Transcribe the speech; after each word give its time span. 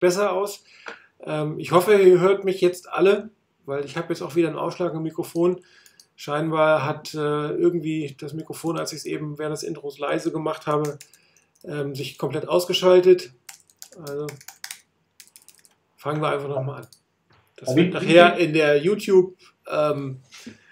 besser 0.00 0.32
aus. 0.32 0.64
Ähm, 1.20 1.58
ich 1.58 1.72
hoffe, 1.72 1.94
ihr 1.94 2.20
hört 2.20 2.44
mich 2.44 2.60
jetzt 2.60 2.88
alle, 2.88 3.30
weil 3.66 3.84
ich 3.84 3.96
habe 3.96 4.08
jetzt 4.08 4.22
auch 4.22 4.36
wieder 4.36 4.48
einen 4.48 4.56
Ausschlag 4.56 4.94
im 4.94 5.02
Mikrofon. 5.02 5.60
Scheinbar 6.16 6.84
hat 6.84 7.14
äh, 7.14 7.18
irgendwie 7.18 8.16
das 8.18 8.32
Mikrofon, 8.32 8.78
als 8.78 8.92
ich 8.92 8.98
es 8.98 9.04
eben 9.04 9.38
während 9.38 9.56
des 9.56 9.62
Intros 9.62 9.98
leise 9.98 10.32
gemacht 10.32 10.66
habe, 10.66 10.98
ähm, 11.64 11.94
sich 11.94 12.18
komplett 12.18 12.48
ausgeschaltet. 12.48 13.32
Also 14.00 14.26
fangen 15.96 16.20
wir 16.20 16.30
einfach 16.30 16.48
nochmal 16.48 16.82
an. 16.82 16.88
Das 17.56 17.74
wird 17.74 17.92
nachher 17.92 18.36
in 18.36 18.52
der 18.52 18.78
YouTube 18.78 19.36
ähm, 19.68 20.20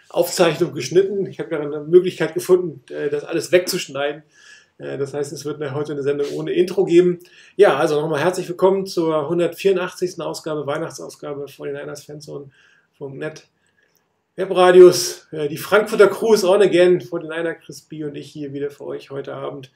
Aufzeichnung 0.09 0.73
geschnitten. 0.73 1.27
Ich 1.27 1.41
habe 1.41 1.51
ja 1.51 1.61
eine 1.61 1.81
Möglichkeit 1.81 2.35
gefunden, 2.35 2.83
äh, 2.93 3.11
das 3.11 3.25
alles 3.25 3.53
wegzuschneiden. 3.53 4.23
Äh, 4.79 4.99
das 4.99 5.15
heißt, 5.15 5.33
es 5.33 5.45
wird 5.45 5.61
heute 5.73 5.93
eine 5.93 6.03
Sendung 6.03 6.29
ohne 6.33 6.53
Intro 6.53 6.85
geben. 6.85 7.19
Ja, 7.57 7.77
also 7.77 8.01
nochmal 8.01 8.21
herzlich 8.21 8.49
willkommen 8.49 8.87
zur 8.87 9.23
184. 9.23 10.21
Ausgabe, 10.21 10.67
Weihnachtsausgabe 10.67 11.49
von 11.49 11.69
den 11.69 11.77
Niners 11.77 12.05
Fanzone.net 12.05 13.49
Webradios. 14.37 15.29
Äh, 15.33 15.49
die 15.49 15.57
Frankfurter 15.57 16.09
Crew 16.09 16.35
ist 16.35 16.45
on 16.45 16.63
again. 16.63 17.01
Vor 17.01 17.21
den 17.21 17.31
Niner 17.31 17.55
Chris 17.55 17.83
B 17.83 18.05
und 18.05 18.15
ich 18.15 18.31
hier 18.31 18.53
wieder 18.53 18.71
für 18.71 18.85
euch 18.85 19.11
heute 19.11 19.35
Abend. 19.35 19.73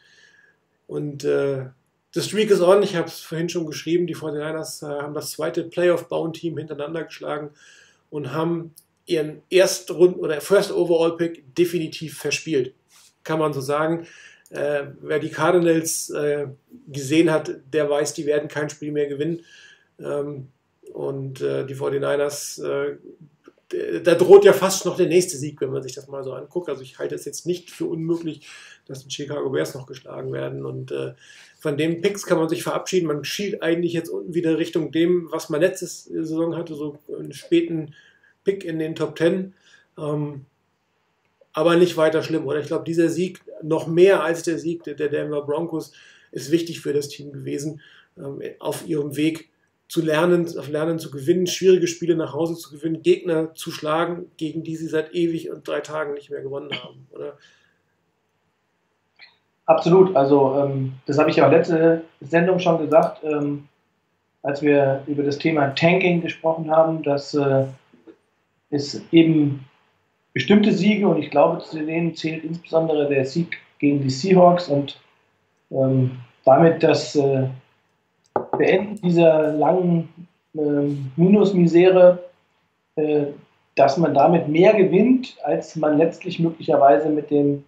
Und 0.87 1.25
äh, 1.25 1.67
The 2.13 2.21
Streak 2.21 2.51
is 2.51 2.61
on. 2.61 2.83
Ich 2.83 2.97
habe 2.97 3.09
es 3.09 3.21
vorhin 3.21 3.49
schon 3.49 3.67
geschrieben. 3.67 4.07
Die 4.07 4.17
49ers 4.17 4.85
äh, 4.85 5.03
haben 5.03 5.15
das 5.15 5.31
zweite 5.31 5.65
Playoff-Bound-Team 5.65 6.59
hintereinander 6.59 7.05
geschlagen 7.05 7.51
und 8.11 8.33
haben 8.33 8.75
ihren 9.07 9.43
Erstrunden- 9.49 10.21
oder 10.21 10.41
First 10.41 10.73
Overall 10.73 11.17
Pick 11.17 11.55
definitiv 11.55 12.19
verspielt. 12.19 12.75
Kann 13.25 13.39
man 13.39 13.53
so 13.53 13.61
sagen. 13.61 14.07
Äh, 14.51 14.87
wer 15.01 15.21
die 15.21 15.31
Cardinals 15.31 16.11
äh, 16.11 16.49
gesehen 16.89 17.31
hat, 17.31 17.53
der 17.73 17.89
weiß, 17.89 18.15
die 18.15 18.27
werden 18.27 18.49
kein 18.49 18.69
Spiel 18.69 18.93
mehr 18.93 19.07
gewinnen. 19.07 19.45
Ähm, 19.99 20.49
und 20.93 21.41
äh, 21.41 21.65
die 21.67 21.77
49ers, 21.77 22.63
äh, 22.65 22.97
da 24.03 24.17
droht 24.17 24.45
ja 24.45 24.53
fast 24.53 24.85
noch 24.85 24.97
der 24.97 25.07
nächste 25.07 25.37
Sieg, 25.37 25.61
wenn 25.61 25.71
man 25.71 25.85
sich 25.85 25.95
das 25.95 26.09
mal 26.09 26.25
so 26.25 26.33
anguckt. 26.33 26.69
Also 26.69 26.83
ich 26.83 26.99
halte 26.99 27.15
es 27.15 27.25
jetzt 27.25 27.47
nicht 27.47 27.71
für 27.71 27.85
unmöglich, 27.85 28.49
dass 28.87 29.07
die 29.07 29.15
Chicago 29.15 29.51
Bears 29.51 29.75
noch 29.75 29.87
geschlagen 29.87 30.33
werden. 30.33 30.67
Und 30.67 30.91
äh, 30.91 31.15
von 31.61 31.77
dem 31.77 32.01
Picks 32.01 32.27
kann 32.27 32.39
man 32.39 32.49
sich 32.49 32.65
verabschieden. 32.65 33.07
Man 33.07 33.23
schielt 33.23 33.63
eigentlich 33.63 33.93
jetzt 33.93 34.09
unten 34.09 34.35
wieder 34.35 34.59
Richtung 34.59 34.91
dem, 34.91 35.29
was 35.31 35.49
man 35.49 35.61
letzte 35.61 35.87
Saison 35.87 36.57
hatte, 36.57 36.75
so 36.75 36.99
einen 37.17 37.33
späten 37.33 37.95
Pick 38.43 38.65
in 38.65 38.81
den 38.81 38.97
Top 38.97 39.15
Ten. 39.15 39.55
Ähm, 39.97 40.47
aber 41.53 41.77
nicht 41.77 41.97
weiter 41.97 42.23
schlimm. 42.23 42.47
Oder 42.47 42.61
ich 42.61 42.67
glaube, 42.67 42.85
dieser 42.85 43.09
Sieg, 43.09 43.41
noch 43.63 43.87
mehr 43.87 44.23
als 44.23 44.43
der 44.43 44.59
Sieg 44.59 44.85
der 44.85 44.95
Denver 44.95 45.43
Broncos, 45.43 45.93
ist 46.33 46.51
wichtig 46.51 46.81
für 46.81 46.93
das 46.93 47.09
Team 47.09 47.33
gewesen, 47.33 47.81
ähm, 48.17 48.41
auf 48.59 48.87
ihrem 48.87 49.17
Weg 49.17 49.51
zu 49.89 50.03
lernen, 50.03 50.47
auf 50.57 50.69
Lernen 50.69 51.01
zu 51.01 51.11
gewinnen, 51.11 51.49
schwierige 51.49 51.89
Spiele 51.89 52.15
nach 52.15 52.33
Hause 52.33 52.55
zu 52.55 52.71
gewinnen, 52.71 53.03
Gegner 53.03 53.55
zu 53.55 53.73
schlagen, 53.73 54.31
gegen 54.37 54.63
die 54.63 54.77
sie 54.77 54.87
seit 54.87 55.15
ewig 55.15 55.51
und 55.51 55.67
drei 55.67 55.81
Tagen 55.81 56.15
nicht 56.15 56.31
mehr 56.31 56.43
gewonnen 56.43 56.71
haben, 56.73 57.09
oder? 57.11 57.37
Absolut. 59.67 60.15
Also 60.17 60.55
ähm, 60.59 60.93
das 61.07 61.19
habe 61.19 61.31
ich 61.31 61.37
ja 61.37 61.49
letzte 61.49 62.03
Sendung 62.21 62.59
schon 62.59 62.79
gesagt, 62.79 63.23
ähm, 63.25 63.69
als 64.43 64.63
wir 64.63 65.03
über 65.07 65.23
das 65.23 65.39
Thema 65.39 65.69
Tanking 65.75 66.23
gesprochen 66.23 66.71
haben, 66.71 67.03
dass 67.03 67.35
äh, 67.35 67.67
es 68.71 69.03
eben 69.13 69.65
bestimmte 70.33 70.73
Siege 70.73 71.09
und 71.09 71.23
ich 71.23 71.31
glaube, 71.31 71.59
zu 71.59 71.85
denen 71.85 72.15
zählt 72.15 72.45
insbesondere 72.45 73.09
der 73.09 73.25
Sieg 73.25 73.59
gegen 73.79 74.03
die 74.03 74.11
Seahawks 74.11 74.69
und 74.69 75.01
ähm, 75.71 76.13
damit 76.45 76.83
das 76.83 77.17
äh, 77.17 77.49
Beenden 78.57 79.01
dieser 79.03 79.53
langen 79.53 80.09
äh, 80.55 80.95
Minusmisere, 81.17 82.19
äh, 82.97 83.27
dass 83.77 83.97
man 83.97 84.15
damit 84.15 84.49
mehr 84.49 84.75
gewinnt, 84.75 85.37
als 85.45 85.77
man 85.77 85.99
letztlich 85.99 86.39
möglicherweise 86.39 87.09
mit 87.09 87.31
dem, 87.31 87.65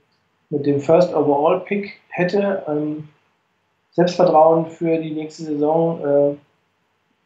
mit 0.50 0.66
dem 0.66 0.80
First 0.80 1.14
Overall 1.14 1.60
Pick 1.60 2.00
hätte. 2.08 2.62
Ähm, 2.68 3.08
Selbstvertrauen 3.92 4.66
für 4.66 4.98
die 4.98 5.12
nächste 5.12 5.44
Saison, 5.44 6.00
äh, 6.04 6.36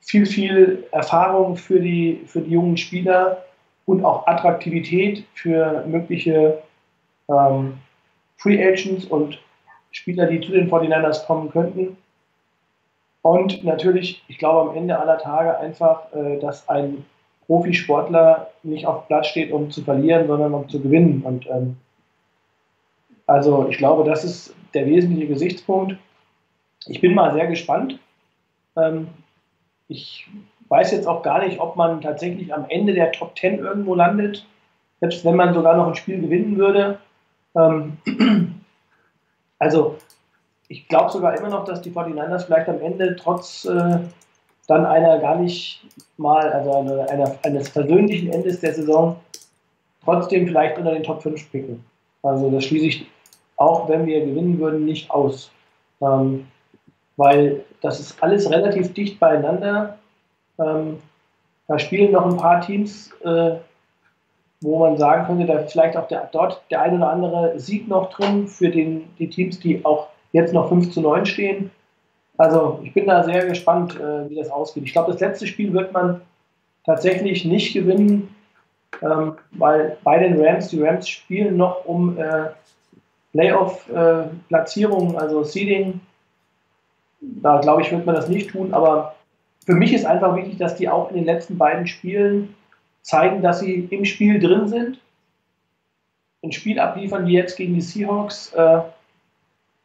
viel, 0.01 0.27
viel 0.27 0.85
Erfahrung 0.93 1.57
für 1.57 1.81
die, 1.81 2.23
für 2.27 2.41
die 2.41 2.51
jungen 2.51 2.77
Spieler 2.77 3.46
und 3.87 4.05
auch 4.05 4.27
Attraktivität 4.27 5.25
für 5.35 5.85
mögliche 5.87 6.63
ähm, 7.29 7.79
Free 8.37 8.63
Agents 8.63 9.07
und 9.07 9.41
Spieler, 9.93 10.27
die 10.27 10.41
zu 10.41 10.53
den 10.53 10.71
49ers 10.71 11.25
kommen 11.27 11.51
könnten. 11.51 11.97
Und 13.23 13.65
natürlich, 13.65 14.23
ich 14.29 14.39
glaube 14.39 14.71
am 14.71 14.77
Ende 14.77 14.99
aller 14.99 15.19
Tage 15.19 15.59
einfach, 15.59 16.13
äh, 16.13 16.39
dass 16.39 16.69
ein 16.69 17.05
Profisportler 17.47 18.51
nicht 18.63 18.87
auf 18.87 19.07
Platz 19.07 19.29
steht, 19.29 19.53
um 19.53 19.71
zu 19.71 19.83
verlieren, 19.83 20.27
sondern 20.27 20.53
um 20.53 20.69
zu 20.69 20.81
gewinnen. 20.81 21.23
Und 21.23 21.47
ähm, 21.49 21.77
also 23.27 23.69
ich 23.69 23.79
glaube, 23.79 24.05
das 24.05 24.25
ist 24.25 24.55
der 24.75 24.87
wesentliche 24.87 25.29
Gesichtspunkt. 25.29 25.97
Ich 26.87 27.01
bin 27.01 27.15
mal 27.15 27.33
sehr 27.33 27.47
gespannt. 27.47 27.99
Ähm, 28.77 29.09
ich 29.89 30.29
weiß 30.69 30.93
jetzt 30.93 31.07
auch 31.07 31.23
gar 31.23 31.45
nicht, 31.45 31.61
ob 31.61 31.77
man 31.77 32.01
tatsächlich 32.01 32.53
am 32.53 32.67
Ende 32.69 32.95
der 32.95 33.13
Top 33.13 33.39
10 33.39 33.59
irgendwo 33.59 33.95
landet, 33.95 34.47
selbst 35.01 35.25
wenn 35.25 35.37
man 35.37 35.55
sogar 35.55 35.77
noch 35.77 35.89
ein 35.89 35.95
Spiel 35.95 36.21
gewinnen 36.21 36.57
würde. 36.57 36.99
Ähm, 37.55 37.99
also 39.59 39.97
ich 40.69 40.89
glaube 40.89 41.11
sogar 41.11 41.37
immer 41.37 41.49
noch, 41.49 41.65
dass 41.65 41.81
die 41.83 41.91
49ers 41.91 42.45
vielleicht 42.47 42.69
am 42.69 42.81
Ende 42.81 43.17
trotz 43.17 43.65
äh, 43.65 43.99
dann 44.67 44.87
einer 44.87 45.19
gar 45.21 45.37
nicht 45.37 45.85
mal, 46.17 46.53
also 46.53 46.77
eine, 46.77 47.09
eine, 47.09 47.39
eines 47.45 47.71
persönlichen 47.71 48.33
Endes 48.33 48.61
der 48.61 48.75
Saison, 48.75 49.17
trotzdem 50.05 50.47
vielleicht 50.47 50.79
unter 50.79 50.93
den 50.93 51.05
Top 51.05 51.23
5 51.23 51.53
picken. 51.53 51.85
Also 52.23 52.51
das 52.51 52.65
schließe 52.65 52.87
ich 52.87 53.07
auch, 53.57 53.89
wenn 53.89 54.07
wir 54.07 54.25
gewinnen 54.25 54.59
würden, 54.59 54.85
nicht 54.85 55.11
aus. 55.11 55.51
Ähm, 56.01 56.47
weil 57.17 57.65
das 57.81 58.01
ist 58.01 58.23
alles 58.23 58.51
relativ 58.51 58.93
dicht 58.93 59.19
beieinander. 59.19 59.99
Ähm, 60.59 60.99
da 61.69 61.79
spielen 61.79 62.13
noch 62.13 62.27
ein 62.27 62.37
paar 62.37 62.61
Teams, 62.61 63.11
äh, 63.25 63.57
wo 64.61 64.79
man 64.79 64.97
sagen 64.97 65.27
könnte, 65.27 65.47
da 65.47 65.65
vielleicht 65.67 65.97
auch 65.97 66.09
der, 66.09 66.29
dort 66.33 66.63
der 66.71 66.83
ein 66.83 66.97
oder 66.97 67.11
andere 67.11 67.59
Sieg 67.59 67.89
noch 67.89 68.11
drin 68.11 68.49
für 68.49 68.71
den, 68.71 69.09
die 69.19 69.29
Teams, 69.29 69.59
die 69.59 69.85
auch 69.85 70.09
jetzt 70.33 70.55
noch 70.55 70.69
5 70.69 70.93
zu 70.93 71.01
9 71.01 71.27
stehen. 71.27 71.71
Also 72.39 72.81
ich 72.83 72.93
bin 72.93 73.07
da 73.07 73.25
sehr 73.25 73.47
gespannt, 73.47 73.99
äh, 73.99 74.29
wie 74.31 74.37
das 74.37 74.51
ausgeht. 74.51 74.85
Ich 74.85 74.93
glaube, 74.93 75.13
das 75.13 75.21
letzte 75.21 75.47
Spiel 75.47 75.73
wird 75.73 75.93
man 75.93 76.21
tatsächlich 76.85 77.45
nicht 77.45 77.73
gewinnen, 77.73 78.35
ähm, 79.03 79.35
weil 79.53 79.97
bei 80.05 80.19
den 80.19 80.41
Rams, 80.41 80.69
die 80.69 80.83
Rams 80.83 81.09
spielen 81.09 81.57
noch 81.57 81.85
um 81.85 82.19
äh, 82.19 82.51
Playoff-Platzierungen, 83.33 85.15
äh, 85.15 85.19
also 85.19 85.45
Seeding. 85.45 86.01
Da 87.21 87.59
glaube 87.61 87.83
ich, 87.83 87.91
wird 87.91 88.07
man 88.07 88.15
das 88.15 88.29
nicht 88.29 88.51
tun, 88.51 88.73
aber 88.73 89.16
für 89.67 89.75
mich 89.75 89.93
ist 89.93 90.07
einfach 90.07 90.37
wichtig, 90.37 90.59
dass 90.59 90.77
die 90.77 90.89
auch 90.89 91.11
in 91.11 91.17
den 91.17 91.25
letzten 91.25 91.59
beiden 91.59 91.89
Spielen 91.89 92.55
zeigen, 93.03 93.43
dass 93.43 93.61
sie 93.61 93.89
im 93.91 94.05
Spiel 94.05 94.39
drin 94.39 94.69
sind. 94.69 95.01
Ein 96.43 96.53
Spiel 96.53 96.79
abliefern 96.79 97.27
wie 97.27 97.33
jetzt 97.33 97.57
gegen 97.57 97.75
die 97.75 97.81
Seahawks, 97.81 98.53
äh, 98.55 98.79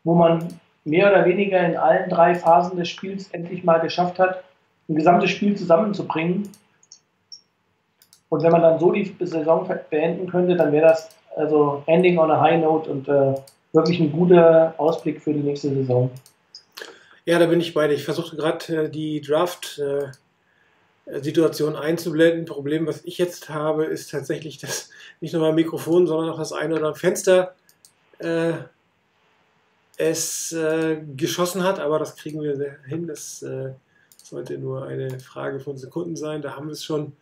wo 0.03 0.13
man 0.13 0.47
mehr 0.85 1.11
oder 1.11 1.25
weniger 1.25 1.59
in 1.65 1.75
allen 1.77 2.09
drei 2.09 2.35
Phasen 2.35 2.77
des 2.77 2.89
Spiels 2.89 3.29
endlich 3.31 3.63
mal 3.63 3.79
geschafft 3.79 4.19
hat, 4.19 4.43
ein 4.87 4.95
gesamtes 4.95 5.31
Spiel 5.31 5.55
zusammenzubringen. 5.57 6.49
Und 8.29 8.43
wenn 8.43 8.51
man 8.51 8.61
dann 8.61 8.79
so 8.79 8.91
die 8.91 9.15
Saison 9.19 9.67
beenden 9.89 10.29
könnte, 10.29 10.55
dann 10.55 10.71
wäre 10.71 10.87
das 10.87 11.09
also 11.35 11.81
Ending 11.87 12.19
on 12.19 12.29
a 12.29 12.39
High 12.39 12.61
Note 12.61 12.89
und 12.89 13.07
äh, 13.07 13.35
wirklich 13.73 13.99
ein 13.99 14.11
guter 14.11 14.75
Ausblick 14.77 15.21
für 15.21 15.33
die 15.33 15.39
nächste 15.39 15.73
Saison. 15.73 16.11
Ja, 17.25 17.37
da 17.37 17.45
bin 17.45 17.61
ich 17.61 17.75
bei 17.75 17.87
dir. 17.87 17.93
Ich 17.93 18.03
versuchte 18.03 18.35
gerade 18.35 18.85
äh, 18.85 18.89
die 18.89 19.21
Draft-Situation 19.21 21.75
äh, 21.75 21.77
einzublenden. 21.77 22.45
Problem, 22.45 22.87
was 22.87 23.05
ich 23.05 23.19
jetzt 23.19 23.49
habe, 23.49 23.85
ist 23.85 24.09
tatsächlich, 24.09 24.57
dass 24.57 24.89
nicht 25.21 25.33
nur 25.33 25.43
mein 25.43 25.53
Mikrofon, 25.55 26.07
sondern 26.07 26.31
auch 26.31 26.39
das 26.39 26.53
eine 26.53 26.73
oder 26.73 26.87
andere 26.87 26.99
Fenster 26.99 27.55
äh, 28.17 28.53
es 29.97 30.51
äh, 30.51 30.99
geschossen 31.15 31.63
hat. 31.63 31.79
Aber 31.79 31.99
das 31.99 32.15
kriegen 32.15 32.41
wir 32.41 32.79
hin. 32.87 33.05
Das 33.07 33.45
sollte 34.23 34.57
nur 34.57 34.87
eine 34.87 35.19
Frage 35.19 35.59
von 35.59 35.77
Sekunden 35.77 36.15
sein. 36.15 36.41
Da 36.41 36.55
haben 36.55 36.65
wir 36.67 36.73
es 36.73 36.83
schon. 36.83 37.13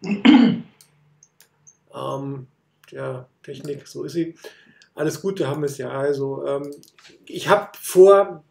ähm, 0.04 0.62
ja, 2.90 3.26
Technik, 3.42 3.88
so 3.88 4.04
ist 4.04 4.12
sie. 4.12 4.36
Alles 4.94 5.20
gut, 5.20 5.40
da 5.40 5.48
haben 5.48 5.62
wir 5.62 5.66
es 5.66 5.78
ja. 5.78 5.90
Also, 5.90 6.46
ähm, 6.46 6.72
ich 7.26 7.48
habe 7.48 7.70
vor 7.80 8.44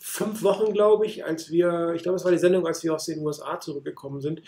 fünf 0.00 0.42
Wochen, 0.42 0.72
glaube 0.72 1.06
ich, 1.06 1.24
als 1.24 1.50
wir, 1.50 1.92
ich 1.94 2.02
glaube, 2.02 2.16
es 2.16 2.24
war 2.24 2.32
die 2.32 2.38
Sendung, 2.38 2.66
als 2.66 2.82
wir 2.82 2.94
aus 2.94 3.06
den 3.06 3.24
USA 3.24 3.60
zurückgekommen 3.60 4.20
sind. 4.20 4.42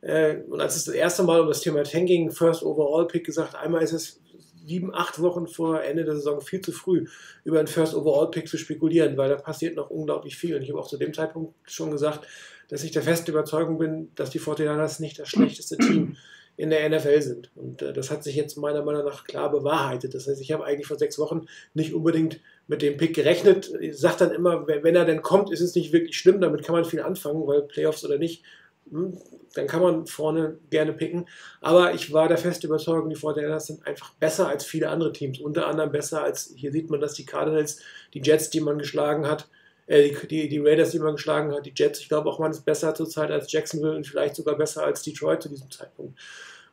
Äh, 0.00 0.38
und 0.48 0.60
als 0.60 0.76
es 0.76 0.84
das 0.84 0.94
erste 0.94 1.22
Mal 1.22 1.40
um 1.40 1.48
das 1.48 1.60
Thema 1.60 1.82
Tanking, 1.84 2.30
First 2.30 2.62
Overall 2.62 3.06
Pick 3.06 3.24
gesagt, 3.24 3.54
einmal 3.54 3.82
ist 3.82 3.92
es 3.92 4.20
sieben, 4.66 4.94
acht 4.94 5.20
Wochen 5.20 5.46
vor 5.46 5.82
Ende 5.82 6.04
der 6.04 6.16
Saison 6.16 6.40
viel 6.40 6.60
zu 6.60 6.72
früh, 6.72 7.06
über 7.44 7.58
einen 7.58 7.68
First 7.68 7.94
Overall 7.94 8.30
Pick 8.30 8.48
zu 8.48 8.58
spekulieren, 8.58 9.16
weil 9.16 9.30
da 9.30 9.36
passiert 9.36 9.76
noch 9.76 9.88
unglaublich 9.88 10.36
viel. 10.36 10.56
Und 10.56 10.62
ich 10.62 10.70
habe 10.70 10.80
auch 10.80 10.88
zu 10.88 10.98
dem 10.98 11.14
Zeitpunkt 11.14 11.54
schon 11.64 11.90
gesagt, 11.90 12.26
dass 12.68 12.84
ich 12.84 12.90
der 12.90 13.02
festen 13.02 13.30
Überzeugung 13.30 13.78
bin, 13.78 14.10
dass 14.14 14.30
die 14.30 14.40
49ers 14.40 15.00
nicht 15.00 15.18
das 15.18 15.28
schlechteste 15.28 15.78
Team 15.78 16.16
in 16.56 16.70
der 16.70 16.88
NFL 16.90 17.22
sind. 17.22 17.50
Und 17.54 17.82
äh, 17.82 17.92
das 17.92 18.10
hat 18.10 18.24
sich 18.24 18.34
jetzt 18.34 18.56
meiner 18.56 18.82
Meinung 18.82 19.04
nach 19.04 19.24
klar 19.24 19.50
bewahrheitet. 19.50 20.14
Das 20.14 20.26
heißt, 20.26 20.40
ich 20.40 20.52
habe 20.52 20.64
eigentlich 20.64 20.88
vor 20.88 20.98
sechs 20.98 21.18
Wochen 21.18 21.46
nicht 21.72 21.94
unbedingt 21.94 22.40
mit 22.68 22.82
dem 22.82 22.96
Pick 22.96 23.14
gerechnet. 23.14 23.72
Sage 23.92 24.16
dann 24.18 24.30
immer, 24.30 24.68
wenn, 24.68 24.94
er 24.94 25.04
denn 25.04 25.22
kommt, 25.22 25.50
ist 25.50 25.60
es 25.60 25.74
nicht 25.74 25.92
wirklich 25.92 26.16
schlimm, 26.16 26.40
damit 26.40 26.62
kann 26.62 26.74
man 26.74 26.84
viel 26.84 27.00
anfangen, 27.00 27.46
weil 27.46 27.62
Playoffs 27.62 28.04
oder 28.04 28.18
nicht, 28.18 28.44
hm, 28.90 29.18
dann 29.54 29.66
kann 29.66 29.82
man 29.82 30.06
vorne 30.06 30.58
gerne 30.70 30.92
picken. 30.92 31.26
Aber 31.60 31.94
ich 31.94 32.12
war 32.12 32.28
der 32.28 32.38
festen 32.38 32.66
Überzeugung, 32.66 33.08
die 33.08 33.16
49ers 33.16 33.60
sind 33.60 33.86
einfach 33.86 34.12
besser 34.14 34.48
als 34.48 34.64
viele 34.64 34.90
andere 34.90 35.12
Teams. 35.12 35.40
Unter 35.40 35.66
anderem 35.66 35.90
besser 35.90 36.22
als, 36.22 36.52
hier 36.54 36.70
sieht 36.70 36.90
man, 36.90 37.00
dass 37.00 37.14
die 37.14 37.26
Cardinals, 37.26 37.80
die 38.12 38.20
Jets, 38.20 38.50
die 38.50 38.60
man 38.60 38.78
geschlagen 38.78 39.26
hat, 39.26 39.48
äh, 39.86 40.12
die, 40.28 40.48
die, 40.50 40.58
Raiders, 40.58 40.90
die 40.90 40.98
man 40.98 41.16
geschlagen 41.16 41.52
hat, 41.52 41.64
die 41.64 41.72
Jets, 41.74 42.00
ich 42.00 42.08
glaube 42.08 42.28
auch, 42.28 42.38
man 42.38 42.50
ist 42.50 42.66
besser 42.66 42.94
zurzeit 42.94 43.30
als 43.30 43.50
Jacksonville 43.50 43.96
und 43.96 44.06
vielleicht 44.06 44.36
sogar 44.36 44.56
besser 44.56 44.84
als 44.84 45.02
Detroit 45.02 45.42
zu 45.42 45.48
diesem 45.48 45.70
Zeitpunkt. 45.70 46.18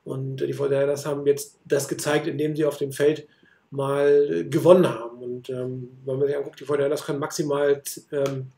Und 0.04 0.38
die 0.38 0.54
49ers 0.54 1.06
haben 1.06 1.26
jetzt 1.26 1.58
das 1.66 1.88
gezeigt, 1.88 2.28
indem 2.28 2.56
sie 2.56 2.66
auf 2.66 2.78
dem 2.78 2.92
Feld 2.92 3.28
mal 3.76 4.46
gewonnen 4.50 4.88
haben. 4.88 5.20
Und 5.20 5.50
ähm, 5.50 5.90
wenn 6.06 6.18
man 6.18 6.28
sich 6.28 6.38
anguckt, 6.38 6.60
die 6.60 6.66
49ers 6.66 7.06
können 7.06 7.20
maximal 7.20 7.82
ähm, 8.12 8.52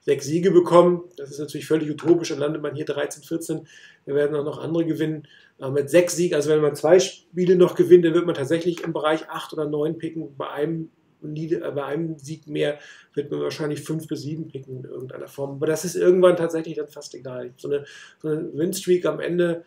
sechs 0.00 0.26
Siege 0.26 0.50
bekommen. 0.50 1.04
Das 1.16 1.30
ist 1.30 1.38
natürlich 1.38 1.66
völlig 1.66 1.90
utopisch. 1.90 2.28
Dann 2.28 2.38
landet 2.38 2.62
man 2.62 2.74
hier 2.74 2.84
13, 2.84 3.22
14. 3.22 3.66
Wir 4.04 4.14
werden 4.14 4.36
auch 4.36 4.44
noch 4.44 4.58
andere 4.58 4.84
gewinnen. 4.84 5.26
Aber 5.58 5.72
mit 5.72 5.88
sechs 5.88 6.16
Siegen, 6.16 6.34
also 6.34 6.50
wenn 6.50 6.60
man 6.60 6.74
zwei 6.74 6.98
Spiele 6.98 7.56
noch 7.56 7.74
gewinnt, 7.74 8.04
dann 8.04 8.14
wird 8.14 8.26
man 8.26 8.34
tatsächlich 8.34 8.84
im 8.84 8.92
Bereich 8.92 9.28
acht 9.30 9.52
oder 9.52 9.66
neun 9.66 9.98
picken. 9.98 10.36
Bei 10.36 10.50
einem 10.50 10.90
äh, 11.24 11.70
bei 11.74 11.84
einem 11.84 12.18
Sieg 12.18 12.46
mehr 12.46 12.78
wird 13.14 13.30
man 13.30 13.40
wahrscheinlich 13.40 13.80
fünf 13.80 14.06
bis 14.06 14.22
sieben 14.22 14.48
picken 14.48 14.78
in 14.78 14.84
irgendeiner 14.84 15.28
Form. 15.28 15.52
Aber 15.52 15.66
das 15.66 15.84
ist 15.84 15.96
irgendwann 15.96 16.36
tatsächlich 16.36 16.76
dann 16.76 16.88
fast 16.88 17.14
egal. 17.14 17.52
So 17.56 17.68
eine, 17.68 17.84
so 18.20 18.28
eine 18.28 18.52
Win-Streak 18.52 19.06
am 19.06 19.20
Ende, 19.20 19.64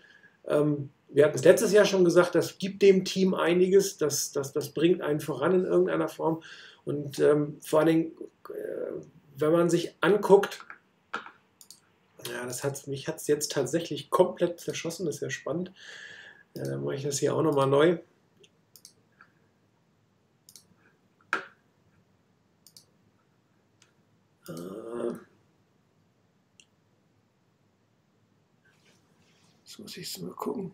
ähm, 0.47 0.89
wir 1.09 1.25
hatten 1.25 1.37
es 1.37 1.43
letztes 1.43 1.71
Jahr 1.71 1.85
schon 1.85 2.05
gesagt, 2.05 2.35
das 2.35 2.57
gibt 2.57 2.81
dem 2.81 3.05
Team 3.05 3.33
einiges, 3.33 3.97
das, 3.97 4.31
das, 4.31 4.53
das 4.53 4.69
bringt 4.69 5.01
einen 5.01 5.19
voran 5.19 5.53
in 5.53 5.65
irgendeiner 5.65 6.09
Form. 6.09 6.43
Und 6.85 7.19
ähm, 7.19 7.57
vor 7.61 7.79
allen 7.79 7.87
Dingen, 7.87 8.11
äh, 8.49 8.91
wenn 9.37 9.51
man 9.51 9.69
sich 9.69 9.95
anguckt, 10.01 10.65
ja, 12.29 12.45
das 12.45 12.63
hat, 12.63 12.87
mich 12.87 13.07
hat 13.07 13.17
es 13.17 13.27
jetzt 13.27 13.51
tatsächlich 13.51 14.09
komplett 14.09 14.59
zerschossen, 14.59 15.05
das 15.05 15.15
ist 15.15 15.21
ja 15.21 15.29
spannend. 15.29 15.71
Ja, 16.55 16.63
dann 16.63 16.83
mache 16.83 16.95
ich 16.95 17.03
das 17.03 17.19
hier 17.19 17.35
auch 17.35 17.41
nochmal 17.41 17.67
neu. 17.67 17.99
Jetzt 29.63 29.79
muss 29.79 29.97
ich 29.97 30.07
es 30.07 30.21
mal 30.21 30.31
gucken. 30.31 30.73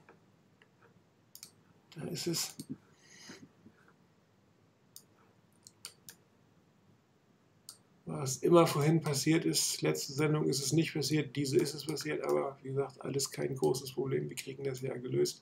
Da 1.95 2.07
ist 2.07 2.27
es. 2.27 2.55
Was 8.05 8.37
immer 8.37 8.67
vorhin 8.67 9.01
passiert 9.01 9.45
ist, 9.45 9.81
letzte 9.81 10.13
Sendung 10.13 10.45
ist 10.45 10.59
es 10.59 10.73
nicht 10.73 10.93
passiert, 10.93 11.35
diese 11.35 11.57
ist 11.57 11.73
es 11.73 11.85
passiert, 11.85 12.21
aber 12.23 12.57
wie 12.61 12.69
gesagt, 12.69 13.01
alles 13.01 13.31
kein 13.31 13.55
großes 13.55 13.93
Problem. 13.93 14.29
Wir 14.29 14.35
kriegen 14.35 14.63
das 14.63 14.81
ja 14.81 14.93
gelöst. 14.97 15.41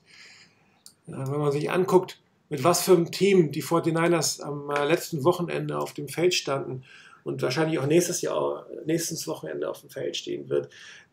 Ja, 1.06 1.30
wenn 1.30 1.40
man 1.40 1.50
sich 1.50 1.70
anguckt, 1.70 2.20
mit 2.48 2.62
was 2.62 2.82
für 2.82 2.92
einem 2.92 3.10
Team 3.10 3.50
die 3.50 3.64
49ers 3.64 4.40
am 4.40 4.70
äh, 4.70 4.86
letzten 4.86 5.24
Wochenende 5.24 5.78
auf 5.78 5.92
dem 5.92 6.08
Feld 6.08 6.34
standen 6.34 6.84
und 7.24 7.42
wahrscheinlich 7.42 7.78
auch 7.78 7.86
nächstes 7.86 8.20
Jahr, 8.20 8.66
nächstes 8.86 9.26
Wochenende 9.26 9.68
auf 9.68 9.80
dem 9.80 9.90
Feld 9.90 10.16
stehen 10.16 10.48
wird, 10.48 10.68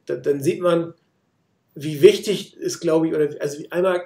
dann 0.06 0.44
sieht 0.44 0.60
man, 0.60 0.94
wie 1.76 2.02
wichtig 2.02 2.58
ist, 2.58 2.80
glaube 2.80 3.08
ich, 3.08 3.16
oder 3.16 3.30
also 3.42 3.64
einmal 3.70 4.06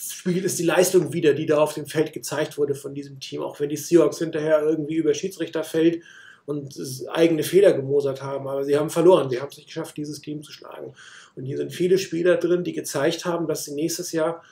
spiegelt 0.00 0.44
es 0.44 0.56
die 0.56 0.64
Leistung 0.64 1.12
wieder, 1.12 1.34
die 1.34 1.46
da 1.46 1.58
auf 1.58 1.74
dem 1.74 1.86
Feld 1.86 2.12
gezeigt 2.12 2.56
wurde 2.56 2.74
von 2.74 2.94
diesem 2.94 3.18
Team, 3.20 3.42
auch 3.42 3.58
wenn 3.60 3.68
die 3.68 3.76
Seahawks 3.76 4.18
hinterher 4.18 4.62
irgendwie 4.62 4.94
über 4.94 5.12
Schiedsrichterfeld 5.12 6.02
und 6.46 6.74
eigene 7.10 7.42
Fehler 7.42 7.72
gemosert 7.72 8.22
haben, 8.22 8.48
aber 8.48 8.64
sie 8.64 8.76
haben 8.76 8.88
verloren, 8.88 9.28
sie 9.28 9.40
haben 9.40 9.48
es 9.50 9.58
nicht 9.58 9.66
geschafft, 9.66 9.96
dieses 9.96 10.20
Team 10.22 10.42
zu 10.42 10.50
schlagen. 10.50 10.94
Und 11.34 11.44
hier 11.44 11.58
sind 11.58 11.74
viele 11.74 11.98
Spieler 11.98 12.36
drin, 12.36 12.64
die 12.64 12.72
gezeigt 12.72 13.26
haben, 13.26 13.46
dass 13.46 13.64
sie 13.64 13.74
nächstes 13.74 14.12
Jahr 14.12 14.42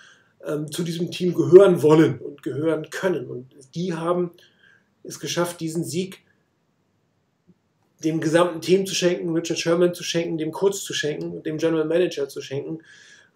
ähm, 0.44 0.70
zu 0.70 0.82
diesem 0.82 1.10
Team 1.10 1.32
gehören 1.32 1.82
wollen 1.82 2.18
und 2.18 2.42
gehören 2.42 2.90
können. 2.90 3.28
Und 3.28 3.54
die 3.74 3.94
haben 3.94 4.32
es 5.04 5.20
geschafft, 5.20 5.60
diesen 5.60 5.84
Sieg 5.84 6.22
dem 8.04 8.20
gesamten 8.20 8.60
Team 8.60 8.84
zu 8.84 8.94
schenken, 8.94 9.32
Richard 9.34 9.58
Sherman 9.58 9.94
zu 9.94 10.04
schenken, 10.04 10.36
dem 10.36 10.52
Coach 10.52 10.82
zu 10.82 10.92
schenken, 10.92 11.42
dem 11.42 11.56
General 11.56 11.86
Manager 11.86 12.28
zu 12.28 12.42
schenken. 12.42 12.80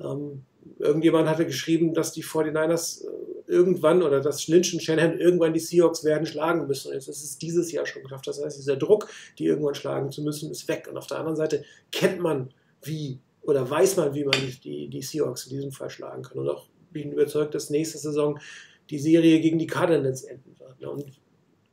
Ähm, 0.01 0.43
irgendjemand 0.79 1.29
hatte 1.29 1.47
geschrieben, 1.47 1.95
dass 1.95 2.13
die 2.13 2.25
49ers 2.25 3.05
äh, 3.05 3.09
irgendwann 3.47 4.03
oder 4.03 4.21
dass 4.21 4.47
Lynch 4.49 4.77
Shanahan 4.81 5.19
irgendwann 5.19 5.53
die 5.53 5.61
Seahawks 5.61 6.05
werden 6.05 6.27
schlagen 6.27 6.67
müssen. 6.67 6.89
Und 6.89 6.95
jetzt 6.95 7.09
ist 7.09 7.25
es 7.25 7.39
dieses 7.39 7.73
Jahr 7.73 7.87
schon 7.87 8.03
geschafft. 8.03 8.27
Das 8.27 8.43
heißt, 8.43 8.59
dieser 8.59 8.77
Druck, 8.77 9.09
die 9.39 9.47
irgendwann 9.47 9.75
schlagen 9.75 10.11
zu 10.11 10.23
müssen, 10.23 10.51
ist 10.51 10.69
weg. 10.69 10.89
Und 10.91 10.97
auf 10.97 11.07
der 11.07 11.19
anderen 11.19 11.37
Seite 11.37 11.65
kennt 11.91 12.21
man, 12.21 12.51
wie 12.83 13.19
oder 13.43 13.69
weiß 13.69 13.97
man, 13.97 14.15
wie 14.15 14.25
man 14.25 14.37
die, 14.65 14.89
die 14.89 15.03
Seahawks 15.03 15.47
in 15.47 15.57
diesem 15.57 15.73
Fall 15.73 15.91
schlagen 15.91 16.23
kann. 16.23 16.39
Und 16.39 16.49
auch 16.49 16.67
bin 16.93 17.13
überzeugt, 17.13 17.55
dass 17.55 17.71
nächste 17.71 17.99
Saison 17.99 18.39
die 18.91 18.99
Serie 18.99 19.41
gegen 19.41 19.59
die 19.59 19.67
Cardinals 19.67 20.25
enden 20.25 20.57
wird. 20.59 20.85
Und 20.85 21.21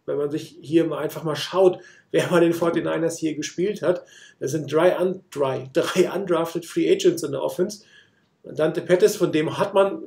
wenn 0.05 0.17
man 0.17 0.31
sich 0.31 0.57
hier 0.61 0.85
mal 0.85 0.99
einfach 0.99 1.23
mal 1.23 1.35
schaut, 1.35 1.79
wer 2.11 2.27
bei 2.27 2.39
den 2.39 2.53
49ers 2.53 3.17
hier 3.17 3.35
gespielt 3.35 3.81
hat, 3.81 4.03
das 4.39 4.51
sind 4.51 4.71
drei, 4.71 4.99
un, 4.99 5.21
drei, 5.31 5.69
drei 5.73 6.09
undrafted 6.11 6.65
Free 6.65 6.91
Agents 6.91 7.23
in 7.23 7.31
der 7.31 7.43
Offense. 7.43 7.83
Dante 8.55 8.81
Pettis, 8.81 9.15
von 9.15 9.31
dem 9.31 9.57
hat 9.57 9.73
man 9.73 10.03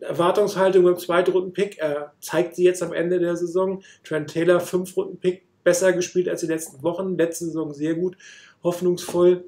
Erwartungshaltung 0.00 0.84
beim 0.84 0.98
Zweitrunden-Pick. 0.98 1.78
Er 1.78 2.12
zeigt 2.20 2.56
sie 2.56 2.64
jetzt 2.64 2.82
am 2.82 2.92
Ende 2.92 3.18
der 3.18 3.36
Saison. 3.36 3.82
Trent 4.04 4.30
Taylor, 4.30 4.60
Fünf-Runden-Pick, 4.60 5.42
besser 5.64 5.92
gespielt 5.92 6.28
als 6.28 6.40
die 6.40 6.46
letzten 6.46 6.82
Wochen. 6.82 7.16
Letzte 7.16 7.46
Saison 7.46 7.72
sehr 7.72 7.94
gut, 7.94 8.16
hoffnungsvoll. 8.62 9.44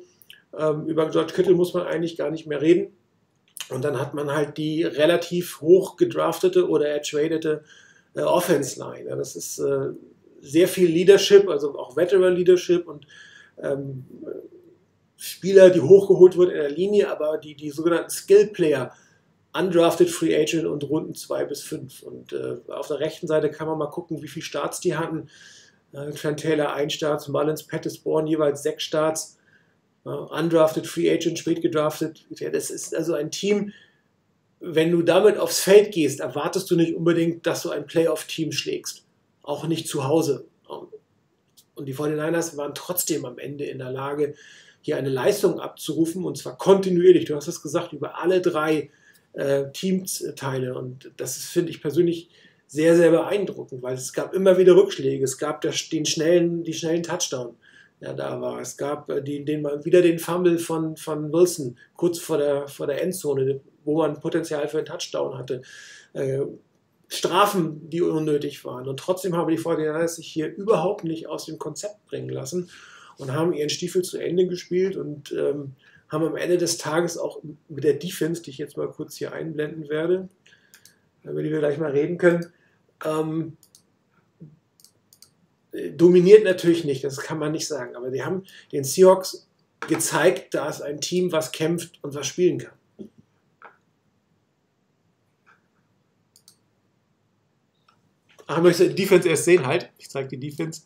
Ähm, 0.58 0.86
über 0.86 1.08
George 1.10 1.32
Kittle 1.34 1.54
muss 1.54 1.74
man 1.74 1.86
eigentlich 1.86 2.16
gar 2.16 2.30
nicht 2.30 2.46
mehr 2.46 2.60
reden. 2.60 2.92
Und 3.68 3.84
dann 3.84 4.00
hat 4.00 4.14
man 4.14 4.32
halt 4.32 4.56
die 4.56 4.82
relativ 4.82 5.60
hoch 5.60 5.96
gedraftete 5.96 6.68
oder 6.68 6.88
ertradete 6.88 7.62
äh, 8.14 8.22
Offense 8.22 8.80
Line. 8.80 9.08
Ja, 9.10 9.16
das 9.16 9.36
ist 9.36 9.58
äh, 9.58 9.90
sehr 10.40 10.68
viel 10.68 10.88
Leadership, 10.88 11.48
also 11.48 11.78
auch 11.78 11.96
Veteran 11.96 12.34
Leadership 12.34 12.88
und 12.88 13.06
ähm, 13.62 14.04
Spieler, 15.22 15.68
die 15.68 15.82
hochgeholt 15.82 16.36
wurden 16.38 16.52
in 16.52 16.56
der 16.56 16.70
Linie, 16.70 17.10
aber 17.10 17.36
die, 17.36 17.54
die 17.54 17.70
sogenannten 17.70 18.08
Skill 18.08 18.46
Player, 18.46 18.92
undrafted 19.52 20.08
Free 20.08 20.34
Agent 20.34 20.64
und 20.64 20.82
Runden 20.84 21.14
2 21.14 21.44
bis 21.44 21.60
5. 21.62 22.02
Und 22.02 22.32
äh, 22.32 22.56
auf 22.68 22.88
der 22.88 23.00
rechten 23.00 23.26
Seite 23.26 23.50
kann 23.50 23.68
man 23.68 23.76
mal 23.76 23.90
gucken, 23.90 24.22
wie 24.22 24.28
viele 24.28 24.44
Starts 24.44 24.80
die 24.80 24.96
hatten. 24.96 25.28
Äh, 25.92 26.10
Trent 26.12 26.40
Taylor 26.40 26.72
ein 26.72 26.88
Starts, 26.88 27.28
Mullins, 27.28 27.64
Pettisborn 27.64 28.26
jeweils 28.26 28.62
sechs 28.62 28.82
Starts. 28.82 29.36
Uh, 30.06 30.26
undrafted 30.34 30.86
Free 30.86 31.12
Agent, 31.12 31.38
spät 31.38 31.60
gedraftet. 31.60 32.24
Das 32.30 32.70
ist 32.70 32.96
also 32.96 33.12
ein 33.12 33.30
Team, 33.30 33.74
wenn 34.58 34.90
du 34.90 35.02
damit 35.02 35.36
aufs 35.36 35.60
Feld 35.60 35.92
gehst, 35.92 36.20
erwartest 36.20 36.70
du 36.70 36.76
nicht 36.76 36.94
unbedingt, 36.94 37.46
dass 37.46 37.62
du 37.62 37.70
ein 37.70 37.86
Playoff-Team 37.86 38.52
schlägst. 38.52 39.04
Auch 39.42 39.66
nicht 39.66 39.86
zu 39.86 40.08
Hause. 40.08 40.46
Und 41.74 41.86
die 41.86 41.94
49ers 41.94 42.56
waren 42.56 42.74
trotzdem 42.74 43.26
am 43.26 43.38
Ende 43.38 43.64
in 43.64 43.78
der 43.78 43.90
Lage, 43.90 44.34
hier 44.82 44.96
eine 44.96 45.08
Leistung 45.08 45.60
abzurufen 45.60 46.24
und 46.24 46.38
zwar 46.38 46.56
kontinuierlich. 46.56 47.26
Du 47.26 47.36
hast 47.36 47.48
es 47.48 47.62
gesagt, 47.62 47.92
über 47.92 48.18
alle 48.18 48.40
drei 48.40 48.90
äh, 49.32 49.70
Teamteile. 49.72 50.74
Und 50.74 51.10
das 51.16 51.36
finde 51.38 51.70
ich 51.70 51.82
persönlich 51.82 52.30
sehr, 52.66 52.96
sehr 52.96 53.10
beeindruckend, 53.10 53.82
weil 53.82 53.94
es 53.94 54.12
gab 54.12 54.34
immer 54.34 54.56
wieder 54.58 54.76
Rückschläge. 54.76 55.24
Es 55.24 55.38
gab 55.38 55.60
den 55.60 56.06
schnellen, 56.06 56.62
die 56.64 56.72
schnellen 56.72 57.02
Touchdown, 57.02 57.56
der 58.00 58.14
da 58.14 58.40
war. 58.40 58.60
Es 58.60 58.76
gab 58.76 59.10
äh, 59.10 59.22
den, 59.22 59.44
den, 59.44 59.64
wieder 59.84 60.02
den 60.02 60.18
Fumble 60.18 60.58
von, 60.58 60.96
von 60.96 61.32
Wilson 61.32 61.76
kurz 61.96 62.18
vor 62.18 62.38
der, 62.38 62.68
vor 62.68 62.86
der 62.86 63.02
Endzone, 63.02 63.60
wo 63.84 63.98
man 63.98 64.20
Potenzial 64.20 64.68
für 64.68 64.78
einen 64.78 64.86
Touchdown 64.86 65.36
hatte. 65.36 65.62
Äh, 66.12 66.40
Strafen, 67.08 67.90
die 67.90 68.02
unnötig 68.02 68.64
waren. 68.64 68.86
Und 68.86 69.00
trotzdem 69.00 69.36
haben 69.36 69.50
die 69.50 69.60
49 69.60 70.14
sich 70.14 70.32
hier 70.32 70.54
überhaupt 70.54 71.02
nicht 71.02 71.26
aus 71.26 71.44
dem 71.44 71.58
Konzept 71.58 72.06
bringen 72.06 72.28
lassen 72.28 72.70
und 73.20 73.32
haben 73.32 73.52
ihren 73.52 73.68
Stiefel 73.68 74.02
zu 74.02 74.18
Ende 74.18 74.46
gespielt 74.46 74.96
und 74.96 75.30
ähm, 75.32 75.74
haben 76.08 76.24
am 76.24 76.36
Ende 76.36 76.56
des 76.56 76.78
Tages 76.78 77.18
auch 77.18 77.40
mit 77.68 77.84
der 77.84 77.94
Defense, 77.94 78.42
die 78.42 78.50
ich 78.50 78.58
jetzt 78.58 78.76
mal 78.76 78.88
kurz 78.88 79.16
hier 79.16 79.32
einblenden 79.32 79.88
werde, 79.88 80.28
über 81.22 81.42
die 81.42 81.50
wir 81.50 81.58
gleich 81.58 81.78
mal 81.78 81.90
reden 81.90 82.16
können, 82.16 82.46
ähm, 83.04 83.56
dominiert 85.96 86.44
natürlich 86.44 86.84
nicht, 86.84 87.04
das 87.04 87.18
kann 87.18 87.38
man 87.38 87.52
nicht 87.52 87.68
sagen, 87.68 87.94
aber 87.94 88.10
die 88.10 88.24
haben 88.24 88.44
den 88.72 88.84
Seahawks 88.84 89.46
gezeigt, 89.86 90.54
da 90.54 90.68
ist 90.68 90.80
ein 90.80 91.00
Team, 91.00 91.30
was 91.30 91.52
kämpft 91.52 92.02
und 92.02 92.14
was 92.14 92.26
spielen 92.26 92.58
kann. 92.58 92.74
Ach, 98.46 98.60
möchtest 98.60 98.90
du 98.90 98.94
die 98.94 99.02
Defense 99.02 99.28
erst 99.28 99.44
sehen? 99.44 99.64
Halt, 99.64 99.90
ich 99.98 100.10
zeige 100.10 100.28
die 100.36 100.48
Defense. 100.48 100.82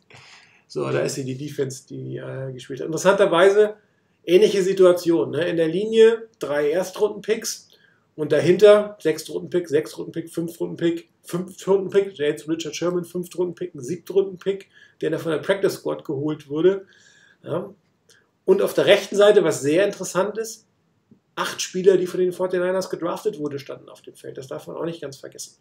So, 0.75 0.91
da 0.91 1.03
ist 1.03 1.15
sie, 1.15 1.25
die 1.25 1.39
Defense, 1.39 1.87
die 1.87 2.17
äh, 2.17 2.53
gespielt 2.53 2.81
hat. 2.81 2.87
Interessanterweise 2.87 3.77
ähnliche 4.25 4.61
Situation. 4.61 5.31
Ne? 5.31 5.49
In 5.49 5.57
der 5.57 5.69
Linie 5.69 6.27
drei 6.41 6.71
Erstrunden-Picks 6.71 7.69
und 8.17 8.33
dahinter 8.33 8.99
sechs 9.01 9.31
Runden-Pick, 9.31 9.69
sechs 9.69 9.97
Runden-Pick, 9.97 10.31
fünf 10.31 10.59
Runden-Pick, 10.59 11.09
fünf 11.23 11.65
Runden-Pick, 11.65 12.19
jetzt 12.19 12.49
Richard 12.49 12.75
Sherman, 12.75 13.05
fünf 13.05 13.29
Runden-Pick, 13.39 13.73
ein 13.73 13.85
siebten 13.85 14.15
Runden-Pick, 14.15 14.69
der 15.01 15.11
dann 15.11 15.21
von 15.21 15.31
der 15.31 15.39
Practice 15.39 15.75
Squad 15.75 16.05
geholt 16.05 16.49
wurde. 16.49 16.87
Ja. 17.45 17.73
Und 18.45 18.61
auf 18.61 18.75
der 18.75 18.87
rechten 18.87 19.15
Seite, 19.15 19.45
was 19.45 19.63
sehr 19.63 19.85
interessant 19.85 20.39
ist, 20.39 20.67
acht 21.37 21.63
Spieler, 21.63 21.99
die 21.99 22.09
von 22.09 22.19
den 22.19 22.33
49ers 22.33 22.91
gedraftet 22.91 23.39
wurden, 23.39 23.61
standen 23.61 23.89
auf 23.89 24.03
dem 24.03 24.17
Feld. 24.17 24.39
Das 24.39 24.49
darf 24.49 24.67
man 24.67 24.75
auch 24.75 24.87
nicht 24.87 25.01
ganz 25.01 25.19
vergessen. 25.19 25.55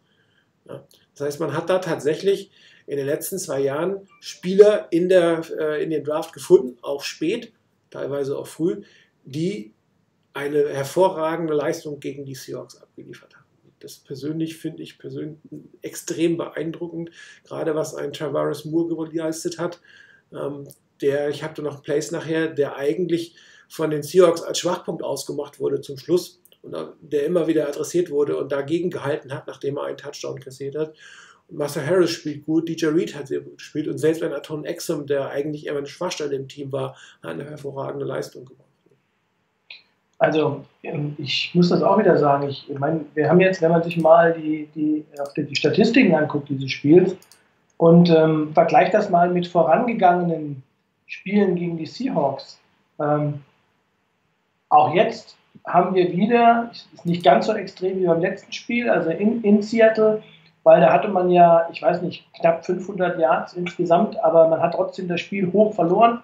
Das 0.64 1.20
heißt, 1.20 1.40
man 1.40 1.54
hat 1.54 1.68
da 1.70 1.78
tatsächlich 1.78 2.50
in 2.86 2.96
den 2.96 3.06
letzten 3.06 3.38
zwei 3.38 3.60
Jahren 3.60 4.08
Spieler 4.20 4.88
in, 4.90 5.08
der, 5.08 5.42
äh, 5.58 5.82
in 5.82 5.90
den 5.90 6.04
Draft 6.04 6.32
gefunden, 6.32 6.78
auch 6.82 7.02
spät, 7.02 7.52
teilweise 7.90 8.36
auch 8.36 8.46
früh, 8.46 8.82
die 9.24 9.74
eine 10.32 10.68
hervorragende 10.68 11.54
Leistung 11.54 12.00
gegen 12.00 12.24
die 12.24 12.34
Seahawks 12.34 12.76
abgeliefert 12.76 13.36
haben. 13.36 13.44
Das 13.78 13.98
persönlich 13.98 14.56
finde 14.56 14.82
ich 14.82 14.98
persönlich 14.98 15.38
extrem 15.82 16.36
beeindruckend, 16.36 17.10
gerade 17.44 17.74
was 17.74 17.94
ein 17.94 18.12
Tavares 18.12 18.64
Moore 18.64 19.10
geleistet 19.10 19.58
hat. 19.58 19.80
Ähm, 20.32 20.68
der, 21.00 21.28
ich 21.28 21.42
habe 21.42 21.54
da 21.54 21.62
noch 21.62 21.82
Place 21.82 22.10
nachher, 22.10 22.48
der 22.48 22.76
eigentlich 22.76 23.36
von 23.68 23.90
den 23.90 24.02
Seahawks 24.02 24.42
als 24.42 24.58
Schwachpunkt 24.58 25.02
ausgemacht 25.02 25.60
wurde 25.60 25.80
zum 25.80 25.98
Schluss 25.98 26.40
der 27.00 27.26
immer 27.26 27.46
wieder 27.46 27.68
adressiert 27.68 28.10
wurde 28.10 28.36
und 28.36 28.52
dagegen 28.52 28.90
gehalten 28.90 29.32
hat, 29.32 29.46
nachdem 29.46 29.76
er 29.76 29.84
einen 29.84 29.96
Touchdown 29.96 30.40
kassiert 30.40 30.76
hat. 30.76 30.94
Master 31.50 31.86
Harris 31.86 32.10
spielt 32.10 32.46
gut, 32.46 32.68
DJ 32.68 32.86
Reed 32.86 33.14
hat 33.14 33.28
sehr 33.28 33.40
gut 33.40 33.58
gespielt 33.58 33.86
und 33.86 33.98
selbst 33.98 34.22
wenn 34.22 34.32
Aton 34.32 34.64
Exum, 34.64 35.06
der 35.06 35.28
eigentlich 35.28 35.66
immer 35.66 35.78
eine 35.78 35.86
Schwachstelle 35.86 36.34
im 36.34 36.48
Team 36.48 36.72
war, 36.72 36.96
hat 37.22 37.32
eine 37.32 37.44
hervorragende 37.44 38.06
Leistung 38.06 38.46
gemacht. 38.46 38.64
Also 40.18 40.64
ähm, 40.82 41.16
ich 41.18 41.50
muss 41.54 41.68
das 41.68 41.82
auch 41.82 41.98
wieder 41.98 42.16
sagen. 42.16 42.48
Ich 42.48 42.66
meine, 42.78 43.04
wir 43.14 43.28
haben 43.28 43.40
jetzt, 43.40 43.60
wenn 43.60 43.72
man 43.72 43.82
sich 43.82 43.96
mal 43.98 44.32
die, 44.32 44.68
die, 44.74 45.04
die 45.36 45.56
Statistiken 45.56 46.14
anguckt 46.14 46.48
dieses 46.48 46.70
Spiels 46.70 47.16
und 47.76 48.08
ähm, 48.10 48.52
vergleicht 48.54 48.94
das 48.94 49.10
mal 49.10 49.30
mit 49.30 49.46
vorangegangenen 49.46 50.62
Spielen 51.06 51.56
gegen 51.56 51.76
die 51.76 51.86
Seahawks. 51.86 52.58
Ähm, 53.00 53.42
auch 54.70 54.94
jetzt 54.94 55.36
haben 55.66 55.94
wir 55.94 56.12
wieder, 56.12 56.70
ist 56.72 57.06
nicht 57.06 57.24
ganz 57.24 57.46
so 57.46 57.54
extrem 57.54 57.98
wie 58.00 58.06
beim 58.06 58.20
letzten 58.20 58.52
Spiel, 58.52 58.90
also 58.90 59.10
in, 59.10 59.42
in 59.42 59.62
Seattle, 59.62 60.22
weil 60.62 60.80
da 60.80 60.92
hatte 60.92 61.08
man 61.08 61.30
ja, 61.30 61.68
ich 61.72 61.82
weiß 61.82 62.02
nicht, 62.02 62.26
knapp 62.34 62.64
500 62.64 63.18
Yards 63.18 63.54
insgesamt, 63.54 64.22
aber 64.22 64.48
man 64.48 64.60
hat 64.60 64.74
trotzdem 64.74 65.08
das 65.08 65.20
Spiel 65.20 65.52
hoch 65.52 65.74
verloren. 65.74 66.22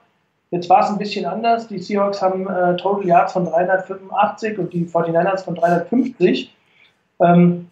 Jetzt 0.51 0.69
war 0.69 0.83
es 0.83 0.91
ein 0.91 0.99
bisschen 0.99 1.27
anders. 1.27 1.69
Die 1.69 1.79
Seahawks 1.79 2.21
haben 2.21 2.49
äh, 2.49 2.77
Total 2.77 3.07
Yards 3.07 3.33
von 3.33 3.45
385 3.45 4.59
und 4.59 4.73
die 4.73 4.85
49ers 4.85 5.45
von 5.45 5.55
350. 5.55 6.55
Ähm, 7.21 7.71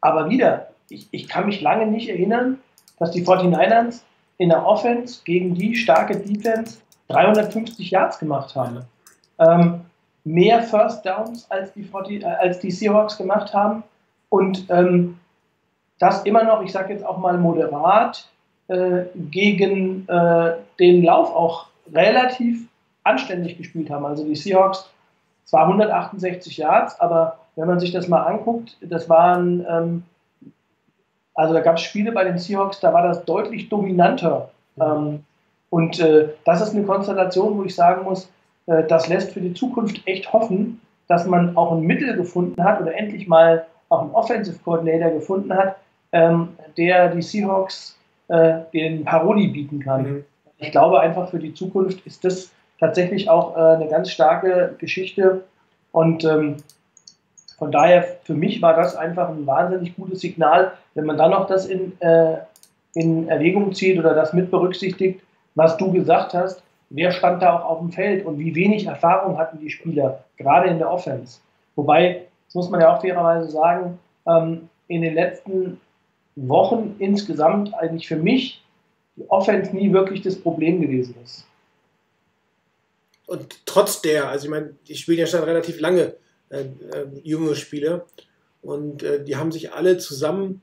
aber 0.00 0.28
wieder, 0.28 0.68
ich, 0.88 1.08
ich 1.10 1.28
kann 1.28 1.46
mich 1.46 1.60
lange 1.62 1.86
nicht 1.86 2.08
erinnern, 2.08 2.58
dass 2.98 3.12
die 3.12 3.24
49ers 3.24 4.02
in 4.38 4.50
der 4.50 4.66
Offense 4.66 5.22
gegen 5.24 5.54
die 5.54 5.74
starke 5.74 6.16
Defense 6.18 6.78
350 7.08 7.90
Yards 7.90 8.18
gemacht 8.18 8.54
haben. 8.54 8.82
Ähm, 9.38 9.80
mehr 10.26 10.62
First 10.62 11.06
Downs 11.06 11.48
als 11.50 11.72
die, 11.72 11.84
40, 11.84 12.22
äh, 12.22 12.26
als 12.26 12.58
die 12.58 12.70
Seahawks 12.70 13.16
gemacht 13.16 13.54
haben. 13.54 13.84
Und 14.28 14.66
ähm, 14.68 15.18
das 15.98 16.24
immer 16.24 16.42
noch, 16.42 16.62
ich 16.62 16.72
sage 16.72 16.92
jetzt 16.92 17.06
auch 17.06 17.18
mal 17.18 17.38
moderat, 17.38 18.28
äh, 18.68 19.04
gegen 19.14 20.06
äh, 20.08 20.54
den 20.80 21.04
Lauf 21.04 21.34
auch 21.34 21.66
relativ 21.94 22.66
anständig 23.04 23.56
gespielt 23.56 23.88
haben. 23.88 24.04
Also 24.04 24.24
die 24.24 24.34
Seahawks 24.34 24.90
zwar 25.44 25.62
168 25.62 26.56
Yards, 26.56 27.00
aber 27.00 27.38
wenn 27.54 27.68
man 27.68 27.78
sich 27.78 27.92
das 27.92 28.08
mal 28.08 28.24
anguckt, 28.24 28.76
das 28.80 29.08
waren, 29.08 29.64
ähm, 29.70 30.02
also 31.34 31.54
da 31.54 31.60
gab 31.60 31.76
es 31.76 31.82
Spiele 31.82 32.10
bei 32.10 32.24
den 32.24 32.38
Seahawks, 32.38 32.80
da 32.80 32.92
war 32.92 33.04
das 33.04 33.24
deutlich 33.24 33.68
dominanter. 33.68 34.50
Ähm, 34.80 35.22
und 35.70 36.00
äh, 36.00 36.30
das 36.44 36.60
ist 36.60 36.74
eine 36.74 36.84
Konstellation, 36.84 37.56
wo 37.56 37.62
ich 37.62 37.76
sagen 37.76 38.02
muss, 38.04 38.28
das 38.66 39.08
lässt 39.08 39.32
für 39.32 39.40
die 39.40 39.54
Zukunft 39.54 40.00
echt 40.06 40.32
hoffen, 40.32 40.80
dass 41.08 41.26
man 41.26 41.56
auch 41.56 41.72
ein 41.72 41.82
Mittel 41.82 42.16
gefunden 42.16 42.62
hat 42.62 42.80
oder 42.80 42.94
endlich 42.94 43.28
mal 43.28 43.66
auch 43.88 44.02
einen 44.02 44.10
Offensive 44.10 44.58
Coordinator 44.64 45.10
gefunden 45.10 45.54
hat, 45.54 45.76
ähm, 46.12 46.48
der 46.76 47.14
die 47.14 47.22
Seahawks 47.22 47.96
äh, 48.28 48.60
den 48.72 49.04
Paroli 49.04 49.46
bieten 49.46 49.78
kann. 49.78 50.02
Mhm 50.02 50.24
ich 50.58 50.70
glaube 50.70 51.00
einfach 51.00 51.30
für 51.30 51.38
die 51.38 51.54
Zukunft 51.54 52.06
ist 52.06 52.24
das 52.24 52.50
tatsächlich 52.80 53.28
auch 53.28 53.56
äh, 53.56 53.76
eine 53.76 53.88
ganz 53.88 54.10
starke 54.10 54.74
Geschichte. 54.78 55.44
Und 55.92 56.24
ähm, 56.24 56.56
von 57.58 57.72
daher, 57.72 58.18
für 58.24 58.34
mich 58.34 58.60
war 58.60 58.76
das 58.76 58.96
einfach 58.96 59.28
ein 59.30 59.46
wahnsinnig 59.46 59.96
gutes 59.96 60.20
Signal, 60.20 60.72
wenn 60.94 61.06
man 61.06 61.16
dann 61.16 61.30
noch 61.30 61.46
das 61.46 61.66
in, 61.66 61.98
äh, 62.00 62.36
in 62.94 63.28
Erwägung 63.28 63.72
zieht 63.72 63.98
oder 63.98 64.14
das 64.14 64.32
mit 64.32 64.50
berücksichtigt, 64.50 65.22
was 65.54 65.76
du 65.76 65.90
gesagt 65.92 66.34
hast, 66.34 66.62
wer 66.90 67.12
stand 67.12 67.42
da 67.42 67.58
auch 67.58 67.64
auf 67.64 67.78
dem 67.80 67.92
Feld 67.92 68.24
und 68.24 68.38
wie 68.38 68.54
wenig 68.54 68.86
Erfahrung 68.86 69.38
hatten 69.38 69.58
die 69.58 69.70
Spieler, 69.70 70.24
gerade 70.36 70.68
in 70.68 70.78
der 70.78 70.90
Offense. 70.90 71.40
Wobei, 71.74 72.26
das 72.46 72.54
muss 72.54 72.70
man 72.70 72.80
ja 72.80 72.94
auch 72.94 73.00
fairerweise 73.00 73.50
sagen, 73.50 73.98
ähm, 74.26 74.68
in 74.88 75.02
den 75.02 75.14
letzten 75.14 75.80
Wochen 76.36 76.96
insgesamt 76.98 77.74
eigentlich 77.74 78.08
für 78.08 78.16
mich 78.16 78.62
die 79.16 79.28
Offense 79.28 79.74
nie 79.74 79.92
wirklich 79.92 80.22
das 80.22 80.38
Problem 80.38 80.80
gewesen 80.80 81.14
ist. 81.24 81.46
Und 83.26 83.66
trotz 83.66 84.02
der, 84.02 84.28
also 84.28 84.44
ich 84.44 84.50
meine, 84.50 84.74
die 84.86 84.94
spielen 84.94 85.18
ja 85.18 85.26
schon 85.26 85.42
relativ 85.42 85.80
lange 85.80 86.14
äh, 86.50 86.60
äh, 86.60 87.06
junge 87.24 87.56
Spieler 87.56 88.06
und 88.62 89.02
äh, 89.02 89.24
die 89.24 89.36
haben 89.36 89.50
sich 89.50 89.72
alle 89.72 89.98
zusammen 89.98 90.62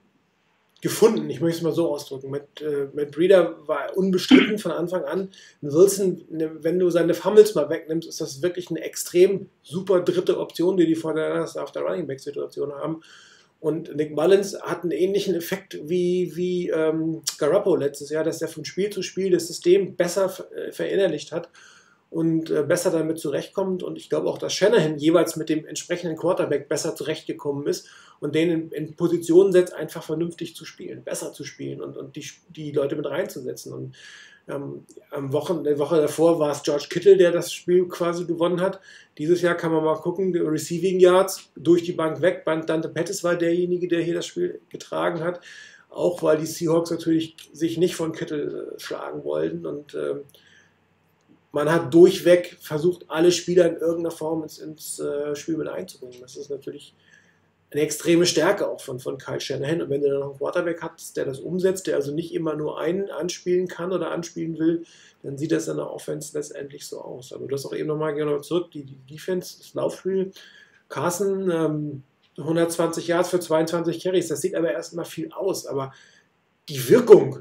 gefunden, 0.84 1.30
ich 1.30 1.40
möchte 1.40 1.60
es 1.60 1.64
mal 1.64 1.72
so 1.72 1.90
ausdrücken. 1.90 2.30
Mit, 2.30 2.62
äh, 2.62 2.90
mit 2.94 3.12
Breeder 3.12 3.56
war 3.68 3.96
unbestritten 3.96 4.60
von 4.60 4.74
Anfang 4.74 5.06
an. 5.06 5.30
Wilson, 5.62 6.26
ne, 6.30 6.52
wenn 6.60 6.78
du 6.78 6.90
seine 6.90 7.14
Fumbles 7.14 7.56
mal 7.56 7.70
wegnimmst, 7.70 8.08
ist 8.08 8.20
das 8.20 8.42
wirklich 8.42 8.70
eine 8.70 8.82
extrem 8.82 9.50
super 9.64 10.02
dritte 10.02 10.38
Option, 10.38 10.76
die 10.76 10.86
die 10.86 10.96
Fortinanders 10.96 11.56
auf 11.56 11.72
der 11.72 11.84
Running 11.84 12.06
Back 12.06 12.20
Situation 12.20 12.74
haben. 12.74 13.02
Und 13.62 13.96
Nick 13.96 14.12
Mullins 14.14 14.60
hat 14.62 14.84
einen 14.84 14.92
ähnlichen 14.92 15.36
Effekt 15.36 15.80
wie, 15.86 16.36
wie 16.36 16.70
ähm, 16.70 17.22
Garoppolo 17.38 17.78
letztes 17.78 18.10
Jahr, 18.10 18.26
dass 18.26 18.42
er 18.42 18.50
von 18.50 18.66
Spiel 18.66 18.90
zu 18.90 19.02
Spiel 19.02 19.32
das 19.32 19.48
System 19.48 19.96
besser 19.96 20.34
äh, 20.54 20.74
verinnerlicht 20.74 21.32
hat 21.32 21.50
und 22.10 22.52
äh, 22.52 22.64
besser 22.64 22.92
damit 22.92 23.20
zurechtkommt. 23.20 23.82
Und 23.84 23.98
ich 23.98 24.10
glaube 24.10 24.28
auch, 24.28 24.38
dass 24.38 24.54
Shanahan 24.54 24.98
jeweils 24.98 25.38
mit 25.38 25.48
dem 25.48 25.66
entsprechenden 25.66 26.18
Quarterback 26.18 26.68
besser 26.68 26.94
zurechtgekommen 26.94 27.68
ist 27.68 27.88
und 28.24 28.34
den 28.34 28.72
in, 28.72 28.96
Positionen 28.96 29.52
setzt, 29.52 29.74
einfach 29.74 30.02
vernünftig 30.02 30.56
zu 30.56 30.64
spielen, 30.64 31.04
besser 31.04 31.34
zu 31.34 31.44
spielen 31.44 31.82
und, 31.82 31.98
und 31.98 32.16
die, 32.16 32.26
die 32.50 32.72
Leute 32.72 32.96
mit 32.96 33.06
reinzusetzen. 33.06 33.74
Und 33.74 33.96
ähm, 34.48 34.86
am 35.12 35.34
Wochen, 35.34 35.66
der 35.66 35.78
Woche 35.78 35.98
davor 35.98 36.40
war 36.40 36.52
es 36.52 36.64
George 36.64 36.88
Kittle, 36.90 37.18
der 37.18 37.32
das 37.32 37.52
Spiel 37.52 37.86
quasi 37.90 38.24
gewonnen 38.24 38.62
hat. 38.62 38.80
Dieses 39.18 39.42
Jahr 39.42 39.56
kann 39.56 39.74
man 39.74 39.84
mal 39.84 39.96
gucken, 39.96 40.34
Receiving 40.34 41.02
Yards 41.02 41.52
durch 41.58 41.84
die 41.84 41.92
Bank 41.92 42.22
weg. 42.22 42.46
Dante 42.46 42.88
Pettis 42.88 43.26
war 43.26 43.36
derjenige, 43.36 43.90
der 43.90 44.02
hier 44.02 44.14
das 44.14 44.26
Spiel 44.26 44.62
getragen 44.70 45.20
hat. 45.20 45.42
Auch 45.90 46.24
weil 46.24 46.38
die 46.38 46.46
Seahawks 46.46 46.92
natürlich 46.92 47.36
sich 47.52 47.78
nicht 47.78 47.96
von 47.96 48.14
Kittle 48.14 48.74
äh, 48.74 48.80
schlagen 48.80 49.26
wollten. 49.26 49.66
Und 49.66 49.96
ähm, 49.96 50.22
man 51.52 51.70
hat 51.70 51.94
durchweg 51.94 52.58
versucht, 52.62 53.04
alle 53.10 53.34
Spieler 53.34 53.68
in 53.68 53.76
irgendeiner 53.76 54.12
Form 54.12 54.44
ins, 54.44 54.60
ins 54.60 55.00
äh, 55.00 55.36
Spiel 55.36 55.58
mit 55.58 55.68
einzubringen. 55.68 56.22
Das 56.22 56.38
ist 56.38 56.50
natürlich 56.50 56.96
eine 57.74 57.82
extreme 57.82 58.26
Stärke 58.26 58.70
auch 58.70 58.82
von, 58.82 59.00
von 59.00 59.18
Kyle 59.18 59.40
Shanahan. 59.40 59.82
Und 59.82 59.90
wenn 59.90 60.02
du 60.02 60.10
dann 60.10 60.20
noch 60.20 60.30
einen 60.30 60.38
Quarterback 60.38 60.82
hast, 60.82 61.18
der 61.18 61.26
das 61.26 61.40
umsetzt, 61.40 61.88
der 61.88 61.96
also 61.96 62.14
nicht 62.14 62.34
immer 62.34 62.56
nur 62.56 62.80
einen 62.80 63.10
anspielen 63.10 63.68
kann 63.68 63.92
oder 63.92 64.12
anspielen 64.12 64.58
will, 64.58 64.86
dann 65.24 65.38
sieht 65.38 65.52
das 65.52 65.68
in 65.68 65.78
der 65.78 65.92
Offense 65.92 66.38
letztendlich 66.38 66.86
so 66.86 67.02
aus. 67.02 67.34
Aber 67.34 67.48
du 67.48 67.56
hast 67.56 67.66
auch 67.66 67.74
eben 67.74 67.88
nochmal 67.88 68.14
genau 68.14 68.40
zurück, 68.40 68.72
die, 68.72 68.84
die 68.84 68.98
Defense, 69.14 69.58
das 69.58 69.74
Laufspiel. 69.74 70.32
Carson, 70.90 71.50
ähm, 71.50 72.04
120 72.38 73.08
Yards 73.08 73.30
für 73.30 73.40
22 73.40 74.04
Carries, 74.04 74.28
das 74.28 74.42
sieht 74.42 74.56
aber 74.56 74.72
erstmal 74.72 75.06
viel 75.06 75.32
aus, 75.32 75.66
aber 75.66 75.94
die 76.68 76.90
Wirkung 76.90 77.40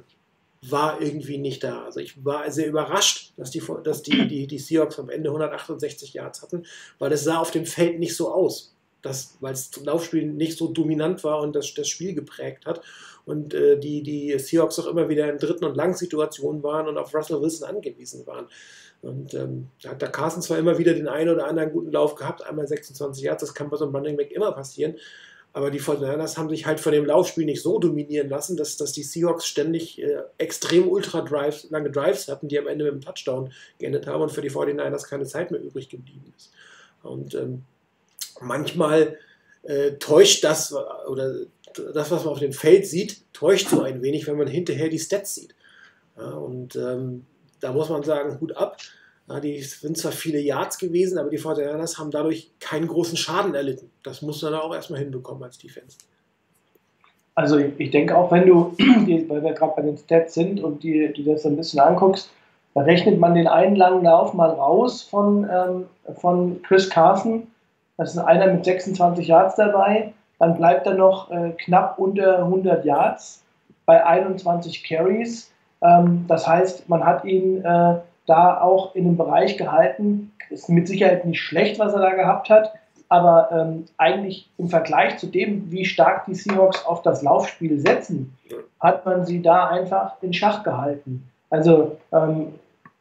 war 0.69 1.01
irgendwie 1.01 1.39
nicht 1.39 1.65
da. 1.65 1.85
Also 1.85 2.01
ich 2.01 2.25
war 2.25 2.51
sehr 2.51 2.69
überrascht, 2.69 3.33
dass 3.37 3.51
die, 3.51 3.63
dass 3.83 4.03
die, 4.03 4.29
die, 4.29 4.47
die 4.47 4.59
Seahawks 4.59 4.99
am 4.99 5.11
Ende 5.11 5.31
168 5.31 6.15
Yards 6.15 6.43
hatten, 6.43 6.65
weil 6.99 7.11
es 7.13 7.25
sah 7.25 7.39
auf 7.39 7.51
dem 7.51 7.67
Feld 7.67 7.99
nicht 7.99 8.17
so 8.17 8.33
aus 8.33 8.72
weil 9.03 9.53
das 9.53 9.71
Laufspiel 9.83 10.27
nicht 10.27 10.57
so 10.57 10.69
dominant 10.69 11.25
war 11.25 11.41
und 11.41 11.55
das, 11.55 11.75
das 11.75 11.89
Spiel 11.89 12.15
geprägt 12.15 12.67
hat. 12.67 12.81
Und 13.25 13.55
äh, 13.55 13.79
die, 13.79 14.03
die 14.03 14.39
Seahawks 14.39 14.79
auch 14.79 14.87
immer 14.87 15.09
wieder 15.09 15.31
in 15.31 15.39
dritten 15.39 15.65
und 15.65 15.77
langen 15.77 15.95
Situationen 15.95 16.63
waren 16.63 16.89
und 16.89 16.99
auf 16.99 17.15
Russell 17.15 17.41
Wilson 17.41 17.69
angewiesen 17.69 18.27
waren. 18.27 18.47
Und 19.01 19.35
ähm, 19.35 19.69
da 19.83 19.91
hat 19.91 20.03
der 20.03 20.11
Carson 20.11 20.43
zwar 20.43 20.59
immer 20.59 20.79
wieder 20.79 20.95
den 20.95 21.09
einen 21.09 21.31
oder 21.31 21.47
anderen 21.47 21.73
guten 21.73 21.91
Lauf 21.91 22.15
gehabt, 22.15 22.45
einmal 22.45 22.69
26 22.69 23.25
Yards, 23.25 23.41
das 23.41 23.55
kann 23.55 23.69
bei 23.69 23.77
so 23.77 23.85
einem 23.85 23.95
Running 23.95 24.17
Back 24.17 24.31
immer 24.31 24.53
passieren. 24.53 24.97
Aber 25.55 25.71
die 25.71 25.81
49ers 25.81 26.39
haben 26.39 26.49
sich 26.49 26.65
halt 26.65 26.81
von 26.81 26.93
dem 26.93 27.05
Laufspiel 27.05 27.45
nicht 27.45 27.63
so 27.63 27.79
dominieren 27.79 28.31
lassen, 28.31 28.57
dass, 28.57 28.77
dass 28.79 28.93
die 28.93 29.03
Seahawks 29.03 29.47
ständig 29.47 30.01
äh, 30.01 30.23
extrem 30.39 30.89
ultra-Drives, 30.89 31.69
lange 31.71 31.91
Drives 31.91 32.29
hatten, 32.29 32.49
die 32.49 32.59
am 32.59 32.67
Ende 32.67 32.85
mit 32.85 32.93
einem 32.93 33.03
Touchdown 33.03 33.53
geendet 33.79 34.07
haben 34.07 34.23
und 34.23 34.33
für 34.33 34.41
die 34.41 34.51
49ers 34.51 35.07
keine 35.07 35.27
Zeit 35.27 35.51
mehr 35.51 35.61
übrig 35.61 35.91
geblieben 35.91 36.33
ist. 36.37 36.53
Und 37.03 37.35
ähm, 37.35 37.65
manchmal 38.43 39.17
äh, 39.63 39.93
täuscht 39.93 40.45
das, 40.45 40.75
oder 41.09 41.35
das, 41.95 42.11
was 42.11 42.25
man 42.25 42.33
auf 42.33 42.41
dem 42.41 42.53
Feld 42.53 42.87
sieht, 42.87 43.23
täuscht 43.33 43.69
so 43.69 43.83
ein 43.83 44.03
wenig, 44.03 44.27
wenn 44.27 44.37
man 44.37 44.47
hinterher 44.47 44.89
die 44.89 44.99
Stats 44.99 45.35
sieht. 45.35 45.55
Ja, 46.17 46.31
und 46.31 46.77
ähm, 46.77 47.25
da 47.61 47.73
muss 47.73 47.89
man 47.89 48.03
sagen, 48.03 48.41
Hut 48.41 48.57
ab. 48.57 48.77
Ja, 49.29 49.41
die 49.41 49.63
sind 49.63 49.97
zwar 49.97 50.13
viele 50.13 50.41
Yards 50.41 50.79
gewesen, 50.79 51.19
aber 51.19 51.31
die 51.31 51.39
49ers 51.39 51.99
haben 51.99 52.11
dadurch 52.11 52.51
keinen 52.59 52.89
großen 52.89 53.17
Schaden 53.17 53.55
erlitten. 53.55 53.91
Das 54.03 54.21
muss 54.21 54.43
man 54.43 54.55
auch 54.55 54.75
erstmal 54.75 55.01
hinbekommen 55.01 55.45
als 55.45 55.59
Defense. 55.59 55.97
Also 57.35 57.57
ich 57.57 57.91
denke 57.91 58.17
auch, 58.17 58.31
wenn 58.31 58.47
du, 58.47 58.75
weil 58.79 59.43
wir 59.43 59.53
gerade 59.53 59.73
bei 59.77 59.83
den 59.83 59.97
Stats 59.97 60.35
sind 60.35 60.61
und 60.61 60.83
die, 60.83 61.13
die 61.13 61.25
das 61.25 61.47
ein 61.47 61.57
bisschen 61.57 61.81
anguckst, 61.81 62.31
da 62.75 62.83
rechnet 62.83 63.19
man 63.19 63.35
den 63.35 63.47
einen 63.47 63.77
langen 63.77 64.05
Lauf 64.05 64.35
mal 64.35 64.51
raus 64.51 65.03
von, 65.03 65.49
ähm, 65.51 65.87
von 66.17 66.61
Chris 66.63 66.91
Carson. 66.91 67.47
Das 68.03 68.15
ist 68.15 68.19
einer 68.19 68.49
mit 68.49 68.65
26 68.65 69.29
Yards 69.29 69.55
dabei. 69.55 70.13
Dann 70.41 70.57
bleibt 70.57 70.89
er 70.89 70.95
noch 70.95 71.31
äh, 71.31 71.51
knapp 71.51 72.01
unter 72.01 72.39
100 72.39 72.85
Yards 72.85 73.45
bei 73.87 74.05
21 74.05 74.83
Carries. 74.83 75.53
Ähm, 75.83 76.25
das 76.27 76.49
heißt, 76.49 76.89
man 76.89 77.05
hat 77.05 77.25
ihn 77.25 77.65
äh, 77.65 77.95
da 78.27 78.61
auch 78.61 78.97
in 78.97 79.07
einem 79.07 79.17
Bereich 79.17 79.57
gehalten. 79.57 80.33
Ist 80.51 80.69
mit 80.69 80.89
Sicherheit 80.89 81.25
nicht 81.25 81.41
schlecht, 81.41 81.79
was 81.79 81.93
er 81.93 82.01
da 82.01 82.11
gehabt 82.11 82.51
hat, 82.51 82.73
aber 83.09 83.51
ähm, 83.53 83.85
eigentlich 83.99 84.51
im 84.59 84.69
Vergleich 84.69 85.19
zu 85.19 85.29
dem, 85.29 85.71
wie 85.71 85.85
stark 85.85 86.25
die 86.27 86.35
Seahawks 86.35 86.85
auf 86.85 87.03
das 87.03 87.23
Laufspiel 87.23 87.79
setzen, 87.79 88.37
hat 88.81 89.07
man 89.07 89.25
sie 89.25 89.43
da 89.43 89.69
einfach 89.69 90.15
in 90.23 90.33
Schach 90.33 90.65
gehalten. 90.65 91.31
Also 91.51 91.99
ähm, 92.13 92.55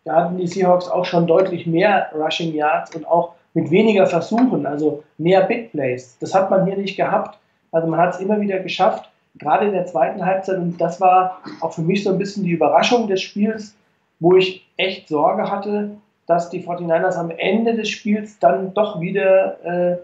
da 0.05 0.17
hatten 0.17 0.38
die 0.38 0.48
Seahawks 0.48 0.88
auch 0.88 1.05
schon 1.05 1.25
deutlich 1.25 1.65
mehr 1.65 2.12
Rushing 2.13 2.53
Yards 2.53 2.96
und 2.96 3.08
auch 3.08 3.34
mit 3.53 3.70
weniger 3.72 4.08
Versuchen, 4.08 4.65
also 4.65 5.03
mehr 5.17 5.41
Big 5.41 5.72
Plays. 5.72 6.17
Das 6.20 6.34
hat 6.34 6.50
man 6.50 6.65
hier 6.65 6.77
nicht 6.77 6.96
gehabt. 6.96 7.38
Also 7.72 7.88
man 7.88 8.00
hat 8.00 8.15
es 8.15 8.22
immer 8.22 8.39
wieder 8.39 8.60
geschafft, 8.60 9.10
gerade 9.36 9.65
in 9.65 9.74
der 9.74 9.86
zweiten 9.86 10.25
Halbzeit. 10.25 10.58
Und 10.58 10.79
das 10.79 11.01
war 11.01 11.41
auch 11.60 11.74
für 11.74 11.81
mich 11.81 12.03
so 12.03 12.12
ein 12.12 12.17
bisschen 12.17 12.43
die 12.43 12.51
Überraschung 12.51 13.08
des 13.08 13.22
Spiels, 13.22 13.75
wo 14.20 14.36
ich 14.36 14.65
echt 14.77 15.08
Sorge 15.10 15.50
hatte, 15.50 15.91
dass 16.27 16.50
die 16.50 16.63
49ers 16.63 17.15
am 17.15 17.31
Ende 17.31 17.75
des 17.75 17.89
Spiels 17.89 18.39
dann 18.39 18.74
doch 18.74 19.01
wieder 19.01 19.58
äh, 19.65 19.98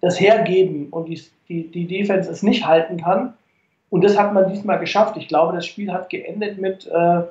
das 0.00 0.18
hergeben 0.18 0.88
und 0.90 1.08
die, 1.08 1.22
die, 1.48 1.70
die 1.70 1.86
Defense 1.86 2.30
es 2.30 2.42
nicht 2.42 2.66
halten 2.66 2.96
kann. 2.96 3.34
Und 3.90 4.02
das 4.02 4.18
hat 4.18 4.32
man 4.32 4.50
diesmal 4.50 4.80
geschafft. 4.80 5.16
Ich 5.16 5.28
glaube, 5.28 5.54
das 5.54 5.66
Spiel 5.66 5.92
hat 5.92 6.10
geendet 6.10 6.58
mit, 6.58 6.86
äh, 6.86 7.22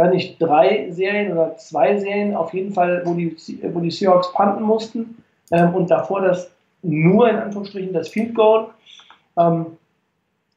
weiß 0.00 0.12
nicht, 0.12 0.40
drei 0.40 0.90
Serien 0.90 1.32
oder 1.32 1.56
zwei 1.56 1.98
Serien, 1.98 2.34
auf 2.34 2.54
jeden 2.54 2.72
Fall, 2.72 3.02
wo 3.04 3.14
die, 3.14 3.36
wo 3.72 3.80
die 3.80 3.90
Seahawks 3.90 4.32
panten 4.32 4.62
mussten. 4.62 5.22
Ähm, 5.50 5.74
und 5.74 5.90
davor 5.90 6.22
das 6.22 6.50
nur 6.82 7.28
in 7.28 7.36
Anführungsstrichen 7.36 7.92
das 7.92 8.08
Field 8.08 8.34
Goal. 8.34 8.68
Ähm, 9.36 9.66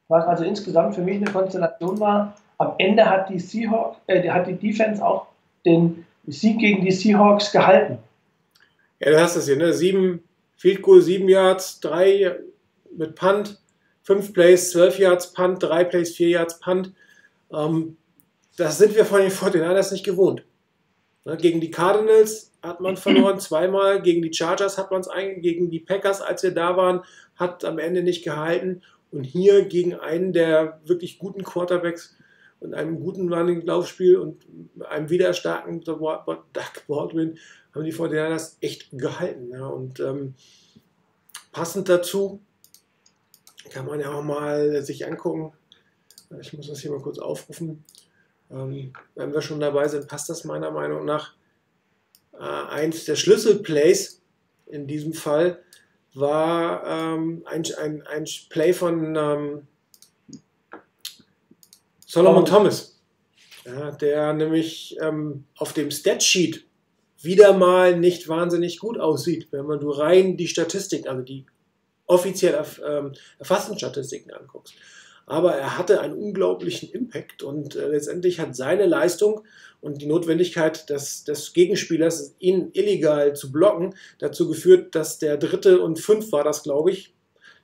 was 0.07 0.25
also 0.25 0.43
insgesamt 0.43 0.95
für 0.95 1.01
mich 1.01 1.17
eine 1.17 1.31
Konstellation 1.31 2.00
war, 2.00 2.35
am 2.57 2.73
Ende 2.77 3.09
hat 3.09 3.29
die 3.29 3.39
Seahawks, 3.39 3.97
äh, 4.07 4.27
hat 4.29 4.47
die 4.47 4.53
Defense 4.53 5.05
auch 5.05 5.27
den 5.65 6.05
Sieg 6.27 6.59
gegen 6.59 6.85
die 6.85 6.91
Seahawks 6.91 7.51
gehalten. 7.51 7.97
Ja, 9.00 9.12
du 9.12 9.21
hast 9.21 9.35
das 9.35 9.47
hier, 9.47 9.57
ne? 9.57 9.73
Sieben 9.73 10.23
Field 10.55 10.81
Goal, 10.81 11.01
sieben 11.01 11.27
Yards, 11.27 11.81
drei 11.81 12.38
mit 12.95 13.15
Punt, 13.15 13.59
fünf 14.03 14.33
Plays, 14.33 14.71
zwölf 14.71 14.97
Yards 15.00 15.33
Punt, 15.33 15.62
drei 15.62 15.83
Plays, 15.83 16.15
vier 16.15 16.29
Yards 16.29 16.59
Punt. 16.59 16.93
Ähm, 17.51 17.97
das 18.57 18.77
sind 18.77 18.95
wir 18.95 19.05
von 19.05 19.22
den 19.22 19.31
49ers 19.31 19.91
nicht 19.91 20.05
gewohnt. 20.05 20.45
Ne? 21.25 21.38
Gegen 21.38 21.62
die 21.62 21.72
Cardinals 21.72 22.51
hat 22.62 22.79
man 22.79 22.98
verloren 22.98 23.39
zweimal, 23.39 24.01
gegen 24.01 24.22
die 24.22 24.33
Chargers 24.33 24.77
hat 24.77 24.91
man 24.91 25.01
es 25.01 25.10
gegen 25.41 25.69
die 25.69 25.79
Packers, 25.79 26.22
als 26.22 26.43
wir 26.43 26.51
da 26.51 26.77
waren, 26.77 27.01
hat 27.36 27.65
am 27.65 27.80
Ende 27.80 28.04
nicht 28.04 28.23
gehalten. 28.23 28.82
Und 29.12 29.23
hier 29.25 29.65
gegen 29.65 29.93
einen 29.93 30.34
der 30.34 30.82
wirklich 30.86 31.19
guten 31.19 31.43
Quarterbacks 31.43 32.15
und 32.60 32.73
einem 32.73 32.99
guten 32.99 33.32
Running 33.32 33.62
Laufspiel 33.62 34.17
und 34.17 34.45
einem 34.89 35.10
wiederstarken 35.10 35.82
Doug 35.82 35.99
Baldwin 36.88 37.38
haben 37.75 37.84
die 37.84 37.93
49ers 37.93 38.56
echt 38.62 38.89
gehalten. 38.91 39.56
Und 39.62 39.99
ähm, 39.99 40.36
passend 41.51 41.89
dazu 41.89 42.41
kann 43.69 43.86
man 43.86 43.99
ja 43.99 44.13
auch 44.13 44.23
mal 44.23 44.82
sich 44.84 45.06
angucken. 45.06 45.54
Ich 46.39 46.54
muss 46.54 46.67
das 46.67 46.80
hier 46.80 46.91
mal 46.91 47.01
kurz 47.01 47.19
aufrufen. 47.19 47.84
Ähm, 48.53 48.93
wenn 49.15 49.33
wir 49.33 49.41
schon 49.41 49.59
dabei 49.59 49.87
sind, 49.87 50.07
passt 50.07 50.29
das 50.29 50.43
meiner 50.43 50.71
Meinung 50.71 51.05
nach. 51.05 51.33
Äh, 52.33 52.43
eins 52.43 53.05
der 53.05 53.15
Schlüsselplays 53.15 54.21
in 54.67 54.87
diesem 54.87 55.13
Fall 55.13 55.61
war 56.13 56.85
ähm, 56.85 57.43
ein, 57.45 57.63
ein, 57.79 58.03
ein 58.03 58.25
Play 58.49 58.73
von 58.73 59.15
ähm, 59.15 59.67
Solomon 62.05 62.45
Thomas, 62.45 62.99
ja, 63.65 63.91
der 63.91 64.33
nämlich 64.33 64.97
ähm, 65.01 65.45
auf 65.57 65.73
dem 65.73 65.89
Statsheet 65.89 66.65
wieder 67.21 67.53
mal 67.53 67.97
nicht 67.97 68.27
wahnsinnig 68.27 68.79
gut 68.79 68.99
aussieht, 68.99 69.47
wenn 69.51 69.65
man 69.65 69.79
du 69.79 69.89
rein 69.89 70.37
die 70.37 70.47
Statistiken, 70.47 71.07
also 71.07 71.23
die 71.23 71.45
offiziell 72.05 72.61
ähm, 72.85 73.13
erfassten 73.39 73.77
Statistiken 73.77 74.31
anguckst. 74.31 74.75
Aber 75.25 75.53
er 75.55 75.77
hatte 75.77 76.01
einen 76.01 76.15
unglaublichen 76.15 76.91
Impact 76.91 77.43
und 77.43 77.75
äh, 77.75 77.88
letztendlich 77.88 78.39
hat 78.39 78.55
seine 78.55 78.86
Leistung 78.86 79.43
und 79.79 80.01
die 80.01 80.05
Notwendigkeit 80.05 80.89
des, 80.89 81.23
des 81.23 81.53
Gegenspielers, 81.53 82.36
ihn 82.39 82.69
illegal 82.73 83.36
zu 83.36 83.51
blocken, 83.51 83.95
dazu 84.19 84.47
geführt, 84.47 84.95
dass 84.95 85.19
der 85.19 85.38
dritte 85.38 85.81
und 85.81 85.99
fünf 85.99 86.31
war 86.31 86.43
das, 86.43 86.63
glaube 86.63 86.91
ich, 86.91 87.13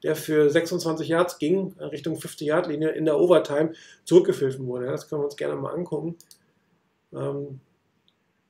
der 0.03 0.15
für 0.15 0.49
26 0.49 1.07
Yards 1.07 1.39
ging, 1.39 1.73
Richtung 1.79 2.17
50-Yard-Linie 2.17 2.89
in 2.89 3.05
der 3.05 3.19
Overtime, 3.19 3.73
zurückgepfiffen 4.05 4.65
wurde. 4.65 4.87
Das 4.87 5.07
können 5.07 5.21
wir 5.21 5.25
uns 5.25 5.35
gerne 5.35 5.55
mal 5.55 5.73
angucken. 5.73 6.17
Ähm, 7.13 7.59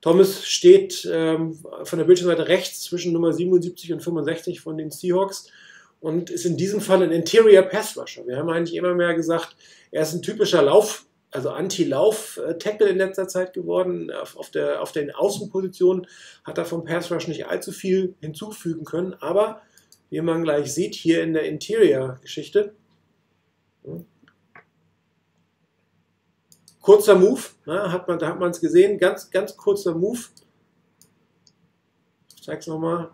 Thomas 0.01 0.45
steht 0.45 1.07
ähm, 1.11 1.59
von 1.83 1.99
der 1.99 2.05
Bildschirmseite 2.05 2.47
rechts 2.47 2.83
zwischen 2.83 3.11
Nummer 3.11 3.33
77 3.33 3.91
und 3.93 4.01
65 4.01 4.61
von 4.61 4.77
den 4.77 4.91
Seahawks 4.91 5.51
und 5.99 6.29
ist 6.29 6.45
in 6.45 6.57
diesem 6.57 6.81
Fall 6.81 7.03
ein 7.03 7.11
Interior 7.11 7.63
Pass 7.63 7.97
Rusher. 7.97 8.25
Wir 8.25 8.37
haben 8.37 8.49
eigentlich 8.49 8.75
immer 8.75 8.93
mehr 8.93 9.13
gesagt, 9.13 9.55
er 9.91 10.03
ist 10.03 10.13
ein 10.13 10.21
typischer 10.21 10.61
Lauf, 10.61 11.05
also 11.31 11.49
Anti-Lauf-Tackle 11.49 12.87
in 12.87 12.97
letzter 12.97 13.27
Zeit 13.27 13.53
geworden. 13.53 14.09
Auf, 14.11 14.49
der, 14.51 14.81
auf 14.81 14.91
den 14.91 15.11
Außenpositionen 15.11 16.07
hat 16.43 16.57
er 16.57 16.65
vom 16.65 16.85
Pass 16.85 17.11
Rush 17.11 17.27
nicht 17.27 17.47
allzu 17.47 17.71
viel 17.71 18.15
hinzufügen 18.21 18.85
können, 18.85 19.13
aber 19.19 19.61
wie 20.09 20.21
man 20.21 20.43
gleich 20.43 20.73
sieht, 20.73 20.95
hier 20.95 21.21
in 21.21 21.33
der 21.33 21.43
Interior-Geschichte. 21.43 22.73
Kurzer 26.81 27.15
Move, 27.15 27.41
ne, 27.65 27.91
hat 27.91 28.07
man, 28.07 28.17
da 28.17 28.29
hat 28.29 28.39
man 28.39 28.51
es 28.51 28.61
gesehen, 28.61 28.97
ganz, 28.97 29.29
ganz 29.29 29.55
kurzer 29.55 29.93
Move. 29.93 30.19
Ich 32.35 32.43
zeige 32.43 32.59
es 32.59 32.67
nochmal. 32.67 33.11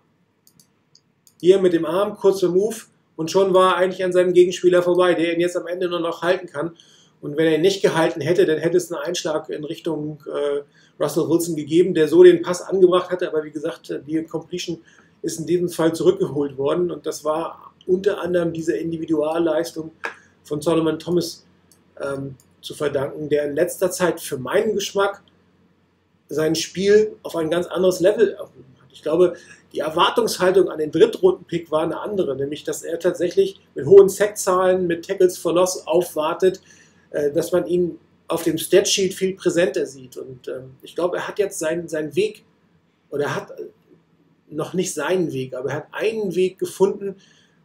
Hier 1.45 1.59
mit 1.59 1.73
dem 1.73 1.85
Arm, 1.85 2.15
kurzer 2.15 2.49
Move 2.49 2.75
und 3.15 3.29
schon 3.29 3.53
war 3.53 3.73
er 3.73 3.77
eigentlich 3.77 4.03
an 4.03 4.11
seinem 4.11 4.33
Gegenspieler 4.33 4.81
vorbei, 4.81 5.13
der 5.13 5.31
ihn 5.31 5.39
jetzt 5.39 5.55
am 5.55 5.67
Ende 5.67 5.87
nur 5.87 5.99
noch 5.99 6.23
halten 6.23 6.47
kann. 6.47 6.75
Und 7.21 7.37
wenn 7.37 7.45
er 7.45 7.53
ihn 7.53 7.61
nicht 7.61 7.83
gehalten 7.83 8.19
hätte, 8.19 8.47
dann 8.47 8.57
hätte 8.57 8.77
es 8.77 8.91
einen 8.91 9.03
Einschlag 9.03 9.47
in 9.51 9.63
Richtung 9.63 10.23
äh, 10.25 10.63
Russell 10.99 11.29
Wilson 11.29 11.55
gegeben, 11.55 11.93
der 11.93 12.07
so 12.07 12.23
den 12.23 12.41
Pass 12.41 12.63
angebracht 12.63 13.11
hatte, 13.11 13.27
aber 13.27 13.43
wie 13.43 13.51
gesagt, 13.51 13.93
die 14.07 14.23
Completion 14.23 14.79
ist 15.21 15.39
in 15.39 15.45
diesem 15.45 15.69
Fall 15.69 15.93
zurückgeholt 15.93 16.57
worden. 16.57 16.89
Und 16.89 17.05
das 17.05 17.23
war 17.23 17.75
unter 17.85 18.21
anderem 18.21 18.51
diese 18.51 18.75
Individualleistung 18.75 19.91
von 20.43 20.63
Solomon 20.63 20.97
Thomas 20.97 21.45
ähm, 22.01 22.37
zu 22.61 22.73
verdanken, 22.73 23.29
der 23.29 23.45
in 23.45 23.53
letzter 23.53 23.91
Zeit 23.91 24.19
für 24.19 24.39
meinen 24.39 24.73
Geschmack 24.73 25.21
sein 26.27 26.55
Spiel 26.55 27.15
auf 27.21 27.35
ein 27.35 27.51
ganz 27.51 27.67
anderes 27.67 27.99
Level 27.99 28.31
erhoben. 28.31 28.74
Ich 28.95 29.03
glaube, 29.03 29.35
die 29.73 29.79
Erwartungshaltung 29.79 30.69
an 30.69 30.79
den 30.79 30.91
Drittrunden-Pick 30.91 31.69
war 31.69 31.83
eine 31.83 31.99
andere, 31.99 32.35
nämlich 32.35 32.63
dass 32.63 32.81
er 32.81 32.97
tatsächlich 32.97 33.59
mit 33.75 33.85
hohen 33.85 34.07
Sackzahlen, 34.07 34.87
mit 34.87 35.05
Tackles 35.05 35.37
for 35.37 35.53
Loss 35.53 35.85
aufwartet, 35.85 36.61
äh, 37.11 37.31
dass 37.31 37.51
man 37.51 37.67
ihn 37.67 37.99
auf 38.27 38.43
dem 38.43 38.57
Statsheet 38.57 39.13
viel 39.13 39.35
präsenter 39.35 39.85
sieht. 39.85 40.17
Und 40.17 40.47
ähm, 40.47 40.77
ich 40.81 40.95
glaube, 40.95 41.17
er 41.17 41.27
hat 41.27 41.39
jetzt 41.39 41.59
seinen, 41.59 41.87
seinen 41.89 42.15
Weg 42.15 42.43
oder 43.09 43.25
er 43.25 43.35
hat 43.35 43.53
noch 44.49 44.73
nicht 44.73 44.93
seinen 44.93 45.33
Weg, 45.33 45.53
aber 45.53 45.69
er 45.69 45.75
hat 45.75 45.87
einen 45.91 46.33
Weg 46.33 46.57
gefunden, 46.57 47.17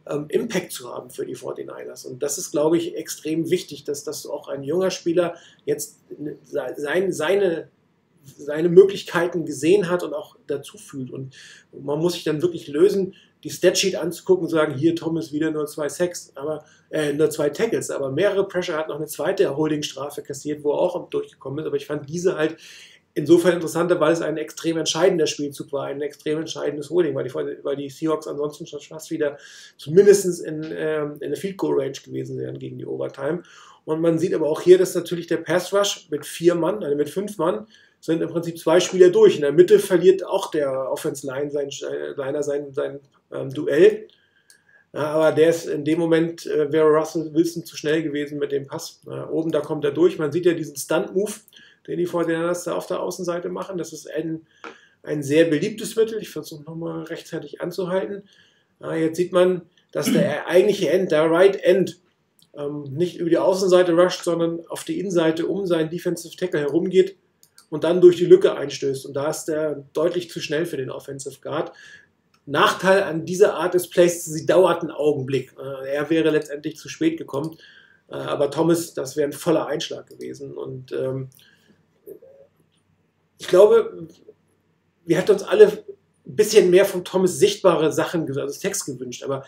ähm, 0.05 0.25
Impact 0.29 0.73
zu 0.73 0.93
haben 0.93 1.09
für 1.09 1.25
die 1.25 1.37
49ers. 1.37 2.05
Und 2.05 2.21
das 2.21 2.37
ist, 2.37 2.51
glaube 2.51 2.77
ich, 2.77 2.95
extrem 2.95 3.49
wichtig, 3.49 3.85
dass, 3.85 4.03
dass 4.03 4.27
auch 4.27 4.49
ein 4.49 4.63
junger 4.63 4.91
Spieler 4.91 5.35
jetzt 5.65 5.99
sein, 6.43 7.13
seine 7.13 7.69
seine 8.23 8.69
Möglichkeiten 8.69 9.45
gesehen 9.45 9.89
hat 9.89 10.03
und 10.03 10.13
auch 10.13 10.35
dazu 10.47 10.77
fühlt. 10.77 11.11
Und 11.11 11.35
man 11.71 11.99
muss 11.99 12.13
sich 12.13 12.23
dann 12.23 12.41
wirklich 12.41 12.67
lösen, 12.67 13.15
die 13.43 13.49
Statsheet 13.49 13.95
anzugucken 13.95 14.43
und 14.43 14.49
sagen, 14.49 14.75
hier 14.75 14.95
Thomas 14.95 15.33
wieder 15.33 15.49
nur 15.51 15.65
zwei 15.65 15.89
Sacks, 15.89 16.31
aber 16.35 16.63
äh, 16.91 17.13
nur 17.13 17.29
zwei 17.31 17.49
Tackles, 17.49 17.89
aber 17.89 18.11
mehrere 18.11 18.47
Pressure 18.47 18.77
hat 18.77 18.89
noch 18.89 18.97
eine 18.97 19.07
zweite 19.07 19.55
Holding-Strafe 19.55 20.21
kassiert, 20.21 20.63
wo 20.63 20.71
er 20.73 20.79
auch 20.79 21.09
durchgekommen 21.09 21.59
ist. 21.59 21.65
Aber 21.65 21.75
ich 21.75 21.87
fand 21.87 22.07
diese 22.07 22.37
halt 22.37 22.57
insofern 23.13 23.53
interessanter, 23.53 23.99
weil 23.99 24.13
es 24.13 24.21
ein 24.21 24.37
extrem 24.37 24.77
entscheidender 24.77 25.27
Spielzug 25.27 25.73
war, 25.73 25.85
ein 25.85 26.01
extrem 26.01 26.39
entscheidendes 26.39 26.89
Holding, 26.89 27.15
weil 27.15 27.25
die, 27.25 27.33
weil 27.33 27.75
die 27.75 27.89
Seahawks 27.89 28.27
ansonsten 28.27 28.67
schon 28.67 28.79
fast 28.79 29.11
wieder 29.11 29.37
zumindest 29.77 30.41
in, 30.45 30.63
ähm, 30.75 31.17
in 31.19 31.31
der 31.31 31.37
Field 31.37 31.57
Goal 31.57 31.79
Range 31.79 31.91
gewesen 31.91 32.37
wären 32.37 32.59
gegen 32.59 32.77
die 32.77 32.85
Overtime. 32.85 33.43
Und 33.83 34.01
man 34.01 34.19
sieht 34.19 34.33
aber 34.33 34.47
auch 34.47 34.61
hier, 34.61 34.77
dass 34.77 34.95
natürlich 34.95 35.27
der 35.27 35.37
Pass 35.37 35.73
Rush 35.73 36.07
mit 36.11 36.25
vier 36.25 36.55
Mann, 36.55 36.83
also 36.83 36.95
mit 36.95 37.09
fünf 37.09 37.37
Mann, 37.37 37.67
sind 38.01 38.21
im 38.21 38.29
Prinzip 38.29 38.57
zwei 38.57 38.79
Spieler 38.79 39.09
durch. 39.09 39.35
In 39.35 39.41
der 39.41 39.53
Mitte 39.53 39.79
verliert 39.79 40.25
auch 40.25 40.51
der 40.51 40.91
Offense 40.91 41.25
Line 41.25 41.51
sein, 41.51 41.69
äh, 41.69 42.13
Liner 42.17 42.43
sein, 42.43 42.73
sein 42.73 42.99
ähm, 43.31 43.51
Duell. 43.51 44.07
Ja, 44.91 45.05
aber 45.11 45.31
der 45.31 45.49
ist 45.49 45.67
in 45.67 45.85
dem 45.85 45.99
Moment, 45.99 46.45
äh, 46.47 46.71
wäre 46.71 46.87
Russell 46.87 47.33
Wilson 47.33 47.63
zu 47.63 47.77
schnell 47.77 48.01
gewesen 48.01 48.39
mit 48.39 48.51
dem 48.51 48.67
Pass. 48.67 49.01
Ja, 49.05 49.29
oben, 49.29 49.51
da 49.51 49.61
kommt 49.61 49.85
er 49.85 49.91
durch. 49.91 50.17
Man 50.17 50.31
sieht 50.31 50.45
ja 50.45 50.53
diesen 50.53 50.75
Stunt-Move, 50.75 51.31
den 51.87 51.97
die 51.97 52.07
Fortinanders 52.07 52.63
da 52.65 52.75
auf 52.75 52.87
der 52.87 53.01
Außenseite 53.01 53.49
machen. 53.49 53.77
Das 53.77 53.93
ist 53.93 54.11
ein, 54.11 54.47
ein 55.03 55.21
sehr 55.21 55.45
beliebtes 55.45 55.95
Mittel. 55.95 56.19
Ich 56.21 56.31
versuche 56.31 56.63
nochmal 56.63 57.03
rechtzeitig 57.03 57.61
anzuhalten. 57.61 58.23
Ja, 58.79 58.95
jetzt 58.95 59.15
sieht 59.15 59.31
man, 59.31 59.61
dass 59.91 60.11
der 60.11 60.47
eigentliche 60.47 60.89
End, 60.89 61.11
der 61.11 61.29
Right 61.29 61.63
End, 61.63 61.99
ähm, 62.57 62.83
nicht 62.91 63.17
über 63.17 63.29
die 63.29 63.37
Außenseite 63.37 63.93
rusht, 63.93 64.23
sondern 64.23 64.65
auf 64.67 64.83
die 64.85 64.99
Innenseite 64.99 65.45
um 65.45 65.67
seinen 65.67 65.91
Defensive 65.91 66.35
Tackle 66.35 66.61
herumgeht 66.61 67.15
und 67.71 67.85
dann 67.85 68.01
durch 68.01 68.17
die 68.17 68.25
Lücke 68.25 68.55
einstößt. 68.55 69.05
Und 69.05 69.13
da 69.13 69.29
ist 69.29 69.45
der 69.45 69.85
deutlich 69.93 70.29
zu 70.29 70.41
schnell 70.41 70.65
für 70.65 70.77
den 70.77 70.91
Offensive 70.91 71.39
Guard. 71.41 71.71
Nachteil 72.45 73.03
an 73.03 73.25
dieser 73.25 73.55
Art 73.55 73.73
des 73.73 73.89
Plays, 73.89 74.25
sie 74.25 74.45
dauert 74.45 74.81
einen 74.81 74.91
Augenblick. 74.91 75.55
Äh, 75.57 75.93
er 75.93 76.09
wäre 76.09 76.31
letztendlich 76.31 76.75
zu 76.75 76.89
spät 76.89 77.17
gekommen. 77.17 77.57
Äh, 78.09 78.15
aber 78.15 78.51
Thomas, 78.51 78.93
das 78.93 79.15
wäre 79.15 79.29
ein 79.29 79.33
voller 79.33 79.67
Einschlag 79.67 80.07
gewesen. 80.07 80.57
Und 80.57 80.91
ähm, 80.91 81.29
ich 83.39 83.47
glaube, 83.47 84.05
wir 85.05 85.17
hätten 85.17 85.31
uns 85.31 85.43
alle 85.43 85.67
ein 85.67 86.35
bisschen 86.35 86.69
mehr 86.71 86.83
von 86.83 87.05
Thomas 87.05 87.39
sichtbare 87.39 87.93
Sachen, 87.93 88.27
also 88.37 88.59
Text 88.59 88.85
gewünscht. 88.85 89.23
Aber 89.23 89.45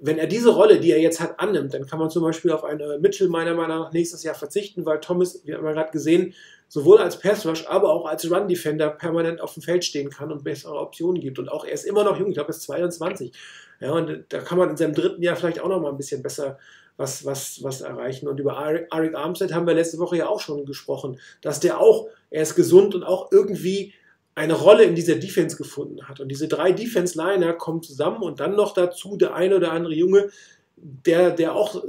wenn 0.00 0.18
er 0.18 0.26
diese 0.26 0.50
Rolle, 0.50 0.80
die 0.80 0.92
er 0.92 1.00
jetzt 1.00 1.20
hat, 1.20 1.38
annimmt, 1.38 1.74
dann 1.74 1.86
kann 1.86 1.98
man 1.98 2.10
zum 2.10 2.22
Beispiel 2.22 2.50
auf 2.52 2.64
eine 2.64 2.98
Mitchell 2.98 3.28
meiner 3.28 3.54
Meinung 3.54 3.78
nach 3.78 3.92
nächstes 3.92 4.22
Jahr 4.22 4.34
verzichten, 4.34 4.86
weil 4.86 5.00
Thomas, 5.00 5.40
wie 5.44 5.54
haben 5.54 5.64
wir 5.64 5.72
gerade 5.72 5.92
gesehen, 5.92 6.34
sowohl 6.68 6.98
als 6.98 7.18
Pass 7.18 7.46
Rush, 7.46 7.66
aber 7.66 7.90
auch 7.92 8.06
als 8.06 8.30
Run 8.30 8.48
Defender 8.48 8.90
permanent 8.90 9.40
auf 9.40 9.54
dem 9.54 9.62
Feld 9.62 9.84
stehen 9.84 10.08
kann 10.08 10.32
und 10.32 10.44
bessere 10.44 10.78
Optionen 10.78 11.20
gibt. 11.20 11.38
Und 11.38 11.50
auch 11.50 11.64
er 11.64 11.72
ist 11.72 11.84
immer 11.84 12.04
noch 12.04 12.18
jung, 12.18 12.28
ich 12.28 12.34
glaube, 12.34 12.50
er 12.50 12.56
ist 12.56 12.62
22. 12.62 13.32
Ja, 13.80 13.92
und 13.92 14.24
da 14.28 14.40
kann 14.40 14.58
man 14.58 14.70
in 14.70 14.76
seinem 14.76 14.94
dritten 14.94 15.22
Jahr 15.22 15.36
vielleicht 15.36 15.60
auch 15.60 15.68
noch 15.68 15.80
mal 15.80 15.90
ein 15.90 15.96
bisschen 15.96 16.22
besser 16.22 16.58
was, 16.96 17.24
was, 17.24 17.62
was 17.62 17.80
erreichen. 17.80 18.28
Und 18.28 18.38
über 18.38 18.58
Arik 18.58 19.14
Armstead 19.14 19.52
haben 19.52 19.66
wir 19.66 19.74
letzte 19.74 19.98
Woche 19.98 20.18
ja 20.18 20.28
auch 20.28 20.40
schon 20.40 20.66
gesprochen, 20.66 21.18
dass 21.40 21.58
der 21.58 21.80
auch, 21.80 22.08
er 22.30 22.42
ist 22.42 22.54
gesund 22.54 22.94
und 22.94 23.02
auch 23.02 23.32
irgendwie 23.32 23.94
eine 24.34 24.54
Rolle 24.54 24.84
in 24.84 24.94
dieser 24.94 25.16
Defense 25.16 25.56
gefunden 25.56 26.08
hat. 26.08 26.20
Und 26.20 26.28
diese 26.28 26.48
drei 26.48 26.72
Defense-Liner 26.72 27.52
kommen 27.54 27.82
zusammen 27.82 28.22
und 28.22 28.40
dann 28.40 28.56
noch 28.56 28.74
dazu 28.74 29.16
der 29.16 29.34
eine 29.34 29.56
oder 29.56 29.72
andere 29.72 29.94
Junge, 29.94 30.30
der, 30.76 31.30
der 31.30 31.54
auch 31.54 31.82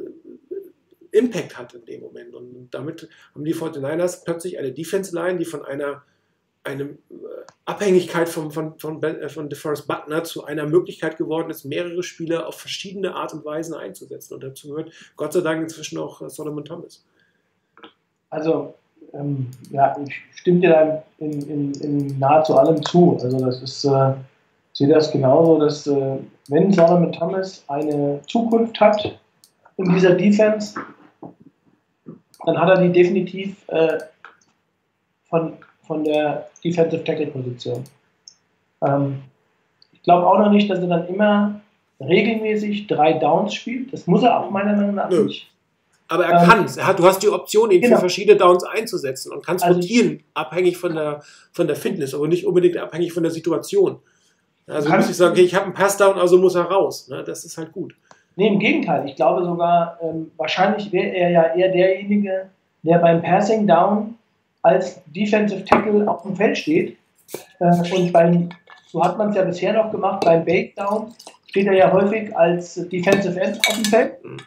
Impact 1.12 1.58
hat 1.58 1.74
in 1.74 1.86
dem 1.86 2.02
Moment. 2.02 2.34
Und 2.34 2.70
damit 2.72 3.10
haben 3.34 3.46
die 3.46 3.54
49ers 3.56 4.24
plötzlich 4.24 4.58
eine 4.58 4.72
Defense-Line, 4.72 5.38
die 5.38 5.46
von 5.46 5.64
einer 5.64 6.04
eine 6.64 6.84
äh, 6.84 6.98
Abhängigkeit 7.66 8.30
von, 8.30 8.52
von, 8.52 8.78
von, 8.78 9.02
äh, 9.02 9.30
von 9.30 9.50
DeForest 9.50 9.88
Butner 9.88 10.24
zu 10.24 10.44
einer 10.44 10.66
Möglichkeit 10.68 11.18
geworden 11.18 11.50
ist, 11.50 11.66
mehrere 11.66 12.04
Spieler 12.04 12.48
auf 12.48 12.60
verschiedene 12.60 13.16
Art 13.16 13.34
und 13.34 13.44
Weisen 13.46 13.74
einzusetzen. 13.74 14.36
Und 14.36 14.44
dazu 14.44 14.70
gehört 14.70 14.92
Gott 15.16 15.34
sei 15.34 15.42
Dank 15.42 15.62
inzwischen 15.64 15.98
auch 15.98 16.28
Solomon 16.30 16.66
Thomas. 16.66 17.04
Also 18.30 18.76
ähm, 19.14 19.48
ja, 19.72 19.96
ich 20.06 20.14
stimme 20.40 20.60
dir 20.60 20.70
da 20.70 21.04
in, 21.20 21.42
in, 21.48 21.74
in, 21.82 22.20
nahezu 22.20 22.58
allem 22.58 22.84
zu. 22.84 23.18
Also 23.22 23.40
das 23.40 23.62
ist, 23.62 23.86
äh, 23.86 24.12
ich 24.74 24.78
sehe 24.78 24.88
das 24.88 25.12
genauso, 25.12 25.60
dass 25.60 25.88
äh, 25.88 26.18
wenn 26.50 26.72
Solomon 26.72 27.12
Thomas 27.12 27.64
eine 27.68 28.22
Zukunft 28.28 28.80
hat 28.80 29.18
in 29.78 29.94
dieser 29.94 30.16
Defense, 30.16 30.80
dann 32.46 32.60
hat 32.60 32.70
er 32.70 32.82
die 32.82 32.92
definitiv 32.92 33.68
äh, 33.70 34.00
von, 35.30 35.54
von 35.86 36.04
der 36.04 36.48
Defensive 36.64 37.04
Tackle 37.04 37.28
Position. 37.28 37.84
Ähm, 38.82 39.22
ich 39.92 40.02
glaube 40.04 40.26
auch 40.26 40.40
noch 40.40 40.52
nicht, 40.52 40.70
dass 40.70 40.80
er 40.80 40.88
dann 40.88 41.08
immer 41.08 41.62
regelmäßig 42.00 42.88
drei 42.88 43.14
Downs 43.14 43.54
spielt. 43.54 43.94
Das 43.94 44.08
muss 44.08 44.24
er 44.24 44.40
auch 44.40 44.50
meiner 44.50 44.76
Meinung 44.76 44.96
nach 44.96 45.10
nicht. 45.10 45.52
Aber 46.12 46.26
er 46.26 46.42
ähm, 46.42 46.50
kann 46.50 46.66
es. 46.66 46.76
Du 46.76 47.06
hast 47.06 47.24
die 47.24 47.30
Option, 47.30 47.72
ihn 47.72 47.80
genau. 47.80 47.96
für 47.96 48.02
verschiedene 48.02 48.38
Downs 48.38 48.66
einzusetzen 48.66 49.32
und 49.32 49.46
kannst 49.46 49.64
also, 49.64 49.80
rotieren, 49.80 50.22
abhängig 50.34 50.78
von 50.78 50.94
der, 50.94 51.22
von 51.54 51.68
der 51.68 51.78
Fitness, 51.78 52.14
aber 52.14 52.28
nicht 52.28 52.46
unbedingt 52.46 52.76
abhängig 52.76 53.14
von 53.14 53.24
der 53.24 53.32
Situation. 53.32 54.00
Also 54.68 54.90
muss 54.90 55.10
ich 55.10 55.16
sagen, 55.16 55.32
okay, 55.32 55.44
ich 55.44 55.56
habe 55.56 55.66
einen 55.66 55.74
Passdown, 55.74 56.20
also 56.20 56.38
muss 56.38 56.56
er 56.56 56.64
raus. 56.64 57.08
Ne? 57.08 57.24
Das 57.24 57.46
ist 57.46 57.58
halt 57.58 57.72
gut. 57.72 57.96
Nee, 58.36 58.50
im 58.50 58.60
Gegenteil. 58.60 59.08
Ich 59.08 59.16
glaube 59.16 59.46
sogar, 59.46 60.00
ähm, 60.02 60.32
wahrscheinlich 60.36 60.92
wäre 60.92 61.16
er 61.16 61.30
ja 61.30 61.56
eher 61.56 61.72
derjenige, 61.72 62.50
der 62.84 62.98
beim 62.98 63.22
Passing 63.22 63.66
Down 63.66 64.16
als 64.64 65.02
Defensive 65.06 65.64
Tackle 65.64 66.10
auf 66.10 66.24
dem 66.24 66.36
Feld 66.36 66.58
steht. 66.58 66.98
Äh, 67.60 67.96
und 67.96 68.12
beim, 68.12 68.50
so 68.88 69.02
hat 69.02 69.18
man 69.18 69.30
es 69.30 69.38
ja 69.38 69.44
bisher 69.44 69.72
noch 69.72 69.92
gemacht, 69.92 70.26
beim 70.26 70.44
Bake 70.44 70.74
Down 70.76 71.14
steht 71.48 71.68
er 71.68 71.74
ja 71.74 71.92
häufig 71.92 72.36
als 72.36 72.76
Defensive 72.90 73.40
End 73.40 73.60
auf 73.66 73.76
dem 73.76 73.86
Feld. 73.86 74.26
Mhm 74.26 74.38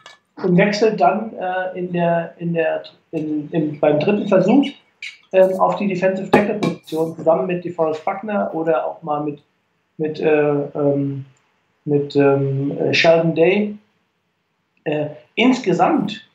und 0.43 0.57
wechselt 0.57 0.99
dann 0.99 1.33
äh, 1.33 1.77
in 1.77 1.93
der, 1.93 2.33
in 2.39 2.53
der, 2.53 2.83
in, 3.11 3.49
in, 3.51 3.79
beim 3.79 3.99
dritten 3.99 4.27
Versuch 4.27 4.65
äh, 5.31 5.53
auf 5.55 5.77
die 5.77 5.87
Defensive 5.87 6.29
Tackle 6.31 6.55
Position 6.55 7.15
zusammen 7.15 7.47
mit 7.47 7.63
DeForest 7.63 8.03
Buckner 8.03 8.53
oder 8.53 8.85
auch 8.85 9.01
mal 9.01 9.23
mit, 9.23 9.41
mit, 9.97 10.19
äh, 10.19 10.27
ähm, 10.29 11.25
mit 11.85 12.15
ähm, 12.15 12.77
äh, 12.77 12.93
Sheldon 12.93 13.35
Day. 13.35 13.77
Äh, 14.83 15.07
insgesamt 15.35 16.27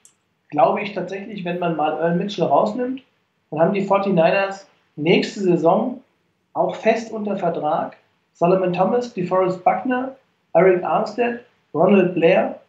glaube 0.48 0.82
ich 0.82 0.94
tatsächlich, 0.94 1.44
wenn 1.44 1.58
man 1.58 1.76
mal 1.76 1.92
Earl 1.92 2.16
Mitchell 2.16 2.44
rausnimmt, 2.44 3.02
dann 3.50 3.60
haben 3.60 3.74
die 3.74 3.86
49ers 3.86 4.66
nächste 4.96 5.40
Saison 5.40 6.00
auch 6.52 6.74
fest 6.74 7.12
unter 7.12 7.36
Vertrag 7.36 7.96
Solomon 8.32 8.72
Thomas, 8.72 9.12
DeForest 9.12 9.62
Buckner, 9.64 10.16
Eric 10.54 10.82
Armstead, 10.82 11.40
Ronald 11.74 12.14
Blair 12.14 12.59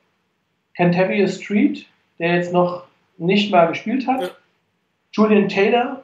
Cantabria 0.75 1.27
Street, 1.27 1.85
der 2.19 2.35
jetzt 2.35 2.53
noch 2.53 2.83
nicht 3.17 3.51
mal 3.51 3.67
gespielt 3.67 4.07
hat, 4.07 4.21
ja. 4.21 4.29
Julian 5.11 5.49
Taylor, 5.49 6.03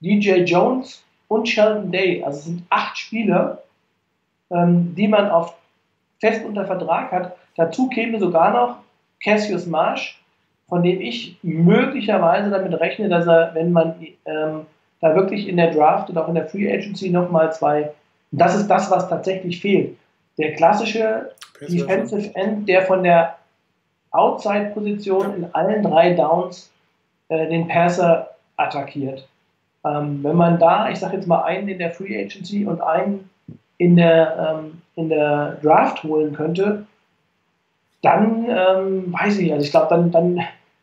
DJ 0.00 0.42
Jones 0.44 1.04
und 1.28 1.48
Sheldon 1.48 1.90
Day. 1.90 2.22
Also 2.22 2.38
es 2.38 2.44
sind 2.44 2.62
acht 2.70 2.96
Spieler, 2.96 3.62
ähm, 4.50 4.94
die 4.94 5.08
man 5.08 5.28
auf 5.30 5.54
fest 6.20 6.44
unter 6.44 6.66
Vertrag 6.66 7.12
hat. 7.12 7.36
Dazu 7.56 7.88
käme 7.88 8.18
sogar 8.18 8.52
noch 8.52 8.78
Cassius 9.22 9.66
Marsh, 9.66 10.20
von 10.68 10.82
dem 10.82 11.00
ich 11.00 11.36
möglicherweise 11.42 12.50
damit 12.50 12.78
rechne, 12.80 13.08
dass 13.08 13.26
er, 13.26 13.54
wenn 13.54 13.72
man 13.72 13.94
ähm, 14.26 14.66
da 15.00 15.14
wirklich 15.14 15.48
in 15.48 15.56
der 15.56 15.72
Draft 15.72 16.10
und 16.10 16.18
auch 16.18 16.28
in 16.28 16.34
der 16.34 16.46
Free 16.46 16.72
Agency 16.72 17.10
nochmal 17.10 17.52
zwei, 17.52 17.92
das 18.30 18.54
ist 18.54 18.68
das, 18.68 18.90
was 18.90 19.08
tatsächlich 19.08 19.60
fehlt. 19.60 19.96
Der 20.36 20.54
klassische 20.54 21.30
Defensive 21.60 22.34
End, 22.34 22.68
der 22.68 22.82
von 22.82 23.02
der 23.02 23.38
Outside-Position 24.10 25.34
in 25.36 25.54
allen 25.54 25.82
drei 25.82 26.14
Downs 26.14 26.70
äh, 27.28 27.48
den 27.48 27.68
Passer 27.68 28.30
attackiert. 28.56 29.26
Ähm, 29.84 30.22
wenn 30.22 30.36
man 30.36 30.58
da, 30.58 30.90
ich 30.90 30.98
sage 30.98 31.16
jetzt 31.16 31.26
mal 31.26 31.42
einen 31.42 31.68
in 31.68 31.78
der 31.78 31.90
Free 31.90 32.20
Agency 32.20 32.66
und 32.66 32.80
einen 32.80 33.30
in 33.78 33.96
der, 33.96 34.60
ähm, 34.60 34.82
in 34.96 35.08
der 35.08 35.58
Draft 35.62 36.02
holen 36.02 36.34
könnte, 36.34 36.86
dann 38.02 38.46
ähm, 38.48 39.12
weiß 39.12 39.38
ich, 39.38 39.52
also 39.52 39.64
ich 39.64 39.70
glaube, 39.70 39.88
dann, 39.90 40.10
dann 40.10 40.40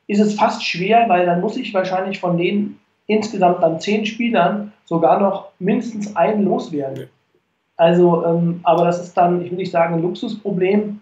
ist 0.07 0.19
es 0.19 0.35
fast 0.35 0.63
schwer, 0.63 1.07
weil 1.07 1.25
dann 1.25 1.41
muss 1.41 1.57
ich 1.57 1.73
wahrscheinlich 1.73 2.19
von 2.19 2.37
den 2.37 2.79
insgesamt 3.07 3.61
dann 3.61 3.79
zehn 3.79 4.05
Spielern 4.05 4.73
sogar 4.85 5.19
noch 5.19 5.49
mindestens 5.59 6.15
einen 6.15 6.43
loswerden. 6.43 7.09
Also, 7.77 8.25
ähm, 8.25 8.61
aber 8.63 8.85
das 8.85 9.01
ist 9.01 9.15
dann, 9.15 9.43
ich 9.43 9.51
will 9.51 9.57
nicht 9.57 9.71
sagen 9.71 9.95
ein 9.95 10.01
Luxusproblem, 10.01 11.01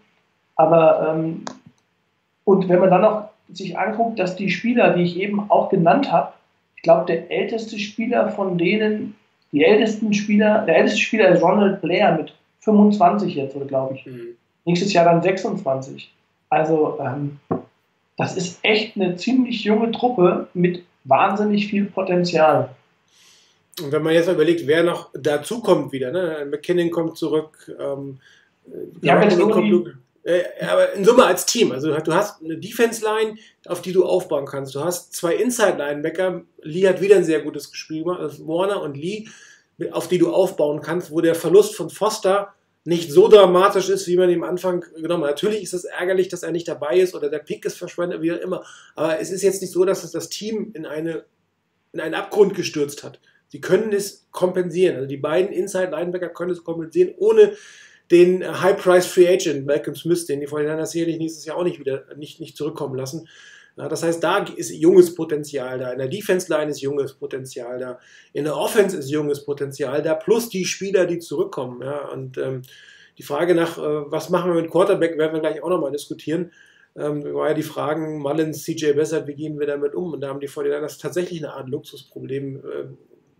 aber 0.55 1.13
ähm, 1.13 1.45
und 2.45 2.69
wenn 2.69 2.79
man 2.79 2.89
dann 2.89 3.01
noch 3.01 3.29
sich 3.51 3.77
anguckt, 3.77 4.19
dass 4.19 4.35
die 4.35 4.49
Spieler, 4.49 4.93
die 4.93 5.03
ich 5.03 5.17
eben 5.17 5.49
auch 5.49 5.69
genannt 5.69 6.11
habe, 6.11 6.33
ich 6.75 6.83
glaube, 6.83 7.05
der 7.05 7.31
älteste 7.31 7.79
Spieler 7.79 8.29
von 8.29 8.57
denen, 8.57 9.15
die 9.51 9.63
ältesten 9.63 10.13
Spieler, 10.13 10.65
der 10.65 10.77
älteste 10.77 10.99
Spieler 10.99 11.29
ist 11.29 11.41
Ronald 11.41 11.81
Blair 11.81 12.17
mit 12.17 12.33
25 12.61 13.35
jetzt, 13.35 13.55
oder 13.55 13.65
glaube 13.65 13.95
ich. 13.95 14.05
Mhm. 14.05 14.35
Nächstes 14.65 14.93
Jahr 14.93 15.05
dann 15.05 15.21
26. 15.21 16.11
Also, 16.49 16.97
ähm, 16.99 17.39
das 18.17 18.35
ist 18.37 18.59
echt 18.63 18.95
eine 18.95 19.15
ziemlich 19.15 19.63
junge 19.63 19.91
Truppe 19.91 20.47
mit 20.53 20.83
wahnsinnig 21.03 21.67
viel 21.67 21.85
Potenzial. 21.85 22.69
und 23.81 23.91
wenn 23.91 24.03
man 24.03 24.13
jetzt 24.13 24.29
überlegt, 24.29 24.67
wer 24.67 24.83
noch 24.83 25.09
dazu 25.13 25.61
kommt 25.61 25.91
wieder, 25.91 26.11
ne? 26.11 26.47
McKinnon 26.49 26.91
kommt 26.91 27.17
zurück, 27.17 27.71
ähm, 27.79 28.19
ja, 29.01 29.19
kommt, 29.19 29.87
äh, 29.87 29.93
aber 30.61 30.93
in 30.93 31.03
Summe 31.03 31.25
als 31.25 31.45
Team. 31.45 31.71
Also 31.71 31.93
du 31.93 32.13
hast 32.13 32.41
eine 32.41 32.57
Defense-Line, 32.57 33.35
auf 33.65 33.81
die 33.81 33.91
du 33.91 34.05
aufbauen 34.05 34.45
kannst. 34.45 34.73
Du 34.73 34.79
hast 34.79 35.13
zwei 35.13 35.35
Inside-Linebacker. 35.35 36.43
Lee 36.61 36.87
hat 36.87 37.01
wieder 37.01 37.17
ein 37.17 37.25
sehr 37.25 37.41
gutes 37.41 37.71
Gespiel 37.71 38.03
gemacht. 38.03 38.21
Also 38.21 38.47
Warner 38.47 38.81
und 38.81 38.95
Lee, 38.95 39.27
auf 39.91 40.07
die 40.07 40.19
du 40.19 40.31
aufbauen 40.31 40.81
kannst, 40.81 41.11
wo 41.11 41.19
der 41.19 41.35
Verlust 41.35 41.75
von 41.75 41.89
Foster 41.89 42.53
nicht 42.85 43.11
so 43.11 43.27
dramatisch 43.27 43.89
ist, 43.89 44.07
wie 44.07 44.17
man 44.17 44.29
ihm 44.29 44.43
am 44.43 44.51
Anfang 44.51 44.85
genommen 44.95 45.23
hat. 45.23 45.31
Natürlich 45.31 45.63
ist 45.63 45.73
es 45.73 45.85
ärgerlich, 45.85 46.27
dass 46.27 46.43
er 46.43 46.51
nicht 46.51 46.67
dabei 46.67 46.99
ist 46.99 47.15
oder 47.15 47.29
der 47.29 47.39
Pick 47.39 47.65
ist 47.65 47.77
verschwendet, 47.77 48.21
wie 48.21 48.33
auch 48.33 48.39
immer. 48.39 48.65
Aber 48.95 49.19
es 49.19 49.31
ist 49.31 49.41
jetzt 49.41 49.61
nicht 49.61 49.71
so, 49.71 49.85
dass 49.85 50.03
es 50.03 50.11
das 50.11 50.29
Team 50.29 50.71
in, 50.73 50.85
eine, 50.85 51.25
in 51.93 52.01
einen 52.01 52.13
Abgrund 52.13 52.55
gestürzt 52.55 53.03
hat. 53.03 53.19
Sie 53.47 53.61
können 53.61 53.93
es 53.93 54.27
kompensieren. 54.31 54.95
Also 54.95 55.07
die 55.07 55.17
beiden 55.17 55.53
Inside-Linebacker 55.53 56.29
können 56.29 56.51
es 56.51 56.63
kompensieren, 56.63 57.13
ohne 57.17 57.53
den 58.13 58.61
High-Price 58.61 59.07
Free 59.07 59.27
Agent 59.27 59.65
Malcolm 59.65 59.95
Smith, 59.95 60.27
den 60.27 60.39
die 60.39 60.47
Vorhinein 60.47 60.85
sicherlich 60.85 61.17
nächstes 61.17 61.45
Jahr 61.45 61.57
auch 61.57 61.63
nicht 61.63 61.79
wieder 61.79 62.05
nicht, 62.15 62.39
nicht 62.39 62.55
zurückkommen 62.55 62.95
lassen. 62.95 63.27
Ja, 63.75 63.89
das 63.89 64.03
heißt, 64.03 64.23
da 64.23 64.45
ist 64.55 64.69
junges 64.69 65.15
Potenzial 65.15 65.79
da. 65.79 65.91
In 65.91 65.97
der 65.97 66.07
Defense-Line 66.07 66.69
ist 66.69 66.81
junges 66.81 67.13
Potenzial 67.13 67.79
da. 67.79 67.99
In 68.31 68.43
der 68.43 68.55
Offense 68.55 68.95
ist 68.95 69.09
junges 69.09 69.43
Potenzial 69.43 70.03
da. 70.03 70.13
Plus 70.13 70.47
die 70.49 70.65
Spieler, 70.65 71.07
die 71.07 71.17
zurückkommen. 71.17 71.81
Ja, 71.81 72.07
und 72.09 72.37
ähm, 72.37 72.61
die 73.17 73.23
Frage 73.23 73.55
nach, 73.55 73.79
äh, 73.79 74.11
was 74.11 74.29
machen 74.29 74.53
wir 74.53 74.61
mit 74.61 74.69
Quarterback, 74.69 75.17
werden 75.17 75.33
wir 75.33 75.39
gleich 75.39 75.63
auch 75.63 75.69
nochmal 75.69 75.91
diskutieren. 75.91 76.51
Ähm, 76.95 77.23
war 77.33 77.49
ja 77.49 77.53
die 77.55 77.63
Fragen, 77.63 78.19
Mullins, 78.19 78.63
CJ 78.63 78.93
Bessert, 78.93 79.27
wie 79.27 79.33
gehen 79.33 79.59
wir 79.59 79.65
damit 79.65 79.95
um? 79.95 80.13
Und 80.13 80.21
da 80.21 80.27
haben 80.27 80.39
die 80.39 80.47
Vorhinein 80.47 80.87
tatsächlich 81.01 81.43
eine 81.43 81.53
Art 81.53 81.67
Luxusproblem, 81.67 82.57
äh, 82.57 82.85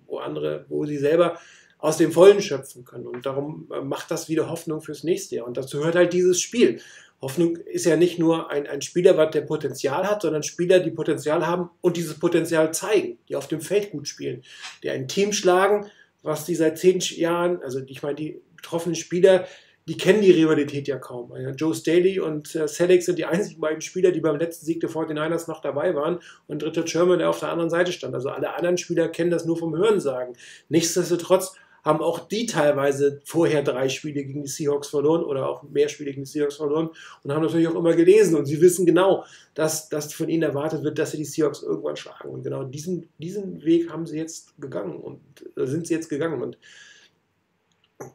wo 0.07 0.17
andere, 0.17 0.65
wo 0.67 0.85
sie 0.87 0.97
selber 0.97 1.37
aus 1.83 1.97
dem 1.97 2.13
Vollen 2.13 2.41
schöpfen 2.41 2.85
können. 2.85 3.05
Und 3.05 3.25
darum 3.25 3.67
äh, 3.69 3.81
macht 3.81 4.09
das 4.09 4.29
wieder 4.29 4.49
Hoffnung 4.49 4.79
fürs 4.79 5.03
nächste 5.03 5.35
Jahr. 5.35 5.45
Und 5.45 5.57
dazu 5.57 5.79
gehört 5.79 5.95
halt 5.95 6.13
dieses 6.13 6.39
Spiel. 6.39 6.79
Hoffnung 7.21 7.57
ist 7.57 7.85
ja 7.85 7.97
nicht 7.97 8.17
nur 8.17 8.49
ein, 8.49 8.67
ein 8.67 8.81
Spieler, 8.81 9.25
der 9.25 9.41
Potenzial 9.41 10.09
hat, 10.09 10.21
sondern 10.21 10.43
Spieler, 10.43 10.79
die 10.79 10.91
Potenzial 10.91 11.45
haben 11.45 11.69
und 11.81 11.97
dieses 11.97 12.17
Potenzial 12.17 12.73
zeigen, 12.73 13.17
die 13.27 13.35
auf 13.35 13.49
dem 13.49 13.59
Feld 13.59 13.91
gut 13.91 14.07
spielen, 14.07 14.43
die 14.81 14.91
ein 14.91 15.09
Team 15.09 15.33
schlagen, 15.33 15.87
was 16.21 16.45
die 16.45 16.55
seit 16.55 16.77
zehn 16.77 16.99
Jahren, 16.99 17.61
also 17.61 17.81
ich 17.85 18.01
meine, 18.01 18.15
die 18.15 18.41
betroffenen 18.55 18.95
Spieler, 18.95 19.45
die 19.85 19.97
kennen 19.97 20.21
die 20.21 20.31
Rivalität 20.31 20.87
ja 20.87 20.97
kaum. 20.97 21.33
Joe 21.57 21.75
Staley 21.75 22.21
und 22.21 22.55
äh, 22.55 22.67
sind 22.67 23.17
die 23.17 23.25
einzigen 23.25 23.59
beiden 23.59 23.81
Spieler, 23.81 24.11
die 24.11 24.21
beim 24.21 24.37
letzten 24.37 24.65
Sieg 24.65 24.79
der 24.79 24.89
49ers 24.89 25.49
noch 25.49 25.59
dabei 25.59 25.93
waren 25.95 26.19
und 26.47 26.63
Richard 26.63 26.89
Sherman, 26.89 27.19
der 27.19 27.29
auf 27.29 27.41
der 27.41 27.49
anderen 27.49 27.69
Seite 27.69 27.91
stand. 27.91 28.15
Also 28.15 28.29
alle 28.29 28.55
anderen 28.55 28.77
Spieler 28.77 29.09
kennen 29.09 29.31
das 29.31 29.43
nur 29.43 29.57
vom 29.57 29.75
Hörensagen. 29.75 30.37
Nichtsdestotrotz 30.69 31.55
haben 31.83 32.01
auch 32.01 32.27
die 32.27 32.45
teilweise 32.45 33.21
vorher 33.25 33.61
drei 33.61 33.89
Spiele 33.89 34.23
gegen 34.23 34.43
die 34.43 34.49
Seahawks 34.49 34.87
verloren 34.87 35.23
oder 35.23 35.47
auch 35.49 35.63
mehr 35.63 35.89
Spiele 35.89 36.11
gegen 36.11 36.23
die 36.23 36.29
Seahawks 36.29 36.55
verloren 36.55 36.89
und 37.23 37.31
haben 37.31 37.43
natürlich 37.43 37.67
auch 37.67 37.75
immer 37.75 37.93
gelesen 37.93 38.35
und 38.35 38.45
sie 38.45 38.61
wissen 38.61 38.85
genau, 38.85 39.25
dass, 39.53 39.89
dass 39.89 40.13
von 40.13 40.29
ihnen 40.29 40.43
erwartet 40.43 40.83
wird, 40.83 40.97
dass 40.97 41.11
sie 41.11 41.17
die 41.17 41.25
Seahawks 41.25 41.61
irgendwann 41.61 41.97
schlagen. 41.97 42.29
Und 42.29 42.43
genau 42.43 42.63
diesen, 42.63 43.09
diesen 43.17 43.63
Weg 43.63 43.91
haben 43.91 44.07
sie 44.07 44.17
jetzt 44.17 44.59
gegangen 44.59 44.95
und 44.95 45.19
äh, 45.57 45.67
sind 45.67 45.85
sie 45.87 45.93
jetzt 45.93 46.09
gegangen. 46.09 46.41
Und 46.41 46.57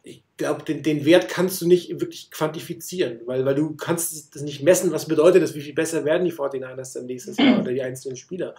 ich 0.02 0.24
glaube, 0.36 0.64
den, 0.64 0.82
den 0.82 1.04
Wert 1.04 1.28
kannst 1.28 1.60
du 1.60 1.68
nicht 1.68 1.90
wirklich 2.00 2.30
quantifizieren, 2.30 3.20
weil, 3.26 3.44
weil 3.44 3.54
du 3.54 3.76
kannst 3.76 4.34
das 4.34 4.42
nicht 4.42 4.62
messen, 4.62 4.92
was 4.92 5.06
bedeutet 5.06 5.42
das, 5.42 5.54
wie 5.54 5.60
viel 5.60 5.74
besser 5.74 6.04
werden 6.04 6.24
die 6.24 6.32
49ers 6.32 6.94
dann 6.94 7.06
nächstes 7.06 7.36
Jahr 7.36 7.60
oder 7.60 7.72
die 7.72 7.82
einzelnen 7.82 8.16
Spieler. 8.16 8.54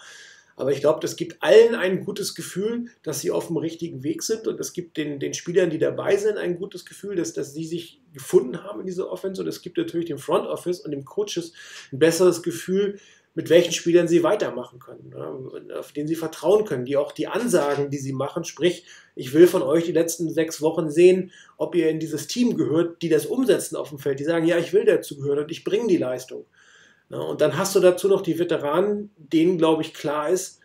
Aber 0.60 0.74
ich 0.74 0.82
glaube, 0.82 1.00
das 1.00 1.15
gibt 1.15 1.41
allen 1.41 1.74
ein 1.74 2.04
gutes 2.04 2.36
Gefühl, 2.36 2.88
dass 3.02 3.22
sie 3.22 3.32
auf 3.32 3.48
dem 3.48 3.56
richtigen 3.56 4.04
Weg 4.04 4.24
sind. 4.24 4.45
Und 4.45 4.60
es 4.60 4.74
gibt 4.74 4.98
den, 4.98 5.17
den 5.17 5.34
Spielern, 5.34 5.69
die 5.69 5.78
dabei 5.78 6.17
sind, 6.17 6.38
ein 6.38 6.58
gutes 6.58 6.86
Gefühl, 6.86 7.15
dass, 7.15 7.32
dass 7.32 7.54
sie 7.54 7.63
sich 7.63 8.02
gefunden 8.12 8.62
haben 8.62 8.82
in 8.82 8.86
dieser 8.86 9.10
Offense. 9.10 9.41
Und 9.41 9.48
es 9.48 9.62
gibt 9.62 9.78
natürlich 9.78 10.08
dem 10.08 10.17
Front 10.17 10.48
Office 10.48 10.82
und 10.82 10.91
dem 10.91 11.06
Coaches 11.06 11.54
ein 11.93 12.00
besseres 12.00 12.43
Gefühl, 12.43 13.00
mit 13.36 13.50
welchen 13.50 13.72
Spielern 13.72 14.10
sie 14.10 14.22
weitermachen 14.22 14.80
können, 14.80 15.72
auf 15.72 15.93
denen 15.93 16.10
sie 16.10 16.15
vertrauen 16.15 16.65
können, 16.65 16.84
die 16.84 16.98
auch 16.98 17.13
die 17.13 17.28
Ansagen, 17.28 17.89
die 17.89 17.98
sie 17.98 18.12
machen, 18.12 18.43
sprich, 18.43 18.86
ich 19.15 19.34
will 19.34 19.48
von 19.48 19.62
euch 19.62 19.86
die 19.86 19.93
letzten 19.93 20.30
sechs 20.30 20.62
Wochen 20.62 20.89
sehen, 20.89 21.32
ob 21.56 21.74
ihr 21.74 21.89
in 21.89 22.02
dieses 22.02 22.28
Team 22.28 22.58
gehört, 22.58 23.02
die 23.02 23.08
das 23.08 23.26
umsetzen 23.26 23.78
auf 23.78 23.89
dem 23.89 24.00
Feld, 24.00 24.19
die 24.19 24.26
sagen, 24.26 24.45
ja, 24.45 24.58
ich 24.58 24.74
will 24.74 24.84
dazu 24.84 25.15
gehören 25.15 25.39
und 25.39 25.52
ich 25.52 25.63
bringe 25.63 25.88
die 25.88 25.95
Leistung. 25.95 26.48
Und 27.10 27.41
dann 27.41 27.58
hast 27.58 27.76
du 27.76 27.80
dazu 27.80 28.08
noch 28.08 28.22
die 28.22 28.38
Veteranen, 28.38 29.12
denen, 29.17 29.58
glaube 29.58 29.82
ich, 29.82 29.93
klar 29.93 30.30
ist, 30.30 30.60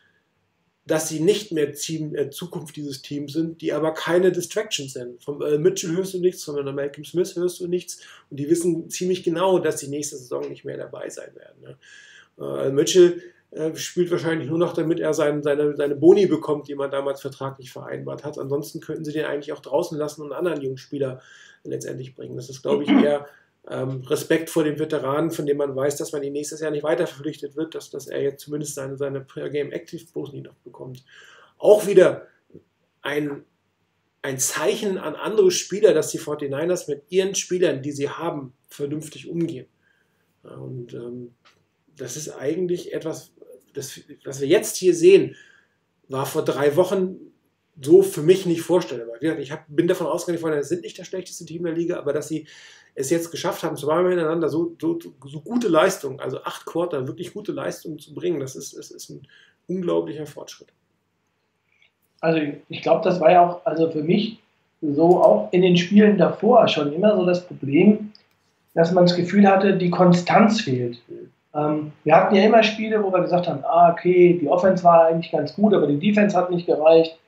dass 0.87 1.09
sie 1.09 1.21
nicht 1.21 1.51
mehr 1.53 1.73
Team, 1.73 2.15
äh, 2.15 2.29
Zukunft 2.29 2.77
dieses 2.77 3.01
Teams 3.01 3.33
sind, 3.33 3.63
die 3.63 3.73
aber 3.73 3.95
keine 3.95 4.33
Distractions 4.33 4.93
sind. 4.93 5.23
Vom 5.23 5.41
äh, 5.41 5.57
Mitchell 5.57 5.97
hörst 5.97 6.13
du 6.13 6.21
nichts, 6.21 6.45
von 6.45 6.63
der 6.63 6.75
Malcolm 6.75 7.05
Smith 7.05 7.35
hörst 7.37 7.61
du 7.61 7.69
nichts 7.69 8.01
und 8.29 8.39
die 8.39 8.51
wissen 8.51 8.91
ziemlich 8.91 9.23
genau, 9.23 9.59
dass 9.59 9.81
sie 9.81 9.89
nächste 9.89 10.19
Saison 10.19 10.47
nicht 10.49 10.65
mehr 10.65 10.77
dabei 10.77 11.09
sein 11.09 11.35
werden. 11.35 11.63
Ne? 11.63 12.67
Äh, 12.67 12.71
Mitchell 12.71 13.23
äh, 13.51 13.75
spielt 13.77 14.11
wahrscheinlich 14.11 14.49
nur 14.51 14.59
noch, 14.59 14.75
damit 14.75 15.01
er 15.01 15.15
sein, 15.15 15.43
seine, 15.43 15.75
seine 15.75 15.97
Boni 15.97 16.27
bekommt, 16.27 16.69
die 16.69 16.75
man 16.75 16.91
damals 16.91 17.23
vertraglich 17.23 17.73
vereinbart 17.73 18.25
hat. 18.25 18.39
Ansonsten 18.39 18.81
könnten 18.81 19.05
sie 19.05 19.13
den 19.13 19.25
eigentlich 19.25 19.53
auch 19.53 19.61
draußen 19.61 19.97
lassen 19.97 20.21
und 20.23 20.33
einen 20.33 20.39
anderen 20.39 20.61
jungen 20.61 20.77
Spieler 20.77 21.23
letztendlich 21.63 22.15
bringen. 22.15 22.37
Das 22.37 22.51
ist, 22.51 22.61
glaube 22.61 22.85
ich, 22.85 22.91
eher 23.05 23.27
ähm, 23.69 24.03
Respekt 24.03 24.51
vor 24.51 24.65
dem 24.65 24.79
Veteranen, 24.79 25.31
von 25.31 25.47
dem 25.47 25.57
man 25.57 25.75
weiß, 25.75 25.97
dass 25.97 26.13
man 26.13 26.23
ihn 26.23 26.33
nächstes 26.33 26.61
Jahr 26.61 26.71
nicht 26.71 26.83
weiter 26.83 27.07
verpflichtet 27.07 27.57
wird, 27.57 27.75
dass, 27.75 27.91
dass 27.91 28.07
er 28.07 28.23
jetzt 28.23 28.43
zumindest 28.43 28.75
seine, 28.75 28.97
seine 28.97 29.21
Per-Game 29.21 29.73
Active 29.73 30.05
Boni 30.13 30.43
noch 30.43 30.57
bekommt. 30.57 31.05
Auch 31.59 31.87
wieder 31.87 32.27
ein, 33.01 33.45
ein 34.23 34.39
Zeichen 34.39 34.99
an 34.99 35.15
andere 35.15 35.51
Spieler, 35.51 35.95
dass 35.95 36.11
die 36.11 36.21
49ers 36.21 36.91
mit 36.91 37.05
ihren 37.09 37.35
Spielern, 37.35 37.83
die 37.83 37.93
sie 37.93 38.11
haben, 38.11 38.53
vernünftig 38.69 39.29
umgehen. 39.29 39.67
Und 40.43 40.93
ähm, 40.93 41.35
das 41.97 42.17
ist 42.17 42.31
eigentlich 42.31 42.93
etwas, 42.93 43.33
das, 43.73 44.01
was 44.25 44.41
wir 44.41 44.49
jetzt 44.49 44.77
hier 44.77 44.95
sehen, 44.95 45.37
war 46.09 46.27
vor 46.27 46.45
drei 46.45 46.77
Wochen 46.77 47.33
so 47.81 48.03
für 48.03 48.23
mich 48.23 48.47
nicht 48.47 48.63
vorstellbar. 48.63 49.21
Ich 49.21 49.53
hab, 49.53 49.65
bin 49.69 49.89
davon 49.89 50.07
ausgegangen, 50.07 50.45
49ers 50.45 50.65
sind 50.65 50.83
nicht 50.83 50.99
das 50.99 51.07
schlechteste 51.07 51.45
Team 51.45 51.65
der 51.65 51.73
Liga, 51.73 51.99
aber 51.99 52.13
dass 52.13 52.29
sie 52.29 52.47
es 52.95 53.11
jetzt 53.11 53.31
geschafft 53.31 53.63
haben, 53.65 53.77
zweimal 53.77 54.11
hintereinander 54.11 54.49
so, 54.49 54.77
so, 54.81 54.99
so 55.27 55.41
gute 55.41 55.69
Leistungen, 55.69 56.21
also 56.21 56.43
acht 56.43 56.65
Quarter, 56.65 57.09
wirklich 57.09 57.33
gute 57.33 57.53
Leistungen 57.53 57.99
zu 57.99 58.15
bringen, 58.15 58.41
das 58.41 58.55
ist, 58.55 58.77
das 58.77 58.91
ist 58.91 59.11
ein 59.11 59.27
unglaublicher 59.67 60.27
Fortschritt. 60.27 60.69
Also 62.21 62.41
ich 62.69 62.83
glaube, 62.83 63.05
das 63.05 63.21
war 63.21 63.33
ja 63.33 63.49
auch, 63.49 63.67
also 63.67 63.91
für 63.91 64.03
mich 64.03 64.39
so 64.81 65.23
auch 65.23 65.53
in 65.53 65.63
den 65.63 65.77
Spielen 65.77 66.19
davor 66.19 66.69
schon 66.69 66.93
immer 66.93 67.17
so 67.17 67.27
das 67.27 67.47
Problem, 67.47 68.13
dass 68.75 68.93
man 68.93 69.07
das 69.07 69.17
Gefühl 69.17 69.49
hatte, 69.49 69.77
die 69.77 69.91
Konstanz 69.91 70.61
fehlt. 70.61 71.01
Ähm, 71.55 71.93
wir 72.03 72.17
hatten 72.17 72.35
ja 72.35 72.45
immer 72.45 72.63
Spiele, 72.63 73.03
wo 73.03 73.13
wir 73.13 73.21
gesagt 73.21 73.49
haben, 73.49 73.65
ah, 73.65 73.93
okay, 73.93 74.39
die 74.41 74.49
Offense 74.49 74.83
war 74.85 75.07
eigentlich 75.07 75.33
ganz 75.33 75.55
gut, 75.55 75.73
aber 75.75 75.87
die 75.87 75.99
Defense 75.99 76.37
hat 76.37 76.51
nicht 76.51 76.67
gereicht. 76.67 77.19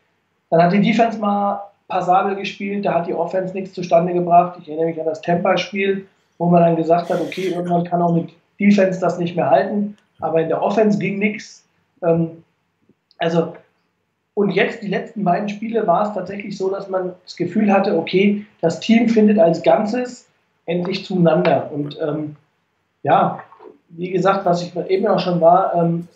Dann 0.50 0.62
hat 0.62 0.72
die 0.72 0.80
Defense 0.80 1.18
mal 1.18 1.62
passabel 1.88 2.37
gespielt, 2.37 2.85
da 2.85 2.94
hat 2.94 3.06
die 3.06 3.14
Offense 3.14 3.54
nichts 3.54 3.74
zustande 3.74 4.12
gebracht. 4.12 4.59
Ich 4.61 4.68
erinnere 4.68 4.87
mich 4.87 5.00
an 5.00 5.06
das 5.06 5.20
Temper-Spiel, 5.20 6.06
wo 6.38 6.46
man 6.46 6.62
dann 6.62 6.76
gesagt 6.76 7.11
hat, 7.11 7.20
okay, 7.20 7.48
irgendwann 7.48 7.85
kann 7.85 8.02
auch 8.02 8.14
mit 8.14 8.30
Defense 8.59 9.00
das 9.00 9.18
nicht 9.18 9.37
mehr 9.37 9.50
halten, 9.50 9.96
aber 10.20 10.40
in 10.40 10.48
der 10.48 10.62
Offense 10.62 10.98
ging 10.98 11.18
nichts. 11.18 11.64
Ähm, 12.02 12.42
also, 13.18 13.54
und 14.35 14.50
jetzt 14.50 14.82
die 14.82 14.88
letzten 14.88 15.24
beiden 15.24 15.48
Spiele 15.48 15.87
war 15.87 16.09
es 16.09 16.14
tatsächlich 16.14 16.56
so, 16.56 16.70
dass 16.70 16.88
man 16.88 17.14
das 17.24 17.37
Gefühl 17.37 17.72
hatte, 17.72 17.96
okay, 17.96 18.44
das 18.61 18.80
Team 18.80 19.09
findet 19.09 19.38
als 19.38 19.62
Ganzes 19.62 20.28
endlich 20.66 21.04
zueinander. 21.04 21.70
Und 21.72 21.98
ähm, 22.00 22.37
ja, 23.02 23.40
wie 23.90 24.11
gesagt, 24.11 24.44
was 24.44 24.62
ich 24.62 24.76
eben 24.90 25.06
auch 25.06 25.20
schon 25.20 25.40
war, 25.40 25.74
ähm, 25.74 26.09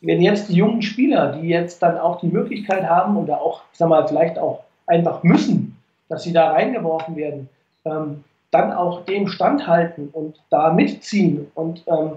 wenn 0.00 0.22
jetzt 0.22 0.48
die 0.48 0.54
jungen 0.54 0.82
Spieler, 0.82 1.32
die 1.32 1.48
jetzt 1.48 1.82
dann 1.82 1.98
auch 1.98 2.20
die 2.20 2.28
Möglichkeit 2.28 2.88
haben 2.88 3.16
oder 3.16 3.40
auch, 3.40 3.62
ich 3.72 3.78
sag 3.78 3.88
mal, 3.88 4.06
vielleicht 4.06 4.38
auch 4.38 4.64
einfach 4.86 5.22
müssen, 5.22 5.76
dass 6.08 6.22
sie 6.22 6.32
da 6.32 6.52
reingeworfen 6.52 7.16
werden, 7.16 7.48
ähm, 7.84 8.24
dann 8.50 8.72
auch 8.72 9.04
dem 9.04 9.28
standhalten 9.28 10.08
und 10.12 10.40
da 10.50 10.72
mitziehen 10.72 11.50
und 11.54 11.84
ähm, 11.86 12.12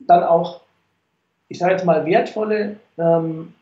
dann 0.00 0.22
auch, 0.22 0.60
ich 1.48 1.58
sage 1.58 1.72
jetzt 1.72 1.84
mal, 1.84 2.04
wertvolle 2.06 2.76
ähm, 2.98 3.54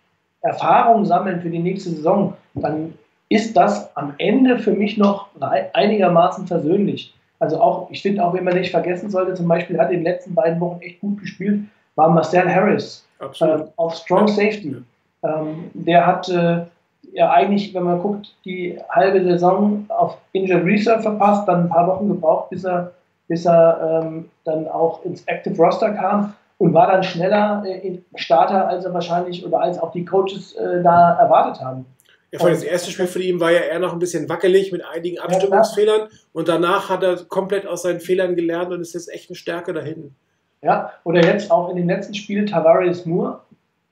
Erfahrungen 0.43 1.07
sammeln 1.07 1.41
für 1.41 1.51
die 1.51 1.59
nächste 1.59 1.91
Saison, 1.91 2.35
dann 2.55 2.95
ist 3.29 3.57
das 3.57 3.97
am 3.97 4.15
Ende 4.19 4.59
für 4.59 4.73
mich 4.73 4.99
noch 4.99 5.29
einigermaßen 5.73 6.47
versöhnlich. 6.47 7.15
Also 7.39 7.61
auch, 7.61 7.91
ich 7.91 8.03
finde 8.03 8.25
auch, 8.25 8.35
wenn 8.35 8.45
man 8.45 8.55
nicht 8.55 8.71
vergessen 8.71 9.11
sollte, 9.11 9.35
zum 9.35 9.49
Beispiel 9.49 9.79
hat 9.79 9.91
in 9.91 9.99
den 9.99 10.05
letzten 10.05 10.35
beiden 10.35 10.61
Wochen 10.61 10.81
echt 10.81 11.01
gut 11.01 11.21
gespielt, 11.21 11.65
war 11.97 12.09
Marcel 12.11 12.49
Harris 12.49 13.05
äh, 13.41 13.59
auf 13.77 13.95
Strong 13.97 14.29
Safety. 14.29 14.77
Ähm, 15.23 15.71
der 15.75 16.07
hat 16.07 16.29
äh, 16.29 16.65
ja 17.13 17.31
eigentlich, 17.31 17.75
wenn 17.75 17.83
man 17.83 18.01
guckt, 18.01 18.35
die 18.45 18.79
halbe 18.91 19.23
Saison 19.25 19.85
auf 19.89 20.19
Injured 20.33 20.65
Reserve 20.65 21.03
verpasst, 21.03 21.49
dann 21.49 21.65
ein 21.65 21.69
paar 21.69 21.87
Wochen 21.89 22.09
gebraucht, 22.09 22.51
bis 22.51 22.65
er, 22.65 22.93
bis 23.29 23.47
er 23.47 24.03
ähm, 24.05 24.31
dann 24.45 24.69
auch 24.69 25.05
ins 25.05 25.25
Active 25.25 25.57
Roster 25.57 25.93
kam 25.93 26.35
und 26.59 26.75
war 26.75 26.91
dann 26.91 27.03
schneller 27.03 27.65
äh, 27.67 27.99
Starter, 28.15 28.69
als 28.69 28.85
er 28.85 28.95
wahrscheinlich 28.95 29.45
oder 29.45 29.61
als 29.61 29.79
auch 29.79 29.93
die 29.93 30.05
Coaches 30.05 30.55
äh, 30.55 30.83
da 30.83 31.19
erwartet 31.19 31.63
haben. 31.63 31.87
Ja, 32.33 32.41
vor 32.41 32.51
das 32.51 32.65
erste 32.65 32.91
Spiel 32.91 33.07
für 33.07 33.23
ihn 33.23 33.41
war 33.41 33.53
ja 33.53 33.61
eher 33.61 33.79
noch 33.79 33.93
ein 33.93 33.99
bisschen 33.99 34.29
wackelig 34.29 34.73
mit 34.73 34.85
einigen 34.85 35.19
Abstimmungsfehlern 35.19 36.09
und 36.33 36.49
danach 36.49 36.91
hat 36.91 37.03
er 37.03 37.17
komplett 37.25 37.67
aus 37.67 37.83
seinen 37.83 38.01
Fehlern 38.01 38.35
gelernt 38.35 38.73
und 38.73 38.81
ist 38.81 38.95
jetzt 38.95 39.13
echt 39.13 39.31
eine 39.31 39.37
Stärke 39.37 39.73
da 39.73 39.81
hinten. 39.81 40.17
Ja, 40.63 40.93
oder 41.05 41.25
jetzt 41.25 41.51
auch 41.51 41.69
in 41.69 41.77
dem 41.77 41.89
letzten 41.89 42.15
Spiel 42.15 42.45
Tavares 42.45 43.07
Moore, 43.07 43.41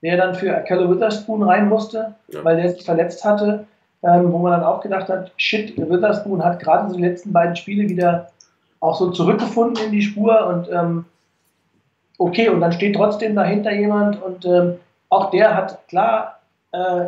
der 0.01 0.17
dann 0.17 0.35
für 0.35 0.51
Keller 0.61 0.89
Witherspoon 0.89 1.43
rein 1.43 1.69
musste, 1.69 2.15
ja. 2.27 2.43
weil 2.43 2.57
der 2.57 2.69
sich 2.69 2.83
verletzt 2.83 3.23
hatte, 3.23 3.65
ähm, 4.03 4.31
wo 4.31 4.39
man 4.39 4.51
dann 4.51 4.63
auch 4.63 4.81
gedacht 4.81 5.09
hat, 5.09 5.31
shit, 5.37 5.77
Witherspoon 5.77 6.43
hat 6.43 6.59
gerade 6.59 6.89
so 6.89 6.95
die 6.95 7.03
letzten 7.03 7.31
beiden 7.31 7.55
Spiele 7.55 7.87
wieder 7.89 8.29
auch 8.79 8.95
so 8.95 9.11
zurückgefunden 9.11 9.85
in 9.85 9.91
die 9.91 10.01
Spur 10.01 10.47
und 10.47 10.69
ähm, 10.71 11.05
okay, 12.17 12.49
und 12.49 12.61
dann 12.61 12.71
steht 12.71 12.95
trotzdem 12.95 13.35
dahinter 13.35 13.73
jemand 13.73 14.21
und 14.21 14.45
ähm, 14.45 14.75
auch 15.09 15.31
der 15.31 15.55
hat 15.55 15.87
klar 15.87 16.39
äh, 16.71 17.05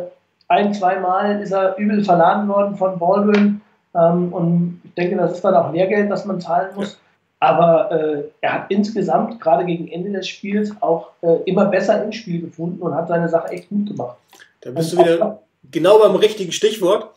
ein, 0.48 0.72
zwei 0.72 0.98
Mal 0.98 1.40
ist 1.40 1.52
er 1.52 1.76
übel 1.76 2.02
verladen 2.02 2.48
worden 2.48 2.76
von 2.76 2.98
Baldwin 2.98 3.60
ähm, 3.94 4.32
und 4.32 4.80
ich 4.84 4.94
denke, 4.94 5.16
das 5.16 5.32
ist 5.32 5.44
dann 5.44 5.54
auch 5.54 5.72
Lehrgeld, 5.72 6.10
das 6.10 6.24
man 6.24 6.40
zahlen 6.40 6.74
muss. 6.74 6.98
Aber 7.40 7.92
äh, 7.92 8.24
er 8.40 8.52
hat 8.52 8.70
insgesamt 8.70 9.40
gerade 9.40 9.64
gegen 9.64 9.88
Ende 9.88 10.10
des 10.10 10.26
Spiels 10.26 10.72
auch 10.80 11.10
äh, 11.22 11.36
immer 11.46 11.66
besser 11.66 12.02
ins 12.04 12.16
Spiel 12.16 12.40
gefunden 12.40 12.82
und 12.82 12.94
hat 12.94 13.08
seine 13.08 13.28
Sache 13.28 13.48
echt 13.50 13.68
gut 13.68 13.86
gemacht. 13.86 14.16
Da 14.60 14.70
bist 14.70 14.92
und 14.92 15.00
du 15.00 15.04
wieder 15.04 15.42
genau 15.70 16.00
beim 16.00 16.16
richtigen 16.16 16.52
Stichwort. 16.52 17.14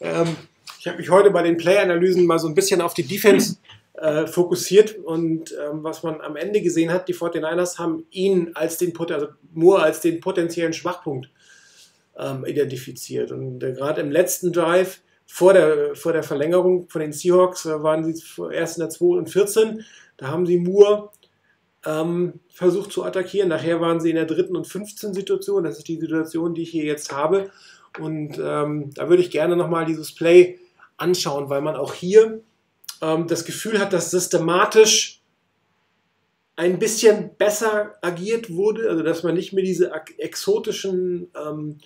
Ähm, 0.00 0.36
ich 0.78 0.86
habe 0.86 0.98
mich 0.98 1.10
heute 1.10 1.30
bei 1.30 1.42
den 1.42 1.56
Play-Analysen 1.56 2.26
mal 2.26 2.38
so 2.38 2.48
ein 2.48 2.54
bisschen 2.54 2.80
auf 2.82 2.92
die 2.92 3.02
Defense 3.02 3.56
äh, 3.94 4.26
fokussiert 4.26 4.96
und 4.98 5.52
ähm, 5.52 5.82
was 5.82 6.02
man 6.02 6.20
am 6.20 6.36
Ende 6.36 6.60
gesehen 6.60 6.92
hat, 6.92 7.08
die 7.08 7.14
49ers 7.14 7.78
haben 7.78 8.04
ihn 8.10 8.50
als 8.54 8.76
den, 8.76 8.92
also 8.98 9.28
Moore 9.54 9.82
als 9.82 10.00
den 10.00 10.20
potenziellen 10.20 10.74
Schwachpunkt 10.74 11.30
ähm, 12.18 12.44
identifiziert. 12.44 13.32
Und 13.32 13.62
äh, 13.62 13.72
gerade 13.72 14.02
im 14.02 14.10
letzten 14.10 14.52
Drive 14.52 15.00
vor 15.26 15.52
der, 15.52 15.94
vor 15.94 16.12
der 16.12 16.22
Verlängerung 16.22 16.88
von 16.88 17.00
den 17.00 17.12
Seahawks 17.12 17.66
äh, 17.66 17.82
waren 17.82 18.04
sie 18.04 18.22
erst 18.52 18.78
in 18.78 18.82
der 18.82 18.90
2 18.90 19.04
und 19.18 19.30
14. 19.30 19.84
Da 20.16 20.28
haben 20.28 20.46
sie 20.46 20.58
Moore 20.58 21.10
ähm, 21.84 22.40
versucht 22.48 22.92
zu 22.92 23.04
attackieren. 23.04 23.48
Nachher 23.48 23.80
waren 23.80 24.00
sie 24.00 24.10
in 24.10 24.16
der 24.16 24.24
dritten 24.24 24.56
und 24.56 24.66
15 24.66 25.14
Situation. 25.14 25.64
Das 25.64 25.78
ist 25.78 25.88
die 25.88 26.00
Situation, 26.00 26.54
die 26.54 26.62
ich 26.62 26.70
hier 26.70 26.84
jetzt 26.84 27.12
habe. 27.12 27.50
Und 27.98 28.38
ähm, 28.42 28.90
da 28.94 29.08
würde 29.08 29.22
ich 29.22 29.30
gerne 29.30 29.56
nochmal 29.56 29.84
dieses 29.84 30.14
Play 30.14 30.58
anschauen, 30.96 31.48
weil 31.48 31.60
man 31.60 31.76
auch 31.76 31.94
hier 31.94 32.40
ähm, 33.02 33.26
das 33.26 33.44
Gefühl 33.44 33.78
hat, 33.78 33.92
dass 33.92 34.10
systematisch 34.10 35.20
ein 36.56 36.78
bisschen 36.78 37.36
besser 37.36 37.96
agiert 38.00 38.50
wurde, 38.50 38.88
also 38.88 39.02
dass 39.02 39.22
man 39.22 39.34
nicht 39.34 39.52
mehr 39.52 39.64
diese 39.64 39.92
exotischen 40.18 41.30
ähm, 41.36 41.78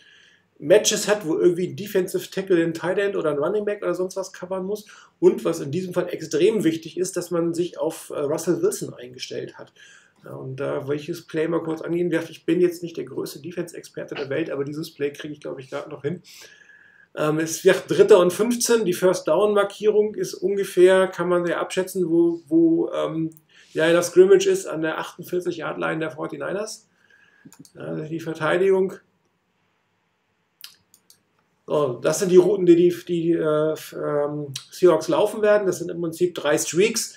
Matches 0.61 1.09
hat, 1.09 1.27
wo 1.27 1.39
irgendwie 1.39 1.69
ein 1.69 1.77
Defensive 1.77 2.31
Tackle, 2.31 2.63
ein 2.63 2.75
Tight 2.75 2.99
End 2.99 3.17
oder 3.17 3.31
ein 3.31 3.39
Running 3.39 3.65
Back 3.65 3.83
oder 3.83 3.95
sonst 3.95 4.17
was 4.17 4.33
covern 4.33 4.65
muss. 4.65 4.87
Und 5.19 5.45
was 5.45 5.61
in 5.61 5.71
diesem 5.71 5.95
Fall 5.95 6.09
extrem 6.11 6.65
wichtig 6.65 6.99
ist, 6.99 7.17
dass 7.17 7.31
man 7.31 7.55
sich 7.55 7.79
auf 7.79 8.11
äh, 8.11 8.21
Russell 8.21 8.63
Wilson 8.63 8.95
eingestellt 8.95 9.59
hat. 9.59 9.73
Ja, 10.25 10.35
und 10.35 10.57
da 10.57 10.87
will 10.87 10.97
ich 10.97 11.07
das 11.07 11.23
Play 11.23 11.49
mal 11.49 11.63
kurz 11.63 11.81
angehen. 11.81 12.13
Ich 12.29 12.45
bin 12.45 12.61
jetzt 12.61 12.83
nicht 12.83 12.97
der 12.97 13.05
größte 13.05 13.41
Defense-Experte 13.41 14.15
der 14.15 14.29
Welt, 14.29 14.51
aber 14.51 14.65
dieses 14.65 14.93
Play 14.93 15.13
kriege 15.13 15.33
ich, 15.33 15.41
glaube 15.41 15.63
ich, 15.63 15.71
gerade 15.71 15.89
noch 15.89 16.03
hin. 16.03 16.23
Ähm, 17.17 17.39
es 17.39 17.65
wird 17.65 17.85
Dritter 17.89 18.19
und 18.19 18.33
15. 18.33 18.85
Die 18.85 18.93
First 18.93 19.27
Down-Markierung 19.29 20.15
ist 20.15 20.35
ungefähr, 20.35 21.09
kann 21.09 21.29
man 21.29 21.47
sehr 21.47 21.59
abschätzen, 21.59 22.09
wo, 22.11 22.43
wo 22.49 22.91
ähm, 22.93 23.31
ja, 23.73 23.91
das 23.93 24.09
Scrimmage 24.09 24.47
ist 24.47 24.67
an 24.67 24.83
der 24.83 25.01
48-Yard-Line 25.01 26.01
der 26.01 26.15
49ers. 26.15 26.85
Also 27.77 28.05
die 28.05 28.21
Verteidigung. 28.21 28.95
So, 31.71 32.01
das 32.03 32.19
sind 32.19 32.33
die 32.33 32.37
Routen, 32.37 32.67
die 32.67 32.75
die, 32.75 33.05
die 33.07 33.31
äh, 33.31 33.75
ähm, 33.95 34.53
Seahawks 34.73 35.07
laufen 35.07 35.41
werden. 35.41 35.69
Das 35.69 35.79
sind 35.79 35.89
im 35.89 36.01
Prinzip 36.01 36.35
drei 36.35 36.59
Streaks, 36.59 37.15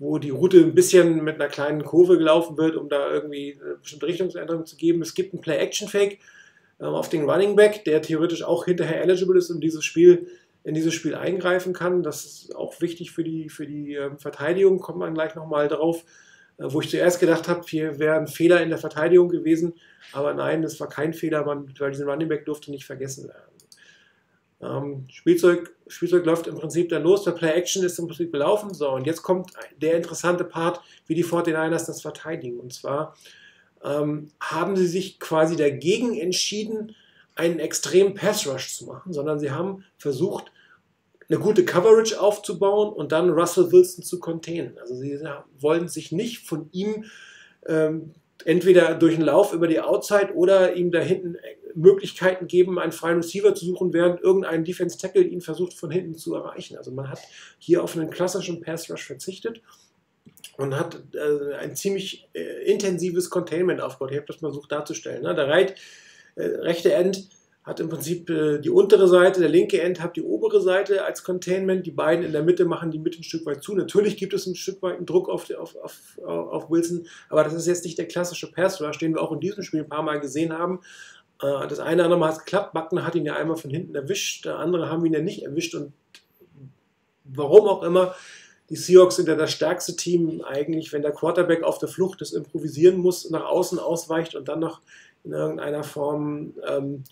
wo 0.00 0.18
die 0.18 0.30
Route 0.30 0.58
ein 0.58 0.74
bisschen 0.74 1.22
mit 1.22 1.36
einer 1.36 1.46
kleinen 1.46 1.84
Kurve 1.84 2.18
gelaufen 2.18 2.58
wird, 2.58 2.74
um 2.74 2.88
da 2.88 3.08
irgendwie 3.08 3.56
eine 3.62 3.76
bestimmte 3.76 4.08
Richtungsänderung 4.08 4.66
zu 4.66 4.74
geben. 4.74 5.02
Es 5.02 5.14
gibt 5.14 5.34
einen 5.34 5.40
Play-Action-Fake 5.40 6.18
ähm, 6.80 6.86
auf 6.86 7.08
den 7.10 7.30
Running 7.30 7.54
Back, 7.54 7.84
der 7.84 8.02
theoretisch 8.02 8.42
auch 8.42 8.64
hinterher 8.64 9.02
eligible 9.02 9.38
ist 9.38 9.50
und 9.50 9.60
dieses 9.60 9.84
Spiel 9.84 10.26
in 10.64 10.74
dieses 10.74 10.92
Spiel 10.92 11.14
eingreifen 11.14 11.72
kann. 11.72 12.02
Das 12.02 12.24
ist 12.24 12.56
auch 12.56 12.80
wichtig 12.80 13.12
für 13.12 13.22
die, 13.22 13.48
für 13.48 13.68
die 13.68 13.94
ähm, 13.94 14.18
Verteidigung, 14.18 14.80
kommt 14.80 14.98
man 14.98 15.14
gleich 15.14 15.36
nochmal 15.36 15.68
drauf. 15.68 16.02
Äh, 16.58 16.64
wo 16.72 16.80
ich 16.80 16.90
zuerst 16.90 17.20
gedacht 17.20 17.46
habe, 17.46 17.62
hier 17.68 18.00
wäre 18.00 18.16
ein 18.16 18.26
Fehler 18.26 18.60
in 18.64 18.70
der 18.70 18.78
Verteidigung 18.78 19.28
gewesen, 19.28 19.74
aber 20.12 20.34
nein, 20.34 20.62
das 20.62 20.80
war 20.80 20.88
kein 20.88 21.14
Fehler, 21.14 21.44
man, 21.44 21.72
weil 21.78 21.92
diesen 21.92 22.08
Running 22.08 22.28
Back 22.28 22.46
durfte 22.46 22.72
nicht 22.72 22.84
vergessen 22.84 23.28
werden. 23.28 23.55
Ähm, 24.60 25.04
Spielzeug, 25.10 25.74
Spielzeug 25.86 26.24
läuft 26.24 26.46
im 26.46 26.56
Prinzip 26.56 26.88
dann 26.88 27.02
los, 27.02 27.24
der 27.24 27.32
Play 27.32 27.50
Action 27.50 27.84
ist 27.84 27.98
im 27.98 28.06
Prinzip 28.06 28.32
gelaufen. 28.32 28.72
So, 28.72 28.90
und 28.90 29.06
jetzt 29.06 29.22
kommt 29.22 29.52
der 29.80 29.96
interessante 29.96 30.44
Part, 30.44 30.80
wie 31.06 31.14
die 31.14 31.24
49ers 31.24 31.86
das 31.86 32.00
verteidigen. 32.00 32.58
Und 32.58 32.72
zwar 32.72 33.14
ähm, 33.84 34.28
haben 34.40 34.76
sie 34.76 34.86
sich 34.86 35.20
quasi 35.20 35.56
dagegen 35.56 36.18
entschieden, 36.18 36.94
einen 37.34 37.58
extremen 37.58 38.14
Pass 38.14 38.46
Rush 38.46 38.74
zu 38.74 38.86
machen, 38.86 39.12
sondern 39.12 39.38
sie 39.38 39.50
haben 39.50 39.84
versucht, 39.98 40.50
eine 41.28 41.38
gute 41.38 41.64
Coverage 41.64 42.20
aufzubauen 42.20 42.92
und 42.92 43.12
dann 43.12 43.30
Russell 43.30 43.72
Wilson 43.72 44.04
zu 44.04 44.20
containen. 44.20 44.78
Also 44.78 44.94
sie 44.94 45.18
wollen 45.58 45.88
sich 45.88 46.12
nicht 46.12 46.46
von 46.46 46.68
ihm 46.72 47.04
ähm, 47.66 48.12
entweder 48.44 48.94
durch 48.94 49.14
einen 49.14 49.24
Lauf 49.24 49.52
über 49.52 49.66
die 49.66 49.80
Outside 49.80 50.34
oder 50.34 50.74
ihm 50.74 50.92
da 50.92 51.00
hinten 51.00 51.36
Möglichkeiten 51.76 52.46
geben, 52.46 52.78
einen 52.78 52.92
freien 52.92 53.18
Receiver 53.18 53.54
zu 53.54 53.64
suchen, 53.66 53.92
während 53.92 54.20
irgendein 54.20 54.64
Defense 54.64 54.98
Tackle 54.98 55.22
ihn 55.22 55.40
versucht 55.40 55.74
von 55.74 55.90
hinten 55.90 56.14
zu 56.14 56.34
erreichen. 56.34 56.76
Also 56.76 56.90
man 56.90 57.08
hat 57.10 57.20
hier 57.58 57.82
auf 57.82 57.96
einen 57.96 58.10
klassischen 58.10 58.60
Pass 58.60 58.90
Rush 58.90 59.04
verzichtet 59.04 59.62
und 60.56 60.78
hat 60.78 61.02
äh, 61.14 61.54
ein 61.56 61.76
ziemlich 61.76 62.28
äh, 62.32 62.64
intensives 62.70 63.30
Containment 63.30 63.80
aufgebaut. 63.80 64.12
Ich 64.12 64.16
habe 64.16 64.26
das 64.26 64.40
mal 64.40 64.48
versucht 64.48 64.72
darzustellen. 64.72 65.22
Ne? 65.22 65.34
Der 65.34 65.48
right, 65.48 65.74
äh, 66.36 66.44
rechte 66.44 66.92
End 66.92 67.28
hat 67.66 67.80
im 67.80 67.88
Prinzip 67.88 68.30
äh, 68.30 68.60
die 68.60 68.70
untere 68.70 69.08
Seite, 69.08 69.40
der 69.40 69.48
linke 69.48 69.82
End 69.82 70.00
hat 70.00 70.14
die 70.14 70.22
obere 70.22 70.60
Seite 70.60 71.04
als 71.04 71.24
Containment. 71.24 71.84
Die 71.84 71.90
beiden 71.90 72.24
in 72.24 72.30
der 72.30 72.44
Mitte 72.44 72.64
machen 72.64 72.92
die 72.92 73.00
Mitte 73.00 73.18
ein 73.18 73.24
Stück 73.24 73.44
weit 73.44 73.62
zu. 73.62 73.74
Natürlich 73.74 74.16
gibt 74.16 74.32
es 74.34 74.46
ein 74.46 74.54
Stück 74.54 74.80
weit 74.82 74.98
einen 74.98 75.06
Druck 75.06 75.28
auf, 75.28 75.50
auf, 75.50 75.76
auf, 75.76 76.18
auf 76.24 76.70
Wilson, 76.70 77.08
aber 77.28 77.42
das 77.42 77.54
ist 77.54 77.66
jetzt 77.66 77.84
nicht 77.84 77.98
der 77.98 78.06
klassische 78.06 78.52
Pass 78.52 78.80
Rush, 78.80 78.98
den 78.98 79.14
wir 79.14 79.20
auch 79.20 79.32
in 79.32 79.40
diesem 79.40 79.64
Spiel 79.64 79.80
ein 79.80 79.88
paar 79.88 80.04
Mal 80.04 80.20
gesehen 80.20 80.56
haben. 80.56 80.80
Äh, 81.40 81.66
das 81.68 81.78
eine 81.78 81.96
oder 81.96 82.04
andere 82.04 82.18
Mal 82.18 82.28
hat 82.28 82.38
es 82.38 82.44
geklappt. 82.44 82.72
Buckner 82.72 83.04
hat 83.04 83.14
ihn 83.14 83.26
ja 83.26 83.36
einmal 83.36 83.56
von 83.56 83.70
hinten 83.70 83.94
erwischt, 83.94 84.44
der 84.44 84.58
andere 84.58 84.88
haben 84.90 85.04
ihn 85.04 85.12
ja 85.12 85.20
nicht 85.20 85.42
erwischt 85.42 85.74
und 85.74 85.92
warum 87.24 87.66
auch 87.68 87.82
immer 87.82 88.14
die 88.70 88.76
Seahawks 88.76 89.16
sind 89.16 89.28
ja 89.28 89.36
das 89.36 89.52
stärkste 89.52 89.94
Team 89.94 90.42
eigentlich, 90.42 90.92
wenn 90.92 91.02
der 91.02 91.12
Quarterback 91.12 91.62
auf 91.62 91.78
der 91.78 91.88
Flucht 91.88 92.20
das 92.20 92.32
improvisieren 92.32 92.98
muss, 92.98 93.30
nach 93.30 93.44
außen 93.44 93.78
ausweicht 93.78 94.34
und 94.34 94.48
dann 94.48 94.60
noch 94.60 94.80
in 95.24 95.32
irgendeiner 95.32 95.84
Form 95.84 96.54
ähm, 96.66 97.04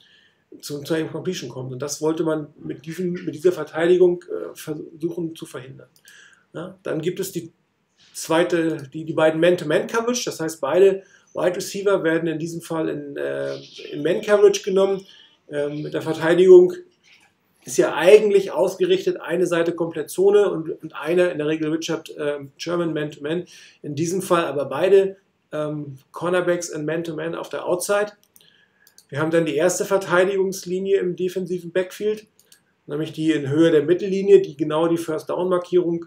zum, 0.61 0.85
zur 0.85 0.99
Incompletion 0.99 1.51
kommt. 1.51 1.73
Und 1.73 1.81
das 1.81 2.01
wollte 2.01 2.25
man 2.25 2.49
mit, 2.57 2.87
diesem, 2.87 3.13
mit 3.13 3.35
dieser 3.35 3.53
Verteidigung 3.53 4.23
äh, 4.23 4.55
versuchen 4.55 5.37
zu 5.37 5.47
verhindern. 5.47 5.89
Ja, 6.53 6.79
dann 6.83 7.01
gibt 7.01 7.21
es 7.21 7.33
die 7.33 7.53
zweite, 8.13 8.89
die, 8.93 9.05
die 9.05 9.13
beiden 9.13 9.41
Man-to-Man-Coverage, 9.41 10.25
das 10.25 10.41
heißt, 10.41 10.61
beide 10.61 11.03
Wide 11.35 11.57
Receiver 11.57 12.03
werden 12.05 12.29
in 12.29 12.39
diesem 12.39 12.63
Fall 12.63 12.89
in, 12.89 13.17
äh, 13.17 13.57
in 13.93 14.03
Man-Coverage 14.03 14.63
genommen. 14.63 15.05
Ähm, 15.51 15.83
mit 15.83 15.93
der 15.93 16.03
Verteidigung 16.03 16.73
ist 17.65 17.79
ja 17.79 17.95
eigentlich 17.95 18.53
ausgerichtet, 18.53 19.21
eine 19.21 19.47
Seite 19.47 19.75
komplett 19.75 20.11
Zone 20.11 20.51
und, 20.51 20.71
und 20.83 20.95
eine, 20.95 21.29
in 21.29 21.39
der 21.39 21.47
Regel 21.47 21.71
Richard 21.71 22.11
äh, 22.17 22.41
German 22.59 22.93
Man-to-Man. 22.93 23.47
In 23.83 23.95
diesem 23.95 24.23
Fall 24.23 24.45
aber 24.45 24.67
beide 24.67 25.17
ähm, 25.53 25.99
Cornerbacks 26.13 26.69
in 26.69 26.85
Man-to-Man 26.85 27.35
auf 27.35 27.49
der 27.49 27.67
Outside. 27.67 28.13
Wir 29.09 29.21
haben 29.21 29.31
dann 29.31 29.47
die 29.47 29.55
erste 29.55 29.85
Verteidigungslinie 29.85 30.99
im 30.99 31.17
defensiven 31.17 31.73
Backfield, 31.73 32.27
nämlich 32.87 33.13
die 33.13 33.33
in 33.33 33.49
Höhe 33.49 33.71
der 33.71 33.83
Mittellinie, 33.83 34.41
die 34.41 34.57
genau 34.57 34.89
die 34.89 34.99
First 34.99 35.31
Down 35.31 35.49
Markierung 35.49 36.07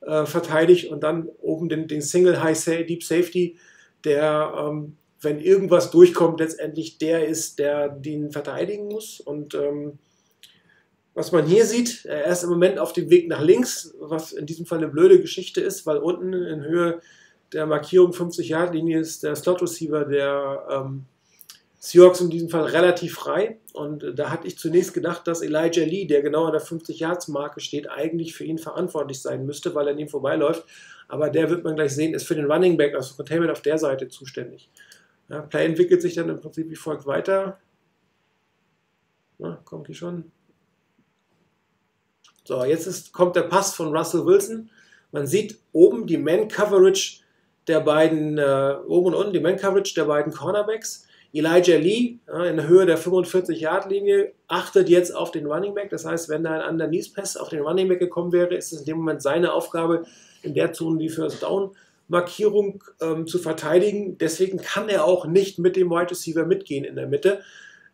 äh, 0.00 0.26
verteidigt 0.26 0.90
und 0.90 1.02
dann 1.02 1.28
oben 1.40 1.68
den, 1.68 1.88
den 1.88 2.02
Single 2.02 2.42
High 2.42 2.86
Deep 2.86 3.02
Safety, 3.02 3.56
der, 4.04 4.52
ähm, 4.56 4.96
wenn 5.20 5.40
irgendwas 5.40 5.90
durchkommt, 5.90 6.40
letztendlich 6.40 6.98
der 6.98 7.26
ist, 7.26 7.58
der 7.58 7.88
den 7.88 8.30
verteidigen 8.30 8.88
muss. 8.88 9.20
Und 9.20 9.54
ähm, 9.54 9.98
was 11.14 11.32
man 11.32 11.46
hier 11.46 11.64
sieht, 11.64 12.04
er 12.04 12.26
ist 12.26 12.44
im 12.44 12.50
Moment 12.50 12.78
auf 12.78 12.92
dem 12.92 13.10
Weg 13.10 13.28
nach 13.28 13.42
links, 13.42 13.94
was 13.98 14.32
in 14.32 14.46
diesem 14.46 14.66
Fall 14.66 14.78
eine 14.78 14.88
blöde 14.88 15.20
Geschichte 15.20 15.60
ist, 15.60 15.84
weil 15.86 15.98
unten 15.98 16.32
in 16.32 16.62
Höhe 16.62 17.00
der 17.52 17.66
Markierung 17.66 18.12
50-Yard-Linie 18.12 19.00
ist 19.00 19.22
der 19.22 19.34
Slot-Receiver 19.34 20.04
der 20.04 20.66
ähm, 20.70 21.06
Seahawks 21.78 22.20
in 22.20 22.30
diesem 22.30 22.48
Fall 22.48 22.64
relativ 22.64 23.14
frei. 23.14 23.58
Und 23.72 24.04
da 24.16 24.30
hatte 24.30 24.46
ich 24.46 24.58
zunächst 24.58 24.94
gedacht, 24.94 25.26
dass 25.26 25.42
Elijah 25.42 25.84
Lee, 25.84 26.06
der 26.06 26.22
genau 26.22 26.46
an 26.46 26.52
der 26.52 26.62
50-Yards-Marke 26.62 27.60
steht, 27.60 27.88
eigentlich 27.88 28.34
für 28.34 28.44
ihn 28.44 28.58
verantwortlich 28.58 29.22
sein 29.22 29.46
müsste, 29.46 29.74
weil 29.74 29.86
er 29.86 29.92
an 29.92 29.98
ihm 29.98 30.08
vorbeiläuft. 30.08 30.64
Aber 31.06 31.30
der 31.30 31.48
wird 31.48 31.64
man 31.64 31.76
gleich 31.76 31.94
sehen, 31.94 32.14
ist 32.14 32.26
für 32.26 32.34
den 32.34 32.50
Running 32.50 32.76
Back, 32.76 32.94
also 32.94 33.14
Containment 33.14 33.50
auf 33.50 33.62
der 33.62 33.78
Seite 33.78 34.08
zuständig. 34.08 34.68
Ja, 35.28 35.40
Play 35.40 35.66
entwickelt 35.66 36.02
sich 36.02 36.14
dann 36.14 36.28
im 36.28 36.40
Prinzip 36.40 36.68
wie 36.68 36.76
folgt 36.76 37.06
weiter. 37.06 37.58
Na, 39.38 39.60
kommt 39.64 39.88
die 39.88 39.94
schon? 39.94 40.32
So, 42.44 42.64
jetzt 42.64 42.86
ist, 42.86 43.12
kommt 43.12 43.36
der 43.36 43.42
Pass 43.42 43.74
von 43.74 43.94
Russell 43.94 44.24
Wilson. 44.26 44.70
Man 45.12 45.26
sieht 45.26 45.58
oben 45.72 46.06
die 46.06 46.18
Man-Coverage 46.18 47.20
der 47.66 47.80
beiden, 47.80 48.38
äh, 48.38 48.76
oben 48.86 49.08
und 49.08 49.14
unten 49.14 49.32
die 49.32 49.40
Man-Coverage 49.40 49.94
der 49.94 50.04
beiden 50.04 50.32
Cornerbacks. 50.32 51.06
Elijah 51.32 51.76
Lee 51.76 52.18
äh, 52.26 52.48
in 52.48 52.56
der 52.56 52.68
Höhe 52.68 52.86
der 52.86 52.98
45-Yard-Linie 52.98 54.32
achtet 54.48 54.88
jetzt 54.88 55.14
auf 55.14 55.30
den 55.30 55.46
Running 55.46 55.74
Back. 55.74 55.90
Das 55.90 56.04
heißt, 56.04 56.28
wenn 56.28 56.44
da 56.44 56.60
ein 56.60 56.70
Underneath-Pass 56.70 57.36
auf 57.36 57.48
den 57.48 57.60
Running 57.60 57.88
Back 57.88 57.98
gekommen 57.98 58.32
wäre, 58.32 58.54
ist 58.54 58.72
es 58.72 58.80
in 58.80 58.86
dem 58.86 58.96
Moment 58.98 59.22
seine 59.22 59.52
Aufgabe, 59.52 60.04
in 60.42 60.54
der 60.54 60.72
Zone 60.72 60.98
die 60.98 61.08
First 61.08 61.42
Down 61.42 61.72
Markierung 62.08 62.82
ähm, 63.00 63.26
zu 63.26 63.38
verteidigen. 63.38 64.16
Deswegen 64.18 64.58
kann 64.58 64.88
er 64.88 65.04
auch 65.04 65.26
nicht 65.26 65.58
mit 65.58 65.76
dem 65.76 65.90
Wide 65.90 66.10
Receiver 66.10 66.46
mitgehen 66.46 66.84
in 66.84 66.96
der 66.96 67.06
Mitte. 67.06 67.40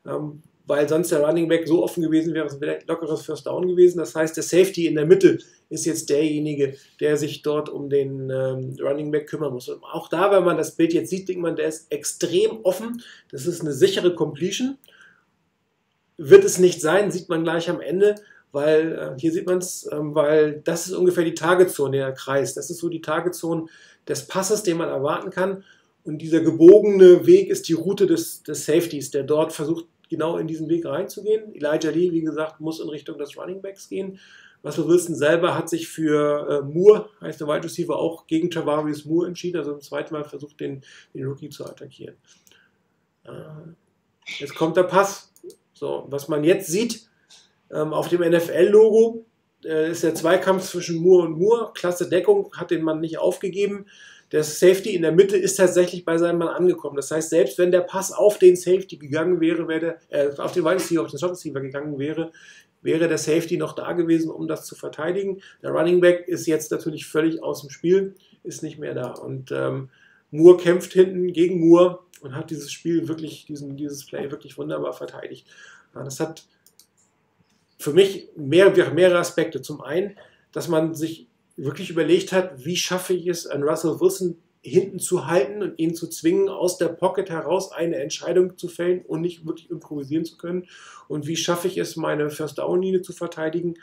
Ähm, 0.07 0.43
weil 0.67 0.89
sonst 0.89 1.12
der 1.12 1.21
Running 1.21 1.49
Back 1.49 1.69
so 1.69 1.83
offen 1.83 2.03
gewesen 2.03 2.35
wäre, 2.35 2.47
es 2.47 2.61
wäre 2.61 2.77
ein 2.77 2.87
lockeres 2.87 3.23
First 3.23 3.47
Down 3.47 3.69
gewesen. 3.69 3.99
Das 3.99 4.15
heißt, 4.15 4.37
der 4.37 4.43
Safety 4.43 4.87
in 4.87 4.95
der 4.95 5.07
Mitte 5.07 5.39
ist 5.69 5.85
jetzt 5.85 6.09
derjenige, 6.09 6.77
der 7.01 7.17
sich 7.17 7.43
dort 7.43 7.69
um 7.69 7.91
den 7.91 8.31
ähm, 8.31 8.77
Running 8.81 9.11
Back 9.11 9.29
kümmern 9.29 9.53
muss. 9.53 9.69
Und 9.69 9.83
auch 9.85 10.09
da, 10.09 10.31
wenn 10.31 10.45
man 10.45 10.57
das 10.57 10.77
Bild 10.77 10.95
jetzt 10.95 11.11
sieht, 11.11 11.29
denkt 11.29 11.43
man, 11.43 11.57
der 11.57 11.69
ist 11.69 11.93
extrem 11.93 12.61
offen. 12.62 13.03
Das 13.31 13.47
ist 13.47 13.61
eine 13.61 13.73
sichere 13.73 14.15
Completion. 14.15 14.79
Wird 16.17 16.45
es 16.45 16.59
nicht 16.59 16.81
sein, 16.81 17.11
sieht 17.11 17.29
man 17.29 17.43
gleich 17.43 17.69
am 17.69 17.81
Ende, 17.81 18.15
weil 18.53 18.93
äh, 18.93 19.21
hier 19.21 19.33
sieht 19.33 19.47
man 19.47 19.59
es, 19.59 19.89
ähm, 19.93 20.15
weil 20.15 20.62
das 20.65 20.87
ist 20.87 20.93
ungefähr 20.93 21.25
die 21.25 21.35
Targetzone, 21.35 21.99
der 21.99 22.12
Kreis. 22.12 22.55
Das 22.55 22.71
ist 22.71 22.79
so 22.79 22.89
die 22.89 23.03
Targetzone 23.03 23.67
des 24.09 24.27
Passes, 24.27 24.62
den 24.62 24.79
man 24.79 24.89
erwarten 24.89 25.31
kann. 25.31 25.65
Und 26.05 26.19
dieser 26.19 26.41
gebogene 26.41 27.27
Weg 27.27 27.49
ist 27.49 27.69
die 27.69 27.73
Route 27.73 28.07
des, 28.07 28.43
des 28.43 28.67
Safeties, 28.67 29.11
der 29.11 29.23
dort 29.23 29.53
versucht, 29.53 29.87
genau 30.09 30.37
in 30.37 30.47
diesen 30.47 30.69
Weg 30.69 30.87
reinzugehen. 30.87 31.55
Elijah 31.55 31.91
Lee, 31.91 32.13
wie 32.13 32.21
gesagt, 32.21 32.61
muss 32.61 32.81
in 32.81 32.89
Richtung 32.89 33.19
des 33.19 33.37
Running 33.37 33.63
Backs 33.63 33.89
gehen. 33.89 34.19
Russell 34.65 34.89
Wilson 34.89 35.15
selber 35.15 35.55
hat 35.55 35.69
sich 35.69 35.89
für 35.89 36.49
äh, 36.49 36.63
Moore, 36.63 37.11
heißt 37.21 37.41
der 37.41 37.49
Wide 37.49 37.65
Receiver, 37.65 37.97
auch 37.97 38.27
gegen 38.27 38.51
Tavarius 38.51 39.05
Moore 39.05 39.27
entschieden, 39.27 39.59
also 39.59 39.73
im 39.75 39.81
zweiten 39.81 40.15
Mal 40.15 40.25
versucht, 40.25 40.59
den, 40.61 40.83
den 41.13 41.27
Rookie 41.27 41.51
zu 41.51 41.67
attackieren. 41.67 42.17
Äh, 43.25 43.31
jetzt 44.39 44.55
kommt 44.55 44.77
der 44.77 44.85
Pass. 44.85 45.33
So, 45.75 46.07
was 46.09 46.29
man 46.29 46.45
jetzt 46.45 46.69
sieht, 46.69 47.09
ähm, 47.71 47.93
auf 47.93 48.09
dem 48.09 48.21
NFL-Logo 48.23 49.27
äh, 49.65 49.91
ist 49.91 50.03
der 50.03 50.15
Zweikampf 50.15 50.65
zwischen 50.65 50.97
Moore 50.97 51.27
und 51.27 51.39
Moore. 51.39 51.73
Klasse 51.75 52.09
Deckung, 52.09 52.51
hat 52.57 52.71
den 52.71 52.83
Mann 52.83 53.01
nicht 53.01 53.19
aufgegeben 53.19 53.87
der 54.35 54.43
Safety 54.43 54.97
in 54.97 55.03
der 55.03 55.12
Mitte 55.12 55.37
ist 55.37 55.55
tatsächlich 55.55 56.05
bei 56.05 56.18
seinem 56.18 56.39
Mann 56.39 56.49
angekommen. 56.49 56.97
Das 56.97 57.09
heißt, 57.09 57.30
selbst 57.30 57.57
wenn 57.57 57.70
der 57.70 57.82
Pass 57.82 58.11
auf 58.11 58.37
den 58.37 58.57
Safety 58.57 58.97
gegangen 58.97 59.41
wäre, 59.41 59.68
wäre 59.68 60.01
der, 60.11 60.35
äh, 60.35 60.37
auf 60.39 60.51
den 60.51 60.64
Wide 60.64 60.74
Receiver, 60.74 61.03
auf 61.03 61.11
den 61.11 61.20
Shot 61.20 61.30
Receiver 61.30 61.61
gegangen 61.61 62.01
wäre, 62.01 62.32
wäre 62.82 63.07
der 63.07 63.18
Safety 63.18 63.57
noch 63.57 63.74
da 63.74 63.93
gewesen, 63.93 64.32
um 64.32 64.49
das 64.49 64.66
zu 64.66 64.74
verteidigen. 64.74 65.41
Der 65.62 65.70
Running 65.70 66.01
Back 66.01 66.26
ist 66.26 66.49
jetzt 66.49 66.72
natürlich 66.72 67.07
völlig 67.07 67.45
aus 67.45 67.61
dem 67.61 67.70
Spiel, 67.70 68.16
ist 68.43 68.64
nicht 68.64 68.76
mehr 68.76 68.93
da. 68.93 69.12
Und 69.12 69.53
ähm, 69.53 69.91
Moore 70.32 70.57
kämpft 70.57 70.93
hinten 70.95 71.32
gegen 71.32 71.61
Moore 71.61 72.01
und 72.20 72.35
hat 72.35 72.51
dieses 72.51 72.72
Spiel 72.72 73.07
wirklich, 73.07 73.47
diesen, 73.47 73.76
dieses 73.76 74.05
Play 74.05 74.32
wirklich 74.32 74.59
wunderbar 74.59 74.95
verteidigt. 74.95 75.47
Ja, 75.95 76.03
das 76.03 76.18
hat 76.18 76.45
für 77.78 77.93
mich 77.93 78.30
mehr, 78.35 78.70
mehrere 78.93 79.18
Aspekte. 79.18 79.62
Zum 79.62 79.80
einen, 79.80 80.16
dass 80.51 80.66
man 80.66 80.97
sich 80.97 81.28
wirklich 81.57 81.91
überlegt 81.91 82.33
hat, 82.33 82.65
wie 82.65 82.77
schaffe 82.77 83.15
ich 83.15 83.27
es, 83.27 83.47
an 83.47 83.63
Russell 83.63 84.01
Wilson 84.01 84.37
hinten 84.63 84.99
zu 84.99 85.27
halten 85.27 85.63
und 85.63 85.79
ihn 85.79 85.95
zu 85.95 86.09
zwingen, 86.09 86.49
aus 86.49 86.79
der 86.79 86.89
Pocket 86.89 87.29
heraus 87.29 87.71
eine 87.71 87.97
Entscheidung 87.97 88.57
zu 88.57 88.69
fällen 88.69 89.03
und 89.03 89.21
nicht 89.21 89.47
wirklich 89.47 89.71
improvisieren 89.71 90.25
zu 90.25 90.39
können. 90.39 90.67
Und 91.07 91.27
wie 91.27 91.37
schaffe 91.37 91.69
ich 91.69 91.77
es, 91.77 91.97
meine 91.97 92.31
First 92.31 92.59
Down 92.59 92.81
Linie 92.81 93.03
zu 93.03 93.13
verteidigen 93.13 93.75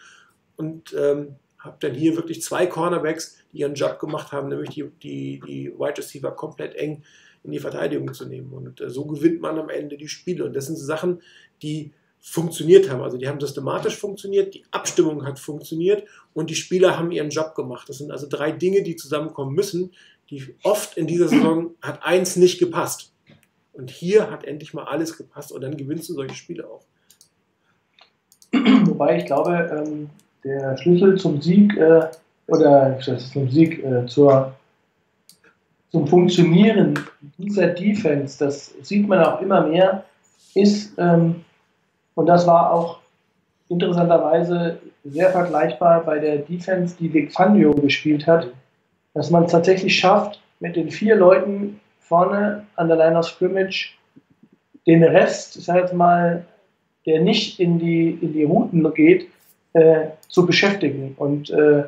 und 0.55 0.93
ähm, 0.97 1.35
habe 1.59 1.77
dann 1.79 1.93
hier 1.93 2.15
wirklich 2.15 2.41
zwei 2.41 2.65
Cornerbacks, 2.65 3.37
die 3.53 3.59
ihren 3.59 3.75
Job 3.75 3.99
gemacht 3.99 4.31
haben, 4.31 4.49
nämlich 4.49 4.71
die, 4.71 4.89
die, 5.03 5.41
die 5.47 5.71
Wide 5.77 5.99
Receiver 5.99 6.31
komplett 6.31 6.73
eng 6.75 7.03
in 7.43 7.51
die 7.51 7.59
Verteidigung 7.59 8.13
zu 8.13 8.25
nehmen. 8.25 8.51
Und 8.51 8.81
äh, 8.81 8.89
so 8.89 9.05
gewinnt 9.05 9.41
man 9.41 9.59
am 9.59 9.69
Ende 9.69 9.97
die 9.97 10.07
Spiele. 10.07 10.45
Und 10.45 10.53
das 10.53 10.65
sind 10.65 10.77
Sachen, 10.77 11.21
die 11.61 11.93
funktioniert 12.21 12.89
haben. 12.89 13.01
Also 13.01 13.17
die 13.17 13.27
haben 13.27 13.39
systematisch 13.39 13.97
funktioniert, 13.97 14.53
die 14.53 14.63
Abstimmung 14.71 15.25
hat 15.25 15.39
funktioniert 15.39 16.03
und 16.33 16.49
die 16.49 16.55
Spieler 16.55 16.97
haben 16.97 17.11
ihren 17.11 17.31
Job 17.31 17.55
gemacht. 17.55 17.89
Das 17.89 17.97
sind 17.97 18.11
also 18.11 18.27
drei 18.29 18.51
Dinge, 18.51 18.83
die 18.83 18.95
zusammenkommen 18.95 19.55
müssen, 19.55 19.91
die 20.29 20.55
oft 20.63 20.97
in 20.97 21.07
dieser 21.07 21.27
Saison 21.27 21.71
hat 21.81 22.03
eins 22.03 22.35
nicht 22.35 22.59
gepasst. 22.59 23.11
Und 23.73 23.89
hier 23.89 24.29
hat 24.29 24.43
endlich 24.43 24.73
mal 24.73 24.83
alles 24.83 25.17
gepasst 25.17 25.51
und 25.51 25.61
dann 25.61 25.75
gewinnst 25.75 26.09
du 26.09 26.13
solche 26.13 26.35
Spiele 26.35 26.67
auch. 26.67 26.83
Wobei 28.51 29.17
ich 29.17 29.25
glaube, 29.25 29.85
ähm, 29.85 30.09
der 30.43 30.77
Schlüssel 30.77 31.17
zum 31.17 31.41
Sieg 31.41 31.75
äh, 31.77 32.07
oder 32.47 32.99
zum 32.99 33.49
Sieg 33.49 33.83
äh, 33.83 34.05
zur, 34.05 34.53
zum 35.91 36.07
Funktionieren 36.07 36.99
dieser 37.37 37.67
Defense, 37.67 38.37
das 38.37 38.73
sieht 38.81 39.07
man 39.07 39.23
auch 39.23 39.41
immer 39.41 39.65
mehr, 39.67 40.05
ist 40.53 40.93
ähm, 40.97 41.43
und 42.15 42.25
das 42.25 42.45
war 42.47 42.71
auch 42.71 42.99
interessanterweise 43.69 44.79
sehr 45.03 45.29
vergleichbar 45.31 46.03
bei 46.03 46.19
der 46.19 46.37
Defense, 46.37 46.95
die 46.99 47.13
Vic 47.13 47.31
Fangio 47.31 47.73
gespielt 47.73 48.27
hat, 48.27 48.47
dass 49.13 49.29
man 49.29 49.45
es 49.45 49.51
tatsächlich 49.51 49.97
schafft, 49.97 50.41
mit 50.59 50.75
den 50.75 50.91
vier 50.91 51.15
Leuten 51.15 51.79
vorne 51.99 52.65
an 52.75 52.87
der 52.87 52.97
Line 52.97 53.17
of 53.17 53.25
Scrimmage 53.25 53.97
den 54.85 55.03
Rest, 55.03 55.57
ich 55.57 55.65
sage 55.65 55.79
jetzt 55.81 55.93
mal, 55.93 56.45
der 57.05 57.21
nicht 57.21 57.59
in 57.59 57.79
die, 57.79 58.11
in 58.21 58.33
die 58.33 58.43
Routen 58.43 58.93
geht, 58.93 59.27
äh, 59.73 60.07
zu 60.27 60.45
beschäftigen. 60.45 61.15
Und 61.17 61.49
äh, 61.49 61.83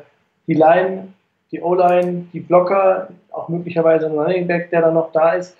die 0.46 0.54
Line, 0.54 1.08
die 1.52 1.60
O-Line, 1.60 2.26
die 2.32 2.40
Blocker, 2.40 3.08
auch 3.30 3.48
möglicherweise 3.48 4.06
ein 4.06 4.18
Running 4.18 4.46
Back, 4.46 4.70
der 4.70 4.82
dann 4.82 4.94
noch 4.94 5.12
da 5.12 5.32
ist, 5.32 5.56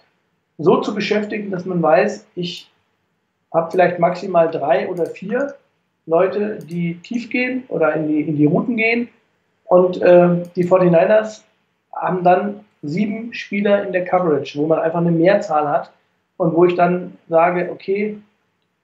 so 0.59 0.81
zu 0.81 0.95
beschäftigen, 0.95 1.51
dass 1.51 1.65
man 1.65 1.83
weiß, 1.83 2.27
ich 2.35 2.71
habe 3.55 3.70
vielleicht 3.70 3.98
maximal 3.98 4.50
drei 4.50 4.88
oder 4.88 5.07
vier 5.07 5.55
Leute, 6.07 6.59
die 6.59 7.00
tief 7.00 7.30
gehen 7.30 7.64
oder 7.68 7.94
in 7.94 8.09
die, 8.09 8.20
in 8.22 8.36
die 8.36 8.46
Routen 8.46 8.76
gehen. 8.76 9.09
Und 9.66 10.02
äh, 10.02 10.42
die 10.55 10.64
49ers 10.64 11.42
haben 11.94 12.22
dann 12.22 12.61
sieben 12.82 13.32
Spieler 13.32 13.86
in 13.86 13.92
der 13.92 14.05
Coverage, 14.05 14.59
wo 14.59 14.66
man 14.66 14.80
einfach 14.80 14.98
eine 14.98 15.11
Mehrzahl 15.11 15.66
hat 15.68 15.90
und 16.36 16.55
wo 16.55 16.66
ich 16.66 16.74
dann 16.74 17.16
sage, 17.28 17.70
okay, 17.72 18.18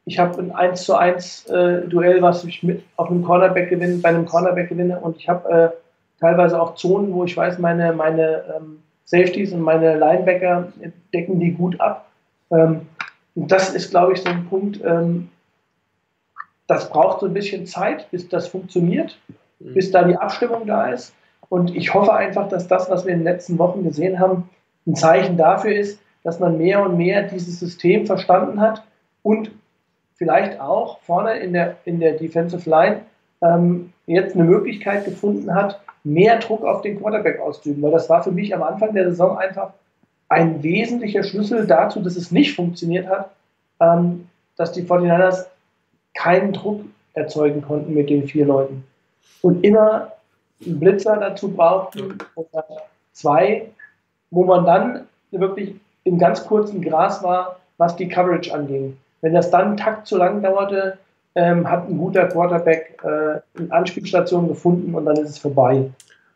ich 0.06 0.18
habe 0.18 0.40
ein 0.40 0.52
1 0.52 0.84
zu 0.84 0.96
1 0.96 1.46
äh, 1.46 1.82
Duell, 1.82 2.22
was 2.22 2.44
ich 2.44 2.62
mit 2.62 2.82
auf 2.96 3.10
einem 3.10 3.22
Cornerback 3.22 3.68
gewinne, 3.68 3.98
bei 3.98 4.08
einem 4.08 4.24
Cornerback 4.24 4.70
gewinne 4.70 4.98
und 4.98 5.16
ich 5.18 5.28
habe 5.28 5.50
äh, 5.50 5.68
teilweise 6.20 6.60
auch 6.60 6.74
Zonen, 6.74 7.12
wo 7.12 7.24
ich 7.24 7.36
weiß, 7.36 7.58
meine, 7.58 7.92
meine 7.92 8.44
ähm, 8.56 8.82
Safeties 9.04 9.52
und 9.52 9.60
meine 9.60 9.98
Linebacker 9.98 10.72
decken 11.12 11.40
die 11.40 11.52
gut 11.52 11.78
ab. 11.80 12.06
Ähm, 12.50 12.82
und 13.34 13.50
das 13.50 13.74
ist, 13.74 13.90
glaube 13.90 14.12
ich, 14.12 14.22
so 14.22 14.28
ein 14.28 14.46
Punkt, 14.48 14.80
ähm, 14.84 15.28
das 16.66 16.88
braucht 16.90 17.20
so 17.20 17.26
ein 17.26 17.34
bisschen 17.34 17.66
Zeit, 17.66 18.10
bis 18.10 18.28
das 18.28 18.48
funktioniert, 18.48 19.18
mhm. 19.58 19.74
bis 19.74 19.90
da 19.90 20.04
die 20.04 20.16
Abstimmung 20.16 20.66
da 20.66 20.90
ist. 20.90 21.14
Und 21.48 21.74
ich 21.74 21.92
hoffe 21.92 22.14
einfach, 22.14 22.48
dass 22.48 22.68
das, 22.68 22.88
was 22.90 23.04
wir 23.04 23.12
in 23.12 23.20
den 23.20 23.24
letzten 23.24 23.58
Wochen 23.58 23.82
gesehen 23.82 24.20
haben, 24.20 24.48
ein 24.86 24.94
Zeichen 24.94 25.36
dafür 25.36 25.74
ist, 25.74 26.00
dass 26.22 26.38
man 26.38 26.58
mehr 26.58 26.82
und 26.82 26.96
mehr 26.96 27.24
dieses 27.24 27.58
System 27.58 28.06
verstanden 28.06 28.60
hat 28.60 28.82
und 29.22 29.50
vielleicht 30.14 30.60
auch 30.60 31.00
vorne 31.00 31.38
in 31.38 31.52
der, 31.52 31.76
in 31.84 31.98
der 31.98 32.12
Defensive 32.12 32.68
Line 32.68 33.00
ähm, 33.42 33.92
jetzt 34.06 34.34
eine 34.34 34.44
Möglichkeit 34.44 35.04
gefunden 35.04 35.54
hat, 35.54 35.80
mehr 36.04 36.38
Druck 36.38 36.62
auf 36.64 36.82
den 36.82 37.00
Quarterback 37.00 37.40
auszuüben. 37.40 37.82
Weil 37.82 37.92
das 37.92 38.08
war 38.08 38.22
für 38.22 38.32
mich 38.32 38.54
am 38.54 38.62
Anfang 38.62 38.94
der 38.94 39.10
Saison 39.10 39.38
einfach 39.38 39.72
ein 40.30 40.62
wesentlicher 40.62 41.22
Schlüssel 41.22 41.66
dazu, 41.66 42.00
dass 42.00 42.16
es 42.16 42.30
nicht 42.30 42.54
funktioniert 42.54 43.08
hat, 43.08 43.30
ähm, 43.80 44.28
dass 44.56 44.72
die 44.72 44.82
49ers 44.82 45.46
keinen 46.14 46.52
Druck 46.52 46.82
erzeugen 47.14 47.62
konnten 47.62 47.92
mit 47.92 48.08
den 48.08 48.26
vier 48.26 48.46
Leuten. 48.46 48.84
Und 49.42 49.64
immer 49.64 50.12
einen 50.64 50.78
Blitzer 50.78 51.16
dazu 51.16 51.50
brauchten 51.50 52.18
oder 52.36 52.64
zwei, 53.12 53.68
wo 54.30 54.44
man 54.44 54.64
dann 54.64 55.08
wirklich 55.32 55.74
im 56.04 56.18
ganz 56.18 56.46
kurzen 56.46 56.80
Gras 56.80 57.22
war, 57.22 57.58
was 57.78 57.96
die 57.96 58.08
Coverage 58.08 58.54
anging. 58.54 58.96
Wenn 59.22 59.34
das 59.34 59.50
dann 59.50 59.68
einen 59.68 59.76
Takt 59.76 60.06
zu 60.06 60.16
lang 60.16 60.42
dauerte, 60.42 60.98
ähm, 61.34 61.68
hat 61.68 61.88
ein 61.88 61.98
guter 61.98 62.26
Quarterback 62.26 62.98
äh, 63.02 63.58
eine 63.58 63.72
Anspielstation 63.72 64.48
gefunden 64.48 64.94
und 64.94 65.06
dann 65.06 65.16
ist 65.16 65.30
es 65.30 65.38
vorbei. 65.38 65.90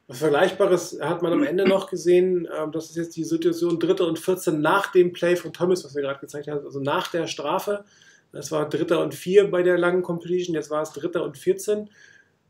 Was 0.06 0.18
Vergleichbares 0.18 0.98
hat 1.00 1.22
man 1.22 1.32
am 1.32 1.42
Ende 1.44 1.66
noch 1.66 1.88
gesehen. 1.88 2.48
Ähm, 2.56 2.72
das 2.72 2.90
ist 2.90 2.96
jetzt 2.96 3.16
die 3.16 3.24
Situation 3.24 3.78
dritte 3.78 4.04
und 4.04 4.18
14 4.18 4.60
nach 4.60 4.92
dem 4.92 5.12
Play 5.12 5.36
von 5.36 5.52
Thomas, 5.52 5.84
was 5.84 5.94
wir 5.94 6.02
gerade 6.02 6.20
gezeigt 6.20 6.48
haben, 6.48 6.64
also 6.64 6.80
nach 6.80 7.08
der 7.08 7.26
Strafe. 7.26 7.84
Das 8.32 8.50
war 8.50 8.68
dritter 8.68 9.00
und 9.00 9.14
vier 9.14 9.50
bei 9.50 9.62
der 9.62 9.78
langen 9.78 10.02
Completion, 10.02 10.54
jetzt 10.56 10.70
war 10.70 10.82
es 10.82 10.92
dritter 10.92 11.22
und 11.24 11.38
14. 11.38 11.88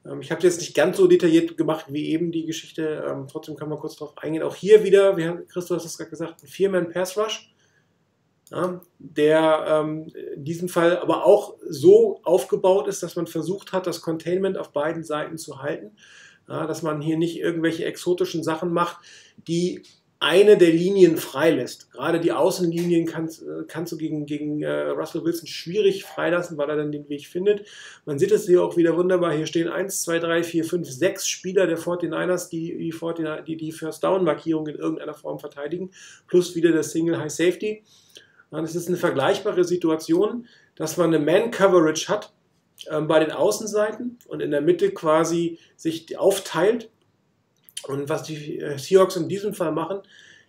Ähm, 0.07 0.21
ich 0.21 0.31
habe 0.31 0.39
es 0.39 0.45
jetzt 0.45 0.61
nicht 0.61 0.75
ganz 0.75 0.97
so 0.97 1.07
detailliert 1.07 1.57
gemacht 1.57 1.87
wie 1.89 2.11
eben 2.11 2.33
die 2.33 2.47
Geschichte, 2.47 3.05
ähm, 3.09 3.27
trotzdem 3.31 3.57
kann 3.57 3.69
man 3.69 3.79
kurz 3.79 3.97
darauf 3.97 4.17
eingehen. 4.19 4.43
Auch 4.43 4.57
hier 4.57 4.83
wieder, 4.83 5.17
wie 5.17 5.45
Christoph 5.47 5.79
hat 5.79 5.87
es 5.87 5.99
gerade 5.99 6.11
gesagt, 6.11 6.43
ein 6.43 6.49
Vier-Man-Pass-Rush. 6.49 7.53
ja, 8.51 8.81
der 8.99 9.65
ähm, 9.69 10.13
in 10.37 10.45
diesem 10.45 10.69
Fall 10.69 10.99
aber 10.99 11.25
auch 11.25 11.57
so 11.69 12.21
aufgebaut 12.25 12.89
ist, 12.89 13.03
dass 13.03 13.17
man 13.17 13.27
versucht 13.27 13.73
hat, 13.73 13.87
das 13.87 14.01
Containment 14.01 14.59
auf 14.59 14.73
beiden 14.73 15.05
Seiten 15.05 15.39
zu 15.39 15.63
halten, 15.63 15.93
ja, 16.49 16.67
dass 16.67 16.83
man 16.83 17.01
hier 17.01 17.17
nicht 17.17 17.39
irgendwelche 17.39 17.85
exotischen 17.85 18.43
Sachen 18.43 18.73
macht, 18.73 18.99
die 19.49 19.83
eine 20.25 20.57
der 20.57 20.71
Linien 20.71 21.19
freilässt. 21.19 21.93
Gerade 21.93 22.19
die 22.19 22.33
Außenlinien 22.33 23.05
kannst, 23.05 23.43
äh, 23.43 23.65
kannst 23.69 23.93
du 23.93 23.99
gegen, 23.99 24.25
gegen 24.25 24.63
äh, 24.63 24.89
Russell 24.89 25.23
Wilson 25.23 25.47
schwierig 25.47 26.05
freilassen, 26.05 26.57
weil 26.57 26.71
er 26.71 26.77
dann 26.77 26.93
den 26.93 27.09
Weg 27.11 27.27
findet. 27.27 27.67
Man 28.07 28.19
sieht 28.19 28.33
es 28.33 28.47
hier 28.47 28.65
auch 28.65 28.79
wieder 28.79 28.97
wunderbar. 28.97 29.35
Hier 29.35 29.45
stehen 29.45 29.69
1, 29.69 30.03
2, 30.03 30.21
3, 30.21 30.43
4, 30.43 30.65
5, 30.65 30.91
6 30.91 31.29
Spieler 31.29 31.67
der 31.67 31.79
49ers, 31.79 32.49
die 32.49 32.79
die, 32.79 32.93
49, 32.99 33.45
die, 33.45 33.57
die 33.57 33.73
First 33.73 34.03
Down 34.03 34.25
Markierung 34.25 34.67
in 34.67 34.77
irgendeiner 34.77 35.15
Form 35.15 35.39
verteidigen, 35.39 35.91
plus 36.27 36.55
wieder 36.55 36.73
der 36.73 36.85
Single 36.85 37.19
High 37.19 37.31
Safety. 37.31 37.85
Es 38.51 38.75
ist 38.75 38.89
eine 38.89 38.97
vergleichbare 38.97 39.65
Situation, 39.65 40.47
dass 40.77 40.97
man 40.97 41.13
eine 41.13 41.23
Man-Coverage 41.23 42.09
hat 42.09 42.33
bei 42.91 43.21
den 43.21 43.33
Außenseiten 43.33 44.19
und 44.29 44.41
in 44.41 44.51
der 44.51 44.61
Mitte 44.61 44.91
quasi 44.91 45.59
sich 45.77 46.19
aufteilt 46.19 46.91
und 47.87 48.09
was 48.09 48.23
die 48.23 48.59
äh, 48.59 48.79
Seahawks 48.79 49.17
in 49.17 49.29
diesem 49.29 49.55
Fall 49.55 49.73
machen, 49.73 50.01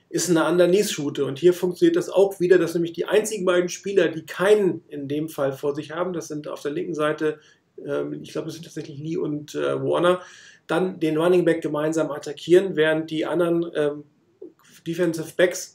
ist 0.09 0.29
eine 0.29 0.45
Underneath-Route. 0.45 1.25
Und 1.25 1.39
hier 1.39 1.53
funktioniert 1.53 1.95
das 1.95 2.09
auch 2.09 2.39
wieder, 2.39 2.57
dass 2.57 2.73
nämlich 2.73 2.93
die 2.93 3.05
einzigen 3.05 3.45
beiden 3.45 3.69
Spieler, 3.69 4.07
die 4.07 4.25
keinen 4.25 4.83
in 4.87 5.07
dem 5.07 5.29
Fall 5.29 5.51
vor 5.51 5.75
sich 5.75 5.91
haben, 5.91 6.13
das 6.13 6.27
sind 6.27 6.47
auf 6.47 6.61
der 6.61 6.71
linken 6.71 6.93
Seite, 6.93 7.39
ähm, 7.85 8.13
ich 8.21 8.31
glaube, 8.31 8.45
das 8.45 8.55
sind 8.55 8.63
tatsächlich 8.63 8.99
Lee 8.99 9.17
und 9.17 9.55
äh, 9.55 9.81
Warner, 9.81 10.21
dann 10.67 10.99
den 10.99 11.17
Running 11.17 11.45
Back 11.45 11.61
gemeinsam 11.61 12.11
attackieren, 12.11 12.75
während 12.75 13.11
die 13.11 13.25
anderen 13.25 13.65
ähm, 13.75 14.03
Defensive 14.87 15.33
Backs 15.35 15.73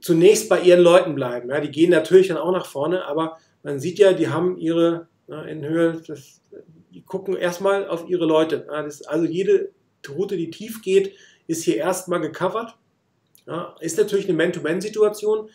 zunächst 0.00 0.48
bei 0.48 0.60
ihren 0.60 0.80
Leuten 0.80 1.14
bleiben. 1.14 1.50
Ja, 1.50 1.60
die 1.60 1.70
gehen 1.70 1.90
natürlich 1.90 2.28
dann 2.28 2.36
auch 2.36 2.52
nach 2.52 2.66
vorne, 2.66 3.04
aber 3.04 3.38
man 3.62 3.80
sieht 3.80 3.98
ja, 3.98 4.12
die 4.12 4.28
haben 4.28 4.56
ihre 4.58 5.08
in 5.28 5.64
Höhe, 5.64 6.00
das, 6.06 6.40
die 6.92 7.02
gucken 7.02 7.36
erstmal 7.36 7.88
auf 7.88 8.08
ihre 8.08 8.26
Leute. 8.26 8.66
Das, 8.68 9.02
also 9.02 9.24
jede 9.24 9.70
Route, 10.08 10.36
die 10.36 10.50
tief 10.50 10.82
geht, 10.82 11.14
ist 11.46 11.64
hier 11.64 11.76
erstmal 11.76 12.20
gecovert. 12.20 12.76
Ja, 13.46 13.76
ist 13.80 13.98
natürlich 13.98 14.28
eine 14.28 14.36
Man-to-Man-Situation. 14.36 15.48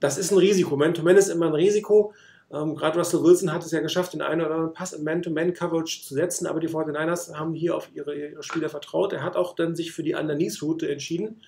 Das 0.00 0.18
ist 0.18 0.30
ein 0.32 0.38
Risiko. 0.38 0.76
Man-to-Man 0.76 1.16
ist 1.16 1.28
immer 1.28 1.46
ein 1.46 1.54
Risiko. 1.54 2.12
Ähm, 2.52 2.76
Gerade 2.76 2.98
Russell 2.98 3.22
Wilson 3.22 3.52
hat 3.52 3.64
es 3.64 3.72
ja 3.72 3.80
geschafft, 3.80 4.12
den 4.12 4.22
einen 4.22 4.40
oder 4.40 4.54
anderen 4.54 4.74
Pass 4.74 4.92
im 4.92 5.04
Man-to-Man-Coverage 5.04 6.02
zu 6.02 6.14
setzen, 6.14 6.46
aber 6.46 6.60
die 6.60 6.68
49ers 6.68 7.34
haben 7.34 7.54
hier 7.54 7.76
auf 7.76 7.88
ihre, 7.94 8.14
ihre 8.14 8.42
Spieler 8.42 8.68
vertraut. 8.68 9.12
Er 9.12 9.22
hat 9.22 9.36
auch 9.36 9.54
dann 9.54 9.74
sich 9.74 9.92
für 9.92 10.02
die 10.02 10.14
Underneath-Route 10.14 10.88
entschieden. 10.88 11.40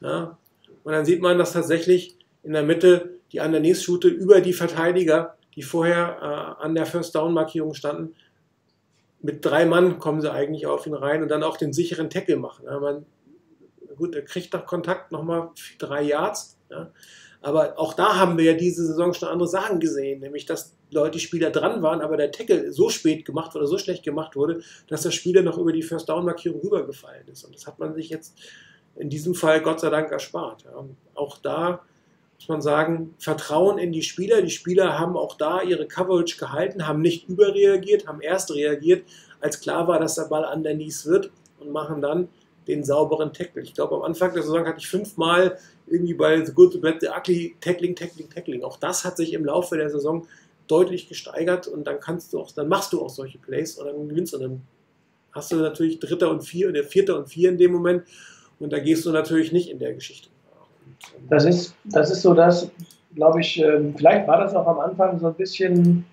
Ja, 0.00 0.38
und 0.84 0.92
dann 0.92 1.04
sieht 1.04 1.20
man, 1.20 1.38
dass 1.38 1.52
tatsächlich 1.52 2.16
in 2.42 2.52
der 2.52 2.62
Mitte 2.62 3.18
die 3.32 3.40
Underneath-Route 3.40 4.08
über 4.08 4.40
die 4.40 4.52
Verteidiger, 4.52 5.36
die 5.56 5.62
vorher 5.62 6.56
äh, 6.60 6.62
an 6.64 6.74
der 6.74 6.86
First-Down-Markierung 6.86 7.74
standen, 7.74 8.14
mit 9.22 9.44
drei 9.44 9.66
Mann 9.66 9.98
kommen 9.98 10.20
sie 10.20 10.32
eigentlich 10.32 10.66
auf 10.66 10.86
ihn 10.86 10.94
rein 10.94 11.22
und 11.22 11.28
dann 11.28 11.42
auch 11.42 11.56
den 11.56 11.72
sicheren 11.72 12.08
Tackle 12.08 12.36
machen. 12.36 12.64
Ja, 12.64 12.80
man, 12.80 13.04
gut, 13.96 14.14
er 14.14 14.22
kriegt 14.22 14.52
nach 14.52 14.64
Kontakt 14.64 15.12
nochmal 15.12 15.50
drei 15.78 16.02
Yards. 16.02 16.58
Ja. 16.70 16.90
Aber 17.42 17.78
auch 17.78 17.94
da 17.94 18.16
haben 18.16 18.36
wir 18.38 18.44
ja 18.44 18.54
diese 18.54 18.86
Saison 18.86 19.12
schon 19.14 19.28
andere 19.28 19.48
Sachen 19.48 19.80
gesehen, 19.80 20.20
nämlich 20.20 20.46
dass 20.46 20.74
Leute, 20.90 21.18
Spieler 21.18 21.50
dran 21.50 21.82
waren, 21.82 22.00
aber 22.00 22.16
der 22.16 22.32
Tackle 22.32 22.72
so 22.72 22.88
spät 22.88 23.24
gemacht 23.24 23.54
oder 23.54 23.66
so 23.66 23.78
schlecht 23.78 24.02
gemacht 24.02 24.36
wurde, 24.36 24.62
dass 24.88 25.02
der 25.02 25.10
Spieler 25.10 25.42
noch 25.42 25.56
über 25.56 25.72
die 25.72 25.82
First-Down-Markierung 25.82 26.60
rübergefallen 26.60 27.28
ist. 27.28 27.44
Und 27.44 27.54
das 27.54 27.66
hat 27.66 27.78
man 27.78 27.94
sich 27.94 28.08
jetzt 28.08 28.36
in 28.96 29.08
diesem 29.08 29.34
Fall 29.34 29.62
Gott 29.62 29.80
sei 29.80 29.88
Dank 29.88 30.10
erspart. 30.10 30.64
Ja. 30.64 30.84
Auch 31.14 31.38
da 31.38 31.82
muss 32.40 32.48
man 32.48 32.62
sagen, 32.62 33.14
Vertrauen 33.18 33.78
in 33.78 33.92
die 33.92 34.02
Spieler. 34.02 34.40
Die 34.40 34.50
Spieler 34.50 34.98
haben 34.98 35.16
auch 35.16 35.36
da 35.36 35.60
ihre 35.62 35.86
Coverage 35.86 36.38
gehalten, 36.38 36.86
haben 36.86 37.02
nicht 37.02 37.28
überreagiert, 37.28 38.06
haben 38.06 38.22
erst 38.22 38.54
reagiert, 38.54 39.04
als 39.40 39.60
klar 39.60 39.86
war, 39.88 40.00
dass 40.00 40.14
der 40.14 40.24
Ball 40.24 40.44
an 40.44 40.62
der 40.62 40.74
Nies 40.74 41.04
wird 41.06 41.30
und 41.58 41.70
machen 41.70 42.00
dann 42.00 42.28
den 42.66 42.82
sauberen 42.82 43.32
Tackle. 43.32 43.62
Ich 43.62 43.74
glaube, 43.74 43.96
am 43.96 44.02
Anfang 44.02 44.32
der 44.32 44.42
Saison 44.42 44.66
hatte 44.66 44.78
ich 44.78 44.88
fünfmal 44.88 45.58
irgendwie 45.86 46.14
bei 46.14 46.42
The 46.42 46.52
Good, 46.52 46.72
The 46.72 46.78
Bad, 46.78 47.00
The 47.00 47.08
Ugly 47.08 47.56
Tackling, 47.60 47.94
Tackling, 47.94 48.30
Tackling. 48.30 48.62
Auch 48.62 48.78
das 48.78 49.04
hat 49.04 49.16
sich 49.16 49.32
im 49.34 49.44
Laufe 49.44 49.76
der 49.76 49.90
Saison 49.90 50.26
deutlich 50.66 51.08
gesteigert 51.08 51.66
und 51.66 51.84
dann 51.86 52.00
kannst 52.00 52.32
du 52.32 52.40
auch, 52.40 52.52
dann 52.52 52.68
machst 52.68 52.92
du 52.92 53.02
auch 53.02 53.10
solche 53.10 53.38
Plays 53.38 53.76
und 53.76 53.86
dann 53.86 54.08
gewinnst 54.08 54.32
du. 54.32 54.38
Und 54.38 54.42
dann 54.42 54.62
hast 55.32 55.52
du 55.52 55.56
natürlich 55.56 55.98
Dritter 55.98 56.30
und 56.30 56.42
Vier, 56.42 56.68
oder 56.68 56.84
Vierter 56.84 57.18
und 57.18 57.28
Vier 57.28 57.50
in 57.50 57.58
dem 57.58 57.72
Moment 57.72 58.04
und 58.58 58.72
da 58.72 58.78
gehst 58.78 59.04
du 59.04 59.10
natürlich 59.10 59.52
nicht 59.52 59.68
in 59.68 59.78
der 59.78 59.94
Geschichte. 59.94 60.28
Das 61.28 61.44
ist, 61.44 61.74
das 61.84 62.10
ist 62.10 62.22
so 62.22 62.34
das, 62.34 62.70
glaube 63.14 63.40
ich, 63.40 63.62
ähm, 63.62 63.94
vielleicht 63.96 64.26
war 64.28 64.38
das 64.38 64.54
auch 64.54 64.66
am 64.66 64.80
Anfang 64.80 65.18
so 65.18 65.28
ein 65.28 65.34
bisschen, 65.34 66.04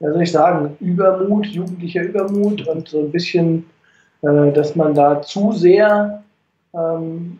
wie 0.00 0.06
soll 0.06 0.22
ich 0.22 0.32
sagen, 0.32 0.76
Übermut, 0.80 1.46
jugendlicher 1.46 2.02
Übermut 2.02 2.66
und 2.66 2.88
so 2.88 3.00
ein 3.00 3.10
bisschen, 3.10 3.68
äh, 4.22 4.52
dass 4.52 4.76
man 4.76 4.94
da 4.94 5.22
zu 5.22 5.52
sehr, 5.52 6.22
ähm, 6.74 7.38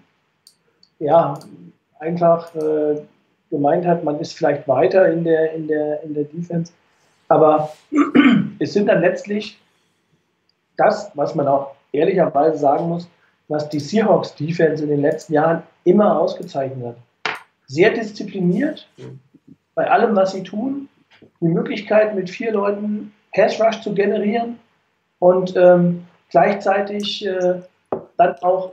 ja, 0.98 1.38
einfach 1.98 2.54
äh, 2.54 3.00
gemeint 3.50 3.86
hat, 3.86 4.04
man 4.04 4.18
ist 4.20 4.34
vielleicht 4.34 4.66
weiter 4.68 5.10
in 5.10 5.24
der, 5.24 5.52
in 5.54 5.68
der, 5.68 6.02
in 6.02 6.14
der 6.14 6.24
Defense. 6.24 6.72
Aber 7.28 7.72
es 8.58 8.72
sind 8.72 8.86
dann 8.86 9.00
letztlich 9.00 9.60
das, 10.76 11.10
was 11.14 11.34
man 11.34 11.48
auch 11.48 11.74
ehrlicherweise 11.92 12.58
sagen 12.58 12.88
muss, 12.88 13.08
was 13.48 13.68
die 13.68 13.80
Seahawks 13.80 14.34
Defense 14.34 14.82
in 14.82 14.90
den 14.90 15.02
letzten 15.02 15.34
Jahren 15.34 15.62
immer 15.84 16.18
ausgezeichnet 16.18 16.86
hat. 16.86 16.96
Sehr 17.66 17.90
diszipliniert 17.90 18.88
bei 19.74 19.90
allem, 19.90 20.14
was 20.16 20.32
sie 20.32 20.42
tun. 20.42 20.88
Die 21.40 21.48
Möglichkeit, 21.48 22.14
mit 22.14 22.30
vier 22.30 22.52
Leuten 22.52 23.12
Pass 23.34 23.60
Rush 23.60 23.80
zu 23.80 23.94
generieren 23.94 24.58
und 25.18 25.54
ähm, 25.56 26.04
gleichzeitig 26.30 27.26
äh, 27.26 27.60
dann 28.16 28.34
auch 28.42 28.72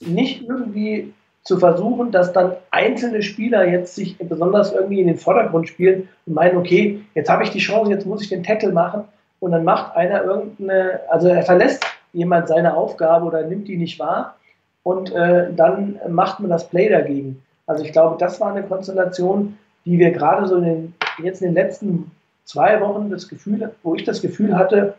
nicht 0.00 0.46
irgendwie 0.46 1.12
zu 1.42 1.58
versuchen, 1.58 2.10
dass 2.10 2.32
dann 2.32 2.56
einzelne 2.70 3.22
Spieler 3.22 3.66
jetzt 3.68 3.94
sich 3.94 4.18
besonders 4.18 4.72
irgendwie 4.72 5.00
in 5.00 5.06
den 5.06 5.16
Vordergrund 5.16 5.68
spielen 5.68 6.08
und 6.26 6.34
meinen, 6.34 6.56
okay, 6.56 7.04
jetzt 7.14 7.30
habe 7.30 7.44
ich 7.44 7.50
die 7.50 7.60
Chance, 7.60 7.90
jetzt 7.90 8.04
muss 8.04 8.22
ich 8.22 8.28
den 8.28 8.42
Tackle 8.42 8.72
machen 8.72 9.04
und 9.38 9.52
dann 9.52 9.64
macht 9.64 9.94
einer 9.96 10.24
irgendeine, 10.24 11.00
also 11.08 11.28
er 11.28 11.42
verlässt 11.42 11.84
jemand 12.12 12.48
seine 12.48 12.76
Aufgabe 12.76 13.26
oder 13.26 13.42
nimmt 13.42 13.68
die 13.68 13.76
nicht 13.76 13.98
wahr 13.98 14.36
und 14.82 15.12
äh, 15.12 15.52
dann 15.54 15.98
macht 16.08 16.40
man 16.40 16.50
das 16.50 16.68
Play 16.68 16.88
dagegen. 16.88 17.42
Also 17.66 17.84
ich 17.84 17.92
glaube, 17.92 18.16
das 18.18 18.40
war 18.40 18.52
eine 18.52 18.62
Konstellation, 18.62 19.58
die 19.84 19.98
wir 19.98 20.12
gerade 20.12 20.46
so 20.46 20.56
in 20.56 20.64
den, 20.64 20.94
jetzt 21.22 21.42
in 21.42 21.48
den 21.48 21.54
letzten 21.54 22.10
zwei 22.44 22.80
Wochen 22.80 23.10
das 23.10 23.28
Gefühl, 23.28 23.72
wo 23.82 23.94
ich 23.94 24.04
das 24.04 24.22
Gefühl 24.22 24.56
hatte, 24.56 24.94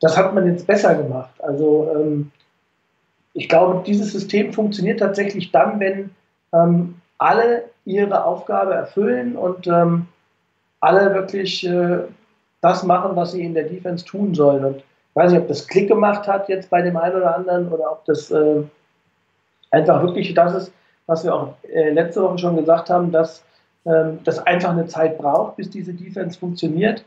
das 0.00 0.16
hat 0.16 0.34
man 0.34 0.46
jetzt 0.46 0.66
besser 0.66 0.94
gemacht. 0.94 1.30
Also 1.38 1.90
ähm, 1.94 2.30
ich 3.32 3.48
glaube, 3.48 3.82
dieses 3.86 4.12
System 4.12 4.52
funktioniert 4.52 5.00
tatsächlich 5.00 5.52
dann, 5.52 5.78
wenn 5.80 6.10
ähm, 6.52 6.96
alle 7.18 7.64
ihre 7.84 8.24
Aufgabe 8.24 8.74
erfüllen 8.74 9.36
und 9.36 9.66
ähm, 9.66 10.06
alle 10.80 11.14
wirklich 11.14 11.66
äh, 11.66 11.98
das 12.60 12.82
machen, 12.82 13.16
was 13.16 13.32
sie 13.32 13.44
in 13.44 13.54
der 13.54 13.64
Defense 13.64 14.04
tun 14.04 14.34
sollen. 14.34 14.64
Und 14.64 14.82
weiß 15.16 15.32
nicht, 15.32 15.40
ob 15.40 15.48
das 15.48 15.66
Klick 15.66 15.88
gemacht 15.88 16.28
hat 16.28 16.48
jetzt 16.48 16.70
bei 16.70 16.82
dem 16.82 16.96
einen 16.96 17.16
oder 17.16 17.36
anderen 17.36 17.72
oder 17.72 17.92
ob 17.92 18.04
das 18.04 18.30
äh, 18.30 18.62
einfach 19.70 20.02
wirklich 20.02 20.34
das 20.34 20.54
ist, 20.54 20.72
was 21.06 21.24
wir 21.24 21.34
auch 21.34 21.54
äh, 21.62 21.90
letzte 21.90 22.22
Woche 22.22 22.38
schon 22.38 22.56
gesagt 22.56 22.90
haben, 22.90 23.10
dass 23.10 23.42
ähm, 23.86 24.18
das 24.24 24.44
einfach 24.46 24.70
eine 24.70 24.86
Zeit 24.86 25.18
braucht, 25.18 25.56
bis 25.56 25.70
diese 25.70 25.94
Defense 25.94 26.38
funktioniert. 26.38 27.04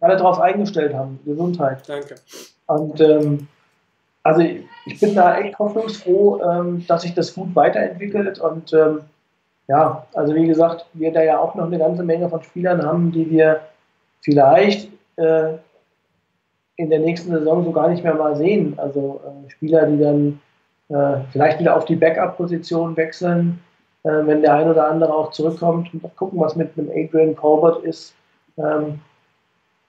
Alle 0.00 0.16
darauf 0.16 0.40
eingestellt 0.40 0.94
haben. 0.94 1.20
Gesundheit. 1.24 1.88
Danke. 1.88 2.16
Und 2.66 3.00
ähm, 3.00 3.48
also 4.22 4.40
ich 4.40 5.00
bin 5.00 5.14
da 5.14 5.38
echt 5.38 5.58
hoffnungsfroh, 5.58 6.42
ähm, 6.42 6.84
dass 6.88 7.02
sich 7.02 7.14
das 7.14 7.34
gut 7.34 7.54
weiterentwickelt 7.54 8.40
und 8.40 8.72
ähm, 8.72 9.00
ja, 9.68 10.06
also 10.14 10.34
wie 10.34 10.46
gesagt, 10.46 10.86
wir 10.94 11.12
da 11.12 11.22
ja 11.22 11.38
auch 11.38 11.54
noch 11.54 11.66
eine 11.66 11.78
ganze 11.78 12.02
Menge 12.02 12.28
von 12.28 12.42
Spielern 12.42 12.84
haben, 12.84 13.12
die 13.12 13.30
wir 13.30 13.60
vielleicht 14.20 14.90
äh, 15.16 15.54
in 16.76 16.90
der 16.90 17.00
nächsten 17.00 17.30
Saison 17.30 17.64
so 17.64 17.72
gar 17.72 17.88
nicht 17.88 18.04
mehr 18.04 18.14
mal 18.14 18.36
sehen. 18.36 18.74
Also 18.78 19.20
äh, 19.24 19.50
Spieler, 19.50 19.86
die 19.86 19.98
dann 19.98 20.40
äh, 20.88 21.20
vielleicht 21.32 21.58
wieder 21.58 21.76
auf 21.76 21.84
die 21.84 21.96
Backup-Position 21.96 22.96
wechseln, 22.96 23.60
äh, 24.04 24.08
wenn 24.24 24.42
der 24.42 24.54
ein 24.54 24.68
oder 24.68 24.88
andere 24.88 25.14
auch 25.14 25.30
zurückkommt 25.30 25.92
und 25.92 26.16
gucken, 26.16 26.38
was 26.40 26.56
mit 26.56 26.70
einem 26.76 26.90
Adrian 26.90 27.34
Colbert 27.34 27.82
ist. 27.84 28.14
Ähm, 28.58 29.00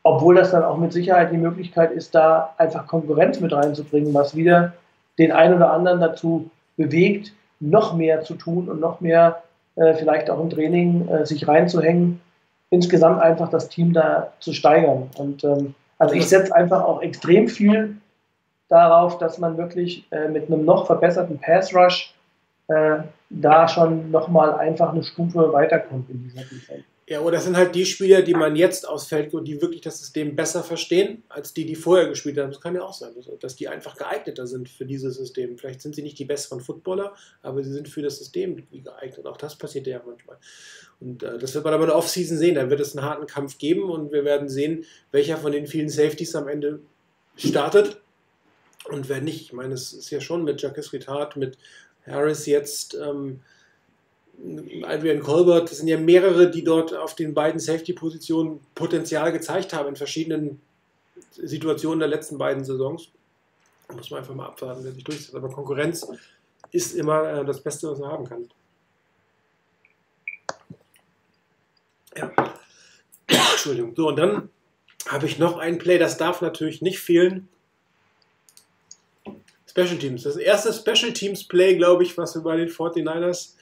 obwohl 0.04 0.36
das 0.36 0.52
dann 0.52 0.64
auch 0.64 0.78
mit 0.78 0.94
Sicherheit 0.94 1.32
die 1.32 1.38
Möglichkeit 1.38 1.92
ist, 1.92 2.16
da 2.16 2.54
einfach 2.58 2.88
Konkurrenz 2.88 3.42
mit 3.42 3.52
reinzubringen, 3.52 4.14
was 4.14 4.36
wieder 4.36 4.74
den 5.20 5.34
einen 5.34 5.56
oder 5.56 5.74
anderen 5.74 6.00
dazu 6.00 6.50
bewegt, 6.78 7.34
noch 7.60 7.94
mehr 7.94 8.22
zu 8.22 8.36
tun 8.36 8.70
und 8.70 8.80
noch 8.80 9.02
mehr 9.02 9.44
äh, 9.76 9.94
vielleicht 9.96 10.30
auch 10.30 10.40
im 10.40 10.50
Training 10.50 11.08
äh, 11.10 11.26
sich 11.26 11.48
reinzuhängen, 11.48 12.22
insgesamt 12.70 13.22
einfach 13.22 13.50
das 13.50 13.68
Team 13.68 13.92
da 13.94 14.32
zu 14.40 14.54
steigern. 14.54 15.10
Und 15.18 15.44
ähm, 15.44 15.76
also 15.98 16.16
ich 16.16 16.28
setze 16.28 16.56
einfach 16.56 16.84
auch 16.84 17.02
extrem 17.02 17.48
viel 17.48 17.98
darauf, 18.70 19.18
dass 19.18 19.38
man 19.38 19.58
wirklich 19.58 20.06
äh, 20.12 20.28
mit 20.28 20.48
einem 20.48 20.66
noch 20.66 20.86
verbesserten 20.86 21.40
Pass 21.40 21.74
Rush 21.74 22.14
äh, 22.68 23.00
da 23.30 23.68
schon 23.68 24.12
nochmal 24.12 24.56
einfach 24.56 24.92
eine 24.92 25.04
Stufe 25.04 25.52
weiterkommt 25.54 26.10
in 26.10 26.24
dieser 26.24 26.42
Defense. 26.42 26.84
Ja, 27.10 27.22
oder 27.22 27.38
das 27.38 27.46
sind 27.46 27.56
halt 27.56 27.74
die 27.74 27.86
Spieler, 27.86 28.22
die 28.22 28.34
man 28.34 28.58
jetzt 28.58 28.86
ausfällt 28.86 29.34
und 29.34 29.46
die 29.46 29.62
wirklich 29.62 29.80
das 29.80 29.98
System 29.98 30.36
besser 30.36 30.62
verstehen, 30.62 31.24
als 31.30 31.54
die, 31.54 31.66
die 31.66 31.76
vorher 31.76 32.10
gespielt 32.10 32.38
haben. 32.38 32.52
Das 32.52 32.60
kann 32.60 32.76
ja 32.76 32.82
auch 32.82 32.94
sein, 32.94 33.14
dass 33.40 33.56
die 33.56 33.70
einfach 33.70 33.96
geeigneter 33.96 34.46
sind 34.46 34.68
für 34.68 34.86
dieses 34.86 35.16
System. 35.16 35.58
Vielleicht 35.58 35.82
sind 35.82 35.96
sie 35.96 36.02
nicht 36.02 36.20
die 36.20 36.26
besseren 36.26 36.60
Footballer, 36.60 37.16
aber 37.42 37.64
sie 37.64 37.72
sind 37.72 37.88
für 37.88 38.02
das 38.02 38.18
System 38.18 38.68
geeignet. 38.70 39.26
Auch 39.26 39.38
das 39.38 39.58
passiert 39.58 39.88
ja 39.88 40.02
manchmal. 40.06 40.38
Und 41.00 41.24
äh, 41.24 41.38
das 41.38 41.56
wird 41.56 41.64
man 41.64 41.74
aber 41.74 41.84
in 41.84 41.90
der 41.92 41.98
Offseason 41.98 42.38
sehen. 42.38 42.56
Da 42.56 42.70
wird 42.70 42.82
es 42.82 42.94
einen 42.94 43.06
harten 43.06 43.26
Kampf 43.26 43.58
geben 43.58 43.90
und 43.90 44.12
wir 44.12 44.26
werden 44.26 44.50
sehen, 44.50 44.84
welcher 45.14 45.38
von 45.38 45.54
den 45.54 45.66
vielen 45.66 45.88
Safeties 45.88 46.36
am 46.36 46.50
Ende 46.50 46.82
startet 47.38 48.02
und 48.90 49.08
wer 49.08 49.22
nicht. 49.22 49.42
Ich 49.42 49.54
meine, 49.54 49.76
es 49.76 49.94
ist 49.94 50.10
ja 50.10 50.20
schon 50.20 50.44
mit 50.44 50.62
Jacques 50.62 50.92
Ritard, 50.92 51.38
mit 51.38 51.58
Harris 52.06 52.48
jetzt. 52.48 52.96
Ähm, 52.96 53.40
Adrian 54.84 55.20
Colbert, 55.20 55.72
das 55.72 55.80
sind 55.80 55.88
ja 55.88 55.98
mehrere, 55.98 56.52
die 56.52 56.64
dort 56.64 56.94
auf 56.94 57.16
den 57.16 57.34
beiden 57.34 57.60
Safety-Positionen 57.60 58.60
Potenzial 58.76 59.32
gezeigt 59.32 59.74
haben 59.74 59.90
in 59.90 59.96
verschiedenen 59.96 60.62
Situationen 61.32 62.00
der 62.00 62.08
letzten 62.08 62.38
beiden 62.38 62.64
Saisons. 62.64 63.10
Da 63.88 63.96
muss 63.96 64.12
man 64.12 64.20
einfach 64.20 64.36
mal 64.36 64.48
abwarten, 64.48 64.84
wer 64.84 64.92
sich 64.92 65.04
durchsetzt. 65.04 65.36
Aber 65.36 65.50
Konkurrenz 65.50 66.08
ist 66.72 66.94
immer 66.94 67.42
äh, 67.42 67.46
das 67.46 67.62
Beste, 67.62 67.90
was 67.90 68.00
man 68.00 68.12
haben 68.12 68.26
kann. 68.26 68.50
Ja. 72.16 72.32
Entschuldigung. 73.28 73.96
So, 73.96 74.10
und 74.10 74.18
dann 74.18 74.50
habe 75.08 75.26
ich 75.26 75.40
noch 75.40 75.58
ein 75.58 75.78
Play, 75.78 75.98
das 75.98 76.18
darf 76.18 76.42
natürlich 76.42 76.82
nicht 76.82 77.00
fehlen. 77.00 77.48
Special 79.68 79.98
Teams. 79.98 80.24
Das 80.24 80.36
erste 80.36 80.74
Special 80.74 81.14
Teams 81.14 81.44
Play, 81.48 81.76
glaube 81.76 82.04
ich, 82.04 82.18
was 82.18 82.36
wir 82.36 82.42
bei 82.42 82.58
den 82.58 82.70
49ers 82.70 83.54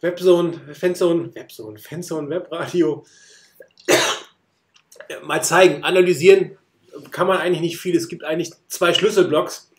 Webzone, 0.00 0.74
Fanzone, 0.74 1.34
Webzone, 1.34 1.78
Fanzone, 1.78 2.30
Webradio 2.30 3.04
mal 5.22 5.42
zeigen, 5.42 5.82
analysieren 5.84 6.56
kann 7.10 7.26
man 7.26 7.38
eigentlich 7.38 7.60
nicht 7.60 7.78
viel. 7.78 7.96
Es 7.96 8.08
gibt 8.08 8.24
eigentlich 8.24 8.52
zwei 8.68 8.94
Schlüsselblocks. 8.94 9.70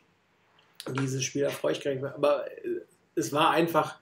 Dieses 0.99 1.23
Spiel 1.23 1.43
erfreue 1.43 1.73
ich 1.73 1.81
gar 1.81 1.91
nicht 1.91 2.01
mehr. 2.01 2.15
Aber 2.15 2.45
äh, 2.47 2.81
es 3.15 3.31
war 3.31 3.51
einfach 3.51 3.99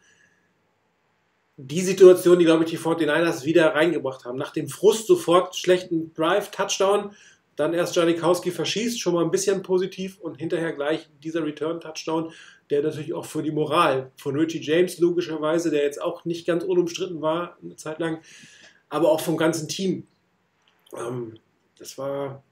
die 1.58 1.82
Situation, 1.82 2.40
die, 2.40 2.46
glaube 2.46 2.64
ich, 2.64 2.70
die 2.70 2.78
49ers 2.78 3.44
wieder 3.44 3.76
reingebracht 3.76 4.24
haben. 4.24 4.38
Nach 4.38 4.54
dem 4.54 4.70
Frust 4.70 5.08
sofort 5.08 5.56
schlechten 5.56 6.14
Drive, 6.14 6.52
Touchdown, 6.52 7.12
dann 7.60 7.74
erst 7.74 7.96
Janikowski 7.96 8.52
verschießt, 8.52 9.00
schon 9.00 9.14
mal 9.14 9.24
ein 9.24 9.32
bisschen 9.32 9.62
positiv 9.62 10.20
und 10.20 10.38
hinterher 10.38 10.74
gleich 10.74 11.10
dieser 11.22 11.46
Return-Touchdown 11.46 12.32
der 12.70 12.84
natürlich 12.84 13.14
auch 13.14 13.26
für 13.26 13.42
die 13.42 13.52
Moral 13.52 14.12
von 14.18 14.36
Richie 14.36 14.62
James 14.62 15.00
logischerweise, 15.00 15.72
der 15.72 15.84
jetzt 15.84 16.02
auch 16.02 16.26
nicht 16.26 16.46
ganz 16.46 16.64
unumstritten 16.64 17.22
war 17.22 17.58
eine 17.64 17.76
Zeit 17.76 18.00
lang, 18.00 18.20
aber 18.90 19.12
auch 19.12 19.22
vom 19.22 19.38
ganzen 19.38 19.68
Team. 19.68 20.06
Ähm, 20.96 21.38
das 21.78 21.98
war 21.98 22.44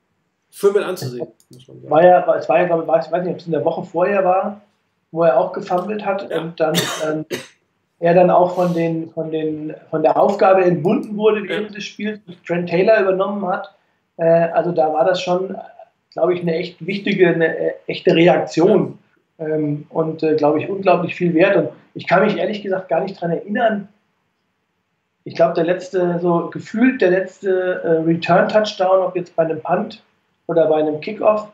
für 0.49 0.71
mit 0.71 0.83
anzusehen, 0.83 1.27
muss 1.49 1.67
man 1.67 1.81
sagen. 1.81 1.91
War 1.91 2.03
ja, 2.03 2.35
es 2.35 2.49
war 2.49 2.59
ja, 2.59 2.65
glaube 2.65 2.83
ich, 2.83 3.05
ich 3.05 3.11
weiß 3.11 3.23
nicht, 3.23 3.33
ob 3.33 3.39
es 3.39 3.45
in 3.45 3.51
der 3.51 3.65
Woche 3.65 3.83
vorher 3.83 4.23
war, 4.23 4.61
wo 5.11 5.23
er 5.23 5.37
auch 5.37 5.53
gefummelt 5.53 6.05
hat 6.05 6.29
ja. 6.29 6.41
und 6.41 6.59
dann 6.59 6.75
ähm, 7.05 7.25
er 7.99 8.13
dann 8.13 8.29
auch 8.29 8.55
von, 8.55 8.73
den, 8.73 9.09
von, 9.11 9.31
den, 9.31 9.75
von 9.89 10.03
der 10.03 10.17
Aufgabe 10.17 10.63
entbunden 10.63 11.17
wurde 11.17 11.43
während 11.47 11.69
ja. 11.69 11.75
des 11.75 11.83
Spiels, 11.83 12.19
Trent 12.45 12.69
Taylor 12.69 13.01
übernommen 13.01 13.45
hat. 13.47 13.73
Äh, 14.17 14.49
also 14.49 14.71
da 14.71 14.93
war 14.93 15.05
das 15.05 15.21
schon, 15.21 15.55
glaube 16.11 16.33
ich, 16.33 16.41
eine 16.41 16.55
echt 16.55 16.85
wichtige, 16.85 17.29
eine 17.29 17.57
äh, 17.57 17.73
echte 17.87 18.15
Reaktion 18.15 18.99
ähm, 19.39 19.85
und, 19.89 20.23
äh, 20.23 20.35
glaube 20.35 20.59
ich, 20.59 20.69
unglaublich 20.69 21.15
viel 21.15 21.33
wert. 21.33 21.55
Und 21.55 21.69
ich 21.93 22.07
kann 22.07 22.25
mich 22.25 22.37
ehrlich 22.37 22.61
gesagt 22.61 22.89
gar 22.89 23.01
nicht 23.01 23.17
daran 23.17 23.31
erinnern. 23.31 23.87
Ich 25.23 25.35
glaube, 25.35 25.55
der 25.55 25.65
letzte, 25.65 26.19
so 26.21 26.49
gefühlt 26.49 27.01
der 27.01 27.11
letzte 27.11 28.03
Return-Touchdown, 28.05 29.01
ob 29.01 29.15
jetzt 29.17 29.35
bei 29.35 29.43
einem 29.43 29.59
Punt 29.59 30.01
oder 30.47 30.67
bei 30.67 30.77
einem 30.77 31.01
Kickoff, 31.01 31.49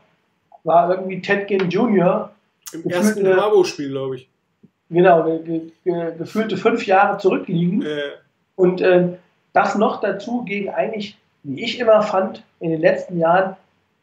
war 0.63 0.91
irgendwie 0.91 1.21
Ted 1.21 1.47
Ginn 1.47 1.71
Jr. 1.71 2.29
Im 2.71 2.87
ersten 2.87 3.23
Bravo-Spiel, 3.23 3.89
glaube 3.89 4.17
ich. 4.17 4.29
Genau, 4.91 5.23
ge 5.23 5.71
ge 5.83 6.17
gefühlte 6.19 6.55
fünf 6.55 6.85
Jahre 6.85 7.17
zurückliegen. 7.17 7.81
Äh. 7.81 8.11
Und 8.55 8.81
äh, 8.81 9.09
das 9.53 9.75
noch 9.75 10.01
dazu 10.01 10.43
gegen 10.43 10.69
eigentlich, 10.69 11.17
wie 11.43 11.63
ich 11.63 11.79
immer 11.79 12.01
fand, 12.01 12.43
in 12.59 12.71
den 12.71 12.81
letzten 12.81 13.19
Jahren 13.19 13.55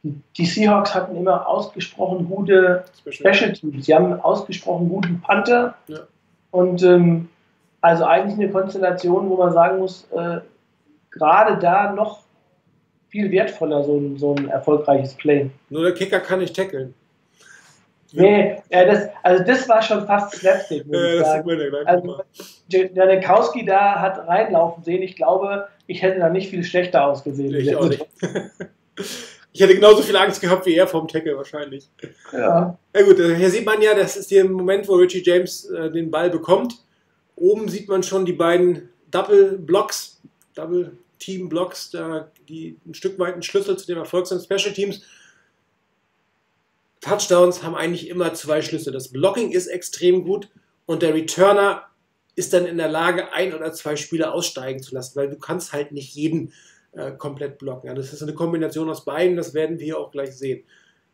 die 0.03 0.47
Seahawks 0.47 0.95
hatten 0.95 1.17
immer 1.17 1.47
ausgesprochen 1.47 2.29
gute 2.29 2.85
Special 3.11 3.53
Teams. 3.53 3.85
Sie 3.85 3.95
haben 3.95 4.19
ausgesprochen 4.21 4.89
guten 4.89 5.21
Panther. 5.21 5.75
Ja. 5.89 5.99
Und 6.51 6.83
ähm, 6.83 7.29
also 7.81 8.05
eigentlich 8.05 8.39
eine 8.39 8.51
Konstellation, 8.51 9.29
wo 9.29 9.37
man 9.37 9.53
sagen 9.53 9.79
muss, 9.79 10.07
äh, 10.13 10.41
gerade 11.11 11.59
da 11.59 11.93
noch 11.93 12.21
viel 13.09 13.31
wertvoller, 13.31 13.85
so 13.85 13.97
ein, 13.97 14.19
so 14.19 14.35
ein 14.35 14.49
erfolgreiches 14.49 15.15
Play. 15.15 15.51
Nur 15.69 15.83
der 15.83 15.95
Kicker 15.95 16.21
kann 16.21 16.39
nicht 16.39 16.57
tackeln. 16.57 16.95
Nee, 18.13 18.63
ja, 18.71 18.85
das, 18.85 19.09
also 19.23 19.45
das 19.45 19.69
war 19.69 19.83
schon 19.83 20.07
fast 20.07 20.37
Slapstick, 20.37 20.87
würde 20.89 21.19
ich 21.19 21.25
sagen. 21.25 21.75
Also, 21.87 22.23
Janikowski 22.69 23.65
da 23.65 24.01
hat 24.01 24.27
reinlaufen 24.27 24.83
sehen. 24.83 25.03
Ich 25.03 25.17
glaube, 25.17 25.69
ich 25.87 26.03
hätte 26.03 26.19
da 26.19 26.29
nicht 26.29 26.51
viel 26.51 26.65
schlechter 26.65 27.05
ausgesehen. 27.07 27.55
Ich 27.55 27.77
auch 27.77 27.89
nicht. 27.89 28.07
Ich 29.53 29.61
hätte 29.61 29.75
genauso 29.75 30.03
viel 30.03 30.17
Angst 30.17 30.41
gehabt 30.41 30.65
wie 30.67 30.77
er 30.77 30.87
vom 30.87 31.09
Tackle 31.09 31.37
wahrscheinlich. 31.37 31.89
Ja. 32.33 32.79
Ja 32.95 33.03
gut, 33.03 33.19
äh, 33.19 33.35
hier 33.35 33.51
sieht 33.51 33.67
man 33.67 33.83
ja, 33.83 33.95
das 33.95 34.17
ist 34.17 34.31
der 34.31 34.45
Moment, 34.45 34.87
wo 34.87 34.95
Richie 34.95 35.23
James 35.25 35.65
äh, 35.65 35.91
den 35.91 36.11
Ball 36.11 36.31
bekommt. 36.31 36.75
Oben 37.35 37.69
sieht 37.69 37.89
man 37.89 38.03
schon 38.03 38.25
die 38.25 38.33
beiden 38.33 38.91
Double 39.11 39.59
Blocks, 39.59 40.21
Double 40.55 40.97
Team 41.19 41.49
Blocks, 41.49 41.91
da, 41.91 42.31
die 42.49 42.79
ein 42.87 42.95
Stück 42.95 43.19
weit 43.19 43.35
ein 43.35 43.43
Schlüssel 43.43 43.77
zu 43.77 43.87
dem 43.87 43.99
Erfolg 43.99 44.27
sind. 44.27 44.43
Special 44.43 44.73
Teams. 44.73 45.03
Touchdowns 47.01 47.63
haben 47.63 47.75
eigentlich 47.75 48.09
immer 48.09 48.35
zwei 48.35 48.63
Schlüssel. 48.63 48.93
Das 48.93 49.11
Blocking 49.11 49.53
ist 49.53 49.67
extrem 49.67 50.25
gut 50.25 50.51
und 50.87 51.03
der 51.03 51.15
Returner 51.15 51.85
ist 52.37 52.53
dann 52.53 52.67
in 52.67 52.79
der 52.79 52.89
Lage, 52.89 53.33
ein 53.33 53.55
oder 53.55 53.73
zwei 53.73 53.97
Spieler 53.97 54.33
aussteigen 54.35 54.83
zu 54.83 54.95
lassen, 54.95 55.17
weil 55.17 55.29
du 55.29 55.39
kannst 55.39 55.73
halt 55.73 55.93
nicht 55.93 56.15
jeden 56.15 56.53
äh, 56.93 57.13
komplett 57.13 57.59
blocken. 57.59 57.89
Ja, 57.89 57.95
das 57.95 58.13
ist 58.13 58.23
eine 58.23 58.35
Kombination 58.35 58.89
aus 58.89 59.05
beiden, 59.05 59.37
das 59.37 59.55
werden 59.55 59.79
wir 59.79 59.99
auch 59.99 60.11
gleich 60.11 60.37
sehen. 60.37 60.65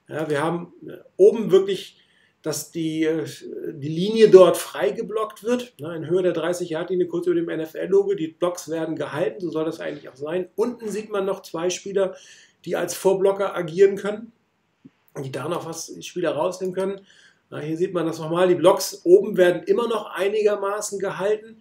Ja, 0.09 0.29
wir 0.29 0.43
haben 0.43 0.73
äh, 0.87 0.99
oben 1.17 1.51
wirklich, 1.51 1.99
dass 2.43 2.71
die, 2.71 3.05
äh, 3.05 3.27
die 3.73 3.89
Linie 3.89 4.31
dort 4.31 4.57
frei 4.57 4.91
geblockt 4.91 5.43
wird, 5.43 5.75
ne, 5.81 5.97
in 5.97 6.09
Höhe 6.09 6.23
der 6.23 6.33
30 6.33 6.71
Yard 6.71 6.91
Linie, 6.91 7.09
kurz 7.09 7.27
über 7.27 7.35
dem 7.35 7.61
NFL-Logo. 7.61 8.15
Die 8.15 8.29
Blocks 8.29 8.69
werden 8.69 8.97
gehalten, 8.97 9.41
so 9.41 9.51
soll 9.51 9.65
das 9.65 9.81
eigentlich 9.81 10.09
auch 10.09 10.17
sein. 10.17 10.49
Unten 10.55 10.89
sieht 10.89 11.11
man 11.11 11.25
noch 11.25 11.43
zwei 11.43 11.71
Spieler, 11.71 12.15
die 12.65 12.77
als 12.77 12.95
Vorblocker 12.95 13.55
agieren 13.55 13.97
können, 13.97 14.33
die 15.23 15.33
da 15.33 15.49
noch 15.49 15.67
was 15.67 15.93
Spieler 16.01 16.33
rausnehmen 16.33 16.75
können. 16.75 17.01
Na, 17.51 17.59
hier 17.59 17.77
sieht 17.77 17.95
man 17.95 18.07
das 18.07 18.19
nochmal. 18.19 18.49
Die 18.49 18.55
Blocks 18.55 19.03
oben 19.05 19.37
werden 19.37 19.63
immer 19.65 19.89
noch 19.89 20.11
einigermaßen 20.15 20.99
gehalten. 20.99 21.61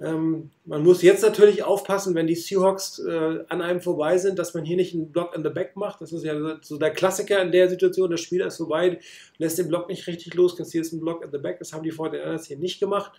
Ähm, 0.00 0.50
man 0.64 0.82
muss 0.82 1.02
jetzt 1.02 1.22
natürlich 1.22 1.62
aufpassen, 1.62 2.14
wenn 2.14 2.26
die 2.26 2.34
Seahawks 2.34 3.00
äh, 3.00 3.44
an 3.48 3.60
einem 3.60 3.82
vorbei 3.82 4.16
sind, 4.16 4.38
dass 4.38 4.54
man 4.54 4.64
hier 4.64 4.76
nicht 4.76 4.94
einen 4.94 5.12
Block 5.12 5.36
in 5.36 5.42
the 5.42 5.50
Back 5.50 5.76
macht. 5.76 6.00
Das 6.00 6.12
ist 6.12 6.24
ja 6.24 6.58
so 6.62 6.78
der 6.78 6.90
Klassiker 6.90 7.42
in 7.42 7.52
der 7.52 7.68
Situation. 7.68 8.10
Der 8.10 8.16
Spieler 8.16 8.46
ist 8.46 8.56
vorbei, 8.56 8.98
lässt 9.36 9.58
den 9.58 9.68
Block 9.68 9.88
nicht 9.88 10.06
richtig 10.06 10.34
los, 10.34 10.56
kassiert 10.56 10.90
einen 10.90 11.02
Block 11.02 11.22
in 11.22 11.30
the 11.30 11.38
Back. 11.38 11.58
Das 11.58 11.74
haben 11.74 11.82
die 11.82 11.90
Fortinanders 11.90 12.46
hier 12.46 12.56
nicht 12.56 12.80
gemacht, 12.80 13.12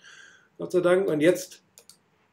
Gott 0.58 0.72
sei 0.72 0.80
Dank. 0.80 1.08
Und 1.08 1.20
jetzt, 1.20 1.62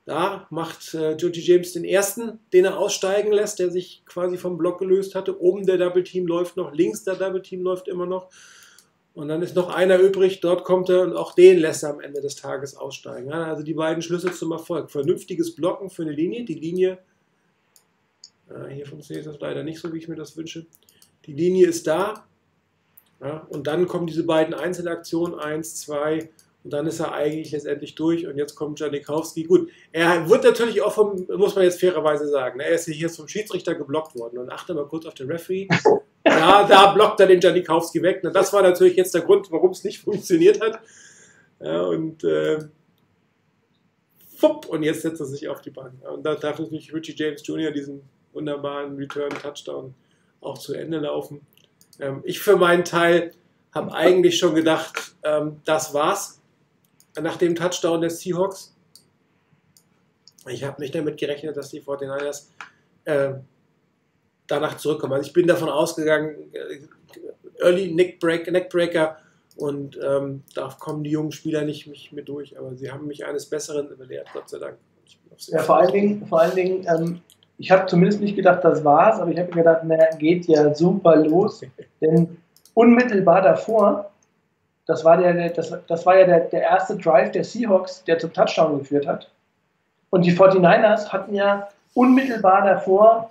da 0.09 0.47
macht 0.49 0.95
äh, 0.95 1.13
Joji 1.13 1.39
James 1.41 1.73
den 1.73 1.83
ersten, 1.83 2.39
den 2.51 2.65
er 2.65 2.79
aussteigen 2.79 3.31
lässt, 3.31 3.59
der 3.59 3.69
sich 3.69 4.01
quasi 4.07 4.37
vom 4.37 4.57
Block 4.57 4.79
gelöst 4.79 5.13
hatte. 5.13 5.39
Oben 5.39 5.67
der 5.67 5.77
Double 5.77 6.03
Team 6.03 6.25
läuft 6.25 6.57
noch, 6.57 6.73
links 6.73 7.03
der 7.03 7.15
Double 7.15 7.43
Team 7.43 7.61
läuft 7.61 7.87
immer 7.87 8.07
noch. 8.07 8.29
Und 9.13 9.27
dann 9.27 9.43
ist 9.43 9.55
noch 9.55 9.69
einer 9.69 9.99
übrig, 9.99 10.39
dort 10.39 10.63
kommt 10.63 10.89
er 10.89 11.03
und 11.03 11.15
auch 11.15 11.33
den 11.35 11.59
lässt 11.59 11.83
er 11.83 11.91
am 11.91 11.99
Ende 11.99 12.21
des 12.21 12.35
Tages 12.35 12.75
aussteigen. 12.75 13.31
also 13.31 13.61
die 13.61 13.75
beiden 13.75 14.01
Schlüssel 14.01 14.33
zum 14.33 14.51
Erfolg. 14.51 14.89
Vernünftiges 14.89 15.53
Blocken 15.55 15.91
für 15.91 16.01
eine 16.01 16.11
Linie. 16.11 16.43
Die 16.43 16.55
Linie, 16.55 16.97
äh, 18.49 18.73
hier 18.73 18.87
funktioniert 18.87 19.27
das 19.27 19.39
leider 19.39 19.63
nicht 19.63 19.79
so, 19.79 19.93
wie 19.93 19.99
ich 19.99 20.07
mir 20.07 20.15
das 20.15 20.35
wünsche. 20.35 20.65
Die 21.27 21.33
Linie 21.33 21.67
ist 21.67 21.85
da. 21.85 22.25
Ja, 23.21 23.45
und 23.49 23.67
dann 23.67 23.87
kommen 23.87 24.07
diese 24.07 24.23
beiden 24.23 24.55
Einzelaktionen, 24.55 25.37
eins, 25.37 25.75
zwei, 25.75 26.29
und 26.69 26.73
dann 26.73 26.85
ist 26.85 26.99
er 26.99 27.13
eigentlich 27.13 27.51
letztendlich 27.51 27.95
durch. 27.95 28.27
Und 28.27 28.37
jetzt 28.37 28.53
kommt 28.53 28.79
Janikowski. 28.79 29.45
Gut, 29.45 29.71
er 29.91 30.29
wird 30.29 30.43
natürlich 30.43 30.83
auch 30.83 30.93
vom, 30.93 31.25
muss 31.35 31.55
man 31.55 31.63
jetzt 31.63 31.79
fairerweise 31.79 32.27
sagen, 32.27 32.59
ne, 32.59 32.65
er 32.65 32.75
ist 32.75 32.85
hier 32.85 33.09
vom 33.09 33.27
Schiedsrichter 33.27 33.73
geblockt 33.73 34.15
worden. 34.15 34.37
Und 34.37 34.51
achte 34.51 34.75
mal 34.75 34.85
kurz 34.85 35.07
auf 35.07 35.15
den 35.15 35.31
Referee. 35.31 35.67
Ja, 36.25 36.67
da 36.67 36.91
blockt 36.91 37.21
er 37.21 37.27
den 37.27 37.39
Janikowski 37.39 38.03
weg. 38.03 38.19
Na, 38.21 38.29
das 38.29 38.53
war 38.53 38.61
natürlich 38.61 38.97
jetzt 38.97 39.15
der 39.15 39.21
Grund, 39.21 39.49
warum 39.51 39.71
es 39.71 39.83
nicht 39.83 39.99
funktioniert 40.03 40.61
hat. 40.61 40.79
Ja, 41.59 41.81
und 41.83 42.23
äh, 42.23 42.59
fupp, 44.37 44.67
und 44.67 44.83
jetzt 44.83 45.01
setzt 45.01 45.21
er 45.21 45.25
sich 45.25 45.47
auf 45.47 45.61
die 45.61 45.71
Bahn. 45.71 45.97
Ja, 46.03 46.09
und 46.09 46.23
da 46.23 46.35
darf 46.35 46.59
natürlich 46.59 46.93
Richie 46.93 47.15
James 47.15 47.47
Jr. 47.47 47.71
diesen 47.71 48.01
wunderbaren 48.33 48.95
Return-Touchdown 48.97 49.95
auch 50.41 50.57
zu 50.57 50.73
Ende 50.75 50.99
laufen. 50.99 51.41
Ähm, 51.99 52.21
ich 52.25 52.41
für 52.41 52.57
meinen 52.57 52.83
Teil 52.83 53.31
habe 53.73 53.91
eigentlich 53.93 54.37
schon 54.37 54.53
gedacht, 54.53 55.15
ähm, 55.23 55.61
das 55.65 55.95
war's. 55.95 56.38
Nach 57.21 57.37
dem 57.37 57.55
Touchdown 57.55 58.01
der 58.01 58.09
Seahawks. 58.09 58.75
Ich 60.47 60.63
habe 60.63 60.81
nicht 60.81 60.95
damit 60.95 61.17
gerechnet, 61.17 61.57
dass 61.57 61.69
die 61.69 61.81
49ers 61.81 62.47
äh, 63.05 63.33
danach 64.47 64.77
zurückkommen. 64.77 65.13
Also 65.13 65.27
ich 65.27 65.33
bin 65.33 65.47
davon 65.47 65.69
ausgegangen, 65.69 66.35
äh, 66.53 66.79
Early 67.61 67.93
Neckbreak, 67.93 68.49
Neckbreaker 68.51 69.17
und 69.57 69.99
ähm, 70.01 70.43
da 70.55 70.69
kommen 70.79 71.03
die 71.03 71.11
jungen 71.11 71.31
Spieler 71.31 71.63
nicht 71.63 71.87
mich 71.87 72.11
mit 72.11 72.29
durch, 72.29 72.57
aber 72.57 72.73
sie 72.75 72.91
haben 72.91 73.07
mich 73.07 73.25
eines 73.25 73.45
Besseren 73.45 73.89
belehrt, 73.97 74.27
Gott 74.33 74.49
sei 74.49 74.59
Dank. 74.59 74.77
Ja, 75.47 75.59
vor 75.59 75.77
allen 75.77 75.91
Dingen, 75.91 76.27
vor 76.27 76.41
allen 76.41 76.55
Dingen 76.55 76.87
ähm, 76.87 77.21
ich 77.59 77.69
habe 77.71 77.85
zumindest 77.87 78.21
nicht 78.21 78.37
gedacht, 78.37 78.63
das 78.63 78.83
war's, 78.83 79.19
aber 79.19 79.31
ich 79.31 79.37
habe 79.37 79.49
mir 79.49 79.63
gedacht, 79.63 79.81
na, 79.83 79.97
geht 80.17 80.45
ja 80.47 80.73
super 80.73 81.17
los, 81.17 81.61
denn 82.01 82.37
unmittelbar 82.73 83.41
davor, 83.41 84.11
das 84.89 85.05
war, 85.05 85.17
der, 85.17 85.49
das, 85.49 85.71
das 85.87 86.05
war 86.07 86.17
ja 86.17 86.25
der, 86.25 86.39
der 86.39 86.63
erste 86.63 86.97
Drive 86.97 87.31
der 87.31 87.43
Seahawks, 87.43 88.03
der 88.05 88.17
zum 88.17 88.33
Touchdown 88.33 88.79
geführt 88.79 89.05
hat. 89.05 89.29
Und 90.09 90.25
die 90.25 90.35
49ers 90.35 91.09
hatten 91.09 91.35
ja 91.35 91.69
unmittelbar 91.93 92.63
davor 92.65 93.29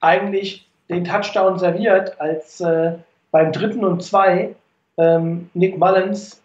eigentlich 0.00 0.68
den 0.90 1.06
Touchdown 1.06 1.58
serviert, 1.58 2.20
als 2.20 2.60
äh, 2.60 2.92
beim 3.30 3.50
dritten 3.50 3.82
und 3.82 4.02
zwei 4.02 4.54
ähm, 4.98 5.48
Nick 5.54 5.78
Mullins 5.78 6.42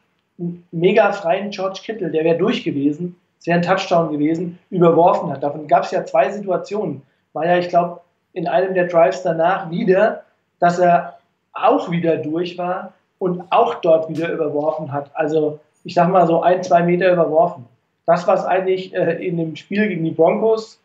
mega 0.71 1.11
freien 1.11 1.49
George 1.49 1.81
Kittle, 1.83 2.09
der 2.09 2.23
wäre 2.23 2.37
durch 2.37 2.63
gewesen, 2.63 3.19
es 3.41 3.47
wäre 3.47 3.59
ein 3.59 3.61
Touchdown 3.61 4.09
gewesen, 4.09 4.57
überworfen 4.69 5.33
hat. 5.33 5.43
Davon 5.43 5.67
gab 5.67 5.83
es 5.83 5.91
ja 5.91 6.05
zwei 6.05 6.31
Situationen. 6.31 7.01
War 7.33 7.45
ja, 7.45 7.57
ich 7.57 7.67
glaube, 7.67 7.99
in 8.31 8.47
einem 8.47 8.73
der 8.73 8.87
Drives 8.87 9.21
danach 9.21 9.69
wieder, 9.69 10.23
dass 10.59 10.79
er 10.79 11.19
auch 11.51 11.91
wieder 11.91 12.15
durch 12.15 12.57
war 12.57 12.93
und 13.19 13.43
auch 13.51 13.75
dort 13.75 14.09
wieder 14.09 14.31
überworfen 14.31 14.91
hat. 14.91 15.11
Also 15.13 15.59
ich 15.83 15.93
sag 15.93 16.09
mal 16.09 16.25
so 16.25 16.41
ein, 16.41 16.63
zwei 16.63 16.83
Meter 16.83 17.11
überworfen. 17.11 17.65
Das, 18.05 18.27
was 18.27 18.45
eigentlich 18.45 18.93
äh, 18.95 19.25
in 19.25 19.37
dem 19.37 19.55
Spiel 19.55 19.87
gegen 19.87 20.03
die 20.03 20.11
Broncos 20.11 20.79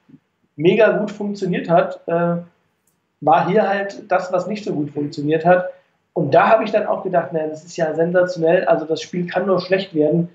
mega 0.56 0.98
gut 0.98 1.10
funktioniert 1.10 1.70
hat, 1.70 2.00
äh, 2.06 2.36
war 3.20 3.48
hier 3.48 3.66
halt 3.66 4.10
das, 4.10 4.32
was 4.32 4.46
nicht 4.46 4.64
so 4.64 4.74
gut 4.74 4.90
funktioniert 4.90 5.46
hat. 5.46 5.70
Und 6.12 6.34
da 6.34 6.48
habe 6.48 6.64
ich 6.64 6.70
dann 6.70 6.86
auch 6.86 7.02
gedacht, 7.02 7.32
naja, 7.32 7.48
das 7.48 7.64
ist 7.64 7.76
ja 7.76 7.94
sensationell, 7.94 8.64
also 8.66 8.84
das 8.84 9.00
Spiel 9.00 9.26
kann 9.26 9.46
nur 9.46 9.60
schlecht 9.60 9.94
werden. 9.94 10.28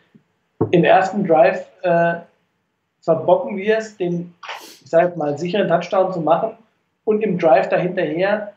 Im 0.72 0.84
ersten 0.84 1.26
Drive 1.26 1.66
äh, 1.84 2.16
verbocken 3.02 3.56
wir 3.56 3.78
es, 3.78 3.96
den, 3.96 4.34
ich 4.84 4.90
sage 4.90 5.18
mal, 5.18 5.38
sicheren 5.38 5.68
Touchdown 5.68 6.12
zu 6.12 6.22
machen. 6.22 6.52
Und 7.06 7.22
im 7.22 7.38
Drive 7.38 7.70
dahinterher 7.70 8.54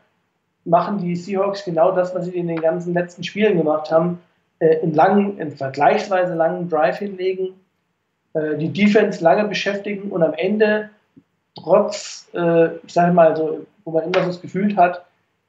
machen 0.65 0.97
die 0.99 1.15
Seahawks 1.15 1.65
genau 1.65 1.91
das, 1.91 2.15
was 2.15 2.25
sie 2.25 2.37
in 2.37 2.47
den 2.47 2.61
ganzen 2.61 2.93
letzten 2.93 3.23
Spielen 3.23 3.57
gemacht 3.57 3.91
haben. 3.91 4.19
Äh, 4.59 4.77
in 4.77 4.93
langen, 4.93 5.37
in 5.39 5.51
vergleichsweise 5.51 6.35
langen 6.35 6.69
Drive 6.69 6.99
hinlegen, 6.99 7.49
äh, 8.33 8.57
die 8.57 8.69
Defense 8.69 9.23
lange 9.23 9.47
beschäftigen 9.47 10.11
und 10.11 10.23
am 10.23 10.33
Ende 10.33 10.89
trotz, 11.55 12.29
äh, 12.33 12.75
ich 12.77 12.93
sage 12.93 13.13
mal 13.13 13.35
so, 13.35 13.65
wo 13.83 13.91
man 13.91 14.03
immer 14.03 14.21
so 14.21 14.27
das 14.27 14.41
Gefühl 14.41 14.75
hat, 14.75 15.05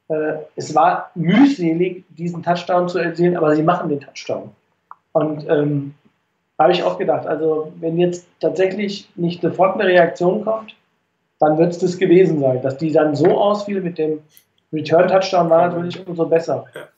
äh, 0.08 0.34
es 0.56 0.74
war 0.74 1.10
mühselig, 1.14 2.04
diesen 2.10 2.42
Touchdown 2.42 2.88
zu 2.88 2.98
erzielen, 2.98 3.36
aber 3.36 3.54
sie 3.54 3.62
machen 3.62 3.88
den 3.88 4.00
Touchdown. 4.00 4.50
Und 5.12 5.48
ähm, 5.48 5.94
habe 6.58 6.72
ich 6.72 6.82
auch 6.82 6.98
gedacht, 6.98 7.26
also 7.26 7.72
wenn 7.80 7.98
jetzt 7.98 8.26
tatsächlich 8.40 9.08
nicht 9.16 9.42
sofort 9.42 9.80
eine 9.80 9.88
Reaktion 9.88 10.44
kommt, 10.44 10.74
dann 11.40 11.58
wird 11.58 11.72
es 11.72 11.78
das 11.78 11.98
gewesen 11.98 12.40
sein. 12.40 12.62
Dass 12.62 12.76
die 12.76 12.92
dann 12.92 13.16
so 13.16 13.38
ausfiel 13.38 13.80
mit 13.80 13.98
dem 13.98 14.20
Return-Touchdown 14.74 15.50
war 15.50 15.68
natürlich 15.68 16.06
umso 16.06 16.26
besser. 16.26 16.66
Ja. 16.74 16.88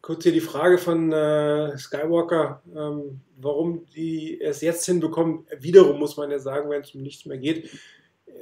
Kurz 0.00 0.22
hier 0.22 0.32
die 0.32 0.40
Frage 0.40 0.78
von 0.78 1.12
äh, 1.12 1.76
Skywalker, 1.76 2.62
ähm, 2.74 3.20
warum 3.36 3.86
die 3.94 4.40
es 4.40 4.60
jetzt 4.62 4.86
hinbekommen. 4.86 5.46
Wiederum 5.58 5.98
muss 5.98 6.16
man 6.16 6.30
ja 6.30 6.38
sagen, 6.38 6.70
wenn 6.70 6.80
es 6.80 6.94
um 6.94 7.02
nichts 7.02 7.26
mehr 7.26 7.38
geht, 7.38 7.70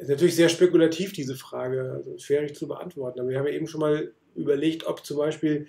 ist 0.00 0.08
natürlich 0.08 0.36
sehr 0.36 0.48
spekulativ, 0.48 1.12
diese 1.12 1.34
Frage. 1.34 1.92
Also 1.92 2.16
schwierig 2.18 2.54
zu 2.54 2.68
beantworten. 2.68 3.20
Aber 3.20 3.28
wir 3.28 3.38
haben 3.38 3.46
ja 3.46 3.52
eben 3.52 3.66
schon 3.66 3.80
mal 3.80 4.12
überlegt, 4.34 4.86
ob 4.86 5.04
zum 5.04 5.18
Beispiel 5.18 5.66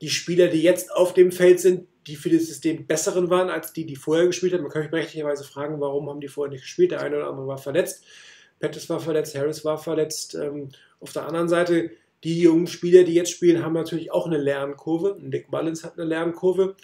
die 0.00 0.10
Spieler, 0.10 0.48
die 0.48 0.62
jetzt 0.62 0.92
auf 0.92 1.14
dem 1.14 1.30
Feld 1.30 1.60
sind, 1.60 1.86
die 2.06 2.16
für 2.16 2.30
das 2.30 2.46
System 2.46 2.86
besseren 2.86 3.30
waren 3.30 3.48
als 3.48 3.72
die, 3.72 3.86
die 3.86 3.96
vorher 3.96 4.26
gespielt 4.26 4.52
haben. 4.52 4.62
Man 4.62 4.70
kann 4.70 4.82
sich 4.82 4.90
berechtigterweise 4.90 5.44
fragen, 5.44 5.80
warum 5.80 6.10
haben 6.10 6.20
die 6.20 6.28
vorher 6.28 6.52
nicht 6.52 6.62
gespielt? 6.62 6.90
Der 6.90 7.00
eine 7.00 7.16
oder 7.16 7.28
andere 7.28 7.46
war 7.46 7.58
verletzt. 7.58 8.04
Pettis 8.58 8.88
war 8.88 9.00
verletzt, 9.00 9.36
Harris 9.36 9.64
war 9.64 9.78
verletzt. 9.78 10.34
Ähm, 10.34 10.70
auf 11.00 11.12
der 11.12 11.26
anderen 11.26 11.48
Seite, 11.48 11.90
die 12.22 12.40
jungen 12.40 12.66
Spieler, 12.66 13.04
die 13.04 13.14
jetzt 13.14 13.30
spielen, 13.30 13.62
haben 13.62 13.74
natürlich 13.74 14.10
auch 14.10 14.26
eine 14.26 14.38
Lernkurve. 14.38 15.18
Nick 15.20 15.50
Mullins 15.50 15.84
hat 15.84 15.98
eine 15.98 16.08
Lernkurve. 16.08 16.76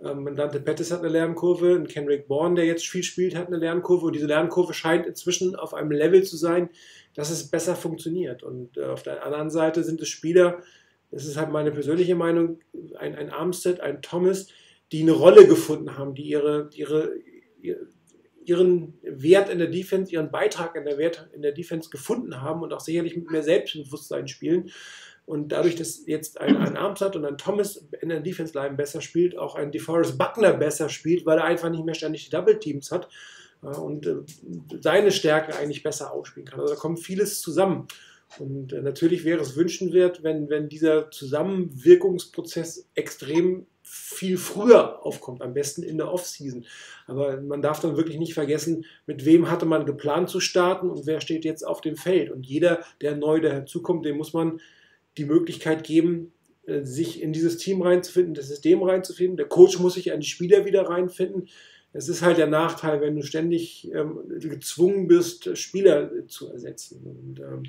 Ähm, 0.00 0.36
Dante 0.36 0.60
Pettis 0.60 0.90
hat 0.90 1.00
eine 1.00 1.08
Lernkurve, 1.08 1.74
ein 1.74 1.88
Kendrick 1.88 2.28
Bourne, 2.28 2.56
der 2.56 2.66
jetzt 2.66 2.86
viel 2.86 3.02
spielt, 3.02 3.34
hat 3.34 3.46
eine 3.46 3.56
Lernkurve 3.56 4.06
und 4.06 4.14
diese 4.14 4.26
Lernkurve 4.26 4.74
scheint 4.74 5.06
inzwischen 5.06 5.56
auf 5.56 5.72
einem 5.72 5.90
Level 5.90 6.22
zu 6.22 6.36
sein, 6.36 6.68
dass 7.14 7.30
es 7.30 7.48
besser 7.48 7.76
funktioniert. 7.76 8.42
Und 8.42 8.76
äh, 8.76 8.84
auf 8.84 9.02
der 9.02 9.24
anderen 9.24 9.50
Seite 9.50 9.84
sind 9.84 10.00
es 10.02 10.08
Spieler, 10.08 10.62
das 11.10 11.24
ist 11.24 11.36
halt 11.36 11.50
meine 11.50 11.70
persönliche 11.70 12.14
Meinung, 12.14 12.58
ein, 12.98 13.14
ein 13.14 13.30
Armstead, 13.30 13.80
ein 13.80 14.02
Thomas, 14.02 14.48
die 14.92 15.02
eine 15.02 15.12
Rolle 15.12 15.46
gefunden 15.46 15.96
haben, 15.96 16.14
die 16.14 16.24
ihre, 16.24 16.68
ihre, 16.74 17.12
ihren 18.46 18.94
Wert 19.02 19.48
in 19.48 19.58
der 19.58 19.68
Defense, 19.68 20.12
ihren 20.12 20.30
Beitrag 20.30 20.76
in 20.76 20.84
der, 20.84 20.98
Wert 20.98 21.28
in 21.34 21.42
der 21.42 21.52
Defense 21.52 21.90
gefunden 21.90 22.40
haben 22.40 22.62
und 22.62 22.72
auch 22.72 22.80
sicherlich 22.80 23.16
mit 23.16 23.30
mehr 23.30 23.42
Selbstbewusstsein 23.42 24.28
spielen. 24.28 24.70
Und 25.24 25.50
dadurch, 25.50 25.74
dass 25.74 26.06
jetzt 26.06 26.40
ein, 26.40 26.56
ein 26.56 26.76
Armstead 26.76 27.16
und 27.16 27.24
ein 27.24 27.36
Thomas 27.36 27.88
in 28.00 28.10
der 28.10 28.20
Defense-Line 28.20 28.76
besser 28.76 29.00
spielt, 29.00 29.36
auch 29.36 29.56
ein 29.56 29.72
DeForest 29.72 30.16
Buckner 30.16 30.52
besser 30.52 30.88
spielt, 30.88 31.26
weil 31.26 31.38
er 31.38 31.44
einfach 31.44 31.68
nicht 31.68 31.84
mehr 31.84 31.96
ständig 31.96 32.26
die 32.26 32.30
Double-Teams 32.30 32.92
hat 32.92 33.08
und 33.60 34.06
äh, 34.06 34.16
seine 34.80 35.10
Stärke 35.10 35.56
eigentlich 35.56 35.82
besser 35.82 36.12
ausspielen 36.12 36.46
kann. 36.46 36.60
Also 36.60 36.74
da 36.74 36.80
kommt 36.80 37.00
vieles 37.00 37.40
zusammen. 37.40 37.88
Und 38.38 38.72
äh, 38.72 38.82
natürlich 38.82 39.24
wäre 39.24 39.40
es 39.40 39.56
wünschenswert, 39.56 40.22
wenn, 40.22 40.48
wenn 40.48 40.68
dieser 40.68 41.10
Zusammenwirkungsprozess 41.10 42.88
extrem 42.94 43.66
viel 43.88 44.36
früher 44.36 45.06
aufkommt, 45.06 45.42
am 45.42 45.54
besten 45.54 45.84
in 45.84 45.96
der 45.96 46.12
Offseason. 46.12 46.66
Aber 47.06 47.40
man 47.40 47.62
darf 47.62 47.78
dann 47.80 47.96
wirklich 47.96 48.18
nicht 48.18 48.34
vergessen, 48.34 48.84
mit 49.06 49.24
wem 49.24 49.48
hatte 49.48 49.64
man 49.64 49.86
geplant 49.86 50.28
zu 50.28 50.40
starten 50.40 50.90
und 50.90 51.06
wer 51.06 51.20
steht 51.20 51.44
jetzt 51.44 51.62
auf 51.62 51.80
dem 51.80 51.96
Feld. 51.96 52.30
Und 52.30 52.44
jeder, 52.44 52.80
der 53.00 53.16
neu 53.16 53.40
dazukommt, 53.40 54.04
dem 54.04 54.16
muss 54.16 54.32
man 54.32 54.60
die 55.16 55.24
Möglichkeit 55.24 55.84
geben, 55.84 56.32
äh, 56.66 56.82
sich 56.82 57.22
in 57.22 57.32
dieses 57.32 57.58
Team 57.58 57.80
reinzufinden, 57.80 58.34
das 58.34 58.48
System 58.48 58.82
reinzufinden. 58.82 59.36
Der 59.36 59.46
Coach 59.46 59.78
muss 59.78 59.94
sich 59.94 60.12
an 60.12 60.20
die 60.20 60.26
Spieler 60.26 60.64
wieder 60.64 60.88
reinfinden. 60.88 61.48
Es 61.92 62.08
ist 62.08 62.22
halt 62.22 62.38
der 62.38 62.48
Nachteil, 62.48 63.00
wenn 63.00 63.14
du 63.14 63.22
ständig 63.22 63.90
ähm, 63.94 64.18
gezwungen 64.40 65.06
bist, 65.06 65.56
Spieler 65.56 66.10
zu 66.26 66.50
ersetzen. 66.50 67.00
Und, 67.04 67.40
ähm, 67.40 67.62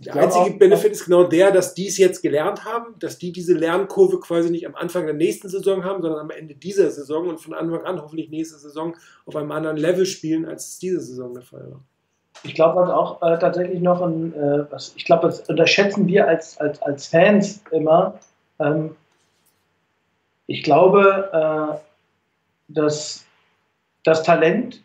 der 0.00 0.14
einzige 0.14 0.54
auch, 0.54 0.58
Benefit 0.58 0.92
ist 0.92 1.06
genau 1.06 1.24
der, 1.24 1.50
dass 1.50 1.74
die 1.74 1.88
es 1.88 1.98
jetzt 1.98 2.22
gelernt 2.22 2.64
haben, 2.64 2.94
dass 3.00 3.18
die 3.18 3.32
diese 3.32 3.54
Lernkurve 3.54 4.20
quasi 4.20 4.48
nicht 4.48 4.66
am 4.66 4.76
Anfang 4.76 5.06
der 5.06 5.14
nächsten 5.14 5.48
Saison 5.48 5.84
haben, 5.84 6.02
sondern 6.02 6.20
am 6.20 6.30
Ende 6.30 6.54
dieser 6.54 6.90
Saison 6.90 7.28
und 7.28 7.40
von 7.40 7.52
Anfang 7.52 7.84
an 7.84 8.00
hoffentlich 8.00 8.30
nächste 8.30 8.58
Saison 8.58 8.96
auf 9.26 9.34
einem 9.34 9.50
anderen 9.50 9.76
Level 9.76 10.06
spielen, 10.06 10.46
als 10.46 10.68
es 10.68 10.78
diese 10.78 11.00
Saison 11.00 11.34
der 11.34 11.42
Fall 11.42 11.68
war. 11.70 11.80
Ich 12.44 12.54
glaube, 12.54 12.80
was 12.80 12.90
auch 12.90 13.20
äh, 13.22 13.38
tatsächlich 13.38 13.80
noch 13.80 14.00
ein, 14.00 14.32
äh, 14.34 14.70
was, 14.70 14.92
ich 14.96 15.04
glaube, 15.04 15.26
das 15.26 15.40
unterschätzen 15.48 16.06
wir 16.06 16.28
als, 16.28 16.58
als, 16.58 16.80
als 16.82 17.08
Fans 17.08 17.60
immer. 17.72 18.20
Ähm, 18.60 18.94
ich 20.46 20.62
glaube, 20.62 21.30
äh, 21.32 21.78
dass 22.68 23.24
das 24.04 24.22
Talent 24.22 24.80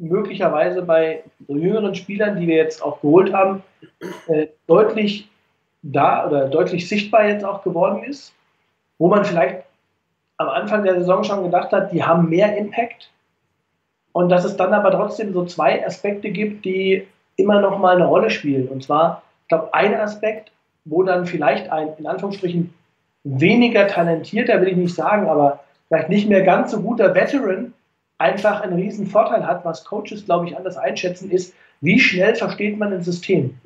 möglicherweise 0.00 0.82
bei 0.82 1.22
jüngeren 1.46 1.94
Spielern, 1.94 2.40
die 2.40 2.46
wir 2.46 2.56
jetzt 2.56 2.82
auch 2.82 3.00
geholt 3.00 3.32
haben, 3.32 3.62
äh, 4.28 4.48
deutlich 4.66 5.28
da 5.82 6.26
oder 6.26 6.48
deutlich 6.48 6.88
sichtbar 6.88 7.26
jetzt 7.26 7.44
auch 7.44 7.62
geworden 7.62 8.02
ist, 8.04 8.34
wo 8.98 9.08
man 9.08 9.24
vielleicht 9.24 9.62
am 10.38 10.48
Anfang 10.48 10.84
der 10.84 10.94
Saison 10.94 11.22
schon 11.22 11.44
gedacht 11.44 11.70
hat, 11.72 11.92
die 11.92 12.02
haben 12.02 12.28
mehr 12.28 12.56
Impact 12.56 13.10
und 14.12 14.30
dass 14.30 14.44
es 14.44 14.56
dann 14.56 14.72
aber 14.72 14.90
trotzdem 14.90 15.32
so 15.32 15.44
zwei 15.44 15.84
Aspekte 15.86 16.30
gibt, 16.30 16.64
die 16.64 17.06
immer 17.36 17.60
noch 17.60 17.78
mal 17.78 17.96
eine 17.96 18.06
Rolle 18.06 18.30
spielen. 18.30 18.68
Und 18.68 18.82
zwar, 18.82 19.22
ich 19.42 19.48
glaube, 19.48 19.72
ein 19.72 19.94
Aspekt, 19.94 20.50
wo 20.84 21.02
dann 21.02 21.26
vielleicht 21.26 21.70
ein, 21.70 21.90
in 21.98 22.06
Anführungsstrichen, 22.06 22.74
weniger 23.24 23.86
talentierter, 23.86 24.60
will 24.60 24.68
ich 24.68 24.76
nicht 24.76 24.94
sagen, 24.94 25.28
aber 25.28 25.60
vielleicht 25.88 26.08
nicht 26.08 26.28
mehr 26.28 26.42
ganz 26.42 26.70
so 26.70 26.80
guter 26.80 27.14
Veteran 27.14 27.74
einfach 28.20 28.60
einen 28.60 28.74
riesen 28.74 29.06
Vorteil 29.06 29.46
hat, 29.46 29.64
was 29.64 29.84
Coaches, 29.84 30.26
glaube 30.26 30.46
ich, 30.46 30.56
anders 30.56 30.76
einschätzen, 30.76 31.30
ist, 31.30 31.54
wie 31.80 31.98
schnell 31.98 32.34
versteht 32.34 32.78
man 32.78 32.92
ein 32.92 33.02
System? 33.02 33.58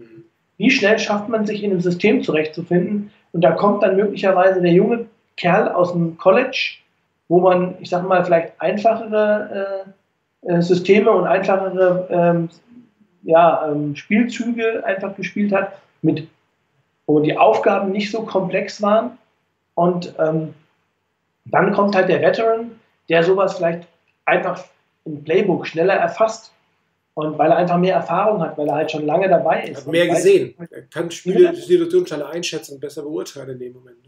Wie 0.56 0.70
schnell 0.70 0.98
schafft 0.98 1.28
man 1.28 1.44
sich 1.44 1.64
in 1.64 1.72
einem 1.72 1.80
System 1.80 2.22
zurechtzufinden? 2.22 3.10
Und 3.32 3.40
da 3.40 3.50
kommt 3.50 3.82
dann 3.82 3.96
möglicherweise 3.96 4.62
der 4.62 4.72
junge 4.72 5.06
Kerl 5.36 5.68
aus 5.68 5.92
dem 5.92 6.16
College, 6.16 6.76
wo 7.28 7.40
man, 7.40 7.74
ich 7.80 7.90
sage 7.90 8.06
mal, 8.06 8.24
vielleicht 8.24 8.52
einfachere 8.60 9.84
äh, 10.44 10.52
äh, 10.52 10.62
Systeme 10.62 11.10
und 11.10 11.26
einfachere 11.26 12.06
ähm, 12.10 12.48
ja, 13.24 13.68
ähm, 13.68 13.96
Spielzüge 13.96 14.84
einfach 14.84 15.16
gespielt 15.16 15.52
hat, 15.52 15.72
mit, 16.02 16.28
wo 17.06 17.18
die 17.18 17.36
Aufgaben 17.36 17.90
nicht 17.90 18.12
so 18.12 18.22
komplex 18.22 18.80
waren. 18.80 19.18
Und 19.74 20.14
ähm, 20.20 20.54
dann 21.46 21.72
kommt 21.72 21.96
halt 21.96 22.08
der 22.08 22.22
Veteran, 22.22 22.78
der 23.08 23.24
sowas 23.24 23.56
vielleicht 23.56 23.88
einfach 24.24 24.64
im 25.04 25.22
Playbook 25.24 25.66
schneller 25.66 25.94
erfasst. 25.94 26.52
Und 27.14 27.38
weil 27.38 27.50
er 27.50 27.58
einfach 27.58 27.78
mehr 27.78 27.94
Erfahrung 27.94 28.42
hat, 28.42 28.58
weil 28.58 28.66
er 28.66 28.74
halt 28.74 28.90
schon 28.90 29.06
lange 29.06 29.28
dabei 29.28 29.68
ist. 29.68 29.86
Hat 29.86 29.92
mehr 29.92 30.08
gesehen. 30.08 30.54
Er 30.58 30.82
kann 30.82 31.12
Spiele, 31.12 31.54
Situationen 31.54 32.08
schneller 32.08 32.28
einschätzen 32.30 32.74
und 32.74 32.80
besser 32.80 33.02
beurteilen 33.02 33.50
in 33.50 33.58
dem 33.60 33.72
Moment. 33.74 33.98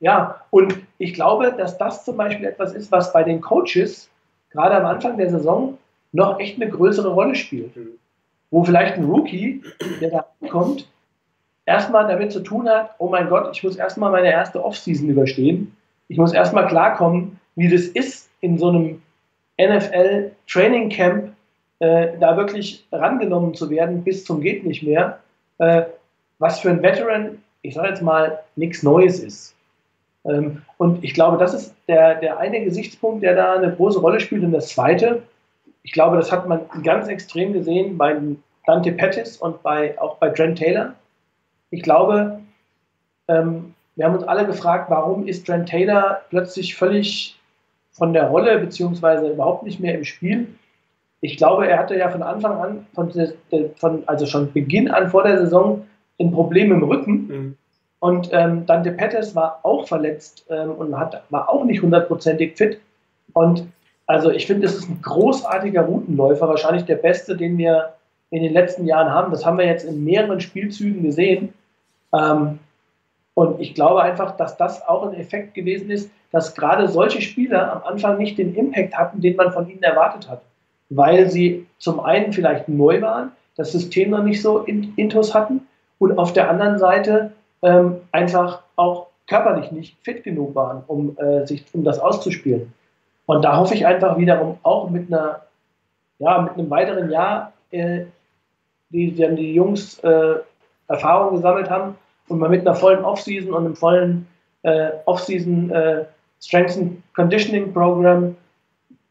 Ja, 0.00 0.42
und 0.50 0.78
ich 0.96 1.12
glaube, 1.12 1.52
dass 1.58 1.76
das 1.76 2.06
zum 2.06 2.16
Beispiel 2.16 2.46
etwas 2.46 2.72
ist, 2.72 2.90
was 2.90 3.12
bei 3.12 3.22
den 3.22 3.42
Coaches 3.42 4.08
gerade 4.50 4.76
am 4.76 4.86
Anfang 4.86 5.18
der 5.18 5.28
Saison 5.28 5.76
noch 6.12 6.38
echt 6.40 6.60
eine 6.60 6.70
größere 6.70 7.08
Rolle 7.08 7.34
spielt. 7.34 7.76
Mhm. 7.76 7.98
Wo 8.50 8.64
vielleicht 8.64 8.96
ein 8.96 9.04
Rookie, 9.04 9.62
der 10.00 10.10
da 10.10 10.26
kommt, 10.48 10.88
erstmal 11.66 12.08
damit 12.08 12.32
zu 12.32 12.40
tun 12.40 12.66
hat, 12.66 12.94
oh 12.98 13.08
mein 13.08 13.28
Gott, 13.28 13.50
ich 13.52 13.62
muss 13.62 13.76
erstmal 13.76 14.10
meine 14.10 14.30
erste 14.30 14.64
Offseason 14.64 15.10
überstehen. 15.10 15.76
Ich 16.08 16.16
muss 16.16 16.32
erstmal 16.32 16.66
klarkommen, 16.66 17.38
wie 17.56 17.68
das 17.68 17.82
ist, 17.82 18.30
in 18.40 18.56
so 18.56 18.68
einem 18.68 19.02
NFL 19.60 20.30
Training 20.46 20.88
Camp 20.88 21.32
äh, 21.80 22.08
da 22.18 22.36
wirklich 22.36 22.86
rangenommen 22.92 23.54
zu 23.54 23.70
werden 23.70 24.02
bis 24.02 24.24
zum 24.24 24.40
geht 24.40 24.64
nicht 24.64 24.82
mehr. 24.82 25.20
Äh, 25.58 25.82
was 26.38 26.60
für 26.60 26.70
ein 26.70 26.82
Veteran, 26.82 27.42
ich 27.62 27.74
sage 27.74 27.88
jetzt 27.88 28.02
mal, 28.02 28.40
nichts 28.56 28.82
Neues 28.82 29.20
ist. 29.20 29.54
Ähm, 30.24 30.62
und 30.78 31.02
ich 31.02 31.14
glaube, 31.14 31.38
das 31.38 31.54
ist 31.54 31.74
der, 31.88 32.16
der 32.16 32.38
eine 32.38 32.64
Gesichtspunkt, 32.64 33.22
der 33.22 33.34
da 33.34 33.54
eine 33.54 33.74
große 33.74 34.00
Rolle 34.00 34.20
spielt. 34.20 34.44
Und 34.44 34.52
das 34.52 34.68
zweite, 34.68 35.22
ich 35.82 35.92
glaube, 35.92 36.16
das 36.16 36.30
hat 36.30 36.48
man 36.48 36.60
ganz 36.82 37.08
extrem 37.08 37.52
gesehen 37.52 37.96
bei 37.96 38.16
Dante 38.66 38.92
Pettis 38.92 39.36
und 39.38 39.62
bei, 39.62 39.98
auch 40.00 40.16
bei 40.16 40.30
Trent 40.30 40.58
Taylor. 40.58 40.94
Ich 41.70 41.82
glaube, 41.82 42.40
ähm, 43.28 43.74
wir 43.96 44.04
haben 44.04 44.14
uns 44.14 44.24
alle 44.24 44.46
gefragt, 44.46 44.90
warum 44.90 45.26
ist 45.26 45.46
Trent 45.46 45.68
Taylor 45.68 46.22
plötzlich 46.30 46.76
völlig 46.76 47.37
von 47.98 48.12
der 48.12 48.28
Rolle 48.28 48.58
beziehungsweise 48.58 49.28
überhaupt 49.28 49.64
nicht 49.64 49.80
mehr 49.80 49.94
im 49.94 50.04
Spiel. 50.04 50.46
Ich 51.20 51.36
glaube, 51.36 51.66
er 51.66 51.78
hatte 51.78 51.98
ja 51.98 52.08
von 52.08 52.22
Anfang 52.22 52.52
an, 52.58 52.86
von, 52.94 53.12
von 53.76 54.02
also 54.06 54.26
schon 54.26 54.52
Beginn 54.52 54.88
an 54.88 55.10
vor 55.10 55.24
der 55.24 55.38
Saison, 55.38 55.84
ein 56.20 56.30
Problem 56.30 56.72
im 56.72 56.82
Rücken. 56.84 57.12
Mhm. 57.12 57.56
Und 58.00 58.30
ähm, 58.32 58.64
Dante 58.66 58.92
Pettis 58.92 59.34
war 59.34 59.60
auch 59.64 59.88
verletzt 59.88 60.46
ähm, 60.48 60.70
und 60.70 60.96
hat, 60.96 61.24
war 61.30 61.48
auch 61.48 61.64
nicht 61.64 61.82
hundertprozentig 61.82 62.56
fit. 62.56 62.80
Und 63.32 63.66
also 64.06 64.30
ich 64.30 64.46
finde, 64.46 64.66
es 64.66 64.76
ist 64.76 64.88
ein 64.88 65.00
großartiger 65.02 65.82
Routenläufer, 65.82 66.48
wahrscheinlich 66.48 66.84
der 66.84 66.96
beste, 66.96 67.36
den 67.36 67.58
wir 67.58 67.94
in 68.30 68.42
den 68.42 68.52
letzten 68.52 68.86
Jahren 68.86 69.10
haben. 69.10 69.32
Das 69.32 69.44
haben 69.44 69.58
wir 69.58 69.66
jetzt 69.66 69.84
in 69.84 70.04
mehreren 70.04 70.40
Spielzügen 70.40 71.02
gesehen. 71.02 71.52
Ähm, 72.14 72.60
und 73.34 73.60
ich 73.60 73.74
glaube 73.74 74.02
einfach, 74.02 74.36
dass 74.36 74.56
das 74.56 74.86
auch 74.86 75.06
ein 75.06 75.14
Effekt 75.14 75.54
gewesen 75.54 75.90
ist, 75.90 76.10
dass 76.30 76.54
gerade 76.54 76.88
solche 76.88 77.22
Spieler 77.22 77.72
am 77.72 77.92
Anfang 77.92 78.18
nicht 78.18 78.38
den 78.38 78.54
Impact 78.54 78.96
hatten, 78.96 79.20
den 79.20 79.36
man 79.36 79.52
von 79.52 79.68
ihnen 79.68 79.82
erwartet 79.82 80.28
hat. 80.28 80.42
Weil 80.90 81.30
sie 81.30 81.66
zum 81.78 82.00
einen 82.00 82.32
vielleicht 82.32 82.68
neu 82.68 83.00
waren, 83.00 83.32
das 83.56 83.72
System 83.72 84.10
noch 84.10 84.22
nicht 84.22 84.40
so 84.40 84.60
intus 84.60 85.34
hatten 85.34 85.66
und 85.98 86.18
auf 86.18 86.32
der 86.32 86.48
anderen 86.48 86.78
Seite 86.78 87.32
ähm, 87.62 87.96
einfach 88.12 88.62
auch 88.76 89.08
körperlich 89.26 89.72
nicht 89.72 89.96
fit 90.02 90.22
genug 90.22 90.54
waren, 90.54 90.82
um, 90.86 91.16
äh, 91.18 91.46
sich, 91.46 91.64
um 91.72 91.84
das 91.84 91.98
auszuspielen. 91.98 92.72
Und 93.26 93.44
da 93.44 93.58
hoffe 93.58 93.74
ich 93.74 93.86
einfach 93.86 94.16
wiederum 94.16 94.58
auch 94.62 94.88
mit 94.88 95.12
einer, 95.12 95.42
ja, 96.18 96.40
mit 96.40 96.54
einem 96.54 96.70
weiteren 96.70 97.10
Jahr, 97.10 97.52
äh, 97.70 98.04
die, 98.90 99.12
die, 99.12 99.34
die 99.34 99.54
Jungs 99.54 99.98
äh, 99.98 100.36
Erfahrung 100.88 101.36
gesammelt 101.36 101.68
haben 101.68 101.96
und 102.28 102.38
mal 102.38 102.48
mit 102.48 102.62
einer 102.62 102.74
vollen 102.74 103.04
Offseason 103.04 103.52
und 103.52 103.66
einem 103.66 103.76
vollen 103.76 104.26
äh, 104.62 104.90
Offseason 105.04 105.70
äh, 105.70 106.04
Strength 106.40 106.76
and 106.76 107.02
Conditioning 107.14 107.72
Program, 107.72 108.36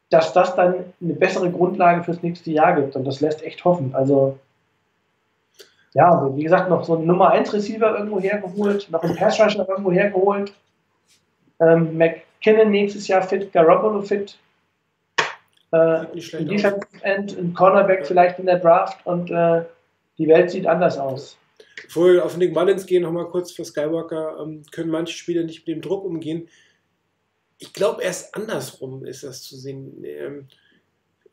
dass 0.09 0.33
das 0.33 0.55
dann 0.55 0.93
eine 1.01 1.13
bessere 1.13 1.51
Grundlage 1.51 2.03
fürs 2.03 2.23
nächste 2.23 2.51
Jahr 2.51 2.75
gibt. 2.75 2.95
Und 2.95 3.05
das 3.05 3.21
lässt 3.21 3.43
echt 3.43 3.63
hoffen. 3.65 3.93
Also, 3.93 4.39
ja, 5.93 6.29
wie 6.35 6.43
gesagt, 6.43 6.69
noch 6.69 6.83
so 6.83 6.95
ein 6.95 7.05
Nummer 7.05 7.31
1 7.31 7.53
Receiver 7.53 7.97
irgendwo 7.97 8.19
hergeholt, 8.19 8.89
noch 8.91 9.03
ein 9.03 9.15
Pass 9.15 9.39
Rusher 9.39 9.67
irgendwo 9.67 9.91
hergeholt. 9.91 10.53
Ähm, 11.59 11.97
McKinnon 11.97 12.69
nächstes 12.71 13.07
Jahr 13.07 13.21
fit, 13.21 13.51
Garoppolo 13.51 14.01
fit. 14.01 14.37
Äh, 15.71 15.77
ein 15.77 16.47
Defensive 16.47 16.79
End, 17.01 17.37
ein 17.37 17.53
Cornerback 17.53 18.07
vielleicht 18.07 18.39
in 18.39 18.45
der 18.45 18.59
Draft 18.59 19.05
und 19.05 19.29
äh, 19.31 19.63
die 20.17 20.27
Welt 20.27 20.49
sieht 20.49 20.65
anders 20.65 20.97
aus. 20.97 21.37
Bevor 21.83 22.13
wir 22.13 22.25
auf 22.25 22.37
Nick 22.37 22.53
Mullins 22.53 22.85
gehen, 22.85 23.03
nochmal 23.03 23.25
kurz 23.25 23.51
für 23.51 23.65
Skywalker, 23.65 24.37
ähm, 24.41 24.63
können 24.71 24.89
manche 24.89 25.13
Spieler 25.13 25.43
nicht 25.43 25.67
mit 25.67 25.75
dem 25.75 25.81
Druck 25.81 26.05
umgehen 26.05 26.47
ich 27.59 27.73
glaube, 27.73 28.03
erst 28.03 28.35
andersrum 28.35 29.05
ist 29.05 29.23
das 29.23 29.41
zu 29.41 29.55
sehen. 29.57 30.03
Ähm, 30.03 30.47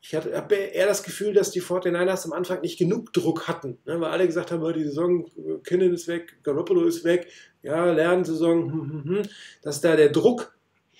ich 0.01 0.13
habe 0.13 0.53
eher 0.53 0.85
das 0.85 1.01
Gefühl, 1.01 1.33
dass 1.33 1.49
die 1.49 1.63
49ers 1.63 2.25
am 2.25 2.33
Anfang 2.33 2.61
nicht 2.61 2.77
genug 2.77 3.11
Druck 3.11 3.47
hatten, 3.47 3.79
ne, 3.85 3.99
weil 3.99 4.11
alle 4.11 4.27
gesagt 4.27 4.51
haben, 4.51 4.73
die 4.73 4.83
Saison, 4.83 5.25
Kinnan 5.63 5.93
ist 5.93 6.07
weg, 6.07 6.37
Garoppolo 6.43 6.83
ist 6.83 7.03
weg, 7.03 7.27
ja, 7.63 7.91
Lernsaison, 7.91 8.71
hm, 8.71 8.91
hm, 8.91 9.03
hm, 9.03 9.21
dass 9.63 9.81
da 9.81 9.95
der 9.95 10.09
Druck 10.09 10.55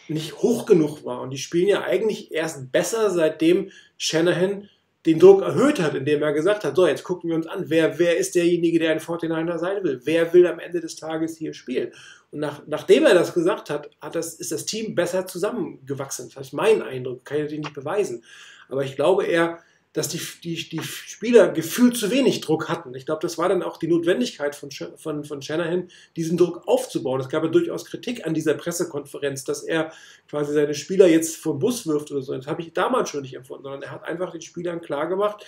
nicht 0.07 0.37
hoch 0.37 0.65
genug 0.65 1.05
war. 1.05 1.21
Und 1.21 1.29
die 1.29 1.37
spielen 1.37 1.67
ja 1.67 1.83
eigentlich 1.83 2.31
erst 2.31 2.71
besser, 2.71 3.11
seitdem 3.11 3.69
Shanahan 3.97 4.69
den 5.05 5.19
Druck 5.19 5.41
erhöht 5.41 5.79
hat, 5.79 5.93
indem 5.93 6.23
er 6.23 6.33
gesagt 6.33 6.63
hat, 6.63 6.75
so, 6.75 6.87
jetzt 6.87 7.03
gucken 7.03 7.29
wir 7.29 7.35
uns 7.35 7.47
an, 7.47 7.65
wer, 7.67 7.99
wer 7.99 8.17
ist 8.17 8.35
derjenige, 8.35 8.79
der 8.79 8.91
ein 8.91 8.99
49er 8.99 9.59
sein 9.59 9.83
will? 9.83 10.01
Wer 10.03 10.33
will 10.33 10.47
am 10.47 10.59
Ende 10.59 10.79
des 10.79 10.95
Tages 10.95 11.37
hier 11.37 11.53
spielen? 11.53 11.91
Und 12.31 12.39
nach, 12.39 12.63
nachdem 12.65 13.05
er 13.05 13.13
das 13.13 13.33
gesagt 13.33 13.69
hat, 13.69 13.89
hat 14.01 14.15
das, 14.15 14.33
ist 14.35 14.51
das 14.51 14.65
Team 14.65 14.95
besser 14.95 15.27
zusammengewachsen. 15.27 16.31
Das 16.33 16.47
ist 16.47 16.53
mein 16.53 16.81
Eindruck, 16.81 17.23
kann 17.23 17.45
ich 17.45 17.51
nicht 17.51 17.73
beweisen. 17.73 18.23
Aber 18.67 18.83
ich 18.83 18.95
glaube 18.95 19.25
eher, 19.25 19.59
dass 19.95 20.09
die, 20.09 20.19
die, 20.43 20.67
die 20.67 20.83
Spieler 20.83 21.47
gefühlt 21.47 21.95
zu 21.95 22.11
wenig 22.11 22.41
Druck 22.41 22.67
hatten. 22.67 22.93
Ich 22.95 23.05
glaube, 23.05 23.21
das 23.21 23.37
war 23.37 23.47
dann 23.47 23.63
auch 23.63 23.77
die 23.77 23.87
Notwendigkeit 23.87 24.53
von, 24.53 24.69
von, 24.69 25.23
von 25.23 25.41
Shanahan, 25.41 25.87
diesen 26.17 26.35
Druck 26.35 26.67
aufzubauen. 26.67 27.21
Es 27.21 27.29
gab 27.29 27.43
ja 27.43 27.49
durchaus 27.49 27.85
Kritik 27.85 28.27
an 28.27 28.33
dieser 28.33 28.55
Pressekonferenz, 28.55 29.45
dass 29.45 29.63
er 29.63 29.93
quasi 30.27 30.53
seine 30.53 30.73
Spieler 30.73 31.07
jetzt 31.07 31.37
vom 31.37 31.59
Bus 31.59 31.87
wirft 31.87 32.11
oder 32.11 32.21
so. 32.21 32.35
Das 32.35 32.45
habe 32.45 32.61
ich 32.61 32.73
damals 32.73 33.09
schon 33.09 33.21
nicht 33.21 33.35
empfunden, 33.35 33.63
sondern 33.63 33.83
er 33.83 33.91
hat 33.91 34.03
einfach 34.03 34.33
den 34.33 34.41
Spielern 34.41 34.81
klargemacht, 34.81 35.45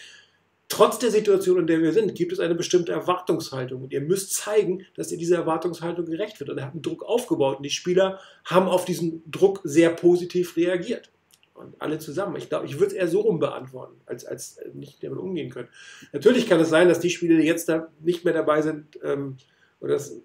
trotz 0.70 0.98
der 0.98 1.12
Situation, 1.12 1.60
in 1.60 1.68
der 1.68 1.82
wir 1.82 1.92
sind, 1.92 2.16
gibt 2.16 2.32
es 2.32 2.40
eine 2.40 2.56
bestimmte 2.56 2.94
Erwartungshaltung. 2.94 3.84
Und 3.84 3.92
ihr 3.92 4.02
müsst 4.02 4.34
zeigen, 4.34 4.86
dass 4.96 5.12
ihr 5.12 5.18
dieser 5.18 5.40
Erwartungshaltung 5.40 6.06
gerecht 6.06 6.40
wird. 6.40 6.50
Und 6.50 6.58
er 6.58 6.68
hat 6.68 6.74
einen 6.74 6.82
Druck 6.82 7.04
aufgebaut. 7.04 7.58
Und 7.58 7.64
die 7.64 7.70
Spieler 7.70 8.22
haben 8.46 8.70
auf 8.70 8.86
diesen 8.86 9.30
Druck 9.30 9.60
sehr 9.66 9.90
positiv 9.90 10.56
reagiert. 10.56 11.10
Und 11.58 11.82
alle 11.82 11.98
zusammen. 11.98 12.36
Ich 12.36 12.50
glaube, 12.50 12.68
ich 12.68 12.76
würde 12.76 12.88
es 12.88 12.94
eher 12.94 13.08
so 13.08 13.22
rum 13.22 13.40
beantworten, 13.40 14.00
als, 14.06 14.26
als 14.26 14.60
nicht 14.74 15.04
damit 15.04 15.18
umgehen 15.18 15.50
können. 15.50 15.70
Natürlich 16.14 16.48
kann 16.48 16.60
es 16.60 16.70
sein, 16.70 16.88
dass 16.88 17.00
die 17.00 17.10
Spieler, 17.10 17.38
die 17.38 17.48
jetzt 17.48 17.68
da 17.68 17.88
nicht 18.00 18.26
mehr 18.26 18.34
dabei 18.34 18.62
sind, 18.62 19.00
ähm, 19.04 19.38
oder 19.80 19.94
das 19.94 20.20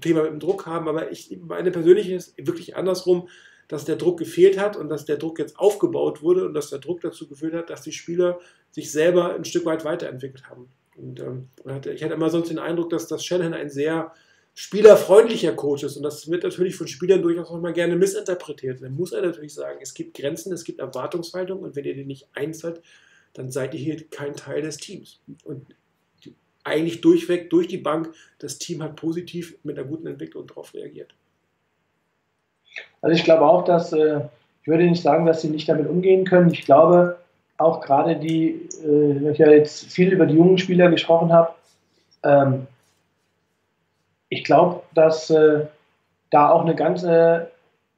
Thema 0.00 0.22
mit 0.22 0.32
dem 0.32 0.40
Druck 0.40 0.66
haben, 0.66 0.88
aber 0.88 1.10
ich 1.10 1.38
meine 1.42 1.70
persönlich 1.70 2.10
ist 2.10 2.34
wirklich 2.38 2.76
andersrum 2.76 3.28
dass 3.68 3.84
der 3.84 3.96
Druck 3.96 4.18
gefehlt 4.18 4.58
hat 4.58 4.76
und 4.76 4.88
dass 4.88 5.04
der 5.04 5.16
Druck 5.16 5.38
jetzt 5.38 5.58
aufgebaut 5.58 6.22
wurde 6.22 6.44
und 6.44 6.54
dass 6.54 6.70
der 6.70 6.78
Druck 6.78 7.00
dazu 7.00 7.28
geführt 7.28 7.54
hat, 7.54 7.70
dass 7.70 7.82
die 7.82 7.92
Spieler 7.92 8.38
sich 8.70 8.92
selber 8.92 9.34
ein 9.34 9.44
Stück 9.44 9.64
weit 9.64 9.84
weiterentwickelt 9.84 10.48
haben. 10.48 10.68
Und 10.96 11.20
ähm, 11.20 11.48
ich 11.92 12.04
hatte 12.04 12.14
immer 12.14 12.30
sonst 12.30 12.50
den 12.50 12.58
Eindruck, 12.58 12.90
dass 12.90 13.08
das 13.08 13.24
Shanahan 13.24 13.54
ein 13.54 13.70
sehr 13.70 14.12
spielerfreundlicher 14.54 15.52
Coach 15.52 15.82
ist 15.82 15.96
und 15.96 16.04
das 16.04 16.30
wird 16.30 16.44
natürlich 16.44 16.76
von 16.76 16.86
Spielern 16.86 17.22
durchaus 17.22 17.50
auch 17.50 17.60
mal 17.60 17.72
gerne 17.72 17.96
missinterpretiert. 17.96 18.80
Dann 18.82 18.94
muss 18.94 19.12
er 19.12 19.22
natürlich 19.22 19.54
sagen, 19.54 19.80
es 19.82 19.94
gibt 19.94 20.16
Grenzen, 20.16 20.52
es 20.52 20.64
gibt 20.64 20.78
Erwartungshaltung 20.78 21.60
und 21.60 21.74
wenn 21.74 21.84
ihr 21.84 21.94
die 21.94 22.04
nicht 22.04 22.28
einzahlt, 22.34 22.80
dann 23.32 23.50
seid 23.50 23.74
ihr 23.74 23.80
hier 23.80 24.08
kein 24.08 24.34
Teil 24.36 24.62
des 24.62 24.76
Teams. 24.76 25.20
Und 25.42 25.66
eigentlich 26.62 27.00
durchweg, 27.00 27.50
durch 27.50 27.66
die 27.66 27.78
Bank, 27.78 28.14
das 28.38 28.58
Team 28.58 28.82
hat 28.82 28.96
positiv 28.96 29.56
mit 29.64 29.76
einer 29.76 29.86
guten 29.86 30.06
Entwicklung 30.06 30.46
darauf 30.46 30.72
reagiert. 30.72 31.14
Also 33.02 33.14
ich 33.16 33.24
glaube 33.24 33.44
auch, 33.44 33.64
dass, 33.64 33.92
äh, 33.92 34.20
ich 34.62 34.68
würde 34.68 34.84
nicht 34.84 35.02
sagen, 35.02 35.26
dass 35.26 35.42
sie 35.42 35.50
nicht 35.50 35.68
damit 35.68 35.88
umgehen 35.88 36.24
können. 36.24 36.52
Ich 36.52 36.64
glaube 36.64 37.18
auch 37.58 37.80
gerade 37.80 38.16
die, 38.16 38.68
äh, 38.84 39.30
ich 39.30 39.38
ja 39.38 39.50
jetzt 39.50 39.92
viel 39.92 40.12
über 40.12 40.26
die 40.26 40.36
jungen 40.36 40.58
Spieler 40.58 40.90
gesprochen 40.90 41.32
habe, 41.32 41.54
ähm, 42.22 42.66
ich 44.34 44.44
glaube, 44.44 44.82
dass 44.94 45.30
äh, 45.30 45.66
da 46.30 46.50
auch 46.50 46.62
eine 46.62 46.74
ganze 46.74 47.50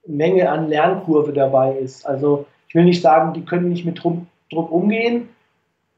Menge 0.07 0.51
an 0.51 0.69
Lernkurve 0.69 1.33
dabei 1.33 1.73
ist. 1.73 2.07
Also 2.07 2.47
ich 2.69 2.75
will 2.75 2.85
nicht 2.85 3.03
sagen, 3.03 3.33
die 3.33 3.45
können 3.45 3.71
nicht 3.71 3.87
mit 3.87 4.03
Druck, 4.03 4.71
umgehen 4.71 5.31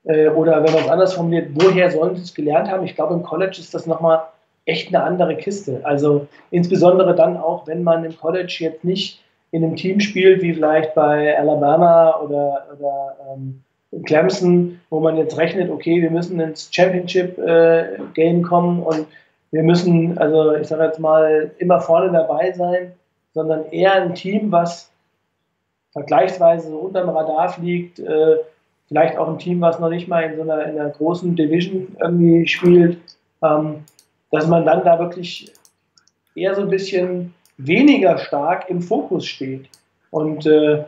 äh, 0.04 0.28
oder 0.28 0.64
wenn 0.64 0.72
man 0.72 0.84
es 0.84 0.88
anders 0.88 1.14
formuliert, 1.14 1.50
woher 1.54 1.90
sollen 1.90 2.16
sie 2.16 2.22
es 2.22 2.34
gelernt 2.34 2.70
haben? 2.70 2.84
Ich 2.84 2.94
glaube, 2.94 3.14
im 3.14 3.22
College 3.22 3.56
ist 3.58 3.74
das 3.74 3.86
nochmal 3.86 4.22
echt 4.64 4.88
eine 4.88 5.02
andere 5.02 5.36
Kiste. 5.36 5.80
Also 5.82 6.28
insbesondere 6.50 7.14
dann 7.14 7.36
auch, 7.36 7.66
wenn 7.66 7.82
man 7.82 8.04
im 8.04 8.16
College 8.16 8.56
jetzt 8.60 8.84
nicht 8.84 9.22
in 9.50 9.64
einem 9.64 9.76
Team 9.76 9.98
spielt, 10.00 10.40
wie 10.40 10.54
vielleicht 10.54 10.94
bei 10.94 11.36
Alabama 11.36 12.20
oder, 12.20 12.68
oder 12.78 13.16
ähm, 13.34 13.62
Clemson, 14.04 14.80
wo 14.90 15.00
man 15.00 15.16
jetzt 15.16 15.36
rechnet, 15.36 15.70
okay, 15.70 16.00
wir 16.00 16.10
müssen 16.10 16.38
ins 16.40 16.68
Championship-Game 16.70 18.40
äh, 18.40 18.42
kommen 18.42 18.82
und 18.82 19.06
wir 19.50 19.62
müssen, 19.62 20.18
also 20.18 20.54
ich 20.54 20.68
sage 20.68 20.84
jetzt 20.84 21.00
mal, 21.00 21.50
immer 21.58 21.80
vorne 21.80 22.12
dabei 22.12 22.52
sein, 22.52 22.92
sondern 23.32 23.66
eher 23.70 23.94
ein 23.94 24.14
Team, 24.14 24.52
was 24.52 24.90
vergleichsweise 25.92 26.74
unter 26.76 27.00
dem 27.00 27.10
Radar 27.10 27.48
fliegt, 27.48 27.98
äh, 27.98 28.36
vielleicht 28.88 29.16
auch 29.16 29.28
ein 29.28 29.38
Team, 29.38 29.60
was 29.60 29.78
noch 29.78 29.90
nicht 29.90 30.08
mal 30.08 30.22
in 30.22 30.36
so 30.36 30.42
einer, 30.42 30.64
in 30.66 30.78
einer 30.78 30.90
großen 30.90 31.34
Division 31.36 31.96
irgendwie 32.00 32.46
spielt, 32.46 32.98
ähm, 33.42 33.84
dass 34.30 34.46
man 34.46 34.66
dann 34.66 34.84
da 34.84 34.98
wirklich 34.98 35.52
eher 36.34 36.54
so 36.54 36.62
ein 36.62 36.70
bisschen 36.70 37.34
weniger 37.56 38.18
stark 38.18 38.68
im 38.68 38.82
Fokus 38.82 39.26
steht. 39.26 39.68
Und 40.10 40.46
äh, 40.46 40.84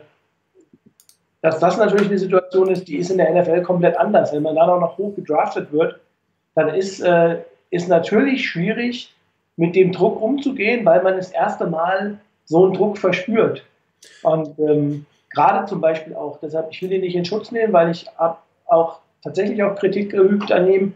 dass 1.41 1.59
das 1.59 1.77
natürlich 1.77 2.07
eine 2.07 2.19
Situation 2.19 2.69
ist, 2.69 2.87
die 2.87 2.97
ist 2.97 3.09
in 3.09 3.17
der 3.17 3.33
NFL 3.33 3.63
komplett 3.63 3.97
anders. 3.97 4.31
Wenn 4.31 4.43
man 4.43 4.57
auch 4.57 4.79
noch 4.79 4.97
hoch 4.97 5.15
gedraftet 5.15 5.71
wird, 5.71 5.99
dann 6.55 6.69
ist, 6.69 7.01
äh, 7.01 7.39
ist 7.71 7.87
natürlich 7.87 8.47
schwierig, 8.47 9.13
mit 9.57 9.75
dem 9.75 9.91
Druck 9.91 10.21
umzugehen, 10.21 10.85
weil 10.85 11.01
man 11.03 11.17
das 11.17 11.31
erste 11.31 11.67
Mal 11.67 12.19
so 12.45 12.65
einen 12.65 12.73
Druck 12.73 12.97
verspürt. 12.97 13.63
Und 14.23 14.57
ähm, 14.59 15.05
gerade 15.29 15.65
zum 15.65 15.81
Beispiel 15.81 16.15
auch, 16.15 16.39
deshalb, 16.39 16.67
ich 16.71 16.81
will 16.81 16.91
ihn 16.91 17.01
nicht 17.01 17.15
in 17.15 17.25
Schutz 17.25 17.51
nehmen, 17.51 17.73
weil 17.73 17.91
ich 17.91 18.07
habe 18.17 18.37
auch 18.67 18.99
tatsächlich 19.23 19.61
auch 19.63 19.75
Kritik 19.75 20.11
geübt 20.11 20.51
an 20.51 20.71
ihm, 20.71 20.93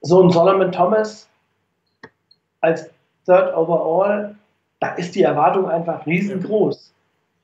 so 0.00 0.22
ein 0.22 0.30
Solomon 0.30 0.72
Thomas 0.72 1.28
als 2.60 2.90
Third 3.26 3.54
Overall, 3.56 4.34
da 4.80 4.94
ist 4.94 5.14
die 5.14 5.22
Erwartung 5.22 5.68
einfach 5.68 6.06
riesengroß. 6.06 6.92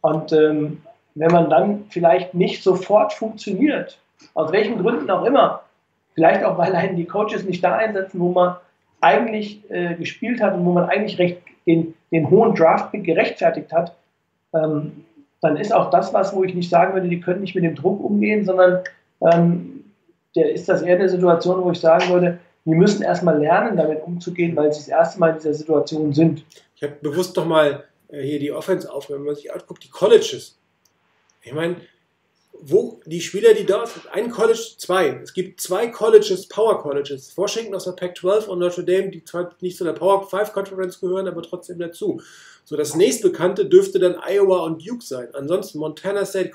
Und 0.02 0.32
ähm, 0.32 0.82
wenn 1.14 1.32
man 1.32 1.50
dann 1.50 1.86
vielleicht 1.88 2.34
nicht 2.34 2.62
sofort 2.62 3.12
funktioniert, 3.12 3.98
aus 4.34 4.52
welchen 4.52 4.78
Gründen 4.82 5.10
auch 5.10 5.24
immer, 5.24 5.62
vielleicht 6.14 6.44
auch 6.44 6.58
weil 6.58 6.74
einen 6.74 6.96
die 6.96 7.06
Coaches 7.06 7.44
nicht 7.44 7.62
da 7.62 7.76
einsetzen, 7.76 8.20
wo 8.20 8.32
man 8.32 8.56
eigentlich 9.00 9.62
äh, 9.70 9.94
gespielt 9.94 10.40
hat 10.40 10.54
und 10.54 10.64
wo 10.64 10.72
man 10.72 10.84
eigentlich 10.84 11.18
recht 11.18 11.38
den, 11.66 11.94
den 12.10 12.30
hohen 12.30 12.54
Draft-Pick 12.54 13.04
gerechtfertigt 13.04 13.72
hat, 13.72 13.94
ähm, 14.52 15.04
dann 15.40 15.56
ist 15.56 15.72
auch 15.72 15.90
das 15.90 16.12
was, 16.12 16.34
wo 16.34 16.44
ich 16.44 16.54
nicht 16.54 16.68
sagen 16.68 16.94
würde, 16.94 17.08
die 17.08 17.20
können 17.20 17.40
nicht 17.40 17.54
mit 17.54 17.64
dem 17.64 17.74
Druck 17.74 18.02
umgehen, 18.02 18.44
sondern 18.44 18.80
ähm, 19.20 19.84
der 20.36 20.52
ist 20.52 20.68
das 20.68 20.82
eher 20.82 20.96
eine 20.96 21.08
Situation, 21.08 21.64
wo 21.64 21.70
ich 21.70 21.80
sagen 21.80 22.10
würde, 22.10 22.38
die 22.64 22.74
müssen 22.74 23.02
erstmal 23.02 23.38
lernen, 23.38 23.76
damit 23.76 24.02
umzugehen, 24.02 24.54
weil 24.54 24.72
sie 24.72 24.80
das 24.80 24.88
erste 24.88 25.18
Mal 25.18 25.30
in 25.30 25.36
dieser 25.36 25.54
Situation 25.54 26.12
sind. 26.12 26.44
Ich 26.76 26.82
habe 26.82 26.94
bewusst 27.00 27.36
doch 27.36 27.46
mal 27.46 27.84
äh, 28.08 28.22
hier 28.22 28.38
die 28.38 28.52
Offense 28.52 28.92
aufgenommen, 28.92 29.24
wenn 29.24 29.32
man 29.32 29.36
sich 29.36 29.52
anguckt, 29.52 29.82
die 29.82 29.88
Colleges. 29.88 30.58
Ich 31.42 31.54
meine, 31.54 31.76
wo 32.62 33.00
die 33.06 33.20
Spieler, 33.20 33.54
die 33.54 33.64
da 33.64 33.86
sind, 33.86 34.06
ein 34.08 34.30
College, 34.30 34.74
zwei. 34.76 35.20
Es 35.22 35.32
gibt 35.32 35.60
zwei 35.60 35.88
Colleges, 35.88 36.46
Power 36.46 36.80
Colleges. 36.80 37.36
Washington 37.36 37.74
aus 37.74 37.84
der 37.84 37.92
Pac-12 37.92 38.46
und 38.46 38.58
Notre 38.58 38.84
Dame, 38.84 39.10
die 39.10 39.24
zwar 39.24 39.54
nicht 39.60 39.76
zu 39.76 39.84
der 39.84 39.92
Power 39.92 40.28
5 40.28 40.52
Conference 40.52 41.00
gehören, 41.00 41.26
aber 41.28 41.42
trotzdem 41.42 41.78
dazu. 41.78 42.20
So, 42.64 42.76
das 42.76 42.94
nächstbekannte 42.94 43.66
dürfte 43.66 43.98
dann 43.98 44.16
Iowa 44.26 44.64
und 44.64 44.86
Duke 44.86 45.04
sein. 45.04 45.28
Ansonsten 45.34 45.78
Montana 45.78 46.24
State, 46.24 46.52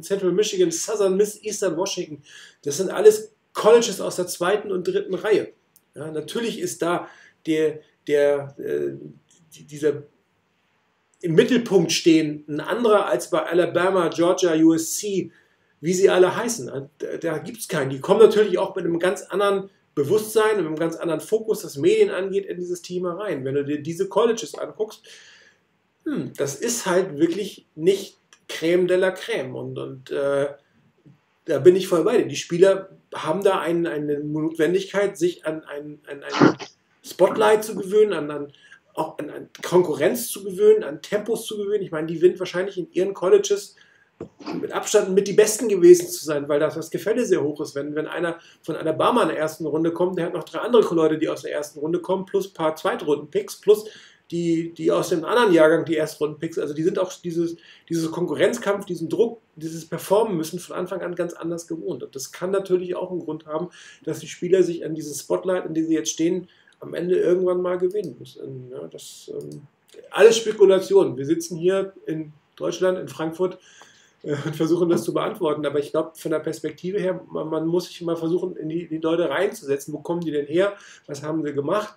Central 0.00 0.32
Michigan, 0.32 0.70
Southern 0.70 1.16
Miss, 1.16 1.42
Eastern 1.42 1.76
Washington. 1.76 2.22
Das 2.62 2.76
sind 2.78 2.90
alles 2.90 3.32
Colleges 3.52 4.00
aus 4.00 4.16
der 4.16 4.28
zweiten 4.28 4.70
und 4.70 4.86
dritten 4.86 5.14
Reihe. 5.14 5.52
Ja, 5.94 6.10
natürlich 6.10 6.60
ist 6.60 6.82
da 6.82 7.08
der, 7.46 7.80
der, 8.06 8.54
äh, 8.58 8.92
dieser 9.64 10.04
im 11.26 11.34
Mittelpunkt 11.34 11.90
stehen, 11.90 12.44
ein 12.48 12.60
anderer 12.60 13.06
als 13.06 13.30
bei 13.30 13.42
Alabama, 13.42 14.08
Georgia, 14.10 14.54
USC, 14.54 15.32
wie 15.80 15.92
sie 15.92 16.08
alle 16.08 16.36
heißen. 16.36 16.88
Da, 16.98 17.16
da 17.16 17.38
gibt 17.38 17.58
es 17.58 17.66
keinen. 17.66 17.90
Die 17.90 17.98
kommen 17.98 18.20
natürlich 18.20 18.58
auch 18.58 18.76
mit 18.76 18.84
einem 18.84 19.00
ganz 19.00 19.22
anderen 19.22 19.68
Bewusstsein, 19.96 20.56
mit 20.56 20.66
einem 20.66 20.76
ganz 20.76 20.94
anderen 20.94 21.20
Fokus, 21.20 21.64
was 21.64 21.78
Medien 21.78 22.10
angeht, 22.10 22.46
in 22.46 22.58
dieses 22.58 22.80
Thema 22.80 23.14
rein. 23.14 23.44
Wenn 23.44 23.56
du 23.56 23.64
dir 23.64 23.82
diese 23.82 24.08
Colleges 24.08 24.54
anguckst, 24.54 25.02
hm, 26.04 26.32
das 26.36 26.54
ist 26.54 26.86
halt 26.86 27.18
wirklich 27.18 27.66
nicht 27.74 28.18
Creme 28.46 28.86
de 28.86 28.96
la 28.96 29.10
Creme. 29.10 29.56
Und, 29.56 29.78
und 29.80 30.12
äh, 30.12 30.46
da 31.46 31.58
bin 31.58 31.74
ich 31.74 31.88
voll 31.88 32.04
bei 32.04 32.18
dir. 32.18 32.26
Die 32.26 32.36
Spieler 32.36 32.90
haben 33.12 33.42
da 33.42 33.58
ein, 33.58 33.84
eine 33.88 34.20
Notwendigkeit, 34.20 35.18
sich 35.18 35.44
an 35.44 35.64
ein, 35.64 35.98
an 36.08 36.22
ein 36.22 36.56
Spotlight 37.02 37.64
zu 37.64 37.74
gewöhnen, 37.74 38.12
an, 38.12 38.30
an, 38.30 38.52
auch 38.96 39.18
an, 39.18 39.30
an, 39.30 39.48
Konkurrenz 39.62 40.28
zu 40.28 40.44
gewöhnen, 40.44 40.84
an 40.84 41.02
Tempos 41.02 41.46
zu 41.46 41.56
gewöhnen. 41.56 41.82
Ich 41.82 41.90
meine, 41.90 42.06
die 42.06 42.18
sind 42.18 42.38
wahrscheinlich 42.38 42.78
in 42.78 42.90
ihren 42.92 43.14
Colleges 43.14 43.76
mit 44.60 44.72
Abstand 44.72 45.10
mit 45.10 45.28
die 45.28 45.34
Besten 45.34 45.68
gewesen 45.68 46.08
zu 46.08 46.24
sein, 46.24 46.48
weil 46.48 46.58
das, 46.58 46.74
das 46.74 46.90
Gefälle 46.90 47.26
sehr 47.26 47.42
hoch 47.42 47.60
ist. 47.60 47.74
Wenn, 47.74 47.94
wenn 47.94 48.06
einer 48.06 48.38
von 48.62 48.76
Alabama 48.76 49.22
in 49.22 49.28
der 49.28 49.38
ersten 49.38 49.66
Runde 49.66 49.92
kommt, 49.92 50.18
der 50.18 50.26
hat 50.26 50.34
noch 50.34 50.44
drei 50.44 50.60
andere 50.60 50.94
Leute, 50.94 51.18
die 51.18 51.28
aus 51.28 51.42
der 51.42 51.52
ersten 51.52 51.80
Runde 51.80 52.00
kommen, 52.00 52.24
plus 52.24 52.48
ein 52.48 52.54
paar 52.54 52.76
Zweitrunden-Picks, 52.76 53.60
plus 53.60 53.84
die, 54.30 54.72
die 54.74 54.90
aus 54.90 55.10
dem 55.10 55.24
anderen 55.24 55.52
Jahrgang 55.52 55.84
die 55.84 55.96
Erstrunden-Picks, 55.96 56.58
also 56.58 56.74
die 56.74 56.82
sind 56.82 56.98
auch 56.98 57.12
dieses, 57.12 57.56
dieses 57.88 58.10
Konkurrenzkampf, 58.10 58.86
diesen 58.86 59.08
Druck, 59.08 59.40
dieses 59.54 59.86
Performen 59.88 60.36
müssen 60.36 60.58
von 60.58 60.76
Anfang 60.76 61.02
an 61.02 61.14
ganz 61.14 61.34
anders 61.34 61.66
gewohnt. 61.66 62.02
Und 62.02 62.16
das 62.16 62.32
kann 62.32 62.50
natürlich 62.50 62.96
auch 62.96 63.10
einen 63.10 63.20
Grund 63.20 63.46
haben, 63.46 63.68
dass 64.04 64.18
die 64.18 64.28
Spieler 64.28 64.62
sich 64.62 64.84
an 64.84 64.94
diesem 64.94 65.14
Spotlight, 65.14 65.66
in 65.66 65.74
dem 65.74 65.86
sie 65.86 65.94
jetzt 65.94 66.10
stehen, 66.10 66.48
am 66.80 66.94
Ende 66.94 67.16
irgendwann 67.16 67.62
mal 67.62 67.78
gewinnen. 67.78 68.16
Ja, 68.70 68.86
das 68.88 69.30
ähm, 69.34 69.62
alles 70.10 70.36
Spekulation. 70.36 71.16
Wir 71.16 71.26
sitzen 71.26 71.56
hier 71.56 71.92
in 72.06 72.32
Deutschland, 72.56 72.98
in 72.98 73.08
Frankfurt 73.08 73.58
äh, 74.22 74.36
und 74.44 74.56
versuchen 74.56 74.88
das 74.88 75.04
zu 75.04 75.14
beantworten. 75.14 75.64
Aber 75.66 75.78
ich 75.78 75.90
glaube, 75.90 76.12
von 76.14 76.30
der 76.30 76.40
Perspektive 76.40 76.98
her, 76.98 77.20
man, 77.30 77.48
man, 77.48 77.66
muss 77.66 77.86
sich 77.86 78.02
mal 78.02 78.16
versuchen, 78.16 78.56
in 78.56 78.68
die, 78.68 78.88
die 78.88 78.98
Leute 78.98 79.28
reinzusetzen. 79.28 79.94
Wo 79.94 79.98
kommen 80.00 80.20
die 80.20 80.30
denn 80.30 80.46
her? 80.46 80.74
Was 81.06 81.22
haben 81.22 81.42
sie 81.44 81.52
gemacht? 81.52 81.96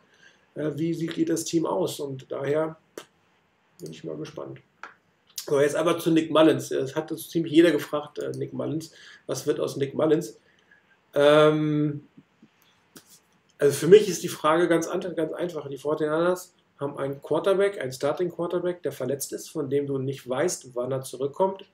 Äh, 0.55 0.71
wie 0.75 0.93
sieht 0.93 1.30
das 1.30 1.45
Team 1.45 1.65
aus? 1.65 1.99
Und 1.99 2.32
daher 2.32 2.77
bin 3.80 3.91
ich 3.91 4.03
mal 4.03 4.17
gespannt. 4.17 4.59
So, 5.47 5.59
jetzt 5.59 5.75
aber 5.75 5.97
zu 5.97 6.11
Nick 6.11 6.30
Mullins. 6.30 6.69
Es 6.71 6.95
hat 6.95 7.11
uns 7.11 7.30
ziemlich 7.30 7.53
jeder 7.53 7.71
gefragt, 7.71 8.19
äh, 8.19 8.32
Nick 8.38 8.53
Mullins, 8.53 8.91
was 9.25 9.47
wird 9.47 9.59
aus 9.59 9.77
Nick 9.77 9.95
Mullins? 9.95 10.39
Ähm, 11.15 12.07
also 13.60 13.74
für 13.74 13.88
mich 13.88 14.07
ist 14.07 14.24
die 14.24 14.30
Frage 14.30 14.68
ganz, 14.68 14.89
ganz 14.89 15.34
einfach. 15.34 15.68
Die 15.68 15.78
49ers 15.78 16.51
haben 16.80 16.97
einen 16.97 17.22
Quarterback, 17.22 17.80
einen 17.80 17.91
Starting 17.91 18.32
Quarterback, 18.32 18.82
der 18.84 18.93
verletzt 18.93 19.34
ist, 19.34 19.49
von 19.49 19.70
dem 19.70 19.86
du 19.86 19.97
nicht 19.97 20.28
weißt, 20.28 20.76
wann 20.76 20.91
er 20.91 21.01
zurückkommt, 21.01 21.66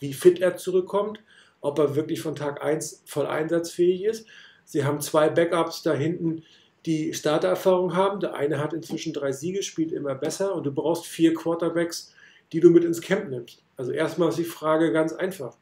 wie 0.00 0.12
fit 0.12 0.40
er 0.40 0.56
zurückkommt, 0.56 1.22
ob 1.60 1.78
er 1.78 1.94
wirklich 1.94 2.20
von 2.20 2.34
Tag 2.34 2.62
1 2.62 3.04
voll 3.06 3.26
einsatzfähig 3.26 4.04
ist. 4.04 4.26
Sie 4.64 4.84
haben 4.84 5.00
zwei 5.00 5.28
Backups 5.30 5.82
da 5.82 5.94
hinten, 5.94 6.42
die 6.84 7.14
Startererfahrung 7.14 7.94
haben. 7.94 8.18
Der 8.18 8.34
eine 8.34 8.58
hat 8.58 8.72
inzwischen 8.72 9.12
drei 9.12 9.30
Siege, 9.30 9.62
spielt 9.62 9.92
immer 9.92 10.16
besser 10.16 10.54
und 10.54 10.64
du 10.64 10.72
brauchst 10.72 11.06
vier 11.06 11.32
Quarterbacks, 11.32 12.12
die 12.52 12.58
du 12.58 12.70
mit 12.70 12.84
ins 12.84 13.00
Camp 13.00 13.30
nimmst. 13.30 13.62
Also 13.76 13.92
erstmal 13.92 14.30
ist 14.30 14.38
die 14.38 14.44
Frage 14.44 14.92
ganz 14.92 15.12
einfach. 15.12 15.56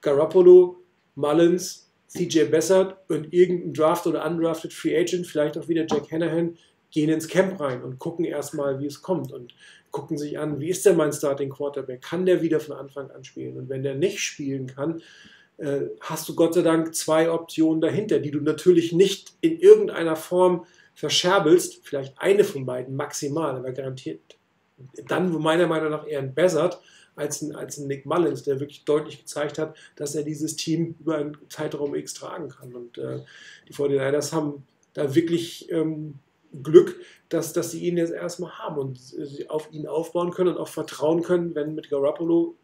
Garoppolo, 0.00 0.82
Mullins, 1.14 1.85
CJ 2.08 2.44
Bessert 2.44 2.96
und 3.08 3.32
irgendein 3.32 3.74
Draft 3.74 4.06
oder 4.06 4.24
undrafted 4.24 4.72
Free 4.72 4.96
Agent, 4.96 5.26
vielleicht 5.26 5.58
auch 5.58 5.68
wieder 5.68 5.86
Jack 5.88 6.10
Hanahan, 6.10 6.56
gehen 6.90 7.10
ins 7.10 7.28
Camp 7.28 7.60
rein 7.60 7.82
und 7.82 7.98
gucken 7.98 8.24
erstmal, 8.24 8.80
wie 8.80 8.86
es 8.86 9.02
kommt 9.02 9.32
und 9.32 9.54
gucken 9.90 10.16
sich 10.16 10.38
an, 10.38 10.60
wie 10.60 10.68
ist 10.68 10.86
denn 10.86 10.96
mein 10.96 11.12
Starting 11.12 11.50
Quarterback? 11.50 12.02
Kann 12.02 12.26
der 12.26 12.42
wieder 12.42 12.60
von 12.60 12.76
Anfang 12.76 13.10
an 13.10 13.24
spielen? 13.24 13.56
Und 13.56 13.68
wenn 13.68 13.82
der 13.82 13.94
nicht 13.94 14.20
spielen 14.20 14.66
kann, 14.66 15.02
äh, 15.58 15.82
hast 16.00 16.28
du 16.28 16.34
Gott 16.34 16.54
sei 16.54 16.62
Dank 16.62 16.94
zwei 16.94 17.30
Optionen 17.30 17.80
dahinter, 17.80 18.18
die 18.18 18.30
du 18.30 18.40
natürlich 18.40 18.92
nicht 18.92 19.34
in 19.40 19.58
irgendeiner 19.58 20.16
Form 20.16 20.66
verscherbelst, 20.94 21.80
vielleicht 21.82 22.18
eine 22.18 22.44
von 22.44 22.66
beiden 22.66 22.94
maximal, 22.94 23.56
aber 23.56 23.72
garantiert 23.72 24.20
dann 25.06 25.32
meiner 25.40 25.66
Meinung 25.66 25.90
nach 25.90 26.06
eher 26.06 26.20
ein 26.20 26.34
Bessert, 26.34 26.80
als 27.16 27.42
ein, 27.42 27.56
als 27.56 27.78
ein 27.78 27.88
Nick 27.88 28.06
Mullins, 28.06 28.42
der 28.42 28.60
wirklich 28.60 28.84
deutlich 28.84 29.18
gezeigt 29.18 29.58
hat, 29.58 29.76
dass 29.96 30.14
er 30.14 30.22
dieses 30.22 30.56
Team 30.56 30.94
über 31.00 31.16
einen 31.16 31.36
Zeitraum 31.48 31.94
X 31.94 32.14
tragen 32.14 32.48
kann. 32.48 32.74
Und 32.74 32.98
äh, 32.98 33.20
die 33.68 33.74
49ers 33.74 34.32
haben 34.32 34.66
da 34.94 35.14
wirklich 35.14 35.70
ähm, 35.72 36.14
Glück, 36.62 37.00
dass, 37.28 37.52
dass 37.52 37.72
sie 37.72 37.80
ihn 37.80 37.96
jetzt 37.96 38.12
erstmal 38.12 38.52
haben 38.58 38.78
und 38.78 38.98
sie 38.98 39.48
auf 39.50 39.72
ihn 39.72 39.86
aufbauen 39.86 40.30
können 40.30 40.50
und 40.50 40.58
auch 40.58 40.68
vertrauen 40.68 41.22
können, 41.22 41.54
wenn 41.54 41.74
mit 41.74 41.90
Garoppolo 41.90 42.56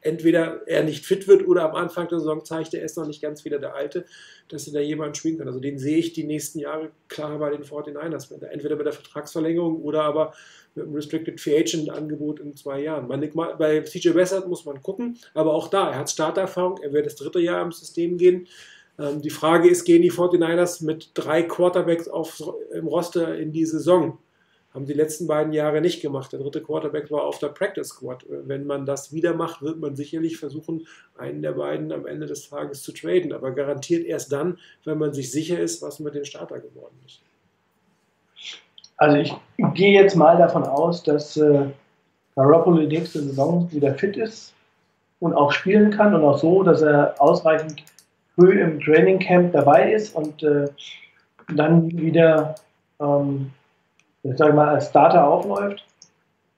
entweder 0.00 0.62
er 0.66 0.84
nicht 0.84 1.04
fit 1.04 1.26
wird 1.26 1.46
oder 1.46 1.68
am 1.68 1.74
Anfang 1.74 2.08
der 2.08 2.20
Saison 2.20 2.44
zeigt, 2.44 2.74
er 2.74 2.82
ist 2.82 2.96
noch 2.96 3.06
nicht 3.06 3.20
ganz 3.20 3.44
wieder 3.44 3.58
der 3.58 3.74
Alte, 3.74 4.06
dass 4.48 4.64
sie 4.64 4.72
da 4.72 4.80
jemand 4.80 5.16
spielen 5.16 5.38
kann. 5.38 5.48
Also 5.48 5.60
den 5.60 5.78
sehe 5.78 5.98
ich 5.98 6.12
die 6.12 6.24
nächsten 6.24 6.60
Jahre 6.60 6.90
klar 7.08 7.38
bei 7.38 7.50
den 7.50 7.64
49ers. 7.64 8.42
Entweder 8.44 8.76
bei 8.76 8.84
der 8.84 8.92
Vertragsverlängerung 8.92 9.82
oder 9.82 10.04
aber 10.04 10.34
mit 10.78 10.86
einem 10.86 10.94
Restricted 10.94 11.40
Free 11.40 11.58
Agent 11.58 11.90
Angebot 11.90 12.40
in 12.40 12.56
zwei 12.56 12.80
Jahren. 12.80 13.08
Bei 13.08 13.80
CJ 13.80 14.10
Bessert 14.10 14.48
muss 14.48 14.64
man 14.64 14.82
gucken, 14.82 15.18
aber 15.34 15.52
auch 15.52 15.68
da, 15.68 15.90
er 15.90 15.98
hat 15.98 16.10
Starterfahrung, 16.10 16.78
er 16.82 16.92
wird 16.92 17.06
das 17.06 17.16
dritte 17.16 17.40
Jahr 17.40 17.62
im 17.62 17.72
System 17.72 18.16
gehen. 18.16 18.46
Ähm, 18.98 19.22
die 19.22 19.30
Frage 19.30 19.68
ist, 19.68 19.84
gehen 19.84 20.02
die 20.02 20.12
49ers 20.12 20.84
mit 20.84 21.10
drei 21.14 21.42
Quarterbacks 21.42 22.08
auf, 22.08 22.42
im 22.72 22.86
Roster 22.86 23.36
in 23.36 23.52
die 23.52 23.64
Saison? 23.64 24.18
Haben 24.74 24.84
die 24.86 24.92
letzten 24.92 25.26
beiden 25.26 25.52
Jahre 25.52 25.80
nicht 25.80 26.02
gemacht. 26.02 26.30
Der 26.32 26.40
dritte 26.40 26.62
Quarterback 26.62 27.10
war 27.10 27.24
auf 27.24 27.38
der 27.38 27.48
Practice 27.48 27.88
Squad. 27.88 28.26
Wenn 28.28 28.66
man 28.66 28.84
das 28.84 29.12
wieder 29.12 29.34
macht, 29.34 29.62
wird 29.62 29.80
man 29.80 29.96
sicherlich 29.96 30.36
versuchen, 30.36 30.86
einen 31.16 31.40
der 31.40 31.52
beiden 31.52 31.90
am 31.90 32.06
Ende 32.06 32.26
des 32.26 32.50
Tages 32.50 32.82
zu 32.82 32.92
traden. 32.92 33.32
Aber 33.32 33.52
garantiert 33.52 34.04
erst 34.04 34.30
dann, 34.30 34.58
wenn 34.84 34.98
man 34.98 35.14
sich 35.14 35.32
sicher 35.32 35.58
ist, 35.58 35.80
was 35.80 36.00
mit 36.00 36.14
dem 36.14 36.24
Starter 36.24 36.60
geworden 36.60 36.96
ist. 37.06 37.22
Also 38.98 39.16
ich 39.16 39.34
gehe 39.74 40.00
jetzt 40.00 40.16
mal 40.16 40.36
davon 40.36 40.64
aus, 40.64 41.02
dass 41.02 41.36
äh, 41.36 41.66
Garoppolo 42.34 42.82
nächste 42.82 43.20
Saison 43.20 43.68
wieder 43.72 43.94
fit 43.94 44.16
ist. 44.16 44.54
und 45.20 45.34
auch 45.34 45.50
spielen 45.50 45.90
kann 45.90 46.14
und 46.14 46.22
auch 46.22 46.38
so, 46.38 46.62
dass 46.62 46.82
er 46.82 47.14
ausreichend 47.18 47.82
früh 48.36 48.60
im 48.60 48.80
Training 48.80 49.18
Camp 49.18 49.52
dabei 49.52 49.92
ist 49.92 50.14
und 50.14 50.42
äh, 50.44 50.68
dann 51.54 51.90
wieder, 51.90 52.54
ähm, 53.00 53.50
ich 54.22 54.36
sage 54.36 54.52
mal, 54.52 54.68
als 54.68 54.90
Starter 54.90 55.26
aufläuft. 55.26 55.84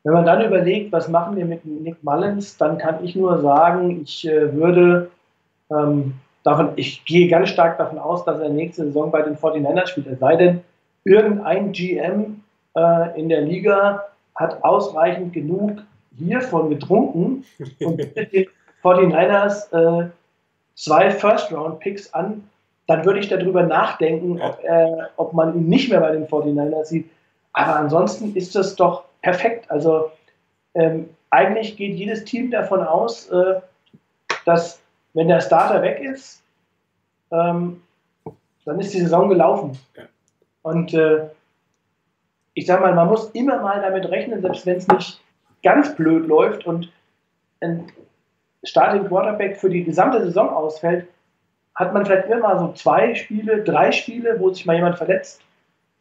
Wenn 0.05 0.13
man 0.13 0.27
dann 0.27 0.45
überlegt, 0.45 0.93
was 0.93 1.09
machen 1.09 1.37
wir 1.37 1.47
mit 1.47 1.65
Nick 1.65 2.03
Mullins, 2.03 2.57
dann 2.59 2.77
kann 2.77 3.03
ich 3.05 3.17
nur 3.17 3.41
sagen, 3.41 4.03
ich 4.03 4.27
äh, 4.29 4.53
würde 4.55 5.11
ähm, 5.71 6.15
davon, 6.43 6.73
ich 6.77 7.05
gehe 7.05 7.29
ganz 7.29 7.49
stark 7.51 7.79
davon 7.79 7.99
aus, 7.99 8.25
dass 8.25 8.41
er 8.41 8.51
nächste 8.51 8.85
Saison 8.85 9.11
bei 9.11 9.23
den 9.23 9.37
49ers 9.37 9.87
spielt. 9.87 10.07
Es 10.07 10.19
sei 10.19 10.37
denn, 10.37 10.61
irgendein 11.05 11.73
GM 11.73 12.43
äh, 12.77 13.21
in 13.21 13.29
der 13.29 13.43
Liga 13.43 14.05
hat 14.35 14.63
ausreichend 14.65 15.33
genug 15.33 15.83
hiervon 16.19 16.71
getrunken 16.71 17.45
und 17.81 17.97
bietet 18.15 18.33
den 18.33 18.47
49ers 18.83 19.73
äh, 19.73 20.11
zwei 20.75 21.11
First-Round-Picks 21.11 22.15
an, 22.15 22.49
dann 22.87 23.05
würde 23.05 23.21
ich 23.21 23.29
darüber 23.29 23.63
nachdenken, 23.63 24.41
ob, 24.41 24.59
äh, 24.65 25.05
ob 25.17 25.33
man 25.33 25.55
ihn 25.55 25.69
nicht 25.69 25.91
mehr 25.91 26.01
bei 26.01 26.13
den 26.13 26.27
49ers 26.27 26.87
sieht. 26.87 27.11
Aber 27.53 27.77
ansonsten 27.77 28.35
ist 28.35 28.55
das 28.55 28.77
doch 28.77 29.05
perfekt. 29.23 29.71
Also 29.71 30.11
ähm, 30.75 31.11
eigentlich 31.31 31.77
geht 31.77 31.97
jedes 31.97 32.25
Team 32.25 32.51
davon 32.51 32.83
aus, 32.83 33.29
äh, 33.29 33.61
dass 34.45 34.81
wenn 35.15 35.29
der 35.29 35.41
Starter 35.41 35.83
weg 35.83 36.01
ist, 36.01 36.43
ähm, 37.31 37.83
dann 38.65 38.81
ist 38.81 38.95
die 38.95 39.01
Saison 39.01 39.29
gelaufen. 39.29 39.79
Ja. 39.97 40.05
Und 40.63 40.95
äh, 40.95 41.29
ich 42.55 42.67
sage 42.67 42.83
mal, 42.83 42.95
man 42.95 43.09
muss 43.09 43.31
immer 43.31 43.61
mal 43.61 43.81
damit 43.81 44.09
rechnen, 44.11 44.43
selbst 44.43 44.67
wenn 44.67 44.77
es 44.77 44.89
nicht 44.89 45.21
ganz 45.63 45.95
blöd 45.95 46.27
läuft 46.27 46.67
und 46.67 46.93
ein 47.61 47.87
Starting 48.65 49.07
Quarterback 49.07 49.57
für 49.57 49.71
die 49.71 49.85
gesamte 49.85 50.23
Saison 50.23 50.51
ausfällt, 50.51 51.07
hat 51.75 51.95
man 51.95 52.05
vielleicht 52.05 52.27
immer 52.27 52.41
mal 52.41 52.59
so 52.59 52.73
zwei 52.73 53.15
Spiele, 53.15 53.63
drei 53.63 53.93
Spiele, 53.93 54.39
wo 54.39 54.51
sich 54.51 54.67
mal 54.67 54.77
jemand 54.77 54.99
verletzt, 54.99 55.41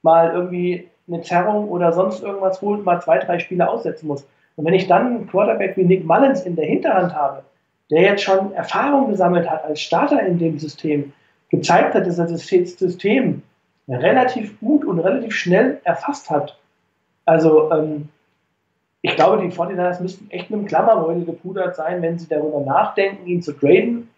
mal 0.01 0.33
irgendwie 0.33 0.89
eine 1.07 1.21
Zerrung 1.21 1.69
oder 1.69 1.93
sonst 1.93 2.21
irgendwas 2.21 2.61
holt, 2.61 2.83
mal 2.83 3.01
zwei, 3.01 3.19
drei 3.19 3.39
Spiele 3.39 3.67
aussetzen 3.67 4.07
muss. 4.07 4.27
Und 4.55 4.65
wenn 4.65 4.73
ich 4.73 4.87
dann 4.87 5.07
einen 5.07 5.27
Quarterback 5.27 5.77
wie 5.77 5.85
Nick 5.85 6.05
Mullins 6.05 6.41
in 6.41 6.55
der 6.55 6.65
Hinterhand 6.65 7.15
habe, 7.15 7.43
der 7.89 8.01
jetzt 8.01 8.23
schon 8.23 8.51
Erfahrung 8.53 9.09
gesammelt 9.09 9.49
hat 9.49 9.63
als 9.63 9.79
Starter 9.79 10.21
in 10.21 10.37
dem 10.37 10.59
System, 10.59 11.13
gezeigt 11.49 11.95
hat, 11.95 12.05
dass 12.05 12.19
er 12.19 12.27
das 12.27 12.45
System 12.45 13.38
relativ 13.89 14.59
gut 14.59 14.85
und 14.85 14.99
relativ 14.99 15.33
schnell 15.33 15.81
erfasst 15.83 16.29
hat. 16.29 16.57
Also 17.25 17.71
ähm, 17.71 18.09
ich 19.01 19.15
glaube, 19.15 19.41
die 19.41 19.53
49ers 19.53 20.01
müssten 20.01 20.29
echt 20.29 20.49
mit 20.49 20.59
dem 20.59 20.65
Klammerbeutel 20.65 21.25
gepudert 21.25 21.75
sein, 21.75 22.01
wenn 22.01 22.19
sie 22.19 22.27
darüber 22.27 22.59
nachdenken, 22.61 23.25
ihn 23.27 23.41
zu 23.41 23.53
traden. 23.53 24.09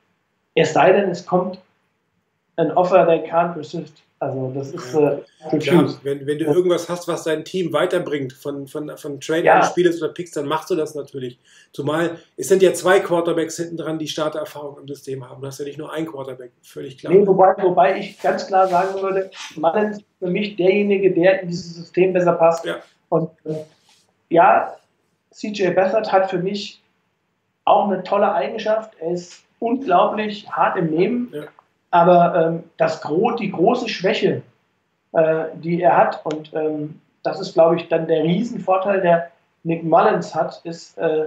Es 0.56 0.74
sei 0.74 0.92
denn, 0.92 1.10
es 1.10 1.26
kommt 1.26 1.60
ein 2.56 2.72
Offer 2.72 3.06
they 3.06 3.20
can't 3.30 3.56
resist. 3.56 4.02
Also 4.22 4.52
das 4.54 4.72
ist 4.72 4.94
ja. 4.94 5.14
äh, 5.52 5.58
ja, 5.58 5.90
wenn, 6.04 6.28
wenn 6.28 6.38
du 6.38 6.46
irgendwas 6.46 6.88
hast, 6.90 7.08
was 7.08 7.24
dein 7.24 7.44
Team 7.44 7.74
weiterbringt, 7.74 8.34
von, 8.34 8.68
von, 8.68 8.96
von 8.96 9.20
Trade 9.20 9.46
ja. 9.46 9.64
Spielers 9.64 10.00
oder 10.00 10.14
Picks, 10.14 10.30
dann 10.30 10.46
machst 10.46 10.70
du 10.70 10.76
das 10.76 10.94
natürlich. 10.94 11.40
Zumal 11.72 12.18
es 12.38 12.48
sind 12.48 12.62
ja 12.62 12.72
zwei 12.74 13.00
Quarterbacks 13.00 13.58
hinten 13.58 13.78
dran, 13.78 13.98
die 13.98 14.08
Starterfahrung 14.08 14.78
im 14.78 14.88
System 14.88 15.28
haben. 15.28 15.42
Du 15.42 15.48
hast 15.48 15.58
ja 15.58 15.66
nicht 15.66 15.80
nur 15.80 15.92
einen 15.92 16.06
Quarterback, 16.06 16.52
völlig 16.62 17.00
klar. 17.00 17.12
Nee, 17.12 17.26
wobei, 17.26 17.56
wobei 17.64 17.98
ich 17.98 18.22
ganz 18.22 18.46
klar 18.46 18.68
sagen 18.68 19.02
würde, 19.02 19.32
Mullins 19.56 19.98
ist 19.98 20.06
für 20.20 20.30
mich 20.30 20.56
derjenige, 20.56 21.12
der 21.12 21.42
in 21.42 21.48
dieses 21.48 21.74
System 21.74 22.14
besser 22.14 22.34
passt. 22.34 22.64
Ja. 22.64 22.76
Und 23.10 23.32
äh, 23.46 23.56
ja, 24.30 24.76
CJ 25.32 25.72
Beathard 25.72 26.12
hat 26.12 26.30
für 26.30 26.38
mich 26.38 26.80
auch 27.66 27.90
eine 27.90 28.04
tolle 28.04 28.32
Eigenschaft. 28.32 28.94
Er 29.00 29.14
ist 29.14 29.44
unglaublich 29.58 30.48
hart 30.48 30.78
im 30.78 30.92
Nehmen. 30.92 31.32
Ja. 31.34 31.46
Aber 31.92 32.36
ähm, 32.36 32.64
das 32.78 33.02
Gro 33.02 33.32
die 33.32 33.52
große 33.52 33.90
Schwäche, 33.90 34.42
äh, 35.12 35.46
die 35.56 35.82
er 35.82 35.98
hat, 35.98 36.26
und 36.26 36.54
ähm, 36.54 37.02
das 37.22 37.40
ist, 37.40 37.54
glaube 37.54 37.76
ich, 37.76 37.90
dann 37.90 38.08
der 38.08 38.24
Riesenvorteil, 38.24 39.02
der 39.02 39.30
Nick 39.64 39.84
Mullins 39.84 40.34
hat, 40.34 40.62
ist 40.64 40.98
äh, 40.98 41.26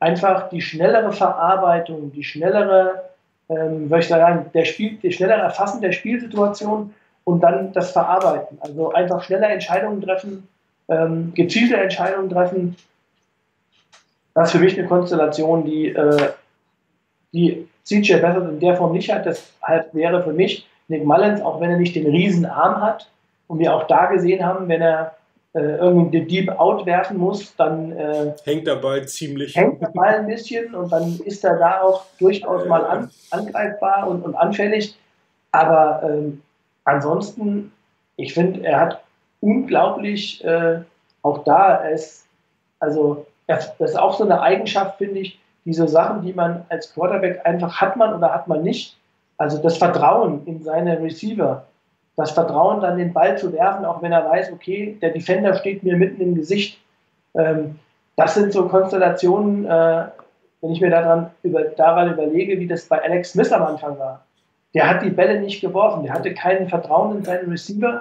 einfach 0.00 0.48
die 0.48 0.60
schnellere 0.60 1.12
Verarbeitung, 1.12 2.10
die 2.12 2.24
schnellere, 2.24 3.04
ähm, 3.48 3.90
würde 3.90 4.00
ich 4.00 4.08
sagen, 4.08 4.50
der 4.52 4.64
Spiel, 4.64 4.96
die 4.96 5.12
schnellere 5.12 5.42
Erfassen 5.42 5.80
der 5.80 5.92
Spielsituation 5.92 6.94
und 7.24 7.40
dann 7.40 7.72
das 7.72 7.92
Verarbeiten. 7.92 8.58
Also 8.60 8.92
einfach 8.92 9.22
schneller 9.22 9.50
Entscheidungen 9.50 10.00
treffen, 10.00 10.48
ähm, 10.88 11.32
gezielte 11.34 11.76
Entscheidungen 11.76 12.30
treffen. 12.30 12.76
Das 14.34 14.48
ist 14.48 14.52
für 14.52 14.64
mich 14.64 14.78
eine 14.78 14.88
Konstellation, 14.88 15.64
die, 15.64 15.88
äh, 15.88 16.30
die 17.32 17.68
CJ 17.88 18.20
Beathard 18.20 18.50
in 18.50 18.60
der 18.60 18.76
Form 18.76 18.92
nicht 18.92 19.10
hat. 19.10 19.24
Deshalb 19.24 19.94
wäre 19.94 20.22
für 20.22 20.32
mich 20.32 20.68
Nick 20.88 21.04
Mullins, 21.04 21.40
auch 21.40 21.60
wenn 21.60 21.70
er 21.70 21.78
nicht 21.78 21.96
den 21.96 22.06
riesen 22.06 22.44
Arm 22.44 22.80
hat 22.80 23.10
und 23.46 23.58
wir 23.58 23.74
auch 23.74 23.86
da 23.86 24.06
gesehen 24.06 24.44
haben, 24.44 24.68
wenn 24.68 24.82
er 24.82 25.14
äh, 25.54 25.76
irgendwie 25.76 26.18
den 26.18 26.28
Deep 26.28 26.50
Out 26.60 26.84
werfen 26.84 27.16
muss, 27.16 27.56
dann 27.56 27.92
äh, 27.92 28.34
hängt 28.44 28.66
der 28.66 28.76
Ball 28.76 29.06
ziemlich. 29.06 29.56
Hängt 29.56 29.80
der 29.80 29.88
Ball 29.88 30.16
ein 30.16 30.26
bisschen 30.26 30.74
und 30.74 30.92
dann 30.92 31.18
ist 31.24 31.42
er 31.44 31.56
da 31.56 31.80
auch 31.80 32.04
durchaus 32.18 32.66
mal 32.66 32.84
an, 32.84 33.10
angreifbar 33.30 34.08
und, 34.08 34.22
und, 34.22 34.34
anfällig. 34.34 34.94
Aber 35.52 36.02
ähm, 36.04 36.42
ansonsten, 36.84 37.72
ich 38.16 38.34
finde, 38.34 38.64
er 38.66 38.80
hat 38.80 39.02
unglaublich, 39.40 40.44
äh, 40.44 40.80
auch 41.22 41.44
da, 41.44 41.76
er 41.76 41.92
ist, 41.92 42.26
also 42.78 43.26
das 43.46 43.72
ist 43.78 43.98
auch 43.98 44.18
so 44.18 44.24
eine 44.24 44.42
Eigenschaft, 44.42 44.98
finde 44.98 45.20
ich, 45.20 45.40
diese 45.68 45.86
Sachen, 45.86 46.22
die 46.22 46.32
man 46.32 46.64
als 46.70 46.94
Quarterback 46.94 47.44
einfach 47.44 47.78
hat 47.78 47.94
man 47.94 48.14
oder 48.14 48.32
hat 48.32 48.48
man 48.48 48.62
nicht. 48.62 48.96
Also 49.36 49.58
das 49.58 49.76
Vertrauen 49.76 50.40
in 50.46 50.62
seine 50.62 50.98
Receiver, 50.98 51.66
das 52.16 52.30
Vertrauen 52.30 52.80
dann 52.80 52.96
den 52.96 53.12
Ball 53.12 53.36
zu 53.36 53.52
werfen, 53.52 53.84
auch 53.84 54.00
wenn 54.00 54.10
er 54.10 54.24
weiß, 54.24 54.50
okay, 54.50 54.96
der 55.02 55.10
Defender 55.10 55.54
steht 55.54 55.82
mir 55.82 55.94
mitten 55.94 56.22
im 56.22 56.34
Gesicht. 56.34 56.80
Ähm, 57.34 57.78
das 58.16 58.34
sind 58.34 58.54
so 58.54 58.66
Konstellationen, 58.66 59.66
äh, 59.66 60.06
wenn 60.62 60.72
ich 60.72 60.80
mir 60.80 60.88
daran, 60.88 61.30
über, 61.42 61.64
daran 61.64 62.14
überlege, 62.14 62.58
wie 62.58 62.66
das 62.66 62.86
bei 62.86 63.02
Alex 63.02 63.32
Smith 63.32 63.52
am 63.52 63.62
Anfang 63.62 63.98
war. 63.98 64.24
Der 64.72 64.88
hat 64.88 65.02
die 65.02 65.10
Bälle 65.10 65.38
nicht 65.38 65.60
geworfen, 65.60 66.04
der 66.04 66.14
hatte 66.14 66.32
kein 66.32 66.66
Vertrauen 66.70 67.18
in 67.18 67.24
seinen 67.24 67.50
Receiver. 67.50 68.00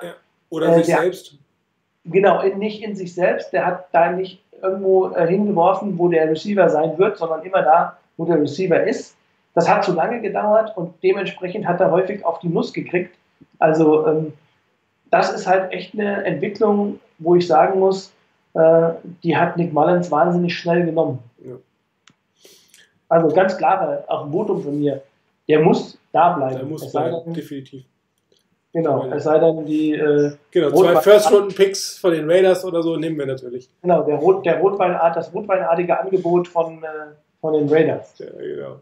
Oder 0.49 0.70
äh, 0.70 0.76
sich 0.76 0.86
selbst. 0.86 1.36
Genau, 2.05 2.39
in, 2.39 2.59
nicht 2.59 2.82
in 2.82 2.95
sich 2.95 3.13
selbst. 3.13 3.51
Der 3.51 3.65
hat 3.65 3.88
da 3.91 4.09
nicht 4.09 4.41
irgendwo 4.62 5.10
äh, 5.10 5.28
hingeworfen, 5.28 5.97
wo 5.97 6.08
der 6.10 6.30
Receiver 6.30 6.70
sein 6.70 6.97
wird, 6.97 7.18
sondern 7.18 7.43
immer 7.43 7.62
da, 7.62 7.97
wo 8.18 8.26
der 8.26 8.41
Receiver 8.41 8.84
ist. 8.84 9.16
Das 9.53 9.68
hat 9.70 9.84
zu 9.84 9.93
lange 9.93 10.22
gedauert 10.22 10.76
und 10.76 10.93
dementsprechend 11.03 11.68
hat 11.68 11.80
er 11.80 11.91
häufig 11.91 12.24
auf 12.26 12.39
die 12.39 12.49
Nuss 12.49 12.74
gekriegt. 12.74 13.16
Also 13.60 14.08
ähm, 14.08 14.34
das 15.10 15.34
ist 15.34 15.47
halt 15.47 15.72
echt 15.72 15.93
eine 15.93 16.24
Entwicklung, 16.26 16.99
wo 17.20 17.36
ich 17.36 17.47
sagen 17.47 17.80
muss, 17.80 18.14
äh, 18.53 18.89
die 19.24 19.36
hat 19.36 19.58
Nick 19.58 19.74
Mullins 19.74 20.12
wahnsinnig 20.12 20.58
schnell 20.58 20.86
genommen. 20.86 21.20
Ja. 21.43 21.55
Also 23.09 23.34
ganz 23.34 23.58
klar, 23.58 24.04
auch 24.08 24.25
ein 24.25 24.32
Votum 24.32 24.62
von 24.62 24.79
mir, 24.79 25.01
der 25.47 25.62
muss 25.62 25.97
da 26.12 26.34
bleiben. 26.34 26.55
Der 26.55 26.66
muss 26.66 26.92
bleiben, 26.92 27.34
definitiv. 27.34 27.84
Genau, 28.74 29.10
es 29.12 29.24
sei 29.24 29.39
denn, 29.39 29.66
die. 29.66 29.94
Äh, 29.94 30.34
genau, 30.52 30.72
zwei 30.72 30.98
First-Runden-Picks 30.98 31.98
von 31.98 32.12
den 32.12 32.30
Raiders 32.30 32.66
oder 32.66 32.84
so 32.84 32.96
nehmen 32.98 33.18
wir 33.18 33.26
natürlich. 33.26 33.70
Genau, 33.82 34.04
der 34.04 34.16
Rot, 34.18 34.46
der 34.46 34.60
Rotweinart, 34.60 35.16
das 35.16 35.34
rotweinartige 35.34 36.00
Angebot 36.00 36.48
von, 36.48 36.84
äh, 36.84 36.88
von 37.39 37.54
den 37.54 37.70
Raiders. 37.70 38.20
Ja, 38.20 38.28
genau. 38.38 38.82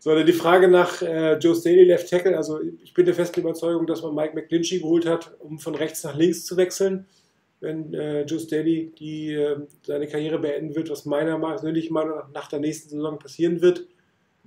So, 0.00 0.20
die 0.20 0.32
Frage 0.32 0.66
nach 0.66 1.00
äh, 1.02 1.34
Joe 1.34 1.54
Staley, 1.54 1.84
Left 1.84 2.10
Tackle. 2.10 2.36
Also, 2.36 2.58
ich 2.82 2.92
bin 2.94 3.06
der 3.06 3.14
festen 3.14 3.40
Überzeugung, 3.40 3.86
dass 3.86 4.02
man 4.02 4.14
Mike 4.14 4.34
McGlinchey 4.34 4.80
geholt 4.80 5.06
hat, 5.06 5.30
um 5.38 5.60
von 5.60 5.76
rechts 5.76 6.02
nach 6.02 6.16
links 6.16 6.44
zu 6.44 6.56
wechseln. 6.56 7.06
Wenn 7.60 7.94
äh, 7.94 8.22
Joe 8.22 8.40
Staley 8.40 8.92
die, 8.98 9.34
äh, 9.34 9.58
seine 9.86 10.08
Karriere 10.08 10.40
beenden 10.40 10.74
wird, 10.74 10.90
was 10.90 11.04
meiner 11.04 11.38
persönlichen 11.38 11.92
Meinung 11.92 12.16
nach 12.16 12.28
nach 12.34 12.48
der 12.48 12.58
nächsten 12.58 12.88
Saison 12.88 13.18
passieren 13.20 13.62
wird. 13.62 13.86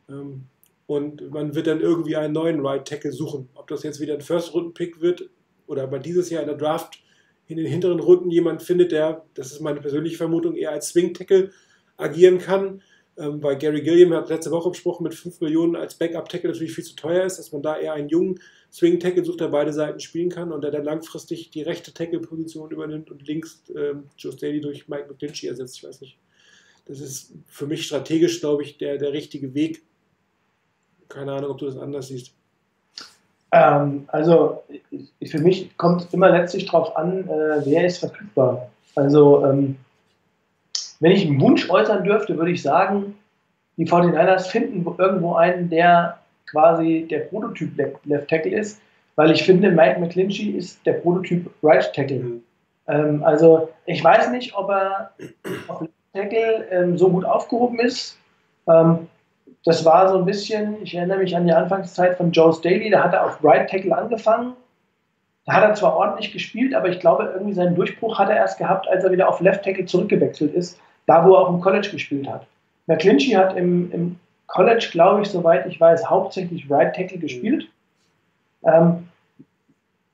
Ähm, 0.10 0.48
und 0.88 1.32
man 1.32 1.56
wird 1.56 1.68
dann 1.68 1.82
irgendwie 1.82 2.16
einen 2.16 2.34
neuen 2.34 2.66
Right 2.66 2.88
Tackle 2.88 3.12
suchen. 3.12 3.49
Ob 3.56 3.68
das 3.68 3.84
jetzt 3.84 3.99
wieder 3.99 4.14
ein 4.14 4.22
First-Runden-Pick 4.22 5.02
wird 5.02 5.30
oder 5.68 5.88
man 5.88 6.02
dieses 6.02 6.30
Jahr 6.30 6.41
in 6.41 6.48
der 6.48 6.57
Draft 6.57 6.99
in 7.48 7.57
den 7.57 7.66
hinteren 7.66 7.99
Runden 7.99 8.32
jemand 8.32 8.64
findet, 8.64 8.91
der, 8.91 9.26
das 9.34 9.52
ist 9.52 9.62
meine 9.62 9.82
persönliche 9.82 10.18
Vermutung, 10.18 10.56
eher 10.56 10.72
als 10.72 10.90
Swing-Tackle 10.90 11.52
agieren 11.98 12.40
kann. 12.40 12.82
Ähm, 13.18 13.41
weil 13.41 13.57
Gary 13.57 13.82
Gilliam 13.82 14.14
hat 14.14 14.30
letzte 14.30 14.52
Woche 14.52 14.70
besprochen, 14.72 15.03
mit 15.03 15.16
5 15.16 15.40
Millionen 15.40 15.78
als 15.78 15.95
Backup-Tackle 15.95 16.49
natürlich 16.49 16.74
viel 16.74 16.84
zu 16.84 16.95
teuer 16.95 17.26
ist, 17.26 17.40
dass 17.40 17.52
man 17.53 17.62
da 17.62 17.78
eher 17.78 17.94
einen 17.94 18.10
jungen 18.10 18.40
Swing-Tackle 18.74 19.24
sucht, 19.24 19.40
der 19.40 19.48
beide 19.48 19.72
Seiten 19.72 20.02
spielen 20.02 20.30
kann 20.30 20.52
und 20.52 20.62
der 20.62 20.72
dann 20.72 20.84
langfristig 20.84 21.49
die 21.49 21.62
rechte 21.62 21.94
Tackle-Position 21.94 22.72
übernimmt 22.72 23.10
und 23.10 23.26
links 23.26 23.64
ähm, 23.74 24.10
Joe 24.18 24.34
Staley 24.34 24.60
durch 24.60 24.90
Mike 24.90 25.07
McGlinchey 25.10 25.48
ersetzt. 25.48 25.78
Ich 25.78 25.84
weiß 25.86 26.02
nicht. 26.02 26.18
Das 26.88 26.99
ist 26.99 27.34
für 27.48 27.68
mich 27.68 27.86
strategisch, 27.86 28.41
glaube 28.41 28.64
ich, 28.64 28.78
der, 28.78 28.98
der 28.98 29.14
richtige 29.14 29.53
Weg, 29.53 29.84
keine 31.10 31.34
Ahnung, 31.34 31.52
ob 31.52 31.57
du 31.57 31.65
das 31.65 31.77
anders 31.77 32.07
siehst. 32.07 32.34
Ähm, 33.52 34.06
also 34.07 34.64
für 35.26 35.40
mich 35.40 35.77
kommt 35.77 36.02
es 36.02 36.14
immer 36.14 36.30
letztlich 36.30 36.65
darauf 36.65 36.95
an, 36.98 37.27
äh, 37.30 37.65
wer 37.65 37.86
ist 37.86 37.99
verfügbar. 37.99 38.69
Also 38.95 39.45
ähm, 39.45 39.77
wenn 40.99 41.11
ich 41.11 41.26
einen 41.26 41.40
Wunsch 41.41 41.69
äußern 41.69 42.03
dürfte, 42.03 42.38
würde 42.38 42.52
ich 42.52 42.61
sagen, 42.61 43.15
die 43.77 43.88
49ers 43.88 44.48
finden 44.48 44.86
irgendwo 44.98 45.36
einen, 45.36 45.69
der 45.69 46.19
quasi 46.49 47.07
der 47.10 47.19
Prototyp 47.19 47.77
Left 48.06 48.30
Tackle 48.30 48.57
ist, 48.57 48.82
weil 49.15 49.32
ich 49.32 49.44
finde, 49.44 49.72
Mike 49.72 49.99
McClinchy 49.99 50.52
ist 50.52 50.86
der 50.86 50.94
Prototyp 50.94 51.49
Right 51.64 51.94
Tackle. 51.94 52.19
Mhm. 52.19 52.44
Ähm, 52.88 53.23
also 53.23 53.69
ich 53.86 54.03
weiß 54.03 54.32
nicht, 54.32 54.56
ob 54.56 54.69
er 54.69 55.11
auf 55.68 55.82
Left 55.82 55.94
Tackle 56.14 56.68
ähm, 56.72 56.98
so 56.98 57.10
gut 57.10 57.26
aufgehoben 57.26 57.80
ist. 57.80 58.18
Ähm, 58.68 59.07
das 59.65 59.84
war 59.84 60.09
so 60.09 60.19
ein 60.19 60.26
bisschen, 60.26 60.81
ich 60.84 60.95
erinnere 60.95 61.17
mich 61.19 61.35
an 61.35 61.47
die 61.47 61.53
Anfangszeit 61.53 62.17
von 62.17 62.31
Joe 62.31 62.53
Staley, 62.53 62.89
da 62.89 63.03
hat 63.03 63.13
er 63.13 63.26
auf 63.26 63.43
Right 63.43 63.69
Tackle 63.69 63.97
angefangen. 63.97 64.53
Da 65.45 65.53
hat 65.53 65.63
er 65.63 65.73
zwar 65.76 65.95
ordentlich 65.95 66.31
gespielt, 66.31 66.73
aber 66.73 66.89
ich 66.89 66.99
glaube, 66.99 67.31
irgendwie 67.34 67.53
seinen 67.53 67.76
Durchbruch 67.76 68.17
hat 68.17 68.30
er 68.30 68.35
erst 68.35 68.57
gehabt, 68.57 68.88
als 68.88 69.03
er 69.03 69.11
wieder 69.11 69.30
auf 69.30 69.41
Left 69.41 69.63
Tackle 69.63 69.85
zurückgewechselt 69.85 70.53
ist, 70.53 70.80
da 71.05 71.26
wo 71.26 71.34
er 71.34 71.41
auch 71.41 71.49
im 71.49 71.61
College 71.61 71.89
gespielt 71.91 72.27
hat. 72.27 72.47
McClinchy 72.88 73.31
hat 73.31 73.55
im, 73.55 73.91
im 73.91 74.19
College, 74.47 74.88
glaube 74.91 75.22
ich, 75.22 75.30
soweit 75.30 75.65
ich 75.67 75.80
weiß, 75.80 76.09
hauptsächlich 76.09 76.69
Right 76.69 76.95
Tackle 76.95 77.19
gespielt. 77.19 77.67
Ähm, 78.63 79.07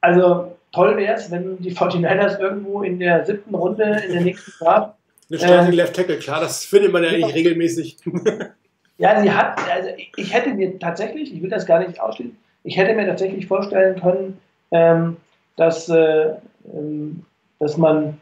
also 0.02 0.58
toll 0.74 0.98
wäre 0.98 1.16
es, 1.16 1.32
wenn 1.32 1.58
die 1.60 1.74
49ers 1.74 2.40
irgendwo 2.40 2.82
in 2.84 3.00
der 3.00 3.26
siebten 3.26 3.56
Runde 3.56 3.84
in 4.06 4.14
der 4.14 4.22
nächsten 4.22 4.52
Draft. 4.60 4.96
Eine 5.30 5.40
Starting 5.40 5.74
äh, 5.74 5.76
Left 5.76 5.96
Tackle, 5.96 6.18
klar, 6.18 6.42
das 6.42 6.66
findet 6.66 6.92
man 6.92 7.04
ja 7.04 7.12
nicht 7.12 7.34
regelmäßig. 7.34 7.98
ja, 9.02 9.20
sie 9.20 9.32
hat, 9.32 9.60
also 9.72 9.90
ich 10.16 10.32
hätte 10.32 10.54
mir 10.54 10.78
tatsächlich, 10.78 11.34
ich 11.34 11.42
will 11.42 11.50
das 11.50 11.66
gar 11.66 11.80
nicht 11.80 12.00
ausschließen, 12.00 12.38
ich 12.64 12.78
hätte 12.78 12.94
mir 12.94 13.08
tatsächlich 13.08 13.48
vorstellen 13.48 14.00
können, 14.00 14.40
ähm, 14.70 15.18
dass, 15.56 15.90
äh, 15.90 16.36
ähm, 16.72 17.26
dass 17.58 17.78
man 17.78 18.20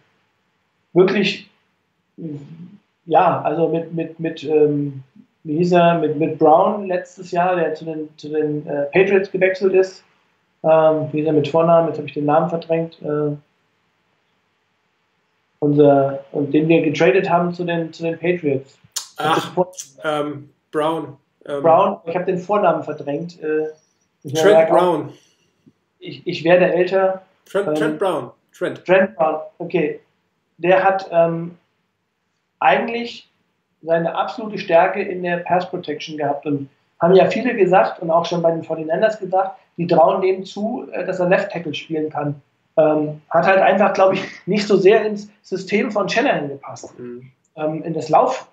wirklich, 0.93 1.49
ja, 3.05 3.41
also 3.41 3.67
mit, 3.67 3.93
mit, 3.93 4.19
mit 4.21 4.43
ähm, 4.45 5.03
wie 5.43 5.57
hieß 5.57 5.73
er, 5.73 5.99
mit, 5.99 6.17
mit 6.17 6.39
Brown 6.39 6.87
letztes 6.87 7.31
Jahr, 7.31 7.57
der 7.57 7.75
zu 7.75 7.83
den, 7.83 8.09
zu 8.15 8.29
den 8.29 8.65
äh, 8.65 8.83
Patriots 8.93 9.29
gewechselt 9.31 9.73
ist, 9.73 10.05
ähm, 10.63 11.09
wie 11.11 11.17
hieß 11.17 11.27
er 11.27 11.33
mit 11.33 11.49
Vornamen, 11.49 11.89
jetzt 11.89 11.97
habe 11.97 12.07
ich 12.07 12.13
den 12.13 12.25
Namen 12.25 12.49
verdrängt, 12.49 13.01
äh, 13.01 13.35
unser, 15.59 16.23
und 16.31 16.53
den 16.53 16.69
wir 16.69 16.81
getradet 16.83 17.29
haben 17.29 17.53
zu 17.53 17.65
den, 17.65 17.91
zu 17.91 18.03
den 18.03 18.17
Patriots. 18.17 18.79
Ach, 19.17 19.53
ähm, 20.05 20.49
Brown. 20.71 21.17
Ähm, 21.45 21.61
Brown, 21.61 21.99
ich 22.05 22.15
habe 22.15 22.25
den 22.25 22.37
Vornamen 22.37 22.83
verdrängt. 22.83 23.41
Äh, 23.41 23.67
Trent 24.33 24.69
Brown. 24.69 25.13
Ich, 25.99 26.25
ich 26.25 26.43
werde 26.43 26.71
älter. 26.71 27.21
Trent, 27.45 27.67
ähm, 27.67 27.75
Trent 27.75 27.99
Brown. 27.99 28.31
Trent. 28.57 28.85
Trent 28.85 29.15
Brown, 29.15 29.41
okay. 29.57 29.99
Der 30.57 30.83
hat 30.83 31.09
ähm, 31.11 31.57
eigentlich 32.59 33.29
seine 33.81 34.15
absolute 34.15 34.57
Stärke 34.57 35.01
in 35.01 35.23
der 35.23 35.37
Pass 35.37 35.69
Protection 35.69 36.17
gehabt 36.17 36.45
und 36.45 36.69
haben 36.99 37.15
ja 37.15 37.29
viele 37.29 37.55
gesagt 37.55 38.01
und 38.01 38.11
auch 38.11 38.25
schon 38.25 38.41
bei 38.41 38.51
den 38.51 38.63
49ers 38.63 39.19
gesagt, 39.19 39.57
die 39.77 39.87
trauen 39.87 40.21
dem 40.21 40.43
zu, 40.43 40.87
äh, 40.91 41.05
dass 41.05 41.19
er 41.19 41.29
Left 41.29 41.51
Tackle 41.51 41.73
spielen 41.73 42.09
kann. 42.09 42.41
Ähm, 42.77 43.21
hat 43.29 43.45
halt 43.45 43.59
einfach, 43.59 43.93
glaube 43.93 44.15
ich, 44.15 44.23
nicht 44.45 44.67
so 44.67 44.77
sehr 44.77 45.05
ins 45.05 45.29
System 45.41 45.91
von 45.91 46.09
Shanahan 46.09 46.49
gepasst, 46.49 46.97
mhm. 46.99 47.31
ähm, 47.55 47.83
in 47.83 47.93
das 47.93 48.09
Lauf, 48.09 48.49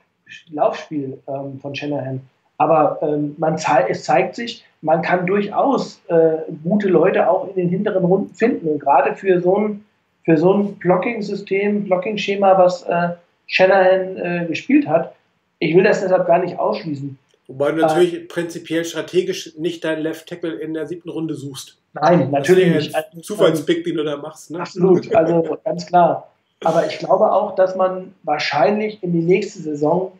Laufspiel 0.50 1.18
ähm, 1.28 1.58
von 1.60 1.74
Shanahan. 1.74 2.20
Aber 2.58 2.98
ähm, 3.02 3.34
man 3.38 3.58
zei 3.58 3.86
es 3.88 4.04
zeigt 4.04 4.34
sich, 4.34 4.64
man 4.82 5.02
kann 5.02 5.26
durchaus 5.26 6.00
äh, 6.08 6.38
gute 6.64 6.88
Leute 6.88 7.28
auch 7.28 7.48
in 7.48 7.54
den 7.56 7.68
hinteren 7.68 8.04
Runden 8.04 8.34
finden. 8.34 8.68
Und 8.68 8.78
gerade 8.78 9.14
für 9.14 9.40
so 9.40 9.56
ein, 9.56 9.84
für 10.24 10.36
so 10.38 10.54
ein 10.54 10.74
Blocking-System, 10.76 11.84
Blocking-Schema, 11.84 12.56
was 12.58 12.82
äh, 12.84 13.10
Shanahan 13.46 14.16
äh, 14.16 14.46
gespielt 14.46 14.88
hat, 14.88 15.14
ich 15.58 15.74
will 15.74 15.84
das 15.84 16.00
deshalb 16.00 16.26
gar 16.26 16.38
nicht 16.38 16.58
ausschließen. 16.58 17.18
Wobei 17.48 17.72
du 17.72 17.78
natürlich 17.78 18.14
äh, 18.14 18.20
prinzipiell 18.20 18.84
strategisch 18.84 19.56
nicht 19.56 19.84
deinen 19.84 20.02
Left 20.02 20.28
Tackle 20.28 20.54
in 20.54 20.74
der 20.74 20.86
siebten 20.86 21.10
Runde 21.10 21.34
suchst. 21.34 21.78
Nein, 21.92 22.30
natürlich 22.30 22.74
nicht. 22.74 22.94
Ein 22.94 23.22
Zufallspick, 23.22 23.84
den 23.84 23.96
du 23.96 24.04
da 24.04 24.16
machst. 24.16 24.50
Ne? 24.50 24.60
Absolut, 24.60 25.14
also 25.14 25.58
ganz 25.64 25.86
klar. 25.86 26.30
Aber 26.64 26.86
ich 26.86 26.98
glaube 26.98 27.32
auch, 27.32 27.54
dass 27.54 27.76
man 27.76 28.14
wahrscheinlich 28.22 29.02
in 29.02 29.12
die 29.12 29.22
nächste 29.22 29.60
Saison 29.60 30.12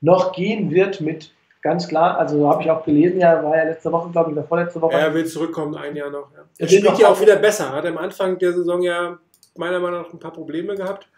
noch 0.00 0.32
gehen 0.32 0.70
wird 0.70 1.00
mit 1.00 1.32
ganz 1.60 1.88
klar, 1.88 2.18
also 2.18 2.48
habe 2.48 2.62
ich 2.62 2.70
auch 2.70 2.84
gelesen, 2.84 3.20
ja, 3.20 3.42
war 3.42 3.56
ja 3.56 3.64
letzte 3.64 3.90
Woche, 3.92 4.10
glaube 4.10 4.30
ich, 4.30 4.36
oder 4.36 4.46
vorletzte 4.46 4.80
Woche. 4.80 4.94
Er 4.94 5.12
will 5.12 5.26
zurückkommen, 5.26 5.74
ein 5.76 5.96
Jahr 5.96 6.10
noch. 6.10 6.30
Ja. 6.32 6.44
Er 6.58 6.68
spielt 6.68 6.98
ja 6.98 7.08
auch 7.08 7.20
wieder 7.20 7.36
besser. 7.36 7.72
Hat 7.72 7.84
am 7.86 7.98
Anfang 7.98 8.38
der 8.38 8.52
Saison 8.52 8.82
ja 8.82 9.18
meiner 9.56 9.80
Meinung 9.80 10.02
nach 10.02 10.12
ein 10.12 10.18
paar 10.18 10.32
Probleme 10.32 10.76
gehabt. 10.76 11.08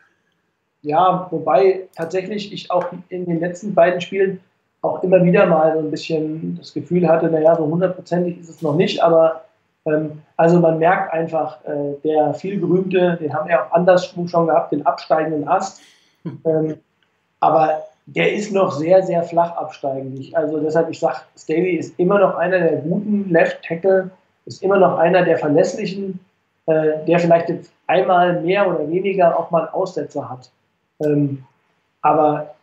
Ja, 0.83 1.29
wobei 1.31 1.89
tatsächlich 1.95 2.53
ich 2.53 2.71
auch 2.71 2.87
in 3.11 3.27
den 3.27 3.39
letzten 3.39 3.75
beiden 3.75 4.01
Spielen 4.01 4.41
auch 4.83 5.03
immer 5.03 5.23
wieder 5.23 5.45
mal 5.45 5.75
so 5.75 5.81
ein 5.81 5.91
bisschen 5.91 6.57
das 6.59 6.73
Gefühl 6.73 7.07
hatte, 7.07 7.29
naja, 7.29 7.55
so 7.55 7.67
hundertprozentig 7.67 8.41
ist 8.41 8.49
es 8.49 8.63
noch 8.63 8.77
nicht, 8.77 9.03
aber 9.03 9.45
also 10.37 10.61
man 10.61 10.79
merkt 10.79 11.13
einfach, 11.13 11.65
äh, 11.65 11.95
der 12.05 12.35
vielgerühmte, 12.35 13.17
den 13.21 13.33
haben 13.33 13.49
wir 13.49 13.65
auch 13.65 13.73
anderswo 13.73 14.27
schon 14.27 14.47
gehabt, 14.47 14.73
den 14.73 14.85
absteigenden 14.85 15.49
Ast. 15.49 15.81
Ähm, 16.45 16.77
aber 17.41 17.85
der 18.05 18.33
ist 18.33 18.53
noch 18.53 18.73
sehr, 18.73 19.03
sehr 19.03 19.23
flach 19.23 19.57
absteigend. 19.57 20.35
Also 20.35 20.61
deshalb, 20.61 20.91
ich 20.91 21.01
sage, 21.01 21.21
Staley 21.39 21.77
ist 21.77 21.99
immer 21.99 22.19
noch 22.19 22.35
einer 22.37 22.59
der 22.59 22.77
guten 22.77 23.31
Left 23.31 23.63
Tackle, 23.65 24.11
ist 24.47 24.63
immer 24.63 24.79
noch 24.79 24.99
einer 24.99 25.25
der 25.25 25.39
verlässlichen, 25.39 26.21
äh, 26.67 27.05
der 27.07 27.19
vielleicht 27.19 27.49
jetzt 27.49 27.73
einmal 27.87 28.43
mehr 28.43 28.69
oder 28.69 28.89
weniger 28.89 29.39
auch 29.39 29.51
mal 29.51 29.63
einen 29.63 29.75
Aussetzer 29.75 30.29
hat. 30.29 30.51
Ähm, 31.03 31.45
aber 32.03 32.55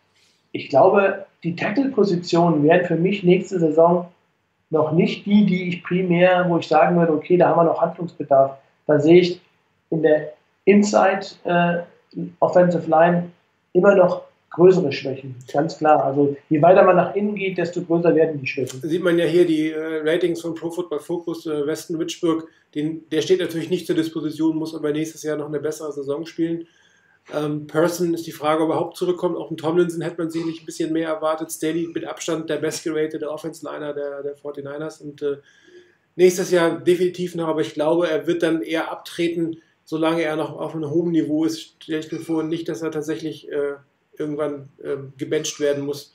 ich 0.52 0.69
glaube, 0.69 1.26
die 1.44 1.56
Tackle-Positionen 1.56 2.64
werden 2.64 2.85
für 2.85 2.95
mich 2.95 3.23
nächste 3.23 3.60
Saison 3.60 4.07
noch 4.69 4.91
nicht 4.91 5.26
die, 5.26 5.45
die 5.45 5.69
ich 5.69 5.84
primär, 5.84 6.45
wo 6.49 6.57
ich 6.57 6.68
sagen 6.68 6.98
würde, 6.98 7.14
okay, 7.14 7.38
da 7.38 7.49
haben 7.49 7.60
wir 7.60 7.64
noch 7.64 7.81
Handlungsbedarf. 7.81 8.57
Da 8.85 8.99
sehe 8.99 9.22
ich 9.22 9.41
in 9.89 10.02
der 10.02 10.34
Inside 10.65 11.26
äh, 11.45 11.80
Offensive 12.39 12.89
Line 12.89 13.31
immer 13.73 13.95
noch 13.95 14.23
größere 14.52 14.91
Schwächen, 14.91 15.35
ganz 15.53 15.77
klar. 15.77 16.03
Also 16.03 16.35
je 16.49 16.61
weiter 16.61 16.84
man 16.84 16.95
nach 16.95 17.15
innen 17.15 17.35
geht, 17.35 17.57
desto 17.57 17.81
größer 17.81 18.15
werden 18.15 18.39
die 18.41 18.48
Schwächen. 18.48 18.81
Sieht 18.81 19.03
man 19.03 19.18
ja 19.18 19.26
hier 19.26 19.45
die 19.45 19.72
äh, 19.72 20.02
Ratings 20.03 20.41
von 20.41 20.56
Pro 20.56 20.72
Football 20.72 20.99
Focus, 20.99 21.45
äh, 21.45 21.65
Weston 21.65 21.99
Witchburg, 21.99 22.48
den, 22.73 23.07
der 23.11 23.22
steht 23.22 23.39
natürlich 23.39 23.69
nicht 23.69 23.85
zur 23.85 23.95
Disposition, 23.95 24.57
muss 24.57 24.76
aber 24.76 24.91
nächstes 24.91 25.23
Jahr 25.23 25.38
noch 25.38 25.48
eine 25.48 25.60
bessere 25.60 25.91
Saison 25.94 26.26
spielen. 26.26 26.68
Ähm, 27.33 27.67
Person 27.67 28.13
ist 28.13 28.25
die 28.25 28.31
Frage, 28.31 28.63
ob 28.63 28.69
er 28.69 28.75
überhaupt 28.75 28.97
zurückkommt. 28.97 29.37
Auch 29.37 29.51
in 29.51 29.57
Tomlinson 29.57 30.01
hätte 30.01 30.17
man 30.17 30.29
sicherlich 30.29 30.61
ein 30.61 30.65
bisschen 30.65 30.93
mehr 30.93 31.09
erwartet. 31.09 31.51
Staley 31.51 31.87
mit 31.93 32.05
Abstand 32.05 32.49
der 32.49 32.57
bestgeratete 32.57 33.29
Offense-Liner 33.29 33.93
der, 33.93 34.23
der 34.23 34.37
49ers 34.37 35.01
und 35.01 35.21
äh, 35.21 35.37
nächstes 36.15 36.51
Jahr 36.51 36.79
definitiv 36.79 37.35
noch, 37.35 37.47
aber 37.47 37.61
ich 37.61 37.73
glaube, 37.73 38.09
er 38.09 38.27
wird 38.27 38.43
dann 38.43 38.61
eher 38.61 38.91
abtreten, 38.91 39.61
solange 39.83 40.23
er 40.23 40.35
noch 40.35 40.57
auf 40.57 40.73
einem 40.73 40.89
hohen 40.89 41.11
Niveau 41.11 41.45
ist. 41.45 41.75
Stelle 41.81 41.99
ich 41.99 42.11
mir 42.11 42.19
vor, 42.19 42.43
nicht, 42.43 42.69
dass 42.69 42.81
er 42.81 42.91
tatsächlich 42.91 43.49
äh, 43.51 43.75
irgendwann 44.17 44.69
äh, 44.83 44.97
gebencht 45.17 45.59
werden 45.59 45.85
muss. 45.85 46.13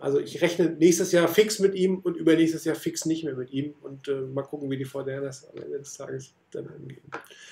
Also 0.00 0.20
ich 0.20 0.40
rechne 0.40 0.70
nächstes 0.78 1.10
Jahr 1.10 1.26
fix 1.26 1.58
mit 1.58 1.74
ihm 1.74 1.98
und 1.98 2.16
übernächstes 2.16 2.64
Jahr 2.64 2.76
fix 2.76 3.04
nicht 3.04 3.24
mehr 3.24 3.34
mit 3.34 3.52
ihm 3.52 3.74
und 3.82 4.06
äh, 4.06 4.20
mal 4.32 4.42
gucken, 4.42 4.70
wie 4.70 4.76
die 4.76 4.84
Fortinanders 4.84 5.48
am 5.50 5.62
Ende 5.62 5.78
des 5.78 5.96
Tages 5.96 6.32
dann 6.52 6.68
angehen. 6.68 7.02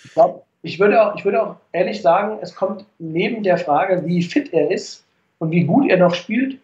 Ich, 0.05 0.13
glaub, 0.13 0.47
ich, 0.63 0.79
würde 0.79 1.03
auch, 1.03 1.17
ich 1.17 1.25
würde 1.25 1.43
auch 1.43 1.57
ehrlich 1.73 2.03
sagen, 2.03 2.39
es 2.41 2.55
kommt 2.55 2.85
neben 2.99 3.43
der 3.43 3.59
Frage, 3.59 4.07
wie 4.07 4.23
fit 4.23 4.53
er 4.53 4.71
ist 4.71 5.05
und 5.39 5.51
wie 5.51 5.65
gut 5.65 5.91
er 5.91 5.97
noch 5.97 6.15
spielt, 6.15 6.59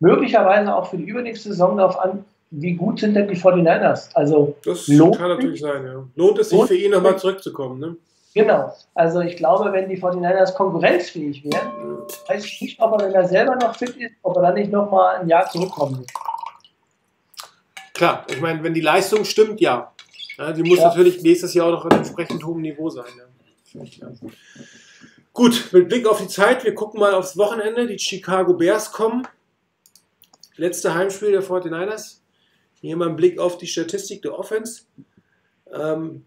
möglicherweise 0.00 0.74
auch 0.74 0.90
für 0.90 0.96
die 0.96 1.04
übernächste 1.04 1.50
Saison 1.50 1.76
darauf 1.76 1.98
an, 2.00 2.24
wie 2.50 2.72
gut 2.72 2.98
sind 2.98 3.14
denn 3.14 3.28
die 3.28 3.36
49ers? 3.36 4.12
Also 4.14 4.56
das 4.64 4.86
kann 4.86 5.28
natürlich 5.28 5.60
sein, 5.60 5.84
ja. 5.84 6.04
Lohnt 6.16 6.38
es 6.38 6.48
sich 6.48 6.62
für 6.64 6.76
ihn 6.76 6.90
nochmal 6.90 7.18
zurückzukommen, 7.18 7.78
ne? 7.78 7.96
Genau. 8.38 8.72
Also 8.94 9.20
ich 9.20 9.36
glaube, 9.36 9.72
wenn 9.72 9.88
die 9.88 10.00
49ers 10.00 10.54
konkurrenzfähig 10.54 11.42
wären, 11.44 11.98
weiß 12.28 12.44
ich 12.44 12.60
nicht, 12.60 12.80
ob 12.80 12.92
er, 12.92 13.06
wenn 13.06 13.12
er 13.12 13.26
selber 13.26 13.56
noch 13.56 13.74
fit 13.74 13.96
ist, 13.96 14.12
ob 14.22 14.36
er 14.36 14.42
dann 14.42 14.54
nicht 14.54 14.70
nochmal 14.70 15.16
ein 15.16 15.28
Jahr 15.28 15.50
zurückkommen 15.50 15.98
wird. 15.98 16.10
Klar, 17.94 18.24
ich 18.30 18.40
meine, 18.40 18.62
wenn 18.62 18.74
die 18.74 18.80
Leistung 18.80 19.24
stimmt, 19.24 19.60
ja. 19.60 19.92
ja 20.36 20.52
die 20.52 20.62
muss 20.62 20.78
ja. 20.78 20.86
natürlich 20.86 21.20
nächstes 21.20 21.52
Jahr 21.52 21.66
auch 21.66 21.72
noch 21.72 21.86
einem 21.86 21.98
entsprechend 21.98 22.44
hohem 22.46 22.60
Niveau 22.60 22.88
sein. 22.88 23.06
Ja. 23.72 24.08
Gut, 25.32 25.70
mit 25.72 25.88
Blick 25.88 26.06
auf 26.06 26.20
die 26.20 26.28
Zeit, 26.28 26.62
wir 26.62 26.76
gucken 26.76 27.00
mal 27.00 27.14
aufs 27.14 27.36
Wochenende. 27.36 27.88
Die 27.88 27.98
Chicago 27.98 28.54
Bears 28.54 28.92
kommen. 28.92 29.26
Letzte 30.54 30.94
Heimspiel 30.94 31.32
der 31.32 31.42
49ers. 31.42 32.20
Hier 32.80 32.96
mal 32.96 33.08
einen 33.08 33.16
Blick 33.16 33.40
auf 33.40 33.58
die 33.58 33.66
Statistik 33.66 34.22
der 34.22 34.38
Offense. 34.38 34.82
Ähm, 35.72 36.24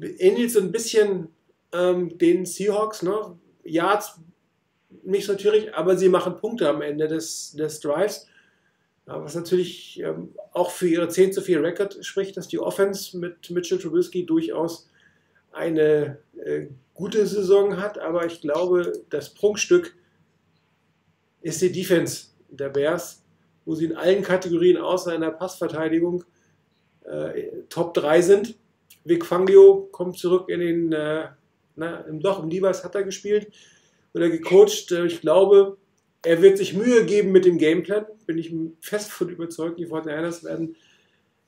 ähnelt 0.00 0.50
so 0.50 0.60
ein 0.60 0.72
bisschen 0.72 1.28
ähm, 1.72 2.16
den 2.18 2.46
Seahawks, 2.46 3.02
ne? 3.02 3.38
Yards 3.64 4.20
nicht 5.04 5.26
so 5.26 5.32
natürlich, 5.32 5.74
aber 5.74 5.96
sie 5.96 6.08
machen 6.08 6.36
Punkte 6.36 6.68
am 6.68 6.82
Ende 6.82 7.08
des, 7.08 7.52
des 7.52 7.80
Drives. 7.80 8.26
Was 9.04 9.34
natürlich 9.34 10.00
ähm, 10.00 10.32
auch 10.52 10.70
für 10.70 10.86
ihre 10.86 11.08
10 11.08 11.32
zu 11.32 11.42
4 11.42 11.62
Record 11.62 12.04
spricht, 12.04 12.36
dass 12.36 12.46
die 12.46 12.60
Offense 12.60 13.18
mit 13.18 13.50
Mitchell 13.50 13.78
Trubisky 13.78 14.24
durchaus 14.24 14.88
eine 15.50 16.18
äh, 16.44 16.66
gute 16.94 17.26
Saison 17.26 17.78
hat, 17.78 17.98
aber 17.98 18.26
ich 18.26 18.40
glaube, 18.40 18.92
das 19.10 19.34
Prunkstück 19.34 19.94
ist 21.40 21.60
die 21.62 21.72
Defense 21.72 22.28
der 22.48 22.68
Bears, 22.68 23.22
wo 23.64 23.74
sie 23.74 23.86
in 23.86 23.96
allen 23.96 24.22
Kategorien 24.22 24.76
außer 24.76 25.14
in 25.14 25.20
der 25.20 25.30
Passverteidigung 25.30 26.24
äh, 27.04 27.48
Top 27.68 27.94
3 27.94 28.22
sind. 28.22 28.54
Vic 29.04 29.24
Fangio 29.24 29.88
kommt 29.92 30.18
zurück 30.18 30.48
in 30.48 30.60
den, 30.60 30.92
äh, 30.92 31.28
na, 31.76 32.00
im, 32.02 32.20
doch, 32.20 32.42
im 32.42 32.48
Levi's 32.48 32.84
hat 32.84 32.94
er 32.94 33.02
gespielt 33.02 33.52
oder 34.14 34.28
gecoacht. 34.28 34.92
Äh, 34.92 35.06
ich 35.06 35.20
glaube, 35.20 35.76
er 36.24 36.40
wird 36.40 36.58
sich 36.58 36.74
Mühe 36.74 37.04
geben 37.04 37.32
mit 37.32 37.44
dem 37.44 37.58
Gameplan, 37.58 38.06
bin 38.26 38.38
ich 38.38 38.54
fest 38.80 39.10
von 39.10 39.28
überzeugt. 39.28 39.78
Die 39.78 39.86
Fortinanders 39.86 40.44
werden 40.44 40.76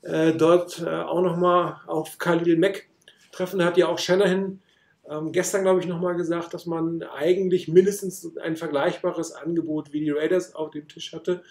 äh, 0.02 0.32
dort 0.32 0.82
äh, 0.84 0.88
auch 0.88 1.22
nochmal 1.22 1.80
auf 1.86 2.18
Khalil 2.18 2.56
Mack 2.56 2.88
treffen. 3.32 3.64
Hat 3.64 3.76
ja 3.76 3.88
auch 3.88 3.98
Shanahan 3.98 4.60
ähm, 5.08 5.32
gestern, 5.32 5.62
glaube 5.62 5.80
ich, 5.80 5.86
nochmal 5.86 6.16
gesagt, 6.16 6.54
dass 6.54 6.66
man 6.66 7.02
eigentlich 7.02 7.68
mindestens 7.68 8.36
ein 8.38 8.56
vergleichbares 8.56 9.32
Angebot 9.32 9.92
wie 9.92 10.00
die 10.00 10.10
Raiders 10.10 10.54
auf 10.54 10.70
dem 10.70 10.88
Tisch 10.88 11.12
hatte. 11.12 11.42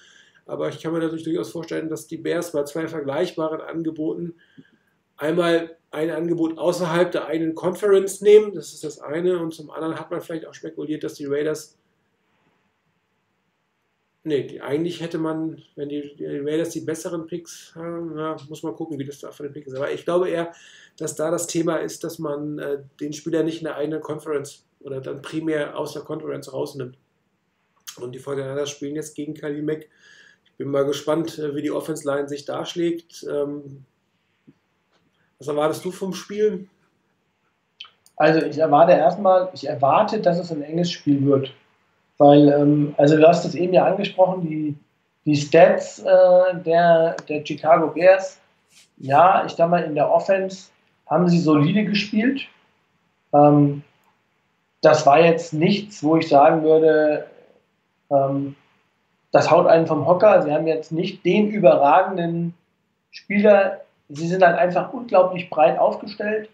Aber 0.45 0.69
ich 0.69 0.81
kann 0.81 0.91
mir 0.91 0.99
natürlich 0.99 1.23
durchaus 1.23 1.51
vorstellen, 1.51 1.89
dass 1.89 2.07
die 2.07 2.17
Bears 2.17 2.51
bei 2.51 2.63
zwei 2.63 2.87
vergleichbaren 2.87 3.61
Angeboten 3.61 4.35
einmal 5.15 5.77
ein 5.93 6.09
Angebot 6.09 6.57
außerhalb 6.57 7.11
der 7.11 7.27
eigenen 7.27 7.55
Conference 7.55 8.21
nehmen, 8.21 8.53
das 8.53 8.73
ist 8.73 8.83
das 8.83 8.99
eine, 8.99 9.39
und 9.39 9.53
zum 9.53 9.69
anderen 9.69 9.99
hat 9.99 10.11
man 10.11 10.21
vielleicht 10.21 10.47
auch 10.47 10.53
spekuliert, 10.53 11.03
dass 11.03 11.13
die 11.13 11.25
Raiders 11.25 11.77
Nee, 14.25 14.61
eigentlich 14.61 15.01
hätte 15.01 15.17
man, 15.17 15.61
wenn 15.75 15.89
die, 15.89 16.15
die 16.15 16.25
Raiders 16.25 16.69
die 16.69 16.79
besseren 16.79 17.27
Picks 17.27 17.73
haben, 17.75 18.17
ja, 18.17 18.37
muss 18.47 18.63
man 18.63 18.73
gucken, 18.73 18.97
wie 18.97 19.03
das 19.03 19.19
da 19.19 19.31
von 19.31 19.45
den 19.45 19.51
Picks 19.51 19.67
ist. 19.67 19.75
Aber 19.75 19.91
ich 19.91 20.05
glaube 20.05 20.29
eher, 20.29 20.53
dass 20.97 21.15
da 21.15 21.29
das 21.29 21.45
Thema 21.45 21.75
ist, 21.77 22.05
dass 22.05 22.19
man 22.19 22.57
äh, 22.57 22.77
den 23.01 23.11
Spieler 23.11 23.43
nicht 23.43 23.57
in 23.57 23.65
der 23.65 23.75
eigenen 23.75 23.99
Conference 23.99 24.65
oder 24.79 25.01
dann 25.01 25.21
primär 25.21 25.77
aus 25.77 25.91
der 25.91 26.03
Conference 26.03 26.53
rausnimmt. 26.53 26.97
Und 27.97 28.13
die 28.13 28.19
Fortinanders 28.19 28.69
spielen 28.69 28.95
jetzt 28.95 29.13
gegen 29.13 29.33
Kali 29.33 29.61
Mack. 29.61 29.89
Ich 30.45 30.53
bin 30.57 30.69
mal 30.69 30.85
gespannt, 30.85 31.37
äh, 31.37 31.53
wie 31.53 31.61
die 31.61 31.71
Offense 31.71 32.07
Line 32.07 32.29
sich 32.29 32.45
darschlägt. 32.45 33.25
Ähm, 33.29 33.83
was 35.43 35.49
erwartest 35.49 35.83
du 35.83 35.91
vom 35.91 36.13
Spiel? 36.13 36.67
Also 38.15 38.45
ich 38.45 38.57
erwarte 38.57 38.93
erstmal, 38.93 39.49
ich 39.53 39.67
erwarte, 39.67 40.21
dass 40.21 40.39
es 40.39 40.51
ein 40.51 40.63
enges 40.63 40.91
Spiel 40.91 41.25
wird. 41.25 41.53
Weil, 42.17 42.47
ähm, 42.49 42.95
also 42.97 43.17
du 43.17 43.27
hast 43.27 43.43
es 43.43 43.55
eben 43.55 43.73
ja 43.73 43.85
angesprochen, 43.85 44.41
die, 44.41 44.77
die 45.25 45.35
Stats 45.35 45.99
äh, 45.99 46.55
der, 46.63 47.17
der 47.27 47.45
Chicago 47.45 47.87
Bears, 47.87 48.39
ja, 48.97 49.43
ich 49.45 49.51
sag 49.53 49.69
mal, 49.69 49.83
in 49.83 49.95
der 49.95 50.09
Offense 50.09 50.69
haben 51.07 51.27
sie 51.27 51.39
solide 51.39 51.83
gespielt. 51.83 52.43
Ähm, 53.33 53.83
das 54.81 55.05
war 55.05 55.19
jetzt 55.19 55.53
nichts, 55.53 56.03
wo 56.03 56.15
ich 56.15 56.29
sagen 56.29 56.63
würde, 56.63 57.25
ähm, 58.09 58.55
das 59.31 59.51
haut 59.51 59.67
einen 59.67 59.87
vom 59.87 60.05
Hocker. 60.05 60.43
Sie 60.43 60.51
haben 60.51 60.67
jetzt 60.67 60.91
nicht 60.93 61.25
den 61.25 61.49
überragenden 61.49 62.53
Spieler. 63.11 63.82
Sie 64.13 64.27
sind 64.27 64.43
halt 64.43 64.57
einfach 64.57 64.93
unglaublich 64.93 65.49
breit 65.49 65.77
aufgestellt. 65.79 66.49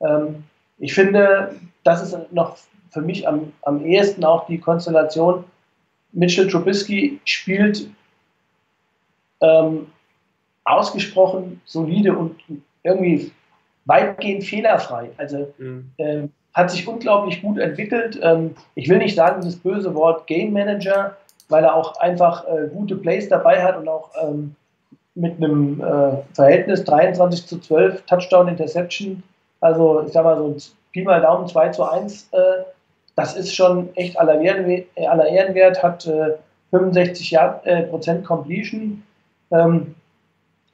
Ähm, 0.00 0.44
ich 0.78 0.94
finde, 0.94 1.54
das 1.84 2.02
ist 2.02 2.32
noch 2.32 2.56
für 2.90 3.00
mich 3.00 3.26
am, 3.26 3.52
am 3.62 3.84
ehesten 3.84 4.24
auch 4.24 4.46
die 4.46 4.58
Konstellation, 4.58 5.44
Mitchell 6.12 6.48
Trubisky 6.48 7.20
spielt 7.24 7.88
ähm, 9.40 9.86
ausgesprochen 10.64 11.60
solide 11.64 12.16
und 12.16 12.40
irgendwie 12.82 13.32
weitgehend 13.84 14.44
fehlerfrei. 14.44 15.10
Also 15.16 15.52
mhm. 15.58 15.90
ähm, 15.98 16.32
hat 16.54 16.70
sich 16.70 16.88
unglaublich 16.88 17.42
gut 17.42 17.58
entwickelt. 17.58 18.18
Ähm, 18.22 18.54
ich 18.74 18.88
will 18.88 18.98
nicht 18.98 19.14
sagen 19.14 19.42
das 19.42 19.56
böse 19.56 19.94
Wort 19.94 20.26
Game 20.26 20.52
Manager, 20.52 21.16
weil 21.48 21.64
er 21.64 21.74
auch 21.74 21.96
einfach 22.00 22.46
äh, 22.48 22.68
gute 22.72 22.96
Plays 22.96 23.28
dabei 23.28 23.62
hat 23.62 23.76
und 23.76 23.88
auch 23.88 24.10
ähm, 24.20 24.56
mit 25.16 25.36
einem 25.36 25.80
äh, 25.80 26.18
Verhältnis 26.34 26.84
23 26.84 27.46
zu 27.46 27.58
12 27.58 28.02
Touchdown 28.02 28.48
Interception, 28.48 29.22
also 29.60 30.04
ich 30.06 30.12
sag 30.12 30.24
mal 30.24 30.36
so 30.36 30.56
Pi 30.92 31.02
mal 31.02 31.20
Daumen 31.20 31.48
2 31.48 31.70
zu 31.70 31.84
1 31.84 32.28
äh, 32.32 32.38
das 33.16 33.34
ist 33.34 33.54
schon 33.54 33.94
echt 33.96 34.18
aller, 34.18 34.40
Ehrenwert, 34.40 34.86
äh, 34.94 35.06
aller 35.06 35.26
Ehrenwert 35.26 35.82
hat 35.82 36.06
äh, 36.06 36.34
65 36.70 37.30
Jahr, 37.30 37.60
äh, 37.64 37.82
Prozent 37.84 38.24
Completion, 38.24 39.02
ähm, 39.50 39.94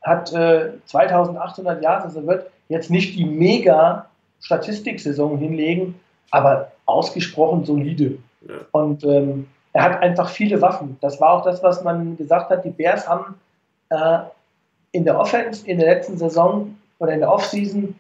hat 0.03 0.33
äh, 0.33 0.73
2800 0.87 1.83
Yards, 1.83 2.05
also 2.05 2.27
wird 2.27 2.51
jetzt 2.69 2.91
nicht 2.91 3.17
die 3.17 3.25
mega 3.25 4.07
Statistiksaison 4.41 5.39
hinlegen, 5.39 5.95
aber 6.33 6.73
ausgesprochen 6.87 7.65
solide. 7.65 8.19
Ja. 8.41 8.55
Und 8.73 9.05
ähm, 9.05 9.47
er 9.73 9.85
hat 9.85 10.03
einfach 10.03 10.29
viele 10.29 10.61
Waffen. 10.61 10.99
Das 11.01 11.21
war 11.21 11.31
auch 11.31 11.45
das, 11.45 11.63
was 11.63 11.85
man 11.85 12.17
gesagt 12.17 12.51
hat. 12.51 12.65
Die 12.65 12.71
Bears 12.71 13.09
haben 13.09 13.37
äh, 13.93 14.19
in 14.93 15.05
der 15.05 15.19
Offense 15.19 15.67
in 15.67 15.79
der 15.79 15.95
letzten 15.95 16.19
Saison 16.19 16.77
oder 16.99 17.13
in 17.13 17.21
der 17.21 17.33
Offseason 17.33 17.95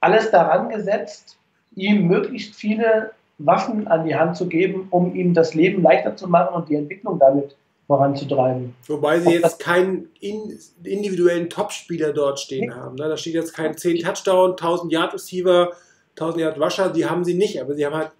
alles 0.00 0.30
daran 0.30 0.68
gesetzt, 0.68 1.36
ihm 1.74 2.06
möglichst 2.06 2.54
viele 2.54 3.12
Waffen 3.38 3.88
an 3.88 4.04
die 4.04 4.14
Hand 4.14 4.36
zu 4.36 4.46
geben, 4.48 4.88
um 4.90 5.14
ihm 5.14 5.34
das 5.34 5.54
Leben 5.54 5.82
leichter 5.82 6.16
zu 6.16 6.28
machen 6.28 6.54
und 6.54 6.68
die 6.68 6.74
Entwicklung 6.74 7.18
damit 7.18 7.56
voranzutreiben. 7.86 8.74
Wobei 8.86 9.18
sie 9.18 9.32
jetzt 9.32 9.58
keinen 9.58 10.08
individuellen 10.20 11.48
Topspieler 11.48 12.12
dort 12.12 12.38
stehen 12.38 12.68
nee. 12.68 12.74
haben. 12.74 12.96
Ne? 12.96 13.08
Da 13.08 13.16
steht 13.16 13.34
jetzt 13.34 13.52
kein 13.52 13.76
10 13.76 13.98
Touchdown, 13.98 14.50
1000 14.50 14.92
Yard 14.92 15.14
Receiver, 15.14 15.72
1000 16.10 16.40
Yard 16.42 16.60
Rusher, 16.60 16.90
die 16.90 17.06
haben 17.06 17.24
sie 17.24 17.34
nicht, 17.34 17.60
aber 17.60 17.74
sie 17.74 17.84
haben 17.84 17.96
halt 17.96 18.12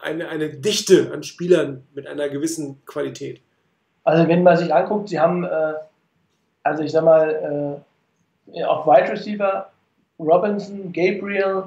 eine, 0.00 0.28
eine 0.28 0.48
Dichte 0.48 1.10
an 1.12 1.22
Spielern 1.22 1.84
mit 1.94 2.06
einer 2.06 2.28
gewissen 2.28 2.80
Qualität. 2.86 3.40
Also 4.04 4.26
wenn 4.28 4.42
man 4.42 4.56
sich 4.56 4.72
anguckt, 4.72 5.08
sie 5.08 5.20
haben, 5.20 5.44
äh, 5.44 5.74
also 6.62 6.82
ich 6.82 6.92
sag 6.92 7.04
mal, 7.04 7.82
äh, 8.54 8.64
auf 8.64 8.86
Wide 8.86 9.12
Receiver 9.12 9.70
Robinson, 10.18 10.92
Gabriel, 10.92 11.64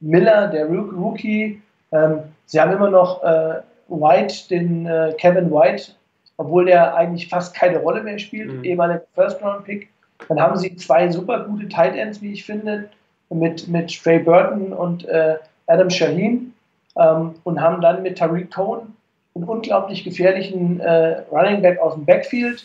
Miller, 0.00 0.48
der 0.48 0.66
Rookie, 0.66 1.62
ähm, 1.92 2.20
sie 2.46 2.60
haben 2.60 2.72
immer 2.72 2.90
noch 2.90 3.22
äh, 3.22 3.60
White, 3.88 4.48
den 4.50 4.86
äh, 4.86 5.14
Kevin 5.18 5.50
White, 5.50 5.92
obwohl 6.36 6.66
der 6.66 6.94
eigentlich 6.94 7.28
fast 7.28 7.54
keine 7.54 7.78
Rolle 7.78 8.02
mehr 8.02 8.18
spielt, 8.18 8.52
mhm. 8.52 8.64
ehemaliger 8.64 9.02
First-Round-Pick. 9.14 9.88
Dann 10.28 10.40
haben 10.40 10.56
sie 10.56 10.76
zwei 10.76 11.10
super 11.10 11.44
gute 11.44 11.68
Tight 11.68 11.96
Ends, 11.96 12.20
wie 12.20 12.32
ich 12.32 12.44
finde, 12.44 12.88
mit, 13.30 13.68
mit 13.68 14.02
Trey 14.02 14.18
Burton 14.18 14.72
und 14.72 15.04
äh, 15.06 15.36
Adam 15.66 15.90
Shaheen 15.90 16.54
ähm, 16.96 17.34
und 17.44 17.60
haben 17.60 17.80
dann 17.80 18.02
mit 18.02 18.18
Tariq 18.18 18.50
Cohen 18.52 18.94
einen 19.34 19.44
unglaublich 19.44 20.04
gefährlichen 20.04 20.80
äh, 20.80 21.22
Running 21.30 21.62
Back 21.62 21.78
aus 21.80 21.94
dem 21.94 22.04
Backfield, 22.04 22.64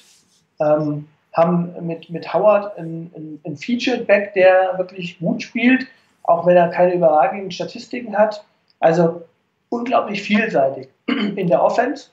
ähm, 0.60 1.08
haben 1.34 1.74
mit, 1.86 2.10
mit 2.10 2.34
Howard 2.34 2.78
einen, 2.78 3.12
einen, 3.16 3.42
einen 3.44 3.58
Featured 3.58 4.08
Back, 4.08 4.34
der 4.34 4.78
wirklich 4.78 5.20
gut 5.20 5.44
spielt, 5.44 5.88
auch 6.24 6.46
wenn 6.46 6.58
er 6.58 6.70
keine 6.70 6.94
überragenden 6.94 7.52
Statistiken 7.52 8.18
hat. 8.18 8.44
Also 8.80 9.22
unglaublich 9.70 10.22
vielseitig. 10.22 10.90
In 11.08 11.48
der 11.48 11.64
Offense 11.64 12.10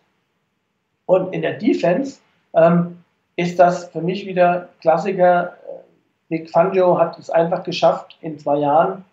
und 1.07 1.33
in 1.33 1.43
der 1.43 1.55
Defense 1.55 2.19
ähm, 2.55 2.99
ist 3.37 3.59
das 3.59 3.89
für 3.89 4.01
mich 4.01 4.27
wieder 4.27 4.69
Klassiker. 4.81 5.57
Nick 6.29 6.51
Fangio 6.51 6.99
hat 6.99 7.19
es 7.19 7.31
einfach 7.31 7.63
geschafft, 7.63 8.17
in 8.21 8.39
zwei 8.39 8.59
Jahren 8.59 9.05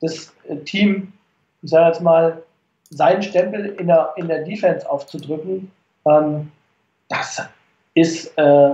das 0.00 0.32
äh, 0.48 0.56
Team, 0.56 1.12
ich 1.62 1.70
sage 1.70 1.88
jetzt 1.88 2.00
mal, 2.00 2.42
seinen 2.90 3.22
Stempel 3.22 3.66
in 3.78 3.86
der, 3.86 4.12
in 4.16 4.28
der 4.28 4.44
Defense 4.44 4.88
aufzudrücken. 4.90 5.70
Ähm, 6.06 6.50
das 7.08 7.42
ist, 7.94 8.36
äh, 8.36 8.72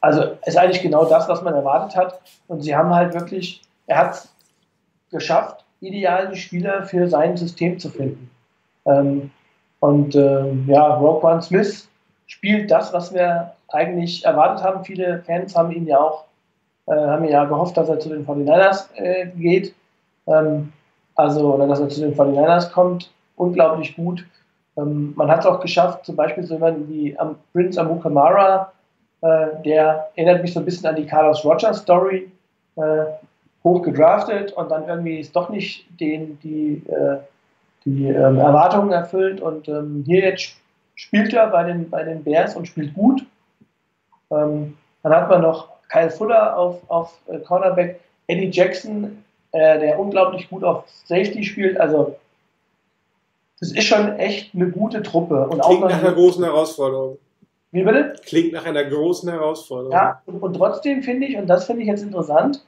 also 0.00 0.22
ist 0.46 0.56
eigentlich 0.56 0.82
genau 0.82 1.04
das, 1.04 1.28
was 1.28 1.42
man 1.42 1.54
erwartet 1.54 1.96
hat. 1.96 2.20
Und 2.46 2.62
sie 2.62 2.74
haben 2.74 2.94
halt 2.94 3.14
wirklich, 3.14 3.62
er 3.86 3.98
hat 3.98 4.12
es 4.12 4.28
geschafft, 5.10 5.64
ideal 5.80 6.28
die 6.28 6.36
Spieler 6.36 6.84
für 6.84 7.08
sein 7.08 7.36
System 7.36 7.78
zu 7.78 7.88
finden. 7.90 8.30
Ähm, 8.86 9.30
und 9.80 10.14
ähm, 10.16 10.64
ja, 10.66 10.94
Roquan 10.94 11.42
Smith 11.42 11.88
spielt 12.26 12.70
das, 12.70 12.92
was 12.92 13.12
wir 13.14 13.52
eigentlich 13.68 14.24
erwartet 14.24 14.64
haben. 14.64 14.84
Viele 14.84 15.22
Fans 15.22 15.56
haben 15.56 15.72
ihn 15.72 15.86
ja 15.86 15.98
auch, 15.98 16.24
äh, 16.86 16.94
haben 16.94 17.24
ja 17.24 17.44
gehofft, 17.44 17.76
dass 17.76 17.88
er 17.88 18.00
zu 18.00 18.08
den 18.08 18.26
49ers 18.26 18.92
äh, 18.96 19.26
geht. 19.36 19.74
Ähm, 20.26 20.72
also, 21.14 21.54
oder 21.54 21.66
dass 21.66 21.80
er 21.80 21.88
zu 21.88 22.00
den 22.00 22.14
49ers 22.14 22.70
kommt. 22.70 23.10
Unglaublich 23.36 23.94
gut. 23.94 24.24
Ähm, 24.76 25.12
man 25.16 25.30
hat 25.30 25.40
es 25.40 25.46
auch 25.46 25.60
geschafft, 25.60 26.04
zum 26.04 26.16
Beispiel 26.16 26.44
so 26.44 26.54
jemanden 26.54 26.88
wie 26.88 27.16
um, 27.18 27.36
Prince 27.52 27.80
Amukamara, 27.80 28.72
äh, 29.22 29.62
der 29.64 30.10
erinnert 30.14 30.42
mich 30.42 30.52
so 30.52 30.60
ein 30.60 30.64
bisschen 30.64 30.86
an 30.86 30.96
die 30.96 31.06
Carlos 31.06 31.44
Rogers 31.44 31.78
Story, 31.78 32.30
äh, 32.76 33.04
hoch 33.64 33.82
gedraftet 33.82 34.52
und 34.52 34.70
dann 34.70 34.86
irgendwie 34.88 35.18
ist 35.18 35.34
doch 35.34 35.48
nicht 35.48 35.86
den, 36.00 36.38
die, 36.40 36.82
äh, 36.88 37.18
die 37.84 38.06
ähm, 38.06 38.38
Erwartungen 38.38 38.92
erfüllt. 38.92 39.40
Und 39.40 39.68
ähm, 39.68 40.04
hier 40.06 40.22
jetzt 40.22 40.54
spielt 40.94 41.32
er 41.34 41.48
bei 41.48 41.64
den, 41.64 41.90
bei 41.90 42.04
den 42.04 42.22
Bears 42.22 42.54
und 42.56 42.66
spielt 42.66 42.94
gut. 42.94 43.24
Ähm, 44.30 44.76
dann 45.02 45.14
hat 45.14 45.28
man 45.28 45.42
noch 45.42 45.68
Kyle 45.88 46.10
Fuller 46.10 46.56
auf, 46.56 46.78
auf 46.88 47.18
äh, 47.28 47.38
Cornerback, 47.38 48.00
Eddie 48.26 48.50
Jackson, 48.50 49.24
äh, 49.52 49.78
der 49.80 49.98
unglaublich 49.98 50.48
gut 50.48 50.62
auf 50.62 50.84
Safety 51.06 51.42
spielt. 51.42 51.80
Also 51.80 52.16
das 53.60 53.72
ist 53.72 53.84
schon 53.84 54.16
echt 54.18 54.54
eine 54.54 54.70
gute 54.70 55.02
Truppe. 55.02 55.48
Und 55.48 55.60
Klingt 55.62 55.82
auch 55.82 55.88
nach 55.88 55.98
einer 55.98 56.12
großen 56.12 56.44
Herausforderung. 56.44 57.18
Wie 57.70 57.82
bitte? 57.82 58.16
Klingt 58.24 58.52
nach 58.52 58.64
einer 58.64 58.84
großen 58.84 59.30
Herausforderung. 59.30 59.92
Ja, 59.92 60.22
und, 60.26 60.42
und 60.42 60.54
trotzdem 60.54 61.02
finde 61.02 61.26
ich, 61.26 61.36
und 61.36 61.46
das 61.46 61.66
finde 61.66 61.82
ich 61.82 61.88
jetzt 61.88 62.02
interessant, 62.02 62.64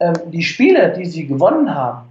ähm, 0.00 0.14
die 0.26 0.42
Spiele, 0.42 0.92
die 0.92 1.04
sie 1.04 1.26
gewonnen 1.26 1.74
haben, 1.74 2.08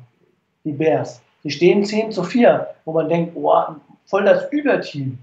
die 0.63 0.71
Bears, 0.71 1.21
die 1.43 1.49
stehen 1.49 1.83
10 1.83 2.11
zu 2.11 2.23
4, 2.23 2.67
wo 2.85 2.93
man 2.93 3.09
denkt, 3.09 3.35
oh, 3.35 3.63
voll 4.05 4.25
das 4.25 4.51
Überteam. 4.51 5.17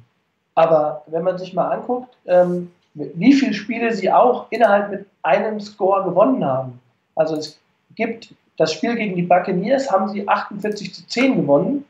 Aber 0.55 1.03
wenn 1.07 1.23
man 1.23 1.39
sich 1.39 1.53
mal 1.53 1.69
anguckt, 1.69 2.17
ähm, 2.27 2.71
wie 2.95 3.33
viele 3.33 3.55
Spiele 3.55 3.93
sie 3.93 4.11
auch 4.11 4.47
innerhalb 4.51 4.91
mit 4.91 5.07
einem 5.23 5.61
Score 5.61 6.05
gewonnen 6.05 6.45
haben. 6.45 6.81
Also 7.17 7.37
es 7.37 7.59
gibt 7.97 8.35
das 8.57 8.73
Spiel 8.73 8.95
gegen 8.95 9.17
die 9.17 9.23
Buccaneers 9.23 9.91
haben 9.91 10.09
sie 10.09 10.29
48 10.29 10.95
zu 10.95 11.07
10 11.07 11.37
gewonnen 11.37 11.85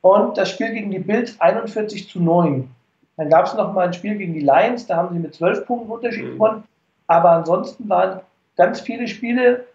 und 0.00 0.38
das 0.38 0.50
Spiel 0.50 0.72
gegen 0.72 0.90
die 0.90 0.98
Bills 0.98 1.38
41 1.40 2.08
zu 2.08 2.20
9. 2.20 2.73
Dann 3.16 3.30
gab 3.30 3.46
es 3.46 3.54
noch 3.54 3.72
mal 3.72 3.86
ein 3.86 3.92
Spiel 3.92 4.16
gegen 4.16 4.34
die 4.34 4.40
Lions, 4.40 4.86
da 4.86 4.96
haben 4.96 5.14
sie 5.14 5.20
mit 5.20 5.34
12 5.34 5.66
Punkten 5.66 5.90
Unterschied 5.90 6.24
mhm. 6.24 6.32
gewonnen. 6.32 6.64
Aber 7.06 7.30
ansonsten 7.30 7.88
waren 7.88 8.20
ganz 8.56 8.80
viele 8.80 9.06
Spiele 9.06 9.66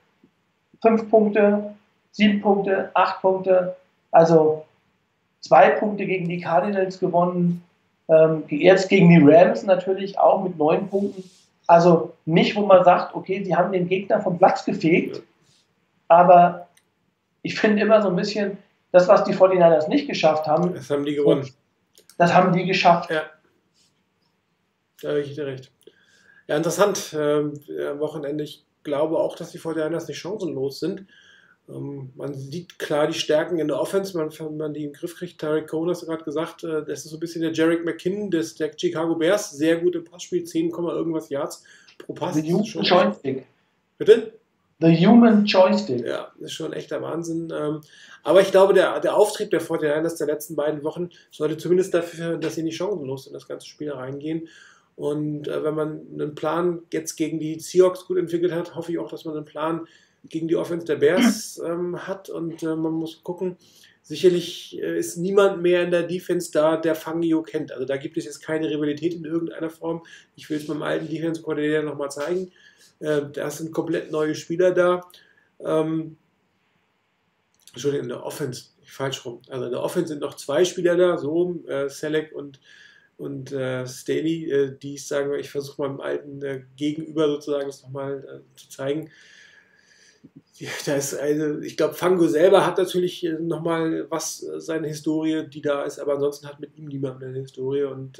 5 0.81 1.09
Punkte, 1.09 1.75
7 2.11 2.41
Punkte, 2.41 2.91
8 2.93 3.21
Punkte. 3.21 3.75
Also 4.11 4.65
zwei 5.41 5.69
Punkte 5.71 6.05
gegen 6.05 6.27
die 6.27 6.41
Cardinals 6.41 6.99
gewonnen. 6.99 7.63
Ähm, 8.09 8.43
jetzt 8.49 8.89
gegen 8.89 9.09
die 9.09 9.21
Rams 9.21 9.63
natürlich 9.63 10.17
auch 10.17 10.43
mit 10.43 10.57
9 10.57 10.89
Punkten. 10.89 11.23
Also 11.67 12.13
nicht, 12.25 12.55
wo 12.55 12.65
man 12.65 12.83
sagt, 12.83 13.13
okay, 13.13 13.43
sie 13.43 13.55
haben 13.55 13.71
den 13.71 13.87
Gegner 13.87 14.21
vom 14.21 14.37
Platz 14.37 14.65
gefegt. 14.65 15.21
Aber 16.07 16.67
ich 17.43 17.59
finde 17.59 17.83
immer 17.83 18.01
so 18.01 18.09
ein 18.09 18.15
bisschen, 18.15 18.57
das, 18.91 19.07
was 19.07 19.23
die 19.23 19.33
49ers 19.33 19.87
nicht 19.87 20.07
geschafft 20.07 20.47
haben. 20.47 20.73
Das 20.73 20.89
haben 20.89 21.05
die 21.05 21.13
gewonnen. 21.13 21.47
Das 22.19 22.33
haben 22.33 22.51
die 22.51 22.65
geschafft. 22.65 23.09
Ja. 23.09 23.23
Da 25.01 25.09
habe 25.09 25.21
ich 25.21 25.33
dir 25.33 25.45
recht. 25.45 25.71
Ja, 26.47 26.57
interessant. 26.57 27.15
Ähm, 27.17 27.53
am 27.89 27.99
Wochenende, 27.99 28.43
ich 28.43 28.65
glaube 28.83 29.17
auch, 29.17 29.37
dass 29.37 29.51
die 29.51 29.59
49ers 29.59 30.07
nicht 30.07 30.19
chancenlos 30.19 30.81
sind. 30.81 31.05
Ähm, 31.69 32.11
man 32.15 32.33
sieht 32.33 32.77
klar 32.77 33.07
die 33.07 33.17
Stärken 33.17 33.57
in 33.57 33.69
der 33.69 33.79
Offense, 33.79 34.17
man, 34.17 34.37
wenn 34.37 34.57
man 34.57 34.73
die 34.73 34.83
im 34.83 34.91
Griff 34.91 35.15
kriegt. 35.15 35.39
Tarek 35.39 35.69
Cohen 35.69 35.89
hast 35.89 36.01
du 36.01 36.07
gerade 36.07 36.25
gesagt, 36.25 36.65
äh, 36.65 36.83
das 36.83 37.05
ist 37.05 37.11
so 37.11 37.15
ein 37.15 37.21
bisschen 37.21 37.41
der 37.41 37.53
Jarek 37.53 37.85
McKinnon 37.85 38.29
des, 38.29 38.55
der 38.55 38.71
Chicago 38.75 39.15
Bears. 39.15 39.51
Sehr 39.51 39.77
gut 39.77 39.95
im 39.95 40.03
Passspiel, 40.03 40.43
10, 40.43 40.71
irgendwas 40.71 41.29
Yards 41.29 41.63
pro 41.99 42.13
Pass. 42.13 42.37
Joystick. 42.37 43.45
Bitte? 43.97 44.38
The 44.81 45.05
Human 45.05 45.45
Joystick. 45.45 46.05
Ja, 46.05 46.31
ist 46.39 46.53
schon 46.53 46.73
echter 46.73 47.01
Wahnsinn. 47.01 47.51
Ähm, 47.53 47.81
aber 48.23 48.41
ich 48.41 48.51
glaube, 48.51 48.73
der, 48.73 48.99
der 49.01 49.15
Auftrieb 49.15 49.51
der 49.51 49.61
49ers 49.61 50.17
der 50.17 50.27
letzten 50.27 50.55
beiden 50.55 50.83
Wochen 50.83 51.09
sollte 51.31 51.57
zumindest 51.57 51.93
dafür, 51.93 52.37
dass 52.37 52.55
sie 52.55 52.63
nicht 52.63 52.77
chancenlos 52.77 53.27
in 53.27 53.33
das 53.33 53.47
ganze 53.47 53.67
Spiel 53.67 53.91
reingehen. 53.91 54.47
Und 54.95 55.47
äh, 55.47 55.63
wenn 55.63 55.75
man 55.75 56.01
einen 56.13 56.35
Plan 56.35 56.81
jetzt 56.91 57.15
gegen 57.15 57.39
die 57.39 57.59
Seahawks 57.59 58.05
gut 58.05 58.17
entwickelt 58.17 58.53
hat, 58.53 58.75
hoffe 58.75 58.91
ich 58.91 58.99
auch, 58.99 59.09
dass 59.09 59.25
man 59.25 59.35
einen 59.35 59.45
Plan 59.45 59.87
gegen 60.25 60.47
die 60.47 60.55
Offense 60.55 60.85
der 60.85 60.97
Bears 60.97 61.61
ähm, 61.65 62.07
hat. 62.07 62.29
Und 62.29 62.63
äh, 62.63 62.75
man 62.75 62.93
muss 62.93 63.23
gucken, 63.23 63.57
sicherlich 64.01 64.77
äh, 64.81 64.97
ist 64.97 65.17
niemand 65.17 65.61
mehr 65.61 65.83
in 65.83 65.91
der 65.91 66.03
Defense 66.03 66.51
da, 66.51 66.77
der 66.77 66.95
Fangio 66.95 67.41
kennt. 67.43 67.71
Also 67.71 67.85
da 67.85 67.97
gibt 67.97 68.17
es 68.17 68.25
jetzt 68.25 68.41
keine 68.41 68.69
Rivalität 68.69 69.13
in 69.13 69.25
irgendeiner 69.25 69.69
Form. 69.69 70.03
Ich 70.35 70.49
will 70.49 70.57
es 70.57 70.67
meinem 70.67 70.83
alten 70.83 71.09
Defense-Koordinator 71.09 71.83
nochmal 71.83 72.11
zeigen. 72.11 72.51
Äh, 72.99 73.21
da 73.31 73.49
sind 73.49 73.71
komplett 73.71 74.11
neue 74.11 74.35
Spieler 74.35 74.71
da. 74.71 75.01
Ähm, 75.59 76.17
Entschuldigung, 77.73 78.05
in 78.05 78.09
der 78.09 78.25
Offense, 78.25 78.65
falsch 78.83 79.25
rum. 79.25 79.41
Also 79.49 79.65
in 79.65 79.71
der 79.71 79.81
Offense 79.81 80.09
sind 80.09 80.21
noch 80.21 80.35
zwei 80.35 80.65
Spieler 80.65 80.97
da, 80.97 81.17
so 81.17 81.63
äh, 81.67 81.89
Selec 81.89 82.33
und, 82.33 82.59
und 83.17 83.51
äh, 83.51 83.85
Staley, 83.87 84.51
äh, 84.51 84.77
die 84.77 84.95
ich 84.95 85.07
sage, 85.07 85.37
ich 85.39 85.49
versuche 85.49 85.81
meinem 85.81 86.01
alten 86.01 86.41
äh, 86.41 86.63
Gegenüber 86.75 87.27
sozusagen 87.27 87.67
das 87.67 87.83
nochmal 87.83 88.43
äh, 88.43 88.59
zu 88.59 88.69
zeigen. 88.69 89.09
Da 90.85 90.95
ist 90.95 91.13
also, 91.13 91.59
ich 91.59 91.77
glaube, 91.77 91.93
Fango 91.93 92.27
selber 92.27 92.65
hat 92.65 92.77
natürlich 92.77 93.25
äh, 93.25 93.33
nochmal 93.39 94.07
was, 94.09 94.43
äh, 94.43 94.59
seine 94.59 94.89
Historie, 94.89 95.47
die 95.47 95.61
da 95.61 95.83
ist, 95.83 95.99
aber 95.99 96.15
ansonsten 96.15 96.47
hat 96.47 96.59
mit 96.59 96.75
ihm 96.75 96.85
niemand 96.85 97.23
eine 97.23 97.39
Historie 97.39 97.83
und 97.83 98.19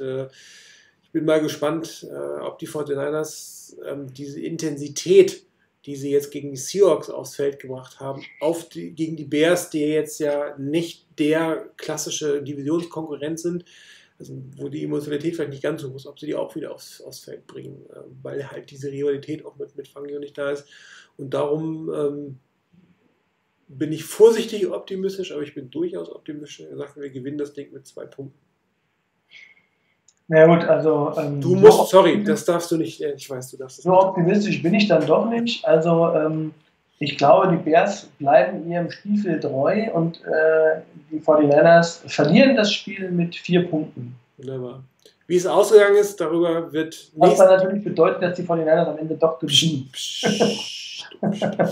ich 1.02 1.10
bin 1.12 1.24
mal 1.24 1.40
gespannt, 1.40 2.06
ob 2.40 2.60
die 2.60 2.68
49ers 2.68 3.59
ähm, 3.86 4.12
diese 4.12 4.40
Intensität 4.40 5.44
die 5.86 5.96
sie 5.96 6.10
jetzt 6.10 6.30
gegen 6.30 6.50
die 6.50 6.56
Seahawks 6.56 7.08
aufs 7.08 7.36
Feld 7.36 7.58
gebracht 7.58 8.00
haben, 8.00 8.22
auf 8.40 8.68
die, 8.68 8.90
gegen 8.92 9.16
die 9.16 9.24
Bears, 9.24 9.70
die 9.70 9.80
jetzt 9.80 10.20
ja 10.20 10.56
nicht 10.58 11.06
der 11.18 11.70
klassische 11.76 12.42
Divisionskonkurrent 12.42 13.40
sind, 13.40 13.64
also 14.18 14.34
wo 14.56 14.68
die 14.68 14.84
Emotionalität 14.84 15.34
vielleicht 15.34 15.50
nicht 15.50 15.62
ganz 15.62 15.80
so 15.80 15.90
groß, 15.90 16.06
ob 16.06 16.20
sie 16.20 16.26
die 16.26 16.34
auch 16.34 16.54
wieder 16.54 16.74
aufs, 16.74 17.00
aufs 17.00 17.20
Feld 17.20 17.46
bringen, 17.46 17.86
äh, 17.90 18.00
weil 18.22 18.50
halt 18.50 18.70
diese 18.70 18.92
Rivalität 18.92 19.44
auch 19.46 19.56
mit, 19.56 19.74
mit 19.76 19.88
Fangio 19.88 20.18
nicht 20.18 20.36
da 20.36 20.50
ist. 20.50 20.66
Und 21.16 21.32
darum 21.32 21.90
ähm, 21.94 22.38
bin 23.68 23.92
ich 23.92 24.04
vorsichtig 24.04 24.68
optimistisch, 24.68 25.32
aber 25.32 25.42
ich 25.42 25.54
bin 25.54 25.70
durchaus 25.70 26.10
optimistisch. 26.10 26.60
Er 26.60 26.76
sagt, 26.76 26.96
wir 26.96 27.08
gewinnen 27.08 27.38
das 27.38 27.54
Ding 27.54 27.72
mit 27.72 27.86
zwei 27.86 28.04
Punkten. 28.04 28.38
Na 30.32 30.46
gut, 30.46 30.62
also. 30.64 31.12
Ähm, 31.18 31.40
du 31.40 31.56
musst, 31.56 31.76
so 31.76 31.84
sorry, 31.86 32.22
das 32.22 32.44
darfst 32.44 32.70
du 32.70 32.76
nicht, 32.76 33.00
ich 33.00 33.28
weiß, 33.28 33.50
du 33.50 33.56
darfst 33.56 33.78
das 33.78 33.82
So 33.82 33.90
nicht. 33.90 34.00
optimistisch 34.04 34.62
bin 34.62 34.74
ich 34.74 34.86
dann 34.86 35.04
doch 35.04 35.28
nicht. 35.28 35.64
Also, 35.66 36.14
ähm, 36.14 36.54
ich 37.00 37.18
glaube, 37.18 37.48
die 37.50 37.56
Bears 37.56 38.08
bleiben 38.20 38.70
ihrem 38.70 38.92
Stiefel 38.92 39.40
treu 39.40 39.90
und 39.92 40.20
äh, 40.24 40.82
die 41.10 41.18
49ers 41.18 42.08
verlieren 42.08 42.54
das 42.54 42.72
Spiel 42.72 43.10
mit 43.10 43.34
vier 43.34 43.68
Punkten. 43.68 44.14
Wunderbar. 44.36 44.84
Wie 45.26 45.34
es 45.34 45.46
ausgegangen 45.46 45.96
ist, 45.96 46.20
darüber 46.20 46.72
wird. 46.72 47.10
Was 47.16 47.36
dann 47.36 47.48
natürlich 47.48 47.82
bedeutet, 47.82 48.22
dass 48.22 48.36
die 48.36 48.42
49ers 48.44 48.86
am 48.86 48.98
Ende 48.98 49.16
doch 49.16 49.40
gewinnen. 49.40 49.90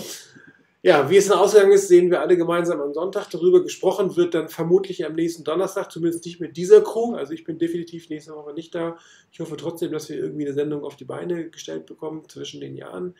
Ja, 0.80 1.10
wie 1.10 1.16
es 1.16 1.26
dann 1.26 1.38
ausgegangen 1.38 1.72
ist, 1.72 1.88
sehen 1.88 2.10
wir 2.10 2.20
alle 2.20 2.36
gemeinsam 2.36 2.80
am 2.80 2.94
Sonntag. 2.94 3.28
Darüber 3.30 3.64
gesprochen 3.64 4.16
wird 4.16 4.34
dann 4.34 4.48
vermutlich 4.48 5.04
am 5.04 5.14
nächsten 5.14 5.42
Donnerstag, 5.42 5.90
zumindest 5.90 6.24
nicht 6.24 6.38
mit 6.38 6.56
dieser 6.56 6.82
Crew. 6.82 7.16
Also 7.16 7.32
ich 7.32 7.42
bin 7.42 7.58
definitiv 7.58 8.08
nächste 8.10 8.32
Woche 8.34 8.54
nicht 8.54 8.74
da. 8.76 8.96
Ich 9.32 9.40
hoffe 9.40 9.56
trotzdem, 9.56 9.90
dass 9.90 10.08
wir 10.08 10.16
irgendwie 10.16 10.44
eine 10.44 10.54
Sendung 10.54 10.84
auf 10.84 10.94
die 10.94 11.04
Beine 11.04 11.50
gestellt 11.50 11.86
bekommen 11.86 12.28
zwischen 12.28 12.60
den 12.60 12.76
Jahren. 12.76 13.16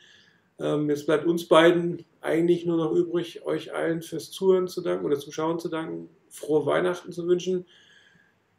Ähm, 0.60 0.89
jetzt 0.89 1.06
bleibt 1.06 1.26
uns 1.26 1.48
beiden 1.48 2.05
eigentlich 2.20 2.64
nur 2.64 2.76
noch 2.76 2.93
übrig, 2.93 3.44
euch 3.44 3.74
allen 3.74 4.02
fürs 4.02 4.30
Zuhören 4.30 4.68
zu 4.68 4.80
danken 4.80 5.05
oder 5.05 5.18
Zuschauen 5.18 5.59
zu 5.59 5.68
danken, 5.68 6.09
frohe 6.28 6.64
Weihnachten 6.64 7.10
zu 7.10 7.26
wünschen. 7.26 7.66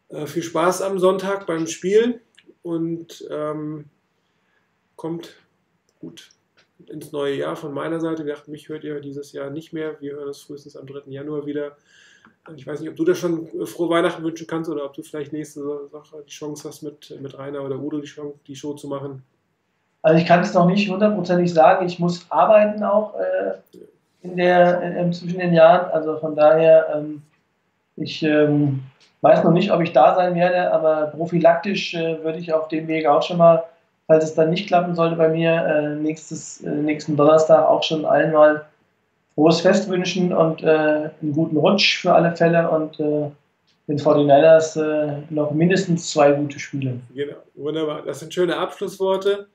Äh, 0.10 0.26
viel 0.28 0.44
Spaß 0.44 0.82
am 0.82 1.00
Sonntag 1.00 1.48
beim 1.48 1.68
Spiel 1.68 2.20
und 2.64 3.26
ähm, 3.32 3.86
kommt 4.98 5.36
gut 6.00 6.32
ins 6.88 7.12
neue 7.12 7.36
Jahr 7.36 7.56
von 7.56 7.74
meiner 7.74 8.00
Seite. 8.00 8.26
Wir 8.26 8.36
dachten, 8.36 8.52
mich 8.52 8.70
hört 8.70 8.84
ihr 8.84 9.00
dieses 9.02 9.32
Jahr 9.34 9.50
nicht 9.50 9.74
mehr. 9.74 10.00
Wir 10.00 10.14
hören 10.14 10.28
uns 10.28 10.42
frühestens 10.42 10.76
am 10.76 10.88
3. 10.88 11.12
Januar 11.12 11.46
wieder. 11.46 11.76
Ich 12.56 12.66
weiß 12.66 12.80
nicht, 12.80 12.90
ob 12.90 12.96
du 12.96 13.06
da 13.06 13.16
schon 13.16 13.48
frohe 13.66 13.90
Weihnachten 13.90 14.24
wünschen 14.24 14.48
kannst 14.48 14.70
oder 14.70 14.86
ob 14.86 14.94
du 14.94 15.04
vielleicht 15.04 15.34
nächste 15.34 15.62
Woche 15.62 16.24
die 16.26 16.32
Chance 16.32 16.68
hast, 16.68 16.82
mit, 16.82 17.16
mit 17.22 17.38
Rainer 17.38 17.64
oder 17.64 17.78
Udo 17.78 18.00
die, 18.00 18.08
Chance, 18.08 18.36
die 18.48 18.56
Show 18.56 18.74
zu 18.74 18.88
machen. 18.88 19.24
Also 20.02 20.18
ich 20.18 20.26
kann 20.26 20.42
es 20.42 20.54
noch 20.54 20.66
nicht 20.66 20.90
hundertprozentig 20.90 21.54
sagen. 21.54 21.86
Ich 21.86 22.00
muss 22.00 22.26
arbeiten 22.30 22.84
auch 22.84 23.16
äh, 23.16 23.54
in 24.22 24.38
der, 24.38 24.82
in, 24.82 25.14
zwischen 25.14 25.40
den 25.40 25.54
Jahren. 25.54 25.92
Also 25.92 26.18
von 26.18 26.36
daher, 26.36 26.88
ähm, 26.96 27.22
ich 27.98 28.24
ähm, 28.24 28.82
weiß 29.22 29.44
noch 29.44 29.52
nicht, 29.52 29.72
ob 29.72 29.82
ich 29.82 29.92
da 29.92 30.16
sein 30.16 30.36
werde, 30.36 30.72
aber 30.72 31.08
prophylaktisch 31.08 31.94
äh, 31.94 32.24
würde 32.24 32.40
ich 32.40 32.54
auf 32.54 32.70
dem 32.70 32.88
Weg 32.88 33.06
auch 33.06 33.22
schon 33.22 33.38
mal 33.38 33.66
falls 34.10 34.24
es 34.24 34.34
dann 34.34 34.50
nicht 34.50 34.66
klappen 34.66 34.96
sollte 34.96 35.16
bei 35.16 35.30
mir, 35.30 35.52
äh, 35.52 35.96
nächstes, 35.96 36.62
äh, 36.64 36.72
nächsten 36.72 37.16
Donnerstag 37.16 37.68
auch 37.68 37.84
schon 37.84 38.06
einmal 38.06 38.66
frohes 39.36 39.62
Fest 39.62 39.88
wünschen 39.88 40.34
und 40.34 40.64
äh, 40.64 41.12
einen 41.22 41.34
guten 41.34 41.56
Rutsch 41.56 42.02
für 42.02 42.14
alle 42.16 42.36
Fälle 42.36 42.72
und 42.72 43.00
äh, 43.00 43.30
den 43.88 44.00
49ers 44.00 44.82
äh, 44.82 45.22
noch 45.30 45.52
mindestens 45.52 46.10
zwei 46.10 46.32
gute 46.32 46.60
Spiele. 46.60 47.00
Genau, 47.14 47.38
wunderbar. 47.54 48.02
Das 48.02 48.20
sind 48.20 48.34
schöne 48.34 48.58
Abschlussworte. 48.58 49.48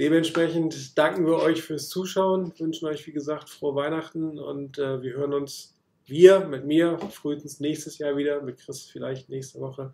Dementsprechend 0.00 0.98
danken 0.98 1.24
wir 1.24 1.36
euch 1.36 1.62
fürs 1.62 1.88
Zuschauen, 1.88 2.52
wünschen 2.58 2.88
euch, 2.88 3.06
wie 3.06 3.12
gesagt, 3.12 3.48
frohe 3.48 3.76
Weihnachten 3.76 4.36
und 4.40 4.80
äh, 4.80 5.00
wir 5.00 5.12
hören 5.12 5.32
uns, 5.32 5.76
wir 6.06 6.40
mit 6.40 6.66
mir, 6.66 6.98
frühestens 7.12 7.60
nächstes 7.60 7.98
Jahr 7.98 8.16
wieder, 8.16 8.42
mit 8.42 8.58
Chris 8.58 8.82
vielleicht 8.82 9.28
nächste 9.28 9.60
Woche. 9.60 9.92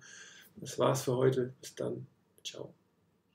Das 0.56 0.78
war's 0.78 1.02
für 1.02 1.16
heute. 1.18 1.52
Bis 1.60 1.74
dann. 1.74 2.06
Ciao. 2.42 2.75